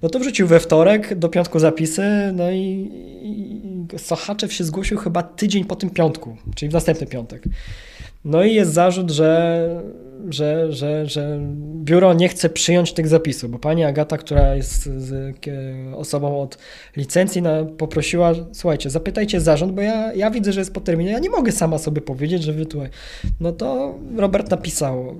No 0.02 0.08
to 0.08 0.18
wrzucił 0.18 0.46
we 0.46 0.60
wtorek, 0.60 1.18
do 1.18 1.28
piątku 1.28 1.58
zapisy, 1.58 2.02
no 2.34 2.50
i, 2.50 2.90
i 3.22 3.98
Sochaczew 3.98 4.52
się 4.52 4.64
zgłosił 4.64 4.98
chyba 4.98 5.22
tydzień 5.22 5.64
po 5.64 5.76
tym 5.76 5.90
piątku, 5.90 6.36
czyli 6.54 6.70
w 6.70 6.72
następny 6.72 7.06
piątek. 7.06 7.44
No 8.24 8.44
i 8.44 8.54
jest 8.54 8.72
zarzut, 8.72 9.10
że, 9.10 9.68
że, 10.30 10.72
że, 10.72 11.06
że 11.06 11.40
biuro 11.84 12.14
nie 12.14 12.28
chce 12.28 12.50
przyjąć 12.50 12.92
tych 12.92 13.08
zapisów, 13.08 13.50
bo 13.50 13.58
pani 13.58 13.84
Agata, 13.84 14.18
która 14.18 14.54
jest 14.54 14.90
osobą 15.96 16.40
od 16.40 16.58
licencji, 16.96 17.42
na, 17.42 17.64
poprosiła, 17.64 18.32
słuchajcie, 18.52 18.90
zapytajcie 18.90 19.40
zarząd, 19.40 19.72
bo 19.72 19.82
ja, 19.82 20.12
ja 20.12 20.30
widzę, 20.30 20.52
że 20.52 20.60
jest 20.60 20.74
po 20.74 20.80
terminie, 20.80 21.10
ja 21.10 21.18
nie 21.18 21.30
mogę 21.30 21.52
sama 21.52 21.78
sobie 21.78 22.00
powiedzieć, 22.00 22.42
że 22.42 22.52
wy 22.52 22.66
tutaj. 22.66 22.88
No 23.40 23.52
to 23.52 23.94
Robert 24.16 24.50
napisał 24.50 25.14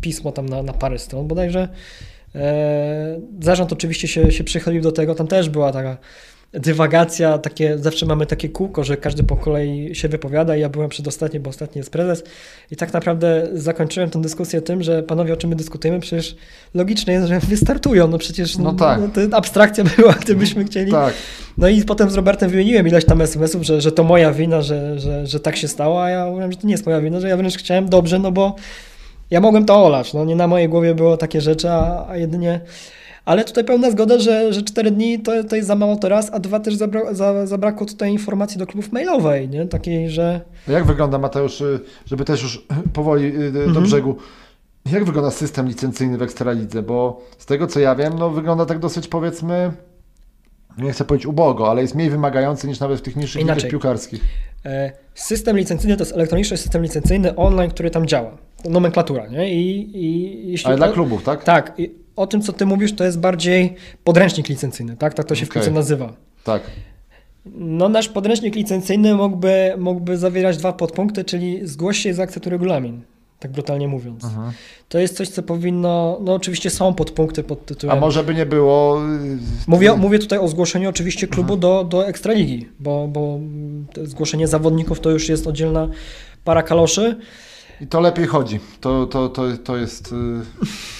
pismo 0.00 0.32
tam 0.32 0.48
na, 0.48 0.62
na 0.62 0.72
parę 0.72 0.98
stron, 0.98 1.28
bodajże. 1.28 1.68
E, 2.34 3.20
zarząd 3.40 3.72
oczywiście 3.72 4.08
się, 4.08 4.32
się 4.32 4.44
przychylił 4.44 4.82
do 4.82 4.92
tego, 4.92 5.14
tam 5.14 5.26
też 5.26 5.48
była 5.48 5.72
taka 5.72 5.96
dywagacja, 6.52 7.38
takie, 7.38 7.78
zawsze 7.78 8.06
mamy 8.06 8.26
takie 8.26 8.48
kółko, 8.48 8.84
że 8.84 8.96
każdy 8.96 9.22
po 9.22 9.36
kolei 9.36 9.94
się 9.94 10.08
wypowiada 10.08 10.56
i 10.56 10.60
ja 10.60 10.68
byłem 10.68 10.88
przedostatni, 10.88 11.40
bo 11.40 11.50
ostatni 11.50 11.78
jest 11.78 11.90
prezes 11.90 12.24
i 12.70 12.76
tak 12.76 12.92
naprawdę 12.92 13.48
zakończyłem 13.52 14.10
tę 14.10 14.20
dyskusję 14.20 14.62
tym, 14.62 14.82
że 14.82 15.02
panowie, 15.02 15.32
o 15.32 15.36
czym 15.36 15.50
my 15.50 15.56
dyskutujemy, 15.56 16.00
przecież 16.00 16.36
logiczne 16.74 17.12
jest, 17.12 17.28
że 17.28 17.40
wystartują, 17.40 18.08
no 18.08 18.18
przecież 18.18 18.58
no 18.58 18.72
tak. 18.72 19.00
no, 19.00 19.08
to 19.08 19.36
abstrakcja 19.36 19.84
była, 19.96 20.12
gdybyśmy 20.12 20.64
chcieli. 20.64 20.90
Tak. 20.92 21.14
No 21.58 21.68
i 21.68 21.84
potem 21.84 22.10
z 22.10 22.14
Robertem 22.14 22.50
wymieniłem 22.50 22.88
ileś 22.88 23.04
tam 23.04 23.20
SMS-ów, 23.20 23.62
że, 23.62 23.80
że 23.80 23.92
to 23.92 24.04
moja 24.04 24.32
wina, 24.32 24.62
że, 24.62 24.98
że, 24.98 25.26
że 25.26 25.40
tak 25.40 25.56
się 25.56 25.68
stało, 25.68 26.04
a 26.04 26.10
ja 26.10 26.26
mówiłem, 26.26 26.52
że 26.52 26.58
to 26.58 26.66
nie 26.66 26.72
jest 26.72 26.86
moja 26.86 27.00
wina, 27.00 27.20
że 27.20 27.28
ja 27.28 27.36
wręcz 27.36 27.56
chciałem 27.56 27.88
dobrze, 27.88 28.18
no 28.18 28.32
bo 28.32 28.56
ja 29.30 29.40
mogłem 29.40 29.64
to 29.64 29.84
olać, 29.84 30.14
no 30.14 30.24
nie 30.24 30.36
na 30.36 30.46
mojej 30.46 30.68
głowie 30.68 30.94
było 30.94 31.16
takie 31.16 31.40
rzeczy, 31.40 31.70
a, 31.70 32.06
a 32.08 32.16
jedynie 32.16 32.60
ale 33.28 33.44
tutaj 33.44 33.64
pełna 33.64 33.90
zgoda, 33.90 34.18
że, 34.18 34.52
że 34.52 34.62
4 34.62 34.90
dni 34.90 35.18
to, 35.18 35.44
to 35.44 35.56
jest 35.56 35.68
za 35.68 35.74
mało 35.74 35.96
to 35.96 36.08
raz, 36.08 36.30
a 36.32 36.38
dwa 36.38 36.60
też 36.60 36.74
zabra, 36.74 37.14
za, 37.14 37.46
zabrakło 37.46 37.86
tutaj 37.86 38.12
informacji 38.12 38.58
do 38.58 38.66
klubów 38.66 38.92
mailowej, 38.92 39.48
nie? 39.48 39.66
takiej, 39.66 40.10
że... 40.10 40.40
Jak 40.68 40.84
wygląda, 40.84 41.18
Mateusz, 41.18 41.60
y, 41.60 41.80
żeby 42.06 42.24
też 42.24 42.42
już 42.42 42.66
powoli 42.92 43.24
y, 43.26 43.52
do 43.52 43.64
mhm. 43.64 43.84
brzegu, 43.84 44.16
jak 44.92 45.04
wygląda 45.04 45.30
system 45.30 45.68
licencyjny 45.68 46.18
w 46.18 46.22
Ekstralidze? 46.22 46.82
Bo 46.82 47.20
z 47.38 47.46
tego 47.46 47.66
co 47.66 47.80
ja 47.80 47.94
wiem, 47.94 48.12
no 48.18 48.30
wygląda 48.30 48.66
tak 48.66 48.78
dosyć 48.78 49.08
powiedzmy, 49.08 49.72
nie 50.78 50.92
chcę 50.92 51.04
powiedzieć 51.04 51.26
ubogo, 51.26 51.70
ale 51.70 51.82
jest 51.82 51.94
mniej 51.94 52.10
wymagający 52.10 52.68
niż 52.68 52.80
nawet 52.80 52.98
w 52.98 53.02
tych 53.02 53.16
niższych 53.16 53.42
ligach 53.42 53.68
piłkarskich. 53.70 54.24
E, 54.66 54.92
system 55.14 55.56
licencyjny 55.56 55.96
to 55.96 56.02
jest 56.02 56.14
elektroniczny 56.14 56.56
system 56.56 56.82
licencyjny 56.82 57.36
online, 57.36 57.70
który 57.70 57.90
tam 57.90 58.06
działa. 58.06 58.38
Nomenklatura, 58.64 59.26
nie? 59.26 59.54
I, 59.54 59.90
i 60.04 60.50
jeśli 60.50 60.66
ale 60.66 60.78
to, 60.78 60.84
dla 60.84 60.92
klubów, 60.92 61.22
tak? 61.22 61.44
Tak. 61.44 61.72
I 61.78 62.07
o 62.18 62.26
tym, 62.26 62.42
co 62.42 62.52
ty 62.52 62.66
mówisz, 62.66 62.94
to 62.94 63.04
jest 63.04 63.20
bardziej 63.20 63.74
podręcznik 64.04 64.48
licencyjny, 64.48 64.96
tak? 64.96 65.14
Tak 65.14 65.26
to 65.26 65.34
się 65.34 65.44
okay. 65.44 65.50
w 65.50 65.54
piłce 65.54 65.70
nazywa. 65.70 66.12
Tak. 66.44 66.62
No 67.54 67.88
nasz 67.88 68.08
podręcznik 68.08 68.54
licencyjny 68.54 69.14
mógłby, 69.14 69.74
mógłby 69.78 70.18
zawierać 70.18 70.56
dwa 70.56 70.72
podpunkty, 70.72 71.24
czyli 71.24 71.60
zgłoś 71.62 71.98
się 71.98 72.08
i 72.08 72.12
zaakceptuj 72.12 72.50
regulamin 72.50 73.02
tak 73.40 73.50
brutalnie 73.50 73.88
mówiąc. 73.88 74.24
Mhm. 74.24 74.52
To 74.88 74.98
jest 74.98 75.16
coś, 75.16 75.28
co 75.28 75.42
powinno, 75.42 76.18
no 76.22 76.34
oczywiście 76.34 76.70
są 76.70 76.94
podpunkty 76.94 77.42
pod 77.42 77.66
tytułem... 77.66 77.96
A 77.96 78.00
może 78.00 78.24
by 78.24 78.34
nie 78.34 78.46
było... 78.46 79.00
Y, 79.04 79.38
mówię, 79.66 79.96
mówię 79.96 80.18
tutaj 80.18 80.38
o 80.38 80.48
zgłoszeniu 80.48 80.88
oczywiście 80.88 81.26
klubu 81.26 81.56
do, 81.56 81.84
do 81.84 82.06
Ekstraligi, 82.06 82.68
bo, 82.80 83.08
bo 83.08 83.38
zgłoszenie 84.02 84.48
zawodników 84.48 85.00
to 85.00 85.10
już 85.10 85.28
jest 85.28 85.46
oddzielna 85.46 85.88
para 86.44 86.62
kaloszy. 86.62 87.16
I 87.80 87.86
to 87.86 88.00
lepiej 88.00 88.26
chodzi. 88.26 88.60
To, 88.80 89.06
to, 89.06 89.28
to, 89.28 89.42
to 89.64 89.76
jest 89.76 90.12
yy, 90.12 90.44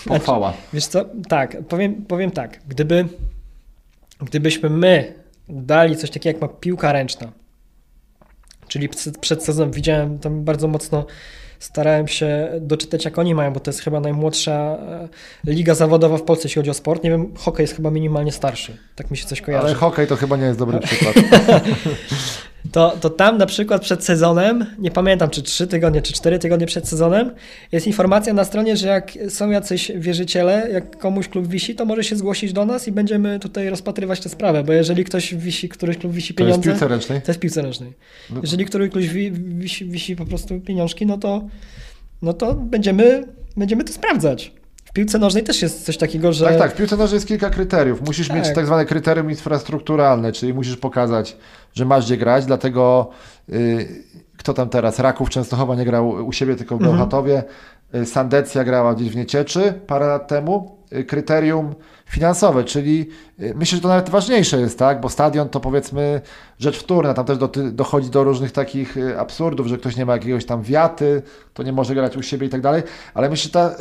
pochwała. 0.19 0.51
Znaczy, 0.51 0.69
wiesz 0.73 0.87
co, 0.87 1.05
tak, 1.29 1.57
powiem, 1.69 2.05
powiem 2.05 2.31
tak. 2.31 2.61
Gdyby, 2.69 3.09
gdybyśmy 4.21 4.71
my 4.71 5.15
dali 5.49 5.97
coś 5.97 6.11
takiego 6.11 6.35
jak 6.35 6.43
ma 6.43 6.49
piłka 6.49 6.93
ręczna, 6.93 7.33
czyli 8.69 8.89
przed 9.21 9.45
sezonem 9.45 9.73
widziałem 9.73 10.19
tam 10.19 10.45
bardzo 10.45 10.69
mocno 10.69 11.07
starałem 11.59 12.09
się 12.09 12.49
doczytać, 12.61 13.05
jak 13.05 13.19
oni 13.19 13.35
mają, 13.35 13.53
bo 13.53 13.61
to 13.61 13.71
jest 13.71 13.81
chyba 13.81 14.01
najmłodsza 14.01 14.53
e, 14.53 15.09
liga 15.53 15.75
zawodowa 15.75 16.17
w 16.17 16.23
Polsce, 16.23 16.49
jeśli 16.49 16.61
chodzi 16.61 16.71
o 16.71 16.75
sport. 16.75 17.05
Nie 17.05 17.11
wiem, 17.11 17.33
hokej 17.37 17.65
jest 17.65 17.77
chyba 17.77 17.91
minimalnie 17.91 18.33
starszy. 18.33 18.77
Tak 18.97 19.11
mi 19.11 19.17
się 19.17 19.27
coś 19.27 19.41
kojarzy. 19.41 19.67
Ale 19.67 19.75
hokej 19.75 20.07
to 20.07 20.17
chyba 20.17 20.37
nie 20.37 20.45
jest 20.45 20.59
dobry 20.59 20.81
przykład. 20.81 21.15
to, 22.73 22.97
to 23.01 23.11
tam 23.11 23.39
na 23.39 23.47
przykład 23.47 23.83
przed 23.83 24.05
sezonem, 24.05 24.67
nie 24.79 24.91
pamiętam 24.91 25.31
czy 25.31 25.43
3 25.43 25.67
tygodnie, 25.67 26.03
czy 26.03 26.13
4 26.13 26.39
tygodnie 26.39 26.67
przed 26.67 26.89
sezonem, 26.89 27.31
jest 27.73 27.87
informacja 27.87 28.35
na 28.35 28.45
stronie, 28.45 28.77
że 28.77 28.89
jak 28.89 29.13
są 29.29 29.51
jacyś 29.51 29.93
wierzyciele, 29.97 30.69
jak 30.73 30.99
komuś 30.99 31.29
klub 31.29 31.49
wisi, 31.49 31.75
to 31.75 31.85
może 31.85 32.05
się 32.05 32.17
zgłosić 32.17 32.53
do 32.53 32.65
nas 32.65 32.89
i 32.89 32.93
będziemy 32.93 33.39
tutaj 33.39 33.71
rozpatrywać 33.71 34.21
tę 34.21 34.29
sprawę, 34.29 34.65
bo 34.65 34.73
jeżeli 34.73 35.05
ktoś 35.05 35.35
wisi, 35.35 35.69
któryś 35.69 35.97
klub 35.97 36.13
wisi 36.13 36.35
pieniądze... 36.35 36.63
To 36.63 36.69
jest 36.69 36.81
piłce 36.81 36.89
ręcznej? 36.95 37.23
To 37.23 37.31
jest 37.31 37.41
piłce 37.41 37.63
ręcznej. 37.63 37.93
No. 38.31 38.41
Jeżeli 38.43 38.65
któryś 38.65 38.91
klub 38.91 39.05
wisi, 39.05 39.85
wisi 39.85 40.17
po 40.17 40.27
prostu 40.27 40.61
pieniążki, 40.61 41.07
no 41.07 41.19
to, 41.19 41.49
no 42.23 42.33
to 42.33 42.55
będziemy, 42.55 43.25
będziemy 43.57 43.85
to 43.85 43.93
sprawdzać. 43.93 44.58
W 44.89 44.93
piłce 44.93 45.19
nożnej 45.19 45.45
też 45.45 45.63
jest 45.63 45.85
coś 45.85 45.97
takiego, 45.97 46.33
że. 46.33 46.45
Tak, 46.45 46.59
tak. 46.59 46.73
W 46.73 46.77
piłce 46.77 46.97
nożnej 46.97 47.17
jest 47.17 47.29
kilka 47.29 47.51
kryteriów. 47.51 48.01
Musisz 48.07 48.29
tak. 48.29 48.37
mieć 48.37 48.55
tak 48.55 48.67
zwane 48.67 48.85
kryterium 48.85 49.31
infrastrukturalne, 49.31 50.33
czyli 50.33 50.55
musisz 50.55 50.77
pokazać, 50.77 51.37
że 51.75 51.85
masz 51.85 52.07
gdzie 52.07 52.17
grać, 52.17 52.47
dlatego 52.47 53.11
yy, 53.49 53.89
kto 54.37 54.55
tam 54.55 54.69
teraz? 54.69 54.99
Raków 54.99 55.31
Częstochowa 55.31 55.75
nie 55.75 55.85
grał 55.85 56.09
u 56.09 56.33
siebie, 56.33 56.57
tylko 56.57 56.77
w 56.77 56.81
mhm. 56.81 56.97
Bełchatowie. 56.97 57.43
Mhm. 57.87 58.07
Sandecja 58.07 58.65
grała 58.65 58.95
gdzieś 58.95 59.11
w 59.11 59.17
Niecieczy 59.17 59.73
parę 59.87 60.07
lat 60.07 60.29
temu. 60.29 60.78
Y, 60.93 61.05
kryterium 61.05 61.75
finansowe, 62.07 62.65
czyli 62.65 63.09
y, 63.41 63.55
myślę, 63.57 63.77
że 63.77 63.83
to 63.83 63.89
nawet 63.89 64.11
ważniejsze 64.11 64.61
jest, 64.61 64.79
tak? 64.79 65.01
Bo 65.01 65.09
stadion 65.09 65.49
to 65.49 65.61
powiedzmy 65.61 66.21
rzecz 66.59 66.79
wtórna, 66.79 67.15
tam 67.15 67.25
też 67.25 67.39
do, 67.39 67.51
dochodzi 67.73 68.11
do 68.11 68.25
różnych 68.25 68.53
takich 68.53 68.97
absurdów, 69.19 69.67
że 69.67 69.79
ktoś 69.79 69.97
nie 69.97 70.07
ma 70.07 70.13
jakiegoś 70.13 70.47
tam 70.47 70.63
wiaty, 70.63 71.23
to 71.55 71.63
nie 71.63 71.73
może 71.73 71.95
grać 71.95 72.17
u 72.17 72.23
siebie 72.23 72.47
i 72.47 72.51
tak 72.51 72.61
dalej, 72.61 72.83
ale 73.15 73.31
myślę, 73.31 73.45
że 73.45 73.51
ta, 73.51 73.77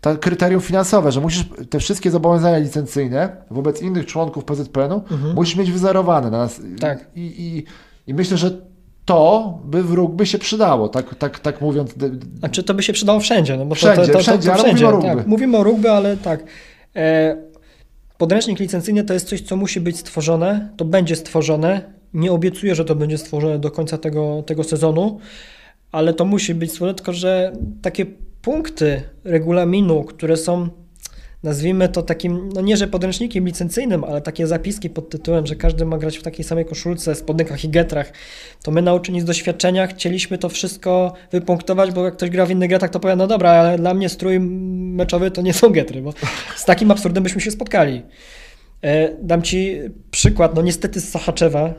to 0.00 0.16
kryterium 0.16 0.60
finansowe, 0.60 1.12
że 1.12 1.20
musisz 1.20 1.44
te 1.70 1.78
wszystkie 1.78 2.10
zobowiązania 2.10 2.58
licencyjne 2.58 3.36
wobec 3.50 3.82
innych 3.82 4.06
członków 4.06 4.44
PZPN-u 4.44 5.02
mhm. 5.10 5.34
musisz 5.34 5.56
mieć 5.56 5.72
wyzerowane 5.72 6.30
na 6.30 6.38
nas. 6.38 6.60
Tak. 6.80 7.06
I, 7.14 7.20
i, 7.38 7.64
I 8.10 8.14
myślę, 8.14 8.36
że 8.36 8.50
to 9.08 9.58
by 9.64 9.82
wróg 9.82 10.12
by 10.12 10.26
się 10.26 10.38
przydało, 10.38 10.88
tak, 10.88 11.14
tak, 11.14 11.38
tak 11.38 11.60
mówiąc. 11.60 11.94
A 12.42 12.48
czy 12.48 12.62
to 12.62 12.74
by 12.74 12.82
się 12.82 12.92
przydało 12.92 13.20
wszędzie? 13.20 13.56
No 13.56 13.66
bo 13.66 13.74
wszędzie, 13.74 14.00
to, 14.00 14.06
to, 14.06 14.12
to, 14.12 14.18
wszędzie, 14.18 14.52
ale 14.52 14.62
wszędzie. 14.62 14.84
mówimy 14.84 14.88
o 14.88 14.90
rugby. 14.90 15.16
Tak, 15.16 15.26
mówimy 15.26 15.58
o 15.58 15.62
rugby, 15.62 15.90
ale 15.90 16.16
tak. 16.16 16.44
E, 16.96 17.36
podręcznik 18.18 18.60
licencyjny 18.60 19.04
to 19.04 19.14
jest 19.14 19.28
coś, 19.28 19.40
co 19.40 19.56
musi 19.56 19.80
być 19.80 19.98
stworzone, 19.98 20.68
to 20.76 20.84
będzie 20.84 21.16
stworzone. 21.16 21.80
Nie 22.14 22.32
obiecuję, 22.32 22.74
że 22.74 22.84
to 22.84 22.94
będzie 22.94 23.18
stworzone 23.18 23.58
do 23.58 23.70
końca 23.70 23.98
tego, 23.98 24.42
tego 24.46 24.64
sezonu, 24.64 25.18
ale 25.92 26.14
to 26.14 26.24
musi 26.24 26.54
być 26.54 26.70
stworzone, 26.70 26.94
tylko 26.94 27.12
że 27.12 27.52
takie 27.82 28.06
punkty 28.42 29.02
regulaminu, 29.24 30.04
które 30.04 30.36
są 30.36 30.68
nazwijmy 31.42 31.88
to 31.88 32.02
takim, 32.02 32.48
no 32.54 32.60
nie 32.60 32.76
że 32.76 32.88
podręcznikiem 32.88 33.46
licencyjnym, 33.46 34.04
ale 34.04 34.20
takie 34.20 34.46
zapiski 34.46 34.90
pod 34.90 35.10
tytułem, 35.10 35.46
że 35.46 35.56
każdy 35.56 35.84
ma 35.84 35.98
grać 35.98 36.18
w 36.18 36.22
takiej 36.22 36.44
samej 36.44 36.64
koszulce, 36.64 37.14
spodnikach 37.14 37.64
i 37.64 37.68
getrach, 37.68 38.12
to 38.62 38.70
my 38.70 38.82
nauczeni 38.82 39.20
z 39.20 39.24
doświadczenia 39.24 39.86
chcieliśmy 39.86 40.38
to 40.38 40.48
wszystko 40.48 41.12
wypunktować, 41.32 41.92
bo 41.92 42.04
jak 42.04 42.16
ktoś 42.16 42.30
gra 42.30 42.46
w 42.46 42.50
innych 42.50 42.70
getach, 42.70 42.90
to 42.90 43.00
powie, 43.00 43.16
no 43.16 43.26
dobra, 43.26 43.50
ale 43.50 43.78
dla 43.78 43.94
mnie 43.94 44.08
strój 44.08 44.40
meczowy 44.40 45.30
to 45.30 45.42
nie 45.42 45.52
są 45.52 45.70
getry, 45.70 46.02
bo 46.02 46.12
z 46.56 46.64
takim 46.64 46.90
absurdem 46.90 47.22
byśmy 47.22 47.40
się 47.40 47.50
spotkali. 47.50 48.02
E, 48.82 49.16
dam 49.22 49.42
Ci 49.42 49.80
przykład, 50.10 50.54
no 50.54 50.62
niestety 50.62 51.00
z 51.00 51.08
Sachaczewa, 51.08 51.74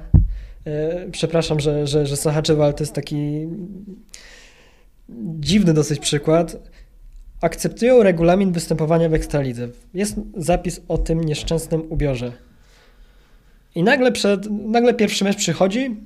e, 0.65 1.06
przepraszam, 1.11 1.60
że, 1.60 1.88
że, 1.88 2.07
że 2.07 2.18
Sachaczewa, 2.18 2.64
ale 2.64 2.73
to 2.73 2.84
jest 2.84 2.94
taki 2.94 3.48
dziwny 5.40 5.73
dosyć 5.73 5.99
przykład. 5.99 6.68
Akceptują 7.41 8.03
regulamin 8.03 8.51
występowania 8.51 9.09
w 9.09 9.13
Ekstralidze. 9.13 9.67
Jest 9.93 10.15
zapis 10.37 10.81
o 10.87 10.97
tym 10.97 11.23
nieszczęsnym 11.23 11.81
ubiorze. 11.89 12.31
I 13.75 13.83
nagle, 13.83 14.11
przed, 14.11 14.51
nagle 14.51 14.93
pierwszy 14.93 15.23
mecz 15.23 15.37
przychodzi, 15.37 15.97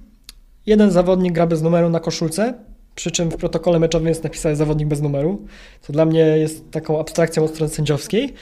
jeden 0.65 0.91
zawodnik 0.91 1.34
gra 1.34 1.47
bez 1.47 1.61
numeru 1.61 1.89
na 1.89 1.99
koszulce, 1.99 2.53
przy 2.95 3.11
czym 3.11 3.30
w 3.30 3.35
protokole 3.38 3.80
meczowym 3.80 4.07
jest 4.07 4.23
napisany 4.23 4.55
zawodnik 4.55 4.88
bez 4.88 5.01
numeru, 5.01 5.45
co 5.81 5.93
dla 5.93 6.05
mnie 6.05 6.19
jest 6.19 6.72
taką 6.72 6.99
abstrakcją 6.99 7.43
od 7.43 7.51
strony 7.51 7.73
sędziowskiej, 7.73 8.34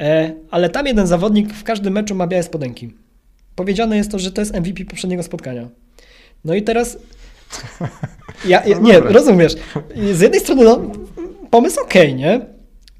e, 0.00 0.32
ale 0.50 0.68
tam 0.68 0.86
jeden 0.86 1.06
zawodnik 1.06 1.52
w 1.52 1.64
każdym 1.64 1.92
meczu 1.92 2.14
ma 2.14 2.26
białe 2.26 2.42
spodenki. 2.42 2.92
Powiedziane 3.54 3.96
jest 3.96 4.10
to, 4.10 4.18
że 4.18 4.32
to 4.32 4.40
jest 4.40 4.54
MVP 4.54 4.84
poprzedniego 4.84 5.22
spotkania. 5.22 5.68
No 6.44 6.54
i 6.54 6.62
teraz 6.62 6.98
ja, 8.44 8.64
ja, 8.66 8.78
nie, 8.78 9.00
rozumiesz. 9.00 9.56
Z 10.12 10.20
jednej 10.20 10.40
strony, 10.40 10.64
no, 10.64 10.80
pomysł 11.50 11.80
okej, 11.80 12.06
okay, 12.06 12.18
nie? 12.18 12.40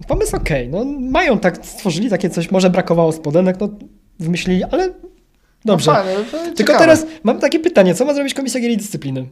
Pomysł 0.09 0.37
okej, 0.37 0.69
okay. 0.69 0.85
no 0.85 1.01
mają 1.11 1.39
tak, 1.39 1.67
stworzyli 1.67 2.11
takie 2.11 2.31
coś, 2.31 2.51
może 2.51 2.71
brakowało 2.71 3.13
spodenek, 3.13 3.57
no 3.61 3.69
wymyślili, 4.19 4.65
ale 4.65 4.93
dobrze. 5.65 5.91
No 5.91 5.97
fajne, 5.97 6.25
Tylko 6.25 6.57
ciekawe. 6.57 6.79
teraz 6.79 7.07
mam 7.23 7.39
takie 7.39 7.61
pytanie, 7.61 7.95
co 7.95 8.05
ma 8.05 8.15
zrobić 8.15 8.35
Komisja 8.35 8.61
Gier 8.61 8.71
i 8.71 8.77
Dyscypliny? 8.77 9.27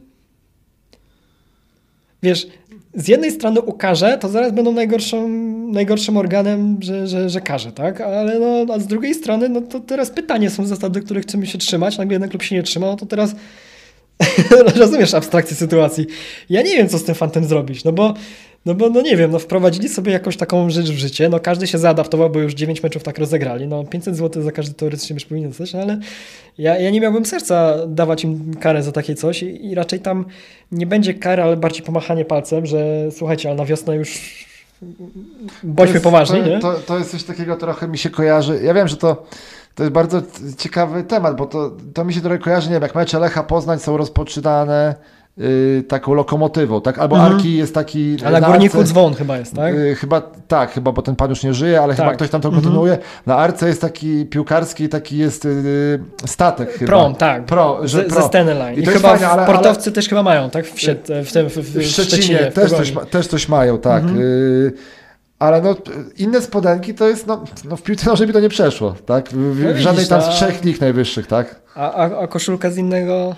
Wiesz, 2.22 2.46
z 2.94 3.08
jednej 3.08 3.30
strony 3.30 3.60
ukaże, 3.60 4.18
to 4.18 4.28
zaraz 4.28 4.52
będą 4.52 4.72
najgorszą, 4.72 5.28
najgorszym 5.72 6.16
organem, 6.16 6.76
że, 6.80 7.06
że, 7.06 7.30
że 7.30 7.40
każe, 7.40 7.72
tak? 7.72 8.00
Ale 8.00 8.38
no, 8.38 8.74
a 8.74 8.78
z 8.78 8.86
drugiej 8.86 9.14
strony, 9.14 9.48
no 9.48 9.60
to 9.60 9.80
teraz 9.80 10.10
pytanie 10.10 10.50
są 10.50 10.66
zasady, 10.66 11.00
których 11.00 11.22
chcemy 11.22 11.46
się 11.46 11.58
trzymać, 11.58 11.98
nagle 11.98 12.14
jeden 12.14 12.28
klub 12.28 12.42
się 12.42 12.54
nie 12.54 12.62
trzyma, 12.62 12.86
no 12.86 12.96
to 12.96 13.06
teraz 13.06 13.34
Rozumiesz 14.76 15.14
abstrakcję 15.14 15.56
sytuacji. 15.56 16.06
Ja 16.50 16.62
nie 16.62 16.76
wiem, 16.76 16.88
co 16.88 16.98
z 16.98 17.04
tym 17.04 17.14
fantem 17.14 17.44
zrobić, 17.44 17.84
no 17.84 17.92
bo 17.92 18.14
No 18.66 18.74
bo 18.74 18.90
no 18.90 19.00
nie 19.02 19.16
wiem, 19.16 19.30
no 19.30 19.38
wprowadzili 19.38 19.88
sobie 19.88 20.12
jakąś 20.12 20.36
taką 20.36 20.70
rzecz 20.70 20.90
w 20.90 20.98
życie, 20.98 21.28
no 21.28 21.40
każdy 21.40 21.66
się 21.66 21.78
zaadaptował, 21.78 22.30
bo 22.30 22.38
już 22.38 22.54
9 22.54 22.82
meczów 22.82 23.02
tak 23.02 23.18
rozegrali, 23.18 23.66
no 23.66 23.84
500 23.84 24.16
zł 24.16 24.42
za 24.42 24.52
każdy 24.52 24.74
teoretycznie 24.74 25.14
mecz 25.14 25.26
powinien 25.26 25.48
dostać, 25.50 25.74
ale 25.74 25.98
ja, 26.58 26.78
ja 26.78 26.90
nie 26.90 27.00
miałbym 27.00 27.26
serca 27.26 27.86
dawać 27.86 28.24
im 28.24 28.54
karę 28.54 28.82
za 28.82 28.92
takie 28.92 29.14
coś 29.14 29.42
i, 29.42 29.66
i 29.66 29.74
raczej 29.74 30.00
tam 30.00 30.24
nie 30.72 30.86
będzie 30.86 31.14
kary, 31.14 31.42
ale 31.42 31.56
bardziej 31.56 31.82
pomachanie 31.82 32.24
palcem, 32.24 32.66
że 32.66 33.08
słuchajcie, 33.10 33.48
ale 33.48 33.58
na 33.58 33.64
wiosnę 33.64 33.96
już 33.96 34.18
bądźmy 35.62 35.94
jest- 35.94 36.04
poważni, 36.04 36.40
to, 36.40 36.46
nie? 36.46 36.58
To, 36.58 36.74
to 36.74 36.98
jest 36.98 37.10
coś 37.10 37.24
takiego, 37.24 37.56
trochę 37.56 37.88
mi 37.88 37.98
się 37.98 38.10
kojarzy. 38.10 38.60
Ja 38.64 38.74
wiem, 38.74 38.88
że 38.88 38.96
to, 38.96 39.26
to 39.74 39.82
jest 39.82 39.92
bardzo 39.92 40.22
ciekawy 40.58 41.02
temat, 41.02 41.36
bo 41.36 41.46
to, 41.46 41.76
to 41.94 42.04
mi 42.04 42.14
się 42.14 42.20
trochę 42.20 42.38
kojarzy, 42.38 42.68
nie 42.68 42.74
wiem, 42.74 42.82
jak 42.82 42.94
mecze 42.94 43.18
Lecha 43.18 43.42
Poznań 43.42 43.78
są 43.78 43.96
rozpoczynane 43.96 44.94
y, 45.40 45.84
taką 45.88 46.14
lokomotywą, 46.14 46.80
tak? 46.80 46.98
Albo 46.98 47.16
Mhm. 47.16 47.34
Arki 47.36 47.56
jest 47.56 47.74
taki... 47.74 48.16
A 48.26 48.30
na 48.30 48.40
na 48.40 48.48
górniku 48.48 48.78
Arce- 48.78 48.84
dzwon 48.84 49.14
chyba 49.14 49.38
jest, 49.38 49.54
tak? 49.56 49.74
Y, 49.74 49.94
Chyba 49.94 50.22
tak, 50.48 50.70
chyba, 50.72 50.92
bo 50.92 51.02
ten 51.02 51.16
pan 51.16 51.30
już 51.30 51.42
nie 51.42 51.54
żyje, 51.54 51.80
ale 51.82 51.94
Tak. 51.94 52.04
chyba 52.06 52.14
ktoś 52.16 52.30
tam 52.30 52.40
to 52.40 52.48
Mhm. 52.48 52.64
kontynuuje. 52.64 52.98
Na 53.26 53.36
Arce 53.36 53.68
jest 53.68 53.80
taki 53.80 54.26
piłkarski, 54.26 54.88
taki 54.88 55.18
jest 55.18 55.44
y, 55.44 55.98
statek 56.26 56.70
chyba. 56.72 56.86
Prom, 56.86 57.14
tak. 57.14 57.44
Pro, 57.44 57.78
że 57.82 57.98
ze, 57.98 58.04
pro. 58.04 58.22
ze 58.22 58.28
Steny 58.28 58.54
Line. 58.54 58.78
I 58.78 58.82
I, 58.82 58.86
chyba 58.86 59.08
fajne, 59.10 59.28
ale- 59.28 59.42
sportowcy 59.42 59.92
też 59.92 60.08
chyba 60.08 60.22
mają, 60.22 60.50
tak? 60.50 60.66
W, 60.66 60.74
w, 60.74 60.80
w, 61.26 61.56
w, 61.56 61.78
W 61.78 61.82
Szczecinie, 61.86 62.50
w 62.50 62.54
też, 62.54 62.70
coś, 62.70 62.92
też 63.10 63.26
coś 63.26 63.48
mają, 63.48 63.78
tak. 63.78 64.02
Mhm. 64.02 64.20
Ale 65.38 65.62
no, 65.62 65.76
inne 66.16 66.42
spodenki 66.42 66.94
to 66.94 67.08
jest, 67.08 67.26
no, 67.26 67.44
no 67.64 67.76
w 67.76 67.82
piłce 67.82 68.06
nożnej 68.10 68.26
by 68.26 68.32
to 68.32 68.40
nie 68.40 68.48
przeszło, 68.48 68.94
tak? 69.06 69.28
W, 69.28 69.62
No 69.64 69.78
żadnej 69.82 70.06
tam 70.06 70.22
z 70.22 70.26
no. 70.26 70.32
trzech 70.32 70.64
lig 70.64 70.80
najwyższych, 70.80 71.26
tak? 71.26 71.60
A, 71.74 71.92
a, 71.92 72.18
a 72.22 72.26
koszulka 72.26 72.70
z 72.70 72.76
innego... 72.76 73.36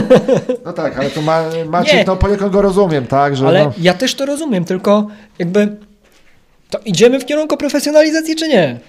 No 0.64 0.72
tak, 0.72 0.98
ale 0.98 1.10
to 1.10 1.22
ma, 1.22 1.44
Maciek, 1.68 1.94
Nie. 1.94 2.04
no 2.06 2.16
poniekąd 2.16 2.52
go 2.52 2.62
rozumiem, 2.62 3.06
tak? 3.06 3.36
Że 3.36 3.46
Ale 3.46 3.64
no, 3.64 3.72
ja 3.78 3.94
też 3.94 4.14
to 4.14 4.26
rozumiem, 4.26 4.64
tylko 4.64 5.06
jakby 5.38 5.76
to 6.70 6.78
idziemy 6.84 7.20
w 7.20 7.26
kierunku 7.26 7.56
profesjonalizacji 7.56 8.36
czy 8.36 8.48
nie? 8.48 8.80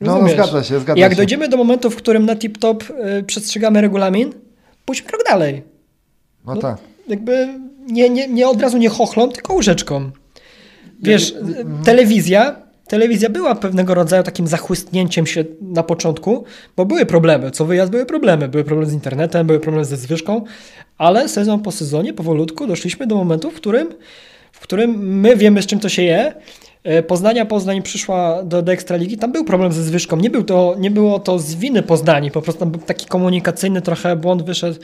no, 0.00 0.06
no 0.06 0.12
Rozumiesz? 0.12 0.34
zgadza 0.34 0.64
się, 0.64 0.80
zgadza 0.80 1.00
Jak 1.00 1.12
się. 1.12 1.16
dojdziemy 1.16 1.48
do 1.48 1.56
momentu, 1.56 1.90
w 1.90 1.96
którym 1.96 2.26
na 2.26 2.34
tip-top 2.36 2.84
y, 3.20 3.22
przestrzegamy 3.22 3.80
regulamin, 3.80 4.32
pójdźmy 4.84 5.08
krok 5.08 5.20
dalej. 5.28 5.62
No, 6.46 6.54
no- 6.54 6.60
tak. 6.60 6.76
Jakby 7.08 7.48
nie, 7.86 8.10
nie, 8.10 8.28
nie 8.28 8.48
od 8.48 8.60
razu 8.62 8.78
nie 8.78 8.88
chochlą, 8.88 9.28
tylko 9.28 9.54
łyżeczką. 9.54 10.10
Wiesz, 11.02 11.30
y, 11.30 11.34
telewizja, 11.84 12.56
telewizja 12.88 13.30
była 13.30 13.54
pewnego 13.54 13.94
rodzaju 13.94 14.22
takim 14.22 14.46
zachłystnięciem 14.46 15.26
się 15.26 15.44
na 15.60 15.82
początku, 15.82 16.44
bo 16.76 16.86
były 16.86 17.06
problemy. 17.06 17.50
Co 17.50 17.64
wyjazd 17.64 17.92
były 17.92 18.06
problemy. 18.06 18.48
Były 18.48 18.64
problemy 18.64 18.90
z 18.90 18.94
internetem, 18.94 19.46
były 19.46 19.60
problemy 19.60 19.84
ze 19.84 19.96
zwyżką, 19.96 20.44
ale 20.98 21.28
sezon 21.28 21.62
po 21.62 21.72
sezonie, 21.72 22.12
powolutku 22.14 22.66
doszliśmy 22.66 23.06
do 23.06 23.16
momentu, 23.16 23.50
w 23.50 23.54
którym, 23.54 23.88
w 24.56 24.60
którym 24.60 25.20
my 25.20 25.36
wiemy, 25.36 25.62
z 25.62 25.66
czym 25.66 25.80
to 25.80 25.88
się 25.88 26.02
je. 26.02 26.32
E, 26.84 27.02
Poznania 27.02 27.46
Poznań 27.46 27.82
przyszła 27.82 28.42
do, 28.42 28.62
do 28.62 28.72
Ekstraligi, 28.72 29.18
tam 29.18 29.32
był 29.32 29.44
problem 29.44 29.72
ze 29.72 29.82
zwyżką. 29.82 30.16
Nie, 30.16 30.30
był 30.30 30.44
to, 30.44 30.74
nie 30.78 30.90
było 30.90 31.18
to 31.18 31.38
z 31.38 31.54
winy 31.54 31.82
Poznani, 31.82 32.30
po 32.30 32.42
prostu 32.42 32.60
tam 32.60 32.70
był 32.70 32.80
taki 32.80 33.06
komunikacyjny 33.06 33.82
trochę 33.82 34.16
błąd 34.16 34.42
wyszedł 34.42 34.78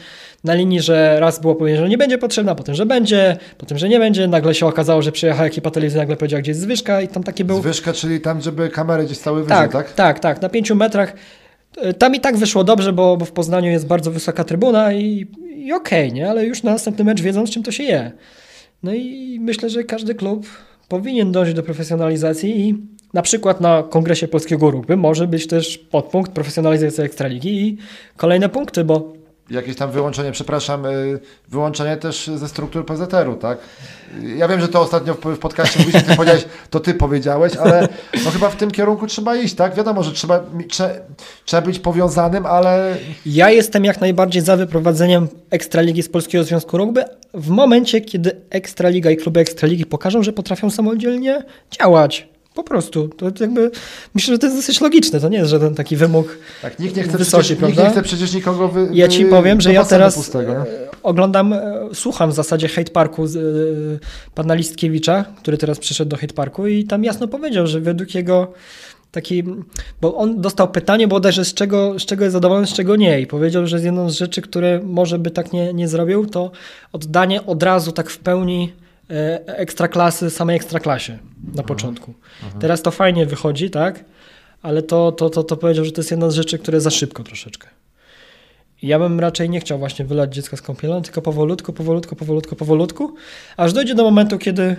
na 0.45 0.55
linii, 0.55 0.81
że 0.81 1.17
raz 1.21 1.41
było 1.41 1.55
powiedziane, 1.55 1.87
że 1.87 1.91
nie 1.91 1.99
będzie 1.99 2.19
potrzebna, 2.19 2.55
potem, 2.55 2.75
że 2.75 2.87
będzie, 2.87 3.37
potem, 3.59 3.79
że 3.79 3.89
nie 3.89 3.99
będzie. 3.99 4.29
Nagle 4.29 4.55
się 4.55 4.67
okazało, 4.67 5.03
że 5.03 5.13
przyjechała 5.13 5.47
ekipa 5.47 5.71
telewizyjna, 5.71 6.03
nagle 6.03 6.17
powiedziała, 6.17 6.41
gdzie 6.41 6.51
jest 6.51 6.61
zwyżka 6.61 7.01
i 7.01 7.09
tam 7.09 7.23
taki 7.23 7.45
był... 7.45 7.59
Zwyżka, 7.61 7.93
czyli 7.93 8.21
tam, 8.21 8.41
żeby 8.41 8.69
kamery 8.69 9.05
gdzieś 9.05 9.19
stały 9.19 9.43
wyżej, 9.43 9.59
Tak, 9.59 9.73
tak? 9.73 9.93
tak, 9.93 10.21
tak, 10.21 10.43
na 10.43 10.49
pięciu 10.49 10.75
metrach. 10.77 11.13
E, 11.77 11.95
Tam 11.95 12.15
i 12.15 12.21
tak 12.21 12.37
wyszło 12.37 12.65
dobrze, 12.65 12.93
bo, 12.93 13.17
bo 13.17 13.25
w 13.25 13.33
Poznaniu 13.33 13.71
jest 13.71 13.87
bardzo 13.87 14.11
wysoka 14.11 14.45
trybuna 14.45 14.93
i, 14.93 15.27
i 15.57 15.73
okej, 15.73 16.13
nie? 16.13 16.31
Ale 16.31 16.45
już 16.47 16.63
na 16.63 16.73
następny 16.73 17.05
mecz 17.05 17.21
wiedzą, 17.21 17.47
z 17.47 17.51
czym 17.51 17.63
to 17.63 17.71
się 17.73 17.83
je. 17.83 18.13
No 18.83 18.95
i 18.95 19.39
myślę, 19.41 19.71
że 19.71 19.85
każdy 19.85 20.15
klub 20.15 20.47
powinien 20.89 21.33
dążyć 21.33 21.55
do 21.55 21.63
profesjonalizacji 21.63 22.69
i 22.69 22.79
na 23.15 23.23
przykład 23.23 23.61
na 23.61 23.83
Kongresie 23.83 24.29
Polskiego 24.29 24.71
Rugby 24.71 24.97
może 24.97 25.27
być 25.27 25.47
też 25.47 25.79
podpunkt 25.79 26.33
profesjonalizacja 26.33 27.05
Ekstraligi 27.05 27.69
i 27.69 27.79
kolejne 28.17 28.49
punkty, 28.49 28.85
bo 28.85 29.13
Jakieś 29.51 29.77
tam 29.77 29.91
wyłączenie, 29.91 30.33
przepraszam, 30.33 30.87
y, 30.87 31.21
wyłączenie 31.49 31.97
też 31.97 32.31
ze 32.35 32.49
struktur 32.49 32.87
PZR-u, 32.87 33.37
tak? 33.37 33.59
Ja 34.37 34.49
wiem, 34.49 34.61
że 34.61 34.69
to 34.69 34.81
ostatnio 34.81 35.15
w, 35.15 35.39
podcaście 35.39 35.81
mówiłeś, 35.81 36.05
ty 36.05 36.17
powiedziałeś, 36.17 36.45
to 36.71 36.81
ty 36.81 36.95
powiedziałeś, 36.95 37.57
ale 37.57 37.89
no 38.25 38.31
chyba 38.31 38.51
w 38.51 38.57
tym 38.57 38.71
kierunku 38.71 39.07
trzeba 39.07 39.37
iść, 39.37 39.55
tak? 39.55 39.75
Wiadomo, 39.75 40.03
że 40.03 40.13
trzeba, 40.13 40.45
trzeba 41.45 41.63
być 41.63 41.79
powiązanym, 41.79 42.47
ale 42.47 42.97
Ja 43.27 43.51
jestem 43.51 43.85
jak 43.85 44.01
najbardziej 44.01 44.43
za 44.43 44.57
wyprowadzeniem 44.57 45.29
Ekstraligi 45.51 46.03
z 46.03 46.09
Polskiego 46.09 46.45
Związku 46.45 46.79
Rugby 46.79 47.05
w 47.35 47.49
momencie, 47.49 48.01
kiedy 48.01 48.41
Ekstraliga 48.51 49.11
i 49.11 49.17
kluby 49.17 49.41
Ekstraligi 49.41 49.87
pokażą, 49.87 50.23
że 50.23 50.33
potrafią 50.33 50.71
samodzielnie 50.71 51.45
działać. 51.71 52.32
Po 52.55 52.65
prostu. 52.65 53.09
To 53.09 53.27
jakby, 53.41 53.71
myślę, 54.15 54.35
że 54.35 54.39
to 54.39 54.47
jest 54.47 54.59
dosyć 54.59 54.81
logiczne. 54.81 55.21
To 55.21 55.29
nie 55.29 55.39
jest 55.39 55.51
żaden 55.51 55.75
taki 55.75 55.97
wymóg. 55.97 56.39
tak, 56.63 56.79
nikt 56.79 56.97
nie 56.97 57.03
chce, 57.03 57.19
Wysoki, 57.19 57.43
przecież, 57.43 57.51
nikt 57.51 57.75
prawda? 57.75 57.83
nie 57.83 57.91
chce 57.91 58.03
przecież 58.03 58.35
nikogo 58.35 58.69
wy, 58.69 58.89
Ja 58.93 59.09
ci 59.09 59.27
powiem, 59.27 59.61
że 59.61 59.73
ja 59.73 59.85
teraz 59.85 60.15
Pustego, 60.15 60.53
e, 60.53 60.67
oglądam, 61.03 61.53
e, 61.53 61.89
słucham 61.95 62.31
w 62.31 62.35
zasadzie 62.35 62.69
Hate 62.69 62.93
Parku 62.93 63.27
z, 63.27 63.37
e, 63.37 63.41
pana 64.35 64.55
Listkiewicza, 64.55 65.25
który 65.39 65.59
teraz 65.59 65.79
przyszedł 65.79 66.11
do 66.11 66.17
Hate 66.17 66.35
Parku 66.35 66.67
i 66.67 66.85
tam 66.85 67.05
jasno 67.05 67.29
powiedział, 67.29 67.67
że 67.67 67.81
według 67.81 68.15
jego 68.15 68.53
taki, 69.11 69.45
bo 70.01 70.15
on 70.15 70.41
dostał 70.41 70.69
pytanie 70.69 71.09
bodajże 71.09 71.45
z 71.45 71.55
czego, 71.55 71.99
z 71.99 72.07
czego 72.07 72.25
jest 72.25 72.33
zadowolony, 72.33 72.67
z 72.67 72.73
czego 72.73 72.97
nie 72.97 73.21
i 73.21 73.27
powiedział, 73.27 73.67
że 73.67 73.79
z 73.79 73.85
jedną 73.85 74.11
z 74.11 74.15
rzeczy, 74.15 74.43
które 74.43 74.81
może 74.85 75.19
by 75.19 75.31
tak 75.31 75.53
nie, 75.53 75.73
nie 75.73 75.89
zrobił, 75.89 76.27
to 76.27 76.51
oddanie 76.93 77.47
od 77.47 77.63
razu 77.63 77.93
tak 77.93 78.11
w 78.11 78.19
pełni 78.19 78.73
ekstraklasy 79.47 80.31
samej 80.31 80.57
ekstraklasie 80.57 81.19
na 81.55 81.63
początku. 81.63 82.15
Teraz 82.61 82.83
to 82.83 82.91
fajnie 82.91 83.27
wychodzi, 83.27 83.71
tak? 83.71 84.05
Ale 84.63 84.83
to, 84.83 85.13
to, 85.13 85.31
to, 85.31 85.45
to 85.45 85.57
powiedział, 85.57 85.85
że 85.85 85.93
to 85.93 86.01
jest 86.01 86.11
jedna 86.11 86.31
z 86.31 86.35
rzeczy, 86.35 86.59
które 86.59 86.81
za 86.81 86.91
szybko 86.91 87.23
troszeczkę. 87.25 87.69
Ja 88.83 88.99
bym 88.99 89.21
raczej 89.21 89.51
nie 89.51 89.61
chciał 89.61 89.79
właśnie 89.79 90.05
wylać 90.05 90.35
dziecka 90.35 90.57
z 90.57 90.63
kąpielą, 90.63 91.03
tylko 91.03 91.23
powolutku, 91.23 91.73
powolutku, 91.73 92.17
powolutku, 92.17 92.57
powolutku, 92.57 93.15
aż 93.57 93.73
dojdzie 93.73 93.95
do 93.95 94.03
momentu, 94.03 94.39
kiedy, 94.39 94.77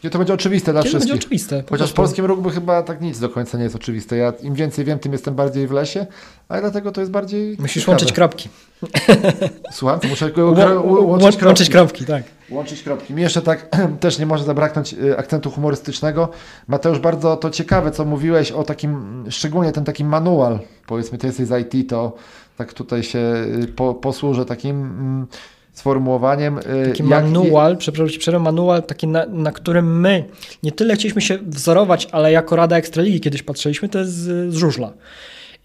Gdzie 0.00 0.10
to 0.10 0.18
będzie 0.18 0.34
oczywiste 0.34 0.72
dla 0.72 0.82
kiedy 0.82 0.92
będzie 0.92 1.06
wszystkich. 1.06 1.26
oczywiste. 1.28 1.62
po 1.62 1.68
Chociaż 1.70 1.90
w 1.90 1.94
polskim 1.94 2.24
rugby 2.24 2.50
chyba 2.50 2.82
tak 2.82 3.00
nic 3.00 3.18
do 3.18 3.28
końca 3.28 3.58
nie 3.58 3.64
jest 3.64 3.76
oczywiste. 3.76 4.16
Ja 4.16 4.32
im 4.42 4.54
więcej 4.54 4.84
wiem, 4.84 4.98
tym 4.98 5.12
jestem 5.12 5.34
bardziej 5.34 5.66
w 5.66 5.70
lesie, 5.70 6.06
ale 6.48 6.60
dlatego 6.60 6.92
to 6.92 7.00
jest 7.00 7.10
bardziej 7.12 7.56
Musisz 7.58 7.82
ciekawe. 7.82 7.92
łączyć 7.92 8.12
kropki. 8.12 8.48
Słucham, 9.72 10.00
to 10.00 10.08
muszę 10.08 10.26
Łą- 10.26 10.84
łączyć, 10.84 11.06
łączyć 11.06 11.36
kropki. 11.36 11.46
łączyć 11.46 11.70
kropki, 11.70 12.04
tak. 12.04 12.22
Łączyć 12.50 12.82
kropki. 12.82 13.14
Mi 13.14 13.22
jeszcze 13.22 13.42
tak 13.42 13.68
też 14.00 14.18
nie 14.18 14.26
może 14.26 14.44
zabraknąć 14.44 14.94
y, 14.94 15.18
akcentu 15.18 15.50
humorystycznego. 15.50 16.28
Mateusz, 16.68 16.98
bardzo 16.98 17.36
to 17.36 17.50
ciekawe, 17.50 17.90
co 17.90 18.04
mówiłeś 18.04 18.52
o 18.52 18.62
takim, 18.62 19.24
szczególnie 19.30 19.72
ten 19.72 19.84
taki 19.84 20.04
manual, 20.04 20.58
powiedzmy, 20.86 21.18
ty 21.18 21.26
jesteś 21.26 21.46
z 21.48 21.74
IT, 21.74 21.90
to 21.90 22.12
tak 22.56 22.72
tutaj 22.72 23.02
się 23.02 23.18
y, 23.62 23.66
po, 23.76 23.94
posłużę 23.94 24.44
takim 24.44 24.76
mm, 24.82 25.26
sformułowaniem. 25.78 26.58
y, 26.58 26.62
Taki 26.88 27.02
jak- 27.02 27.24
manual, 27.24 27.76
przepraszam, 27.76 28.18
przerwę, 28.18 28.38
manual 28.38 28.82
taki, 28.82 29.06
na, 29.06 29.26
na 29.26 29.52
którym 29.52 30.00
my 30.00 30.24
nie 30.62 30.72
tyle 30.72 30.94
chcieliśmy 30.94 31.20
się 31.22 31.38
wzorować, 31.46 32.08
ale 32.12 32.32
jako 32.32 32.56
Rada 32.56 32.76
Ekstraligi 32.76 33.20
kiedyś 33.20 33.42
patrzyliśmy, 33.42 33.88
to 33.88 33.98
jest 33.98 34.12
z, 34.12 34.52
z 34.52 34.56
żużla. 34.56 34.92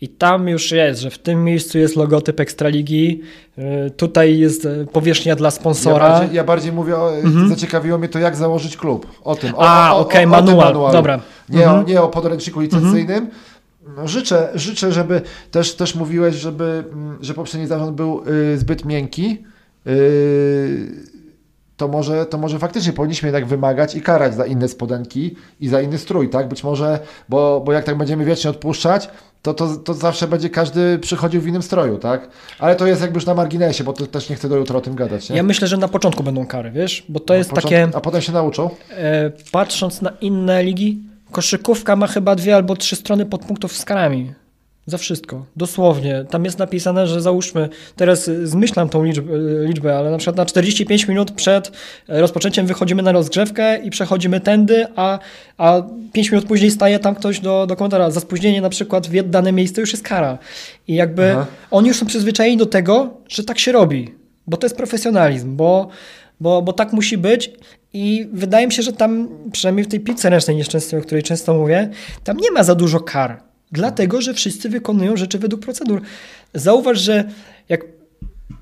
I 0.02 0.08
tam 0.10 0.48
już 0.48 0.72
jest, 0.72 1.02
że 1.02 1.10
w 1.10 1.18
tym 1.18 1.44
miejscu 1.44 1.78
jest 1.78 1.96
logotyp 1.96 2.40
Ekstraligi, 2.40 3.22
y, 3.88 3.92
tutaj 3.92 4.40
jest 4.40 4.66
y, 4.66 4.88
powierzchnia 4.92 5.36
dla 5.36 5.48
Ja 5.48 5.52
sponsora. 5.52 6.10
bardziej, 6.10 6.36
ja 6.36 6.44
bardziej 6.44 6.72
mówię, 6.72 6.96
o, 6.96 7.12
zaciekawiło 7.50 7.98
mnie 7.98 8.10
to, 8.10 8.20
jak 8.20 8.36
założyć 8.36 8.78
klub. 8.78 9.08
O 9.24 9.36
tym. 9.36 9.56
O, 9.56 9.58
Mhm. 9.62 9.72
A, 9.78 9.96
okej, 9.96 10.26
o, 10.26 10.28
manual, 10.28 10.74
dobra. 10.74 11.20
Nie, 11.50 11.64
Mhm. 11.64 11.80
o, 11.86 11.90
nie 11.90 12.02
o 12.02 12.08
podręczniku 12.08 12.60
licencyjnym. 12.62 13.30
No, 13.98 14.08
Życzę, 14.08 14.50
życzę, 14.56 14.92
żeby 14.92 15.22
też, 15.52 15.76
też 15.76 15.96
mówiłeś, 15.96 16.36
żeby, 16.36 16.84
mm, 16.94 17.18
że 17.22 17.34
poprzedni 17.34 17.68
zarząd 17.68 17.96
był 17.96 18.24
y, 18.54 18.58
zbyt 18.58 18.86
miękki. 18.86 19.44
Y, 19.88 21.14
to 21.78 21.88
może, 21.88 22.26
to 22.26 22.38
może 22.38 22.60
faktycznie 22.60 22.94
powinniśmy 22.94 23.28
jednak 23.28 23.46
wymagać 23.46 23.96
i 23.96 24.02
karać 24.02 24.36
za 24.36 24.46
inne 24.46 24.68
spodenki 24.68 25.36
i 25.60 25.68
za 25.68 25.82
inny 25.82 25.98
strój, 25.98 26.30
tak? 26.30 26.48
Być 26.48 26.64
może, 26.64 27.00
bo, 27.30 27.62
bo 27.66 27.72
jak 27.72 27.86
tak 27.86 27.98
będziemy 27.98 28.26
wiecznie 28.26 28.50
odpuszczać, 28.50 29.10
to, 29.42 29.54
to, 29.54 29.76
to 29.76 29.94
zawsze 29.94 30.28
będzie 30.28 30.50
każdy 30.50 31.00
przychodził 31.00 31.42
w 31.42 31.48
innym 31.48 31.62
stroju, 31.62 31.98
tak? 31.98 32.30
Ale 32.60 32.76
to 32.76 32.88
jest 32.88 33.02
jakby 33.02 33.18
już 33.18 33.26
na 33.26 33.34
marginesie, 33.34 33.84
bo 33.84 33.94
to 33.94 34.08
też 34.08 34.30
nie 34.30 34.36
chcę 34.36 34.50
do 34.50 34.58
jutra 34.58 34.78
o 34.78 34.82
tym 34.82 34.96
gadać, 34.96 35.30
nie? 35.30 35.36
Ja 35.36 35.44
myślę, 35.44 35.68
że 35.68 35.78
na 35.78 35.88
początku 35.88 36.24
będą 36.24 36.46
kary, 36.46 36.72
wiesz, 36.72 37.06
bo 37.10 37.20
to 37.20 37.34
jest 37.34 37.50
Począt- 37.50 37.64
takie, 37.64 37.98
A 37.98 38.02
potem 38.02 38.22
się 38.22 38.32
nauczą. 38.32 38.70
e, 38.98 39.32
patrząc 39.52 40.02
na 40.02 40.12
inne 40.22 40.64
ligi, 40.64 41.00
koszykówka 41.32 41.96
ma 41.96 42.08
chyba 42.08 42.36
dwie 42.36 42.56
albo 42.56 42.76
trzy 42.76 42.96
strony 42.96 43.26
podpunktów 43.26 43.78
z 43.78 43.86
karami. 43.86 44.34
Za 44.86 44.98
wszystko, 44.98 45.46
dosłownie. 45.56 46.26
Tam 46.30 46.46
jest 46.46 46.60
napisane, 46.60 47.08
że 47.08 47.22
załóżmy, 47.22 47.70
teraz 47.96 48.30
zmyślam 48.44 48.90
tą 48.90 49.04
liczbę, 49.04 49.34
liczbę, 49.66 49.98
ale 49.98 50.12
na 50.12 50.18
przykład 50.18 50.38
na 50.38 50.46
45 50.46 51.08
minut 51.08 51.32
przed 51.32 51.72
e, 52.10 52.22
rozpoczęciem 52.22 52.66
wychodzimy 52.68 53.04
na 53.04 53.12
rozgrzewkę 53.12 53.78
i 53.78 53.90
przechodzimy 53.90 54.40
tędy, 54.40 54.86
a, 54.96 55.20
a 55.58 55.82
5 56.14 56.32
minut 56.32 56.46
później 56.46 56.72
staje 56.72 57.00
tam 57.00 57.16
ktoś 57.16 57.40
do, 57.40 57.68
do 57.68 57.76
komentarza. 57.76 58.12
Za 58.12 58.20
spóźnienie 58.20 58.62
na 58.62 58.70
przykład 58.70 59.08
w 59.08 59.30
dane 59.30 59.52
miejsce 59.52 59.82
już 59.82 59.92
jest 59.92 60.04
kara. 60.04 60.38
I 60.88 60.96
jakby 60.96 61.32
Aha. 61.32 61.46
oni 61.72 61.88
już 61.88 61.98
są 61.98 62.06
przyzwyczajeni 62.06 62.58
do 62.58 62.66
tego, 62.66 63.18
że 63.28 63.44
tak 63.44 63.60
się 63.60 63.72
robi, 63.72 64.16
bo 64.48 64.58
to 64.58 64.66
jest 64.66 64.78
profesjonalizm, 64.78 65.56
bo 65.56 65.88
bo, 66.40 66.62
bo 66.62 66.74
tak 66.74 66.94
musi 66.94 67.18
być 67.18 67.52
i 67.94 68.28
wydaje 68.34 68.68
mi 68.68 68.74
się, 68.74 68.84
że 68.84 68.94
tam, 68.94 69.30
przynajmniej 69.52 69.86
w 69.86 69.88
tej 69.88 70.00
piłce 70.00 70.30
ręcznej 70.30 70.56
nieszczęsnej, 70.56 71.02
o 71.02 71.04
której 71.04 71.24
często 71.24 71.54
mówię, 71.54 71.90
tam 72.24 72.38
nie 72.38 72.52
ma 72.52 72.64
za 72.64 72.76
dużo 72.76 73.00
kar, 73.00 73.44
dlatego, 73.74 74.22
że 74.22 74.34
wszyscy 74.34 74.70
wykonują 74.70 75.18
rzeczy 75.18 75.40
według 75.40 75.62
procedur. 75.62 76.02
Zauważ, 76.54 77.00
że 77.00 77.24
jak 77.70 77.82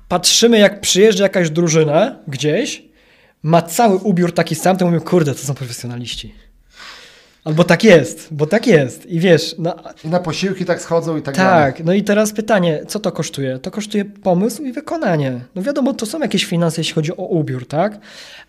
patrzymy, 0.08 0.58
jak 0.58 0.80
przyjeżdża 0.80 1.24
jakaś 1.24 1.50
drużyna 1.50 2.16
gdzieś, 2.28 2.82
ma 3.42 3.62
cały 3.62 3.96
ubiór 3.96 4.34
taki 4.34 4.54
sam, 4.54 4.76
to 4.76 4.86
mówię, 4.86 5.00
kurde, 5.00 5.34
to 5.34 5.38
są 5.38 5.54
profesjonaliści. 5.54 6.34
Albo 7.44 7.64
tak 7.64 7.84
jest, 7.84 8.28
bo 8.30 8.46
tak 8.46 8.66
jest. 8.66 9.06
I 9.06 9.20
wiesz, 9.20 9.54
no, 9.58 9.74
I 10.04 10.08
na 10.08 10.20
posiłki 10.20 10.64
tak 10.64 10.80
schodzą 10.82 11.16
i 11.16 11.22
tak, 11.22 11.36
dalej. 11.36 11.72
tak, 11.72 11.84
no 11.84 11.92
i 11.92 12.02
teraz 12.02 12.32
pytanie, 12.32 12.82
co 12.88 13.00
to 13.00 13.12
kosztuje? 13.12 13.58
To 13.58 13.70
kosztuje 13.70 14.04
pomysł 14.04 14.62
i 14.62 14.72
wykonanie. 14.72 15.40
No 15.54 15.62
wiadomo, 15.62 15.92
to 15.94 16.06
są 16.06 16.20
jakieś 16.20 16.44
finanse, 16.44 16.80
jeśli 16.80 16.94
chodzi 16.94 17.16
o 17.16 17.24
ubiór, 17.24 17.66
tak? 17.66 17.98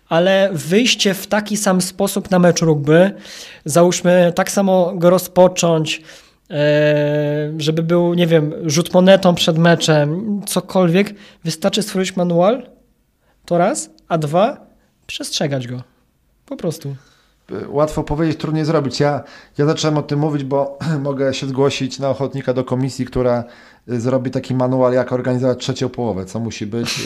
Ale 0.08 0.50
wyjście 0.52 1.14
w 1.14 1.26
taki 1.26 1.56
sam 1.56 1.80
sposób 1.80 2.30
na 2.30 2.38
mecz 2.38 2.60
rugby, 2.62 3.10
załóżmy 3.64 4.32
tak 4.34 4.50
samo 4.50 4.92
go 4.94 5.10
rozpocząć, 5.10 6.02
żeby 7.58 7.82
był, 7.82 8.14
nie 8.14 8.26
wiem, 8.26 8.54
rzut 8.64 8.94
monetą 8.94 9.34
przed 9.34 9.58
meczem, 9.58 10.40
cokolwiek, 10.46 11.14
wystarczy 11.44 11.82
stworzyć 11.82 12.16
manual, 12.16 12.66
to 13.44 13.58
raz, 13.58 13.90
a 14.08 14.18
dwa, 14.18 14.66
przestrzegać 15.06 15.68
go. 15.68 15.82
Po 16.46 16.56
prostu. 16.56 16.96
Łatwo 17.68 18.02
powiedzieć, 18.02 18.40
trudniej 18.40 18.64
zrobić. 18.64 19.00
Ja, 19.00 19.22
ja 19.58 19.66
zacząłem 19.66 19.98
o 19.98 20.02
tym 20.02 20.18
mówić, 20.18 20.44
bo 20.44 20.78
mogę 21.02 21.34
się 21.34 21.46
zgłosić 21.46 21.98
na 21.98 22.10
ochotnika 22.10 22.52
do 22.54 22.64
komisji, 22.64 23.06
która 23.06 23.44
y, 23.88 24.00
zrobi 24.00 24.30
taki 24.30 24.54
manual, 24.54 24.92
jak 24.92 25.12
organizować 25.12 25.58
trzecią 25.58 25.88
połowę, 25.88 26.24
co 26.24 26.40
musi 26.40 26.66
być. 26.66 27.02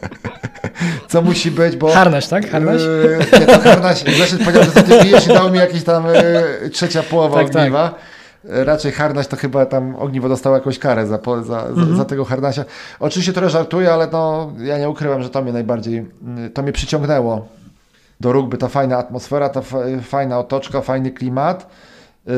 co 1.08 1.22
musi 1.22 1.50
być, 1.50 1.76
bo... 1.76 1.92
Harnaś, 1.92 2.26
tak? 2.26 2.50
Harnaś? 2.50 2.82
Yy, 2.82 3.40
nie, 3.40 3.46
to 3.46 3.60
harnaś. 3.60 4.04
Zresztą 4.16 4.38
powiedział, 4.38 4.64
że 4.64 4.70
ty 4.70 4.98
pijesz 5.02 5.26
i 5.26 5.28
dał 5.28 5.50
mi 5.50 5.58
jakieś 5.58 5.84
tam 5.84 6.04
yy, 6.06 6.70
trzecia 6.70 7.02
połowa 7.02 7.36
Tak, 7.36 7.50
tak. 7.50 7.56
ogniwa. 7.56 7.84
Yy, 7.84 8.19
Raczej 8.44 8.92
harnaś 8.92 9.26
to 9.26 9.36
chyba 9.36 9.66
tam 9.66 9.96
ogniwo 9.96 10.28
dostało 10.28 10.56
jakąś 10.56 10.78
karę 10.78 11.06
za, 11.06 11.18
po- 11.18 11.42
za, 11.42 11.62
Mhm. 11.66 11.90
za, 11.90 11.96
za 11.96 12.04
tego 12.04 12.24
harnasia. 12.24 12.64
Oczywiście 13.00 13.32
trochę 13.32 13.50
żartuję, 13.50 13.92
ale 13.92 14.08
no, 14.12 14.52
ja 14.58 14.78
nie 14.78 14.88
ukrywam, 14.90 15.22
że 15.22 15.30
to 15.30 15.42
mnie 15.42 15.52
najbardziej, 15.52 15.94
yy, 16.36 16.50
to 16.50 16.62
mnie 16.62 16.72
przyciągnęło 16.72 17.48
do 18.20 18.32
rugby, 18.32 18.58
ta 18.58 18.68
fajna 18.68 18.98
atmosfera, 18.98 19.48
ta 19.48 19.60
fa- 19.60 19.78
fajna 20.02 20.38
otoczka, 20.38 20.80
fajny 20.80 21.10
klimat. 21.10 21.66
Yy, 22.26 22.32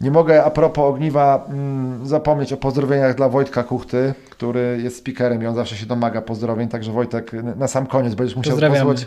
Nie 0.00 0.10
mogę 0.10 0.44
a 0.44 0.50
propos 0.50 0.84
ogniwa 0.84 1.44
mm, 1.48 2.06
zapomnieć 2.06 2.52
o 2.52 2.56
pozdrowieniach 2.56 3.14
dla 3.14 3.28
Wojtka 3.28 3.62
Kuchty, 3.62 4.14
który 4.30 4.80
jest 4.82 4.96
speakerem 4.96 5.42
i 5.42 5.46
on 5.46 5.54
zawsze 5.54 5.76
się 5.76 5.86
domaga 5.86 6.22
pozdrowień, 6.22 6.68
także 6.68 6.92
Wojtek 6.92 7.32
na 7.56 7.68
sam 7.68 7.86
koniec 7.86 8.14
będziesz 8.14 8.36
musiał 8.36 8.56
posłuchać. 8.84 9.06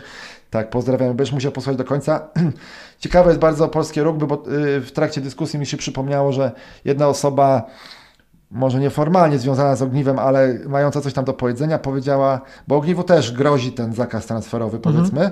Tak, 0.50 0.70
pozdrawiam. 0.70 1.16
Będziesz 1.16 1.32
musiał 1.32 1.52
posłuchać 1.52 1.76
do 1.76 1.84
końca. 1.84 2.28
Ciekawe 3.00 3.30
jest 3.30 3.40
bardzo 3.40 3.68
polskie 3.68 4.02
rugby, 4.02 4.26
bo 4.26 4.42
yy, 4.46 4.80
w 4.80 4.92
trakcie 4.92 5.20
dyskusji 5.20 5.58
mi 5.58 5.66
się 5.66 5.76
przypomniało, 5.76 6.32
że 6.32 6.52
jedna 6.84 7.08
osoba 7.08 7.66
może 8.50 8.80
nieformalnie 8.80 9.38
związana 9.38 9.76
z 9.76 9.82
ogniwem, 9.82 10.18
ale 10.18 10.58
mająca 10.66 11.00
coś 11.00 11.12
tam 11.12 11.24
do 11.24 11.32
powiedzenia, 11.32 11.78
powiedziała, 11.78 12.40
bo 12.68 12.76
ogniwu 12.76 13.04
też 13.04 13.32
grozi 13.32 13.72
ten 13.72 13.94
zakaz 13.94 14.26
transferowy, 14.26 14.78
powiedzmy. 14.78 15.30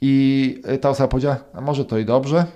I 0.00 0.62
y, 0.72 0.78
ta 0.78 0.90
osoba 0.90 1.08
powiedziała, 1.08 1.36
a 1.54 1.60
może 1.60 1.84
to 1.84 1.98
i 1.98 2.04
dobrze, 2.04 2.46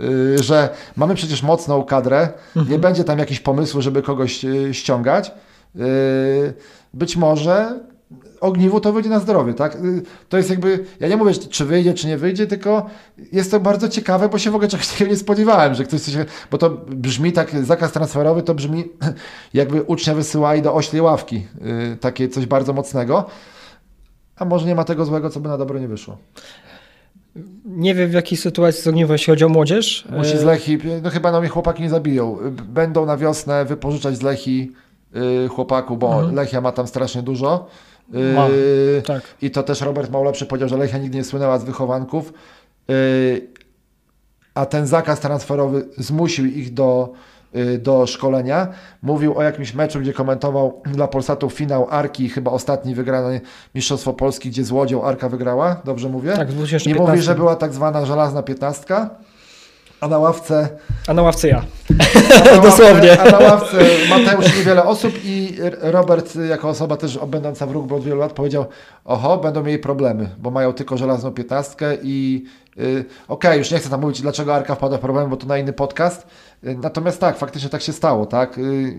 y, 0.00 0.42
że 0.42 0.68
mamy 0.96 1.14
przecież 1.14 1.42
mocną 1.42 1.84
kadrę, 1.84 2.28
nie 2.70 2.78
będzie 2.78 3.04
tam 3.04 3.18
jakichś 3.18 3.40
pomysłów, 3.40 3.82
żeby 3.82 4.02
kogoś 4.02 4.44
y, 4.44 4.74
ściągać. 4.74 5.32
Y, 5.76 6.54
Być 6.94 7.16
może 7.16 7.80
ogniwu 8.40 8.80
to 8.80 8.92
wyjdzie 8.92 9.10
na 9.10 9.20
zdrowie, 9.20 9.54
tak? 9.54 9.74
Y, 9.76 10.02
To 10.28 10.36
jest 10.36 10.50
jakby, 10.50 10.84
ja 11.00 11.08
nie 11.08 11.16
mówię, 11.16 11.32
czy 11.34 11.64
wyjdzie, 11.64 11.94
czy 11.94 12.06
nie 12.06 12.16
wyjdzie, 12.18 12.46
tylko 12.46 12.86
jest 13.32 13.50
to 13.50 13.60
bardzo 13.60 13.88
ciekawe, 13.88 14.28
bo 14.28 14.38
się 14.38 14.50
w 14.50 14.54
ogóle 14.54 14.68
czegoś 14.68 14.88
takiego 14.92 15.10
nie 15.10 15.16
spodziewałem, 15.16 15.74
że 15.74 15.84
ktoś 15.84 16.00
coś, 16.00 16.14
bo 16.50 16.58
to 16.58 16.70
brzmi 16.88 17.32
tak, 17.32 17.50
zakaz 17.64 17.92
transferowy 17.92 18.42
to 18.42 18.54
brzmi 18.54 18.84
jakby 19.54 19.82
ucznia 19.82 20.14
wysyłali 20.14 20.62
do 20.62 20.74
oślej 20.74 21.02
ławki, 21.02 21.46
y, 21.92 21.96
takie 21.96 22.28
coś 22.28 22.46
bardzo 22.46 22.72
mocnego, 22.72 23.24
a 24.36 24.44
może 24.44 24.66
nie 24.66 24.74
ma 24.74 24.84
tego 24.84 25.04
złego, 25.04 25.30
co 25.30 25.40
by 25.40 25.48
na 25.48 25.58
dobre 25.58 25.80
nie 25.80 25.88
wyszło. 25.88 26.16
Nie 27.64 27.94
wiem 27.94 28.10
w 28.10 28.12
jakiej 28.12 28.38
sytuacji 28.38 28.82
z 28.82 28.86
ogniwo, 28.86 29.12
jeśli 29.12 29.30
chodzi 29.30 29.44
o 29.44 29.48
młodzież. 29.48 30.08
Musi 30.16 30.38
z 30.38 30.42
Lechi, 30.44 30.78
no 31.02 31.10
chyba 31.10 31.32
no 31.32 31.40
mnie 31.40 31.48
chłopaki 31.48 31.82
nie 31.82 31.90
zabiją, 31.90 32.38
Y, 32.46 32.50
będą 32.50 33.06
na 33.06 33.16
wiosnę 33.16 33.64
wypożyczać 33.64 34.16
z 34.16 34.22
Lechi 34.22 34.72
y, 35.44 35.48
chłopaku, 35.48 35.96
bo 35.96 36.14
Mhm. 36.14 36.34
Lechia 36.34 36.60
ma 36.60 36.72
tam 36.72 36.86
strasznie 36.86 37.22
dużo. 37.22 37.66
Y, 38.14 38.34
Ma, 38.34 38.48
Tak. 39.06 39.22
I 39.42 39.50
to 39.50 39.62
też 39.62 39.80
Robert 39.80 40.10
Małlepszy 40.10 40.46
powiedział, 40.46 40.68
że 40.68 40.76
Lechia 40.76 40.98
nigdy 40.98 41.18
nie 41.18 41.24
słynęła 41.24 41.58
z 41.58 41.64
wychowanków, 41.64 42.32
y, 42.90 43.48
a 44.54 44.66
ten 44.66 44.86
zakaz 44.86 45.20
transferowy 45.20 45.88
zmusił 45.98 46.46
ich 46.46 46.74
do, 46.74 47.12
y, 47.56 47.78
do 47.78 48.06
szkolenia. 48.06 48.68
Mówił 49.02 49.38
o 49.38 49.42
jakimś 49.42 49.74
meczu, 49.74 50.00
gdzie 50.00 50.12
komentował 50.12 50.82
dla 50.84 51.08
Polsatu 51.08 51.50
finał 51.50 51.86
Arki, 51.90 52.28
chyba 52.28 52.50
ostatni 52.50 52.94
wygrany 52.94 53.40
Mistrzostwo 53.74 54.12
Polski, 54.12 54.48
gdzie 54.50 54.64
z 54.64 54.70
Łodzią 54.70 55.04
Arka 55.04 55.28
wygrała, 55.28 55.82
dobrze 55.84 56.08
mówię? 56.08 56.32
Tak, 56.32 56.50
I 56.50 56.52
2015. 56.52 57.10
mówi, 57.10 57.22
że 57.22 57.34
była 57.34 57.56
tak 57.56 57.72
zwana 57.72 58.06
żelazna 58.06 58.42
piętnastka, 58.42 59.10
a 60.00 60.08
na 60.08 60.18
ławce 60.18 60.68
A 61.06 61.14
na 61.14 61.22
ławce 61.22 61.48
ja. 61.48 61.62
a 62.52 62.56
na 62.56 62.62
Dosłownie. 62.70 63.08
Ławce, 63.08 63.22
a 63.22 63.30
na 63.30 63.38
ławce 63.38 63.76
Mateusz 64.10 64.56
niewiele 64.56 64.84
osób 64.84 65.12
i 65.24 65.56
Robert 65.80 66.36
jako 66.48 66.68
osoba 66.68 66.96
też 66.96 67.18
będąca 67.26 67.66
w 67.66 67.72
rugby 67.72 67.94
od 67.94 68.04
wielu 68.04 68.16
lat 68.20 68.32
powiedział, 68.32 68.66
oho, 69.04 69.38
będą 69.38 69.62
mieli 69.62 69.78
problemy, 69.78 70.28
bo 70.38 70.50
mają 70.50 70.72
tylko 70.72 70.96
żelazną 70.96 71.30
piętnastkę 71.30 71.96
i 72.02 72.44
y, 72.78 73.04
okej, 73.28 73.58
już 73.58 73.70
nie 73.70 73.78
chcę 73.78 73.90
tam 73.90 74.00
mówić, 74.00 74.20
dlaczego 74.22 74.54
Arka 74.54 74.74
wpadła 74.74 74.98
w 74.98 75.00
problemy, 75.00 75.28
bo 75.30 75.36
to 75.36 75.46
na 75.46 75.58
inny 75.58 75.72
podcast. 75.72 76.26
Y, 76.64 76.76
natomiast 76.82 77.20
tak, 77.20 77.36
faktycznie 77.38 77.68
tak 77.70 77.82
się 77.82 77.92
stało, 77.92 78.26
tak. 78.26 78.58
Y, 78.58 78.94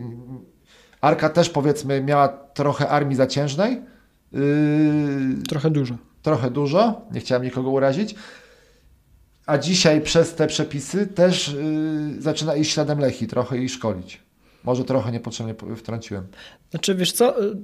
Arka 1.02 1.30
też 1.30 1.50
powiedzmy 1.50 2.02
miała 2.02 2.28
trochę 2.28 2.90
armii 2.90 3.16
zaciężnej, 3.16 3.82
y, 4.34 4.40
Trochę 5.50 5.70
dużo. 5.70 5.96
trochę 6.22 6.52
dużo, 6.52 7.02
nie 7.12 7.20
chciałem 7.20 7.44
nikogo 7.44 7.70
urazić. 7.70 8.16
A 9.50 9.58
dzisiaj 9.58 10.02
przez 10.02 10.36
te 10.36 10.48
przepisy 10.48 11.08
też 11.08 11.48
y, 11.48 12.22
zaczyna 12.22 12.56
iść 12.56 12.74
śladem 12.74 13.00
Lechi, 13.00 13.28
trochę 13.28 13.58
jej 13.58 13.70
szkolić. 13.70 14.22
Może 14.64 14.84
trochę 14.84 15.12
niepotrzebnie 15.12 15.56
wtrąciłem. 15.76 16.28
Znaczy, 16.72 16.96
wiesz 16.96 17.12
co, 17.12 17.44
y, 17.44 17.56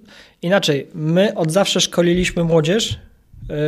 inaczej, 0.42 0.88
my 0.94 1.36
od 1.36 1.52
zawsze 1.52 1.82
szkoliliśmy 1.82 2.44
młodzież, 2.44 3.00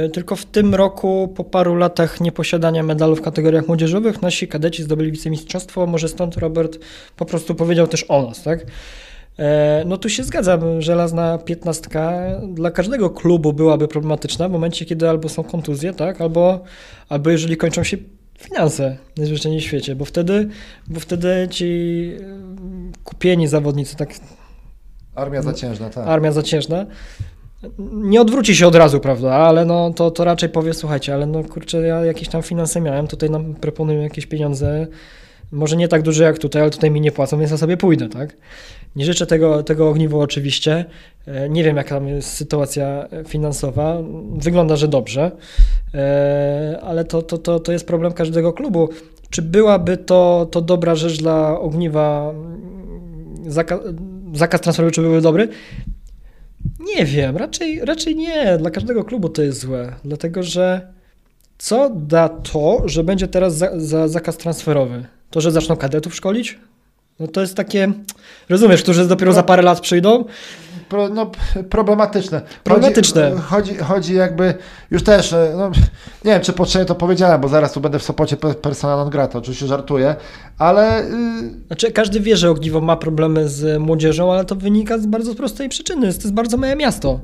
y, 0.06 0.10
tylko 0.10 0.36
w 0.36 0.46
tym 0.46 0.76
roku, 0.76 1.34
po 1.36 1.44
paru 1.44 1.76
latach 1.76 2.22
nieposiadania 2.22 2.84
medalu 2.84 3.16
w 3.16 3.22
kategoriach 3.22 3.68
młodzieżowych, 3.68 4.22
nasi 4.22 4.48
kadeci 4.48 4.84
zdobyli 4.84 5.12
wicemistrzostwo, 5.12 5.88
może 5.88 6.08
stąd 6.08 6.38
Robert 6.38 6.80
po 7.16 7.26
prostu 7.26 7.56
powiedział 7.56 7.88
też 7.88 8.06
o 8.10 8.22
nas, 8.22 8.44
tak? 8.44 8.66
E, 9.40 9.84
No 9.86 9.98
tu 9.98 10.10
się 10.10 10.24
zgadzam, 10.24 10.82
żelazna 10.82 11.38
piętnastka 11.38 12.22
dla 12.54 12.72
każdego 12.72 13.10
klubu 13.10 13.54
byłaby 13.54 13.88
problematyczna 13.88 14.50
w 14.50 14.52
momencie, 14.52 14.86
kiedy 14.86 15.10
albo 15.10 15.30
są 15.30 15.44
kontuzje, 15.44 15.94
tak, 15.94 16.22
albo, 16.22 16.64
albo 17.10 17.30
jeżeli 17.30 17.58
kończą 17.58 17.84
się 17.84 17.98
finanse 18.38 18.98
najzwyczajniej 19.18 19.62
w 19.62 19.64
świecie, 19.64 19.96
bo 19.96 20.06
wtedy, 20.06 20.48
bo 20.88 21.00
wtedy 21.00 21.48
ci 21.52 21.66
y, 21.66 23.04
kupieni 23.04 23.48
zawodnicy, 23.48 23.96
tak 23.96 24.10
Armia 25.16 25.42
zaciężna, 25.42 25.90
tak. 25.90 26.08
armia 26.08 26.32
zaciężna, 26.32 26.86
nie 27.92 28.22
odwróci 28.22 28.56
się 28.56 28.68
od 28.68 28.76
razu, 28.76 29.00
prawda, 29.00 29.34
ale 29.34 29.66
no 29.66 29.94
to, 29.94 30.12
to 30.12 30.24
raczej 30.24 30.50
powie, 30.50 30.74
słuchajcie, 30.74 31.14
ale 31.14 31.26
no 31.26 31.44
kurczę, 31.44 31.82
ja 31.88 32.06
jakieś 32.06 32.30
tam 32.30 32.44
finanse 32.44 32.82
miałem, 32.82 33.08
tutaj 33.08 33.30
nam 33.30 33.56
proponują 33.56 34.02
jakieś 34.02 34.26
pieniądze, 34.26 34.88
może 35.52 35.78
nie 35.78 35.88
tak 35.88 36.02
duże 36.02 36.24
jak 36.24 36.40
tutaj, 36.40 36.62
ale 36.62 36.72
tutaj 36.72 36.92
mi 36.92 37.02
nie 37.02 37.12
płacą, 37.12 37.40
więc 37.40 37.52
ja 37.52 37.58
sobie 37.58 37.78
pójdę, 37.78 38.10
tak? 38.10 38.38
Nie 38.96 39.06
życzę 39.06 39.26
tego, 39.26 39.64
tego 39.64 39.90
ogniwu 39.90 40.20
oczywiście, 40.20 40.86
E, 41.28 41.50
nie 41.50 41.64
wiem 41.64 41.78
jaka 41.78 41.90
tam 41.90 42.08
jest 42.08 42.30
sytuacja 42.30 43.08
finansowa, 43.28 43.98
wygląda, 44.38 44.76
że 44.76 44.88
dobrze, 44.88 45.32
E, 45.94 46.80
ale 46.84 47.06
to, 47.06 47.22
to, 47.22 47.38
to, 47.38 47.60
to 47.60 47.72
jest 47.72 47.88
problem 47.88 48.14
każdego 48.14 48.54
klubu. 48.54 48.90
Czy 49.30 49.42
byłaby 49.42 49.98
to, 49.98 50.48
to 50.52 50.62
dobra 50.62 50.96
rzecz 50.96 51.20
dla 51.20 51.60
ogniwa, 51.60 52.34
zaka, 53.48 53.80
zakaz 54.34 54.62
transferowy, 54.62 54.92
czy 54.92 55.02
byłby 55.02 55.22
dobry? 55.22 55.48
Nie 56.80 57.06
wiem, 57.06 57.38
raczej, 57.38 57.86
raczej 57.86 58.16
nie. 58.16 58.58
Dla 58.58 58.72
każdego 58.72 59.04
klubu 59.04 59.30
to 59.30 59.42
jest 59.42 59.60
złe, 59.60 59.94
dlatego 60.06 60.44
że 60.44 60.94
co 61.58 61.90
da 61.90 62.30
to, 62.30 62.82
że 62.86 63.04
będzie 63.04 63.28
teraz 63.28 63.56
za, 63.56 63.80
za 63.80 64.08
zakaz 64.08 64.38
transferowy? 64.38 65.06
To, 65.30 65.42
że 65.42 65.52
zaczną 65.52 65.76
kadetów 65.76 66.16
szkolić? 66.16 66.60
No 67.20 67.28
to 67.28 67.42
jest 67.42 67.56
takie, 67.56 67.92
rozumiesz, 68.50 68.84
którzy 68.84 69.08
dopiero 69.08 69.34
za 69.34 69.44
parę 69.44 69.64
lat 69.64 69.80
przyjdą? 69.80 70.26
Pro, 70.90 71.10
no, 71.10 71.32
problematyczne. 71.70 72.42
Problematyczne. 72.64 73.32
Chodzi, 73.32 73.42
chodzi, 73.44 73.78
chodzi 73.78 74.14
jakby, 74.16 74.54
już 74.92 75.04
też, 75.04 75.34
e, 75.34 75.54
no, 75.58 75.70
nie 76.26 76.32
wiem 76.32 76.42
czy 76.42 76.54
potrzebnie 76.54 76.86
to 76.86 76.96
powiedziałem, 76.96 77.42
bo 77.42 77.48
zaraz 77.48 77.74
tu 77.74 77.82
będę 77.82 78.00
w 78.00 78.04
Sopocie 78.04 78.36
pe- 78.36 78.56
persona 78.56 78.96
non 78.98 79.10
grata, 79.10 79.40
oczywiście 79.40 79.68
żartuję, 79.68 80.16
ale 80.58 81.04
y, 81.04 81.10
Znaczy, 81.68 81.92
każdy 81.92 82.20
wie, 82.20 82.38
że 82.38 82.50
Ogniwo 82.50 82.82
ma 82.82 82.96
problemy 82.96 83.50
z 83.50 83.82
młodzieżą, 83.82 84.34
ale 84.34 84.46
to 84.46 84.56
wynika 84.56 84.98
z 84.98 85.06
bardzo 85.06 85.36
prostej 85.36 85.70
przyczyny. 85.70 86.02
To 86.02 86.08
jest 86.08 86.34
bardzo 86.34 86.58
małe 86.58 86.76
miasto. 86.76 87.20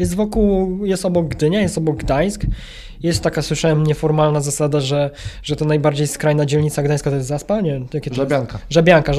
Jest 0.00 0.14
wokół, 0.14 0.78
jest 0.86 1.04
obok 1.06 1.28
Gdynia, 1.28 1.60
jest 1.60 1.78
obok 1.78 1.96
Gdańsk. 1.96 2.42
Jest 3.02 3.22
taka, 3.22 3.42
słyszałem, 3.42 3.84
nieformalna 3.86 4.40
zasada, 4.40 4.80
że, 4.80 5.10
że 5.42 5.56
to 5.56 5.64
najbardziej 5.64 6.06
skrajna 6.06 6.46
dzielnica 6.46 6.82
Gdańska 6.82 7.10
to 7.10 7.16
jest 7.16 7.28
Zaspa? 7.28 7.60
Nie, 7.60 7.80
jakie 7.94 8.10
to 8.10 8.16
Żabianka. 8.16 8.52
Jest? 8.58 8.64
Żabianka. 8.70 9.12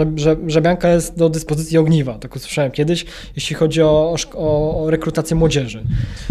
Żabianka 0.48 0.90
jest 0.90 1.18
do 1.18 1.30
dyspozycji 1.30 1.78
ogniwa, 1.78 2.14
tak 2.14 2.36
usłyszałem 2.36 2.72
kiedyś, 2.72 3.06
jeśli 3.36 3.56
chodzi 3.56 3.82
o, 3.82 4.16
o, 4.36 4.84
o 4.84 4.90
rekrutację 4.90 5.36
młodzieży. 5.36 5.84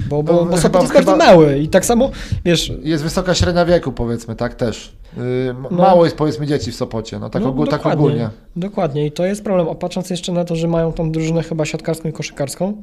Bo, 0.09 0.22
bo, 0.22 0.32
No, 0.32 0.44
bo 0.44 0.56
chyba- 0.56 0.81
jest 0.81 0.93
chyba- 0.93 1.05
bardzo 1.05 1.16
mały 1.16 1.59
i 1.59 1.68
tak 1.68 1.85
samo, 1.86 2.10
wiesz, 2.44 2.72
Jest 2.82 3.02
wysoka 3.02 3.35
średnia 3.35 3.64
wieku, 3.64 3.93
powiedzmy, 3.93 4.36
tak 4.36 4.55
też. 4.55 4.93
M- 5.16 5.56
No. 5.70 5.77
Mało 5.77 6.05
jest, 6.05 6.16
powiedzmy, 6.16 6.47
dzieci 6.47 6.72
w 6.72 6.74
Sopocie, 6.77 7.18
no 7.18 7.31
tak, 7.31 7.43
No, 7.43 7.48
ogól, 7.48 7.68
tak 7.68 7.86
ogólnie. 7.86 8.31
Dokładnie 8.56 9.06
i 9.06 9.12
to 9.12 9.24
jest 9.27 9.44
problem. 9.44 9.68
A 9.68 9.74
patrząc 9.74 10.10
jeszcze 10.10 10.32
na 10.32 10.44
to, 10.44 10.56
że 10.56 10.68
mają 10.68 10.93
tą 10.93 11.12
drużynę 11.12 11.43
chyba 11.43 11.64
siatkarską 11.64 12.09
i 12.09 12.12
koszykarską, 12.12 12.82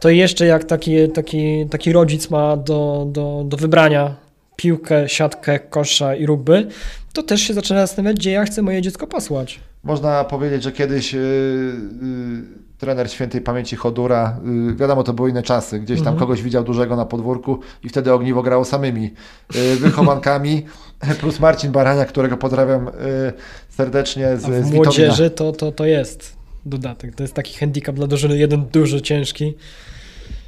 to 0.00 0.08
jeszcze 0.10 0.46
jak 0.46 0.64
taki, 0.64 1.08
taki, 1.08 1.66
taki 1.70 1.92
rodzic 1.92 2.30
ma 2.30 2.56
do, 2.56 3.06
do, 3.10 3.42
do 3.46 3.56
wybrania 3.56 4.14
piłkę, 4.56 5.08
siatkę, 5.08 5.58
kosza 5.58 6.14
i 6.14 6.26
rugby, 6.26 6.68
to 7.12 7.22
też 7.22 7.40
się 7.40 7.54
zaczyna 7.54 7.80
zastanawiać, 7.86 8.16
gdzie 8.16 8.30
ja 8.30 8.44
chcę 8.44 8.62
moje 8.62 8.82
dziecko 8.82 9.06
posłać. 9.06 9.60
Można 9.84 10.24
powiedzieć, 10.24 10.62
że 10.62 10.72
kiedyś 10.72 11.12
yy, 11.12 11.20
yy, 11.20 12.42
trener 12.78 13.10
świętej 13.10 13.40
pamięci 13.40 13.76
Chodura, 13.76 14.40
yy, 14.68 14.74
wiadomo, 14.74 15.02
to 15.02 15.12
były 15.12 15.30
inne 15.30 15.42
czasy, 15.42 15.80
gdzieś 15.80 15.98
tam 15.98 16.06
Mhm. 16.08 16.18
kogoś 16.18 16.42
widział 16.42 16.64
dużego 16.64 16.96
na 16.96 17.04
podwórku 17.06 17.58
i 17.84 17.88
wtedy 17.88 18.12
ogniwo 18.12 18.42
grało 18.42 18.64
samymi 18.64 19.10
yy, 19.54 19.76
wychowankami, 19.76 20.66
plus 21.20 21.40
Marcin 21.40 21.72
Barania, 21.72 22.04
którego 22.04 22.36
pozdrawiam 22.36 22.84
yy, 22.84 23.32
serdecznie 23.68 24.28
A 24.28 24.36
z, 24.36 24.40
w 24.40 24.44
z 24.44 24.46
Witomina. 24.48 24.74
młodzieży 24.76 25.30
to, 25.30 25.52
to, 25.52 25.72
to 25.72 25.84
jest 25.84 26.35
dodatek. 26.66 27.14
To 27.14 27.22
jest 27.22 27.34
taki 27.34 27.54
handicap 27.58 27.94
dla 27.94 28.06
drużyny, 28.06 28.38
jeden 28.38 28.64
duży, 28.72 29.02
ciężki. 29.02 29.54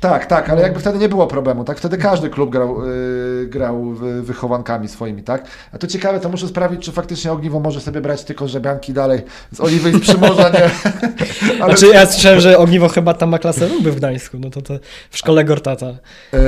Tak, 0.01 0.27
tak, 0.27 0.51
ale 0.51 0.62
jakby 0.62 0.81
wtedy 0.81 0.99
nie 0.99 1.09
było 1.09 1.27
problemu, 1.27 1.65
tak? 1.65 1.78
Wtedy 1.78 1.99
każdy 1.99 2.31
klub 2.31 2.51
grał, 2.51 2.86
yy, 2.86 3.47
grał 3.47 3.85
wy- 3.85 4.23
wychowankami 4.23 4.89
swoimi, 4.89 5.23
tak? 5.23 5.45
A 5.73 5.78
to 5.78 5.86
ciekawe, 5.86 6.20
to 6.20 6.28
muszę 6.28 6.49
sprawdzić, 6.49 6.85
czy 6.85 6.93
faktycznie 6.93 7.32
ogniwo 7.32 7.61
może 7.61 7.81
sobie 7.81 8.01
brać 8.01 8.24
tylko 8.24 8.49
żebianki 8.49 8.93
dalej 8.93 9.20
z 9.53 9.61
Oliwy 9.61 9.90
i 9.90 9.95
z 9.95 10.01
Przymorza, 10.01 10.49
nie? 10.51 10.61
Ale, 11.62 11.77
Znaczy 11.77 11.95
ja 11.95 12.07
słyszałem, 12.07 12.40
że 12.40 12.59
Ogniwo 12.59 12.89
chyba 12.89 13.15
tam 13.15 13.28
ma 13.28 13.39
klasę 13.39 13.69
rugby 13.69 13.93
w 13.93 13.97
Gdańsku, 13.97 14.36
no 14.40 14.51
to, 14.51 14.62
to 14.62 14.74
w 15.11 15.19
szkole 15.19 15.45
Gortata. 15.45 15.86
yy, 16.32 16.39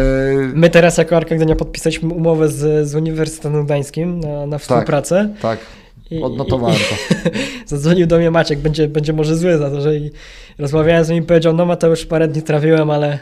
My 0.55 0.71
teraz 0.71 0.99
jako 0.99 1.17
Arka 1.17 1.35
Gdynia 1.35 1.57
podpisaliśmy 1.57 2.15
umowę 2.15 2.49
z, 2.49 2.89
z 2.89 2.95
Uniwersytetem 2.95 3.65
Gdańskim 3.65 4.21
na, 4.21 4.47
na 4.47 4.59
współpracę. 4.59 5.29
tak, 5.43 5.59
I, 5.59 5.80
odnotowałem 6.23 6.77
to. 6.77 7.31
zadzwonił 7.66 8.07
do 8.07 8.19
mnie 8.19 8.31
Maciek, 8.31 8.59
będzie, 8.59 8.89
będzie 8.89 9.12
może 9.12 9.37
zły 9.37 9.59
za 9.59 9.70
to, 9.70 9.81
że 9.81 9.97
i 9.97 10.11
rozmawiałem 10.59 11.05
z 11.05 11.09
nim 11.09 11.23
i 11.24 11.27
powiedział, 11.27 11.53
no 11.53 11.66
Mateusz, 11.66 12.07
parę 12.07 12.28
dni 12.28 12.43
trawiłem, 12.43 12.91
ale 12.91 13.19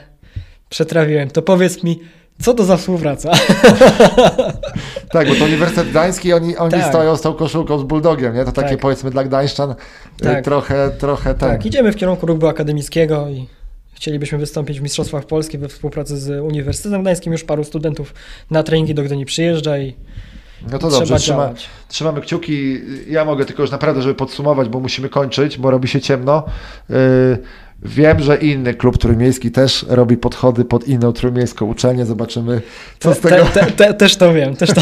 przetrawiłem. 0.69 1.31
To 1.31 1.43
powiedz 1.43 1.83
mi, 1.83 2.01
co 2.43 2.55
to 2.55 2.65
za 2.65 2.77
współpraca? 2.77 3.33
Tak, 5.11 5.29
bo 5.29 5.35
to 5.35 5.45
Uniwersytet 5.45 5.91
Gdański, 5.91 6.33
oni, 6.33 6.57
oni 6.57 6.71
Tak. 6.71 6.89
stoją 6.89 7.17
z 7.17 7.21
tą 7.21 7.35
koszulką 7.35 7.79
z 7.79 7.83
Bulldogiem, 7.83 8.35
nie? 8.35 8.45
To 8.45 8.53
takie 8.53 8.69
Tak. 8.71 8.79
powiedzmy 8.79 9.11
dla 9.11 9.25
Gdańszczan 9.25 9.69
yy, 9.69 9.75
Tak. 10.21 10.45
trochę, 10.45 10.91
trochę 10.99 11.35
ten. 11.35 11.51
Tak, 11.51 11.67
idziemy 11.67 11.93
w 11.93 11.97
kierunku 11.97 12.27
rugby 12.27 12.49
akademickiego 12.49 13.29
i 13.29 13.47
chcielibyśmy 13.95 14.39
wystąpić 14.39 14.81
w 14.81 14.83
Mistrzostwach 14.83 15.25
Polski 15.25 15.59
we 15.59 15.69
współpracy 15.69 16.19
z 16.19 16.45
Uniwersytetem 16.45 17.03
Gdańskim. 17.03 17.33
Już 17.33 17.45
paru 17.45 17.65
studentów 17.65 18.15
na 18.51 18.63
treningi 18.63 18.95
do 18.95 19.03
Gdyni 19.03 19.25
przyjeżdża 19.25 19.79
i 19.79 19.95
No 20.63 20.79
to 20.79 20.89
trzeba 20.89 20.91
dobrze, 20.91 21.17
trzyma, 21.17 21.51
trzymamy 21.89 22.21
kciuki. 22.21 22.81
Ja 23.09 23.25
mogę 23.25 23.45
tylko 23.45 23.63
już 23.63 23.71
naprawdę, 23.71 24.03
żeby 24.03 24.15
podsumować, 24.15 24.69
bo 24.69 24.81
musimy 24.81 25.09
kończyć, 25.09 25.59
bo 25.59 25.71
robi 25.71 25.89
się 25.89 26.01
ciemno. 26.01 26.45
Yy, 26.89 26.97
Wiem, 27.83 28.21
że 28.21 28.37
inny 28.37 28.75
klub 28.75 28.99
trójmiejski 28.99 29.51
też 29.51 29.87
robi 29.89 30.17
podchody 30.17 30.65
pod 30.65 30.89
inną 30.89 31.13
trójmiejską 31.13 31.67
uczelnię. 31.67 32.07
Zobaczymy, 32.07 32.61
co 32.99 33.15
z 33.15 33.21
Te- 33.21 33.29
tego. 33.29 33.45
Te, 33.45 33.67
te, 33.67 33.95
też 33.95 34.17
to 34.17 34.35
wiem, 34.35 34.57
też 34.57 34.71
to. 34.71 34.81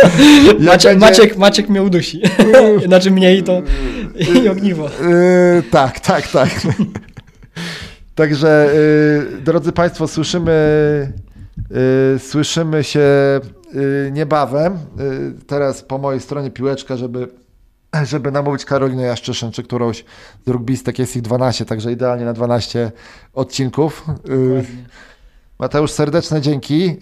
Maciek, 0.60 0.98
Maciek, 0.98 1.36
Maciek 1.36 1.68
mnie 1.68 1.82
udusi. 1.82 2.22
znaczy 2.86 3.10
mniej 3.10 3.42
to 3.42 3.62
i 4.44 4.48
ogniwo. 4.48 4.84
Yy, 4.84 5.62
tak, 5.70 6.00
tak, 6.00 6.28
tak. 6.28 6.50
Także, 8.14 8.70
yy, 9.34 9.42
drodzy 9.42 9.72
Państwo, 9.72 10.08
słyszymy, 10.08 11.12
słyszymy 12.18 12.84
się 12.84 13.00
niebawem. 14.12 14.78
Yy, 14.98 15.34
teraz 15.46 15.82
po 15.82 15.98
mojej 15.98 16.20
stronie 16.20 16.50
piłeczka, 16.50 16.96
żeby, 16.96 17.28
żeby 18.12 18.30
namówić 18.32 18.64
Karolinę 18.64 19.02
Jaszczyszyn, 19.02 19.52
czy 19.52 19.62
którąś 19.62 20.04
z 20.46 20.48
rugbistek. 20.48 20.98
Jest 20.98 21.16
ich 21.16 21.22
12, 21.22 21.64
także 21.64 21.92
idealnie 21.92 22.24
na 22.24 22.32
12 22.32 22.92
odcinków. 23.34 24.04
Yy, 24.28 24.64
Mateusz, 25.58 25.90
serdeczne 25.90 26.40
dzięki. 26.40 26.96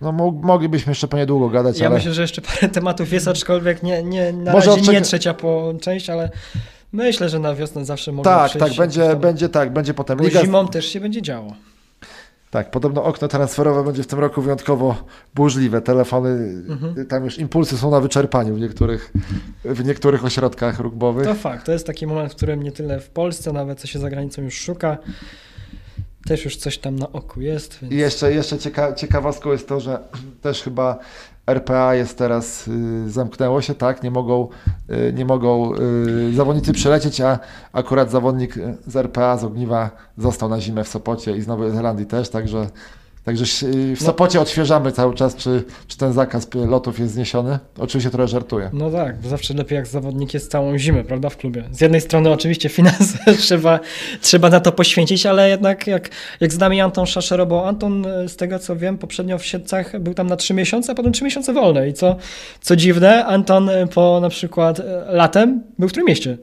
No, 0.00 0.12
mo- 0.12 0.30
moglibyśmy 0.42 0.90
jeszcze 0.90 1.08
po 1.08 1.16
niedługo 1.16 1.48
gadać, 1.48 1.78
Ja 1.78 1.86
ale... 1.86 1.96
myślę, 1.96 2.12
że 2.14 2.22
jeszcze 2.22 2.42
parę 2.42 2.68
tematów 2.68 3.12
jest, 3.12 3.28
aczkolwiek 3.28 3.82
nie, 3.82 4.02
nie, 4.02 4.32
na 4.32 4.52
Może 4.52 4.66
razie 4.70 4.80
nie 4.82 4.88
odczeka- 5.00 5.04
trzecia 5.04 5.34
po 5.34 5.74
część, 5.80 6.10
ale 6.10 6.30
myślę, 6.92 7.28
że 7.28 7.38
na 7.38 7.54
wiosnę 7.54 7.84
zawsze 7.84 8.12
może 8.12 8.30
Tak, 8.30 8.52
tak, 8.52 8.74
będzie, 8.74 9.16
będzie 9.16 9.48
tak, 9.48 9.72
będzie 9.72 9.94
potem. 9.94 10.18
Liga, 10.18 10.40
zimą 10.40 10.68
też 10.68 10.86
się 10.86 11.00
będzie 11.00 11.22
działo. 11.22 11.52
Tak, 12.50 12.70
podobno 12.70 13.04
okno 13.04 13.28
transferowe 13.28 13.84
będzie 13.84 14.02
w 14.02 14.06
tym 14.06 14.18
roku 14.18 14.42
wyjątkowo 14.42 14.96
burzliwe. 15.34 15.80
Telefony, 15.80 16.28
Mhm. 16.68 17.06
tam 17.06 17.24
już 17.24 17.38
impulsy 17.38 17.78
są 17.78 17.90
na 17.90 18.00
wyczerpaniu 18.00 18.54
w 18.54 18.60
niektórych, 18.60 19.12
w 19.64 19.84
niektórych 19.84 20.24
ośrodkach 20.24 20.80
rugbowych. 20.80 21.26
To 21.26 21.34
fakt, 21.34 21.66
to 21.66 21.72
jest 21.72 21.86
taki 21.86 22.06
moment, 22.06 22.32
w 22.32 22.36
którym 22.36 22.62
nie 22.62 22.72
tyle 22.72 23.00
w 23.00 23.10
Polsce, 23.10 23.52
nawet 23.52 23.80
co 23.80 23.86
się 23.86 23.98
za 23.98 24.10
granicą 24.10 24.42
już 24.42 24.54
szuka, 24.60 24.98
też 26.26 26.44
już 26.44 26.56
coś 26.56 26.78
tam 26.78 26.96
na 26.96 27.12
oku 27.12 27.40
jest. 27.40 27.78
Więc... 27.82 27.94
I 27.94 27.96
jeszcze, 27.96 28.32
jeszcze 28.32 28.58
cieka, 28.58 28.92
ciekawostką 28.92 29.52
jest 29.52 29.68
to, 29.68 29.80
że 29.80 29.98
też 30.42 30.62
chyba 30.62 30.98
RPA 31.46 31.94
jest 31.94 32.18
teraz, 32.18 32.68
y, 32.68 33.10
zamknęło 33.10 33.62
się, 33.62 33.74
tak, 33.74 34.02
nie 34.02 34.10
mogą, 34.10 34.48
y, 34.90 35.12
nie 35.12 35.24
mogą 35.24 35.74
y, 35.74 36.34
zawodnicy 36.34 36.72
przylecieć, 36.72 37.20
a 37.20 37.38
akurat 37.72 38.10
zawodnik 38.10 38.54
z 38.86 38.96
RPA, 38.96 39.36
z 39.36 39.44
Ogniwa 39.44 39.90
został 40.18 40.48
na 40.48 40.60
zimę 40.60 40.84
w 40.84 40.88
Sopocie 40.88 41.36
i 41.36 41.42
z 41.42 41.46
Nowej 41.46 41.70
Zelandii 41.70 42.06
też, 42.06 42.28
także, 42.28 42.66
także 43.26 43.66
y, 43.66 43.96
w 43.96 44.00
No. 44.00 44.06
Sopocie 44.06 44.40
odświeżamy 44.40 44.92
cały 44.92 45.14
czas, 45.14 45.36
czy, 45.36 45.64
czy 45.86 45.98
ten 45.98 46.12
zakaz 46.12 46.48
lotów 46.54 46.98
jest 46.98 47.14
zniesiony. 47.14 47.58
Oczywiście 47.78 48.10
trochę 48.10 48.28
żartuję. 48.28 48.70
No 48.72 48.90
tak, 48.90 49.20
bo 49.20 49.28
zawsze 49.28 49.54
lepiej 49.54 49.76
jak 49.76 49.86
zawodnik 49.86 50.34
jest 50.34 50.50
całą 50.50 50.78
zimę, 50.78 51.04
prawda, 51.04 51.28
w 51.28 51.36
klubie. 51.36 51.64
Z 51.72 51.80
jednej 51.80 52.00
strony 52.00 52.30
oczywiście 52.30 52.68
finanse 52.68 53.18
trzeba, 53.38 53.80
trzeba 54.20 54.50
na 54.50 54.60
to 54.60 54.72
poświęcić, 54.72 55.26
ale 55.26 55.48
jednak 55.48 55.86
jak, 55.86 56.10
jak 56.40 56.52
z 56.52 56.58
nami 56.58 56.80
Anton 56.80 57.06
Szaszer, 57.06 57.46
bo 57.46 57.68
Anton 57.68 58.06
e, 58.06 58.28
z 58.28 58.36
tego 58.36 58.58
co 58.58 58.76
wiem 58.76 58.98
poprzednio 58.98 59.38
w 59.38 59.44
Siedcach 59.44 60.00
był 60.00 60.14
tam 60.14 60.26
na 60.26 60.36
trzy 60.36 60.54
miesiące, 60.54 60.92
a 60.92 60.94
potem 60.94 61.12
trzy 61.12 61.24
miesiące 61.24 61.52
wolne 61.52 61.88
i 61.88 61.92
co, 61.92 62.16
co 62.60 62.76
dziwne, 62.76 63.24
Anton 63.24 63.68
e, 63.68 63.86
po 63.86 64.20
na 64.20 64.28
przykład 64.28 64.80
latem 65.06 65.62
był 65.78 65.88
w 65.88 65.92
Trójmieście. 65.92 66.38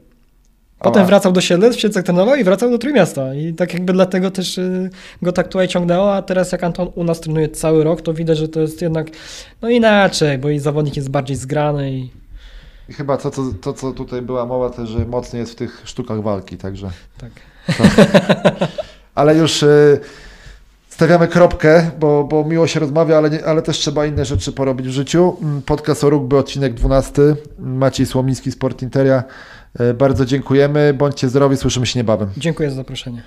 Potem 0.83 1.05
wracał 1.05 1.31
do 1.31 1.41
Siedlec, 1.41 1.75
w 1.75 1.79
Siedlcach 1.79 2.03
trenował 2.03 2.35
i 2.35 2.43
wracał 2.43 2.69
do 2.69 2.77
Trójmiasta. 2.77 3.33
I 3.33 3.53
tak 3.53 3.73
jakby 3.73 3.93
dlatego 3.93 4.31
też 4.31 4.57
y, 4.57 4.89
go 5.21 5.31
tak 5.31 5.47
tutaj 5.47 5.67
ciągnęło, 5.67 6.15
a 6.15 6.21
teraz 6.21 6.51
jak 6.51 6.63
Anton 6.63 6.91
u 6.95 7.03
nas 7.03 7.19
trenuje 7.19 7.49
cały 7.49 7.83
rok, 7.83 8.01
to 8.01 8.13
widać, 8.13 8.37
że 8.37 8.47
to 8.47 8.59
jest 8.59 8.81
jednak 8.81 9.07
no 9.61 9.69
inaczej, 9.69 10.37
bo 10.37 10.49
i 10.49 10.59
zawodnik 10.59 10.95
jest 10.95 11.09
bardziej 11.09 11.35
zgrany 11.35 11.91
i 11.91 12.11
I 12.89 12.93
chyba 12.93 13.17
to, 13.17 13.31
co, 13.31 13.41
to, 13.61 13.73
co 13.73 13.91
tutaj 13.91 14.21
była 14.21 14.45
mowa, 14.45 14.69
też, 14.69 14.89
że 14.89 15.05
mocniej 15.05 15.39
jest 15.39 15.51
w 15.51 15.55
tych 15.55 15.81
sztukach 15.85 16.21
walki, 16.21 16.57
także. 16.57 16.89
tak. 17.17 17.31
Ale 19.15 19.35
już 19.35 19.63
y, 19.63 19.99
stawiamy 20.89 21.27
kropkę, 21.27 21.91
bo, 21.99 22.23
bo 22.23 22.43
miło 22.43 22.67
się 22.67 22.79
rozmawia, 22.79 23.17
ale, 23.17 23.29
nie, 23.29 23.45
ale 23.45 23.61
też 23.61 23.77
trzeba 23.77 24.05
inne 24.05 24.25
rzeczy 24.25 24.51
porobić 24.51 24.87
w 24.87 24.91
życiu. 24.91 25.37
Mm, 25.41 25.61
Podcast 25.61 26.03
o 26.03 26.09
rugby, 26.09 26.37
odcinek 26.37 26.73
12. 26.73 27.21
Maciej 27.59 28.05
Słomiński, 28.05 28.51
Sport 28.51 28.81
Interia. 28.81 29.23
Y, 29.81 29.93
Bardzo 29.93 30.25
dziękujemy. 30.25 30.93
Bądźcie 30.93 31.29
zdrowi, 31.29 31.57
słyszymy 31.57 31.85
się 31.85 31.99
niebawem. 31.99 32.29
Dziękuję 32.37 32.69
za 32.69 32.75
zaproszenie. 32.75 33.23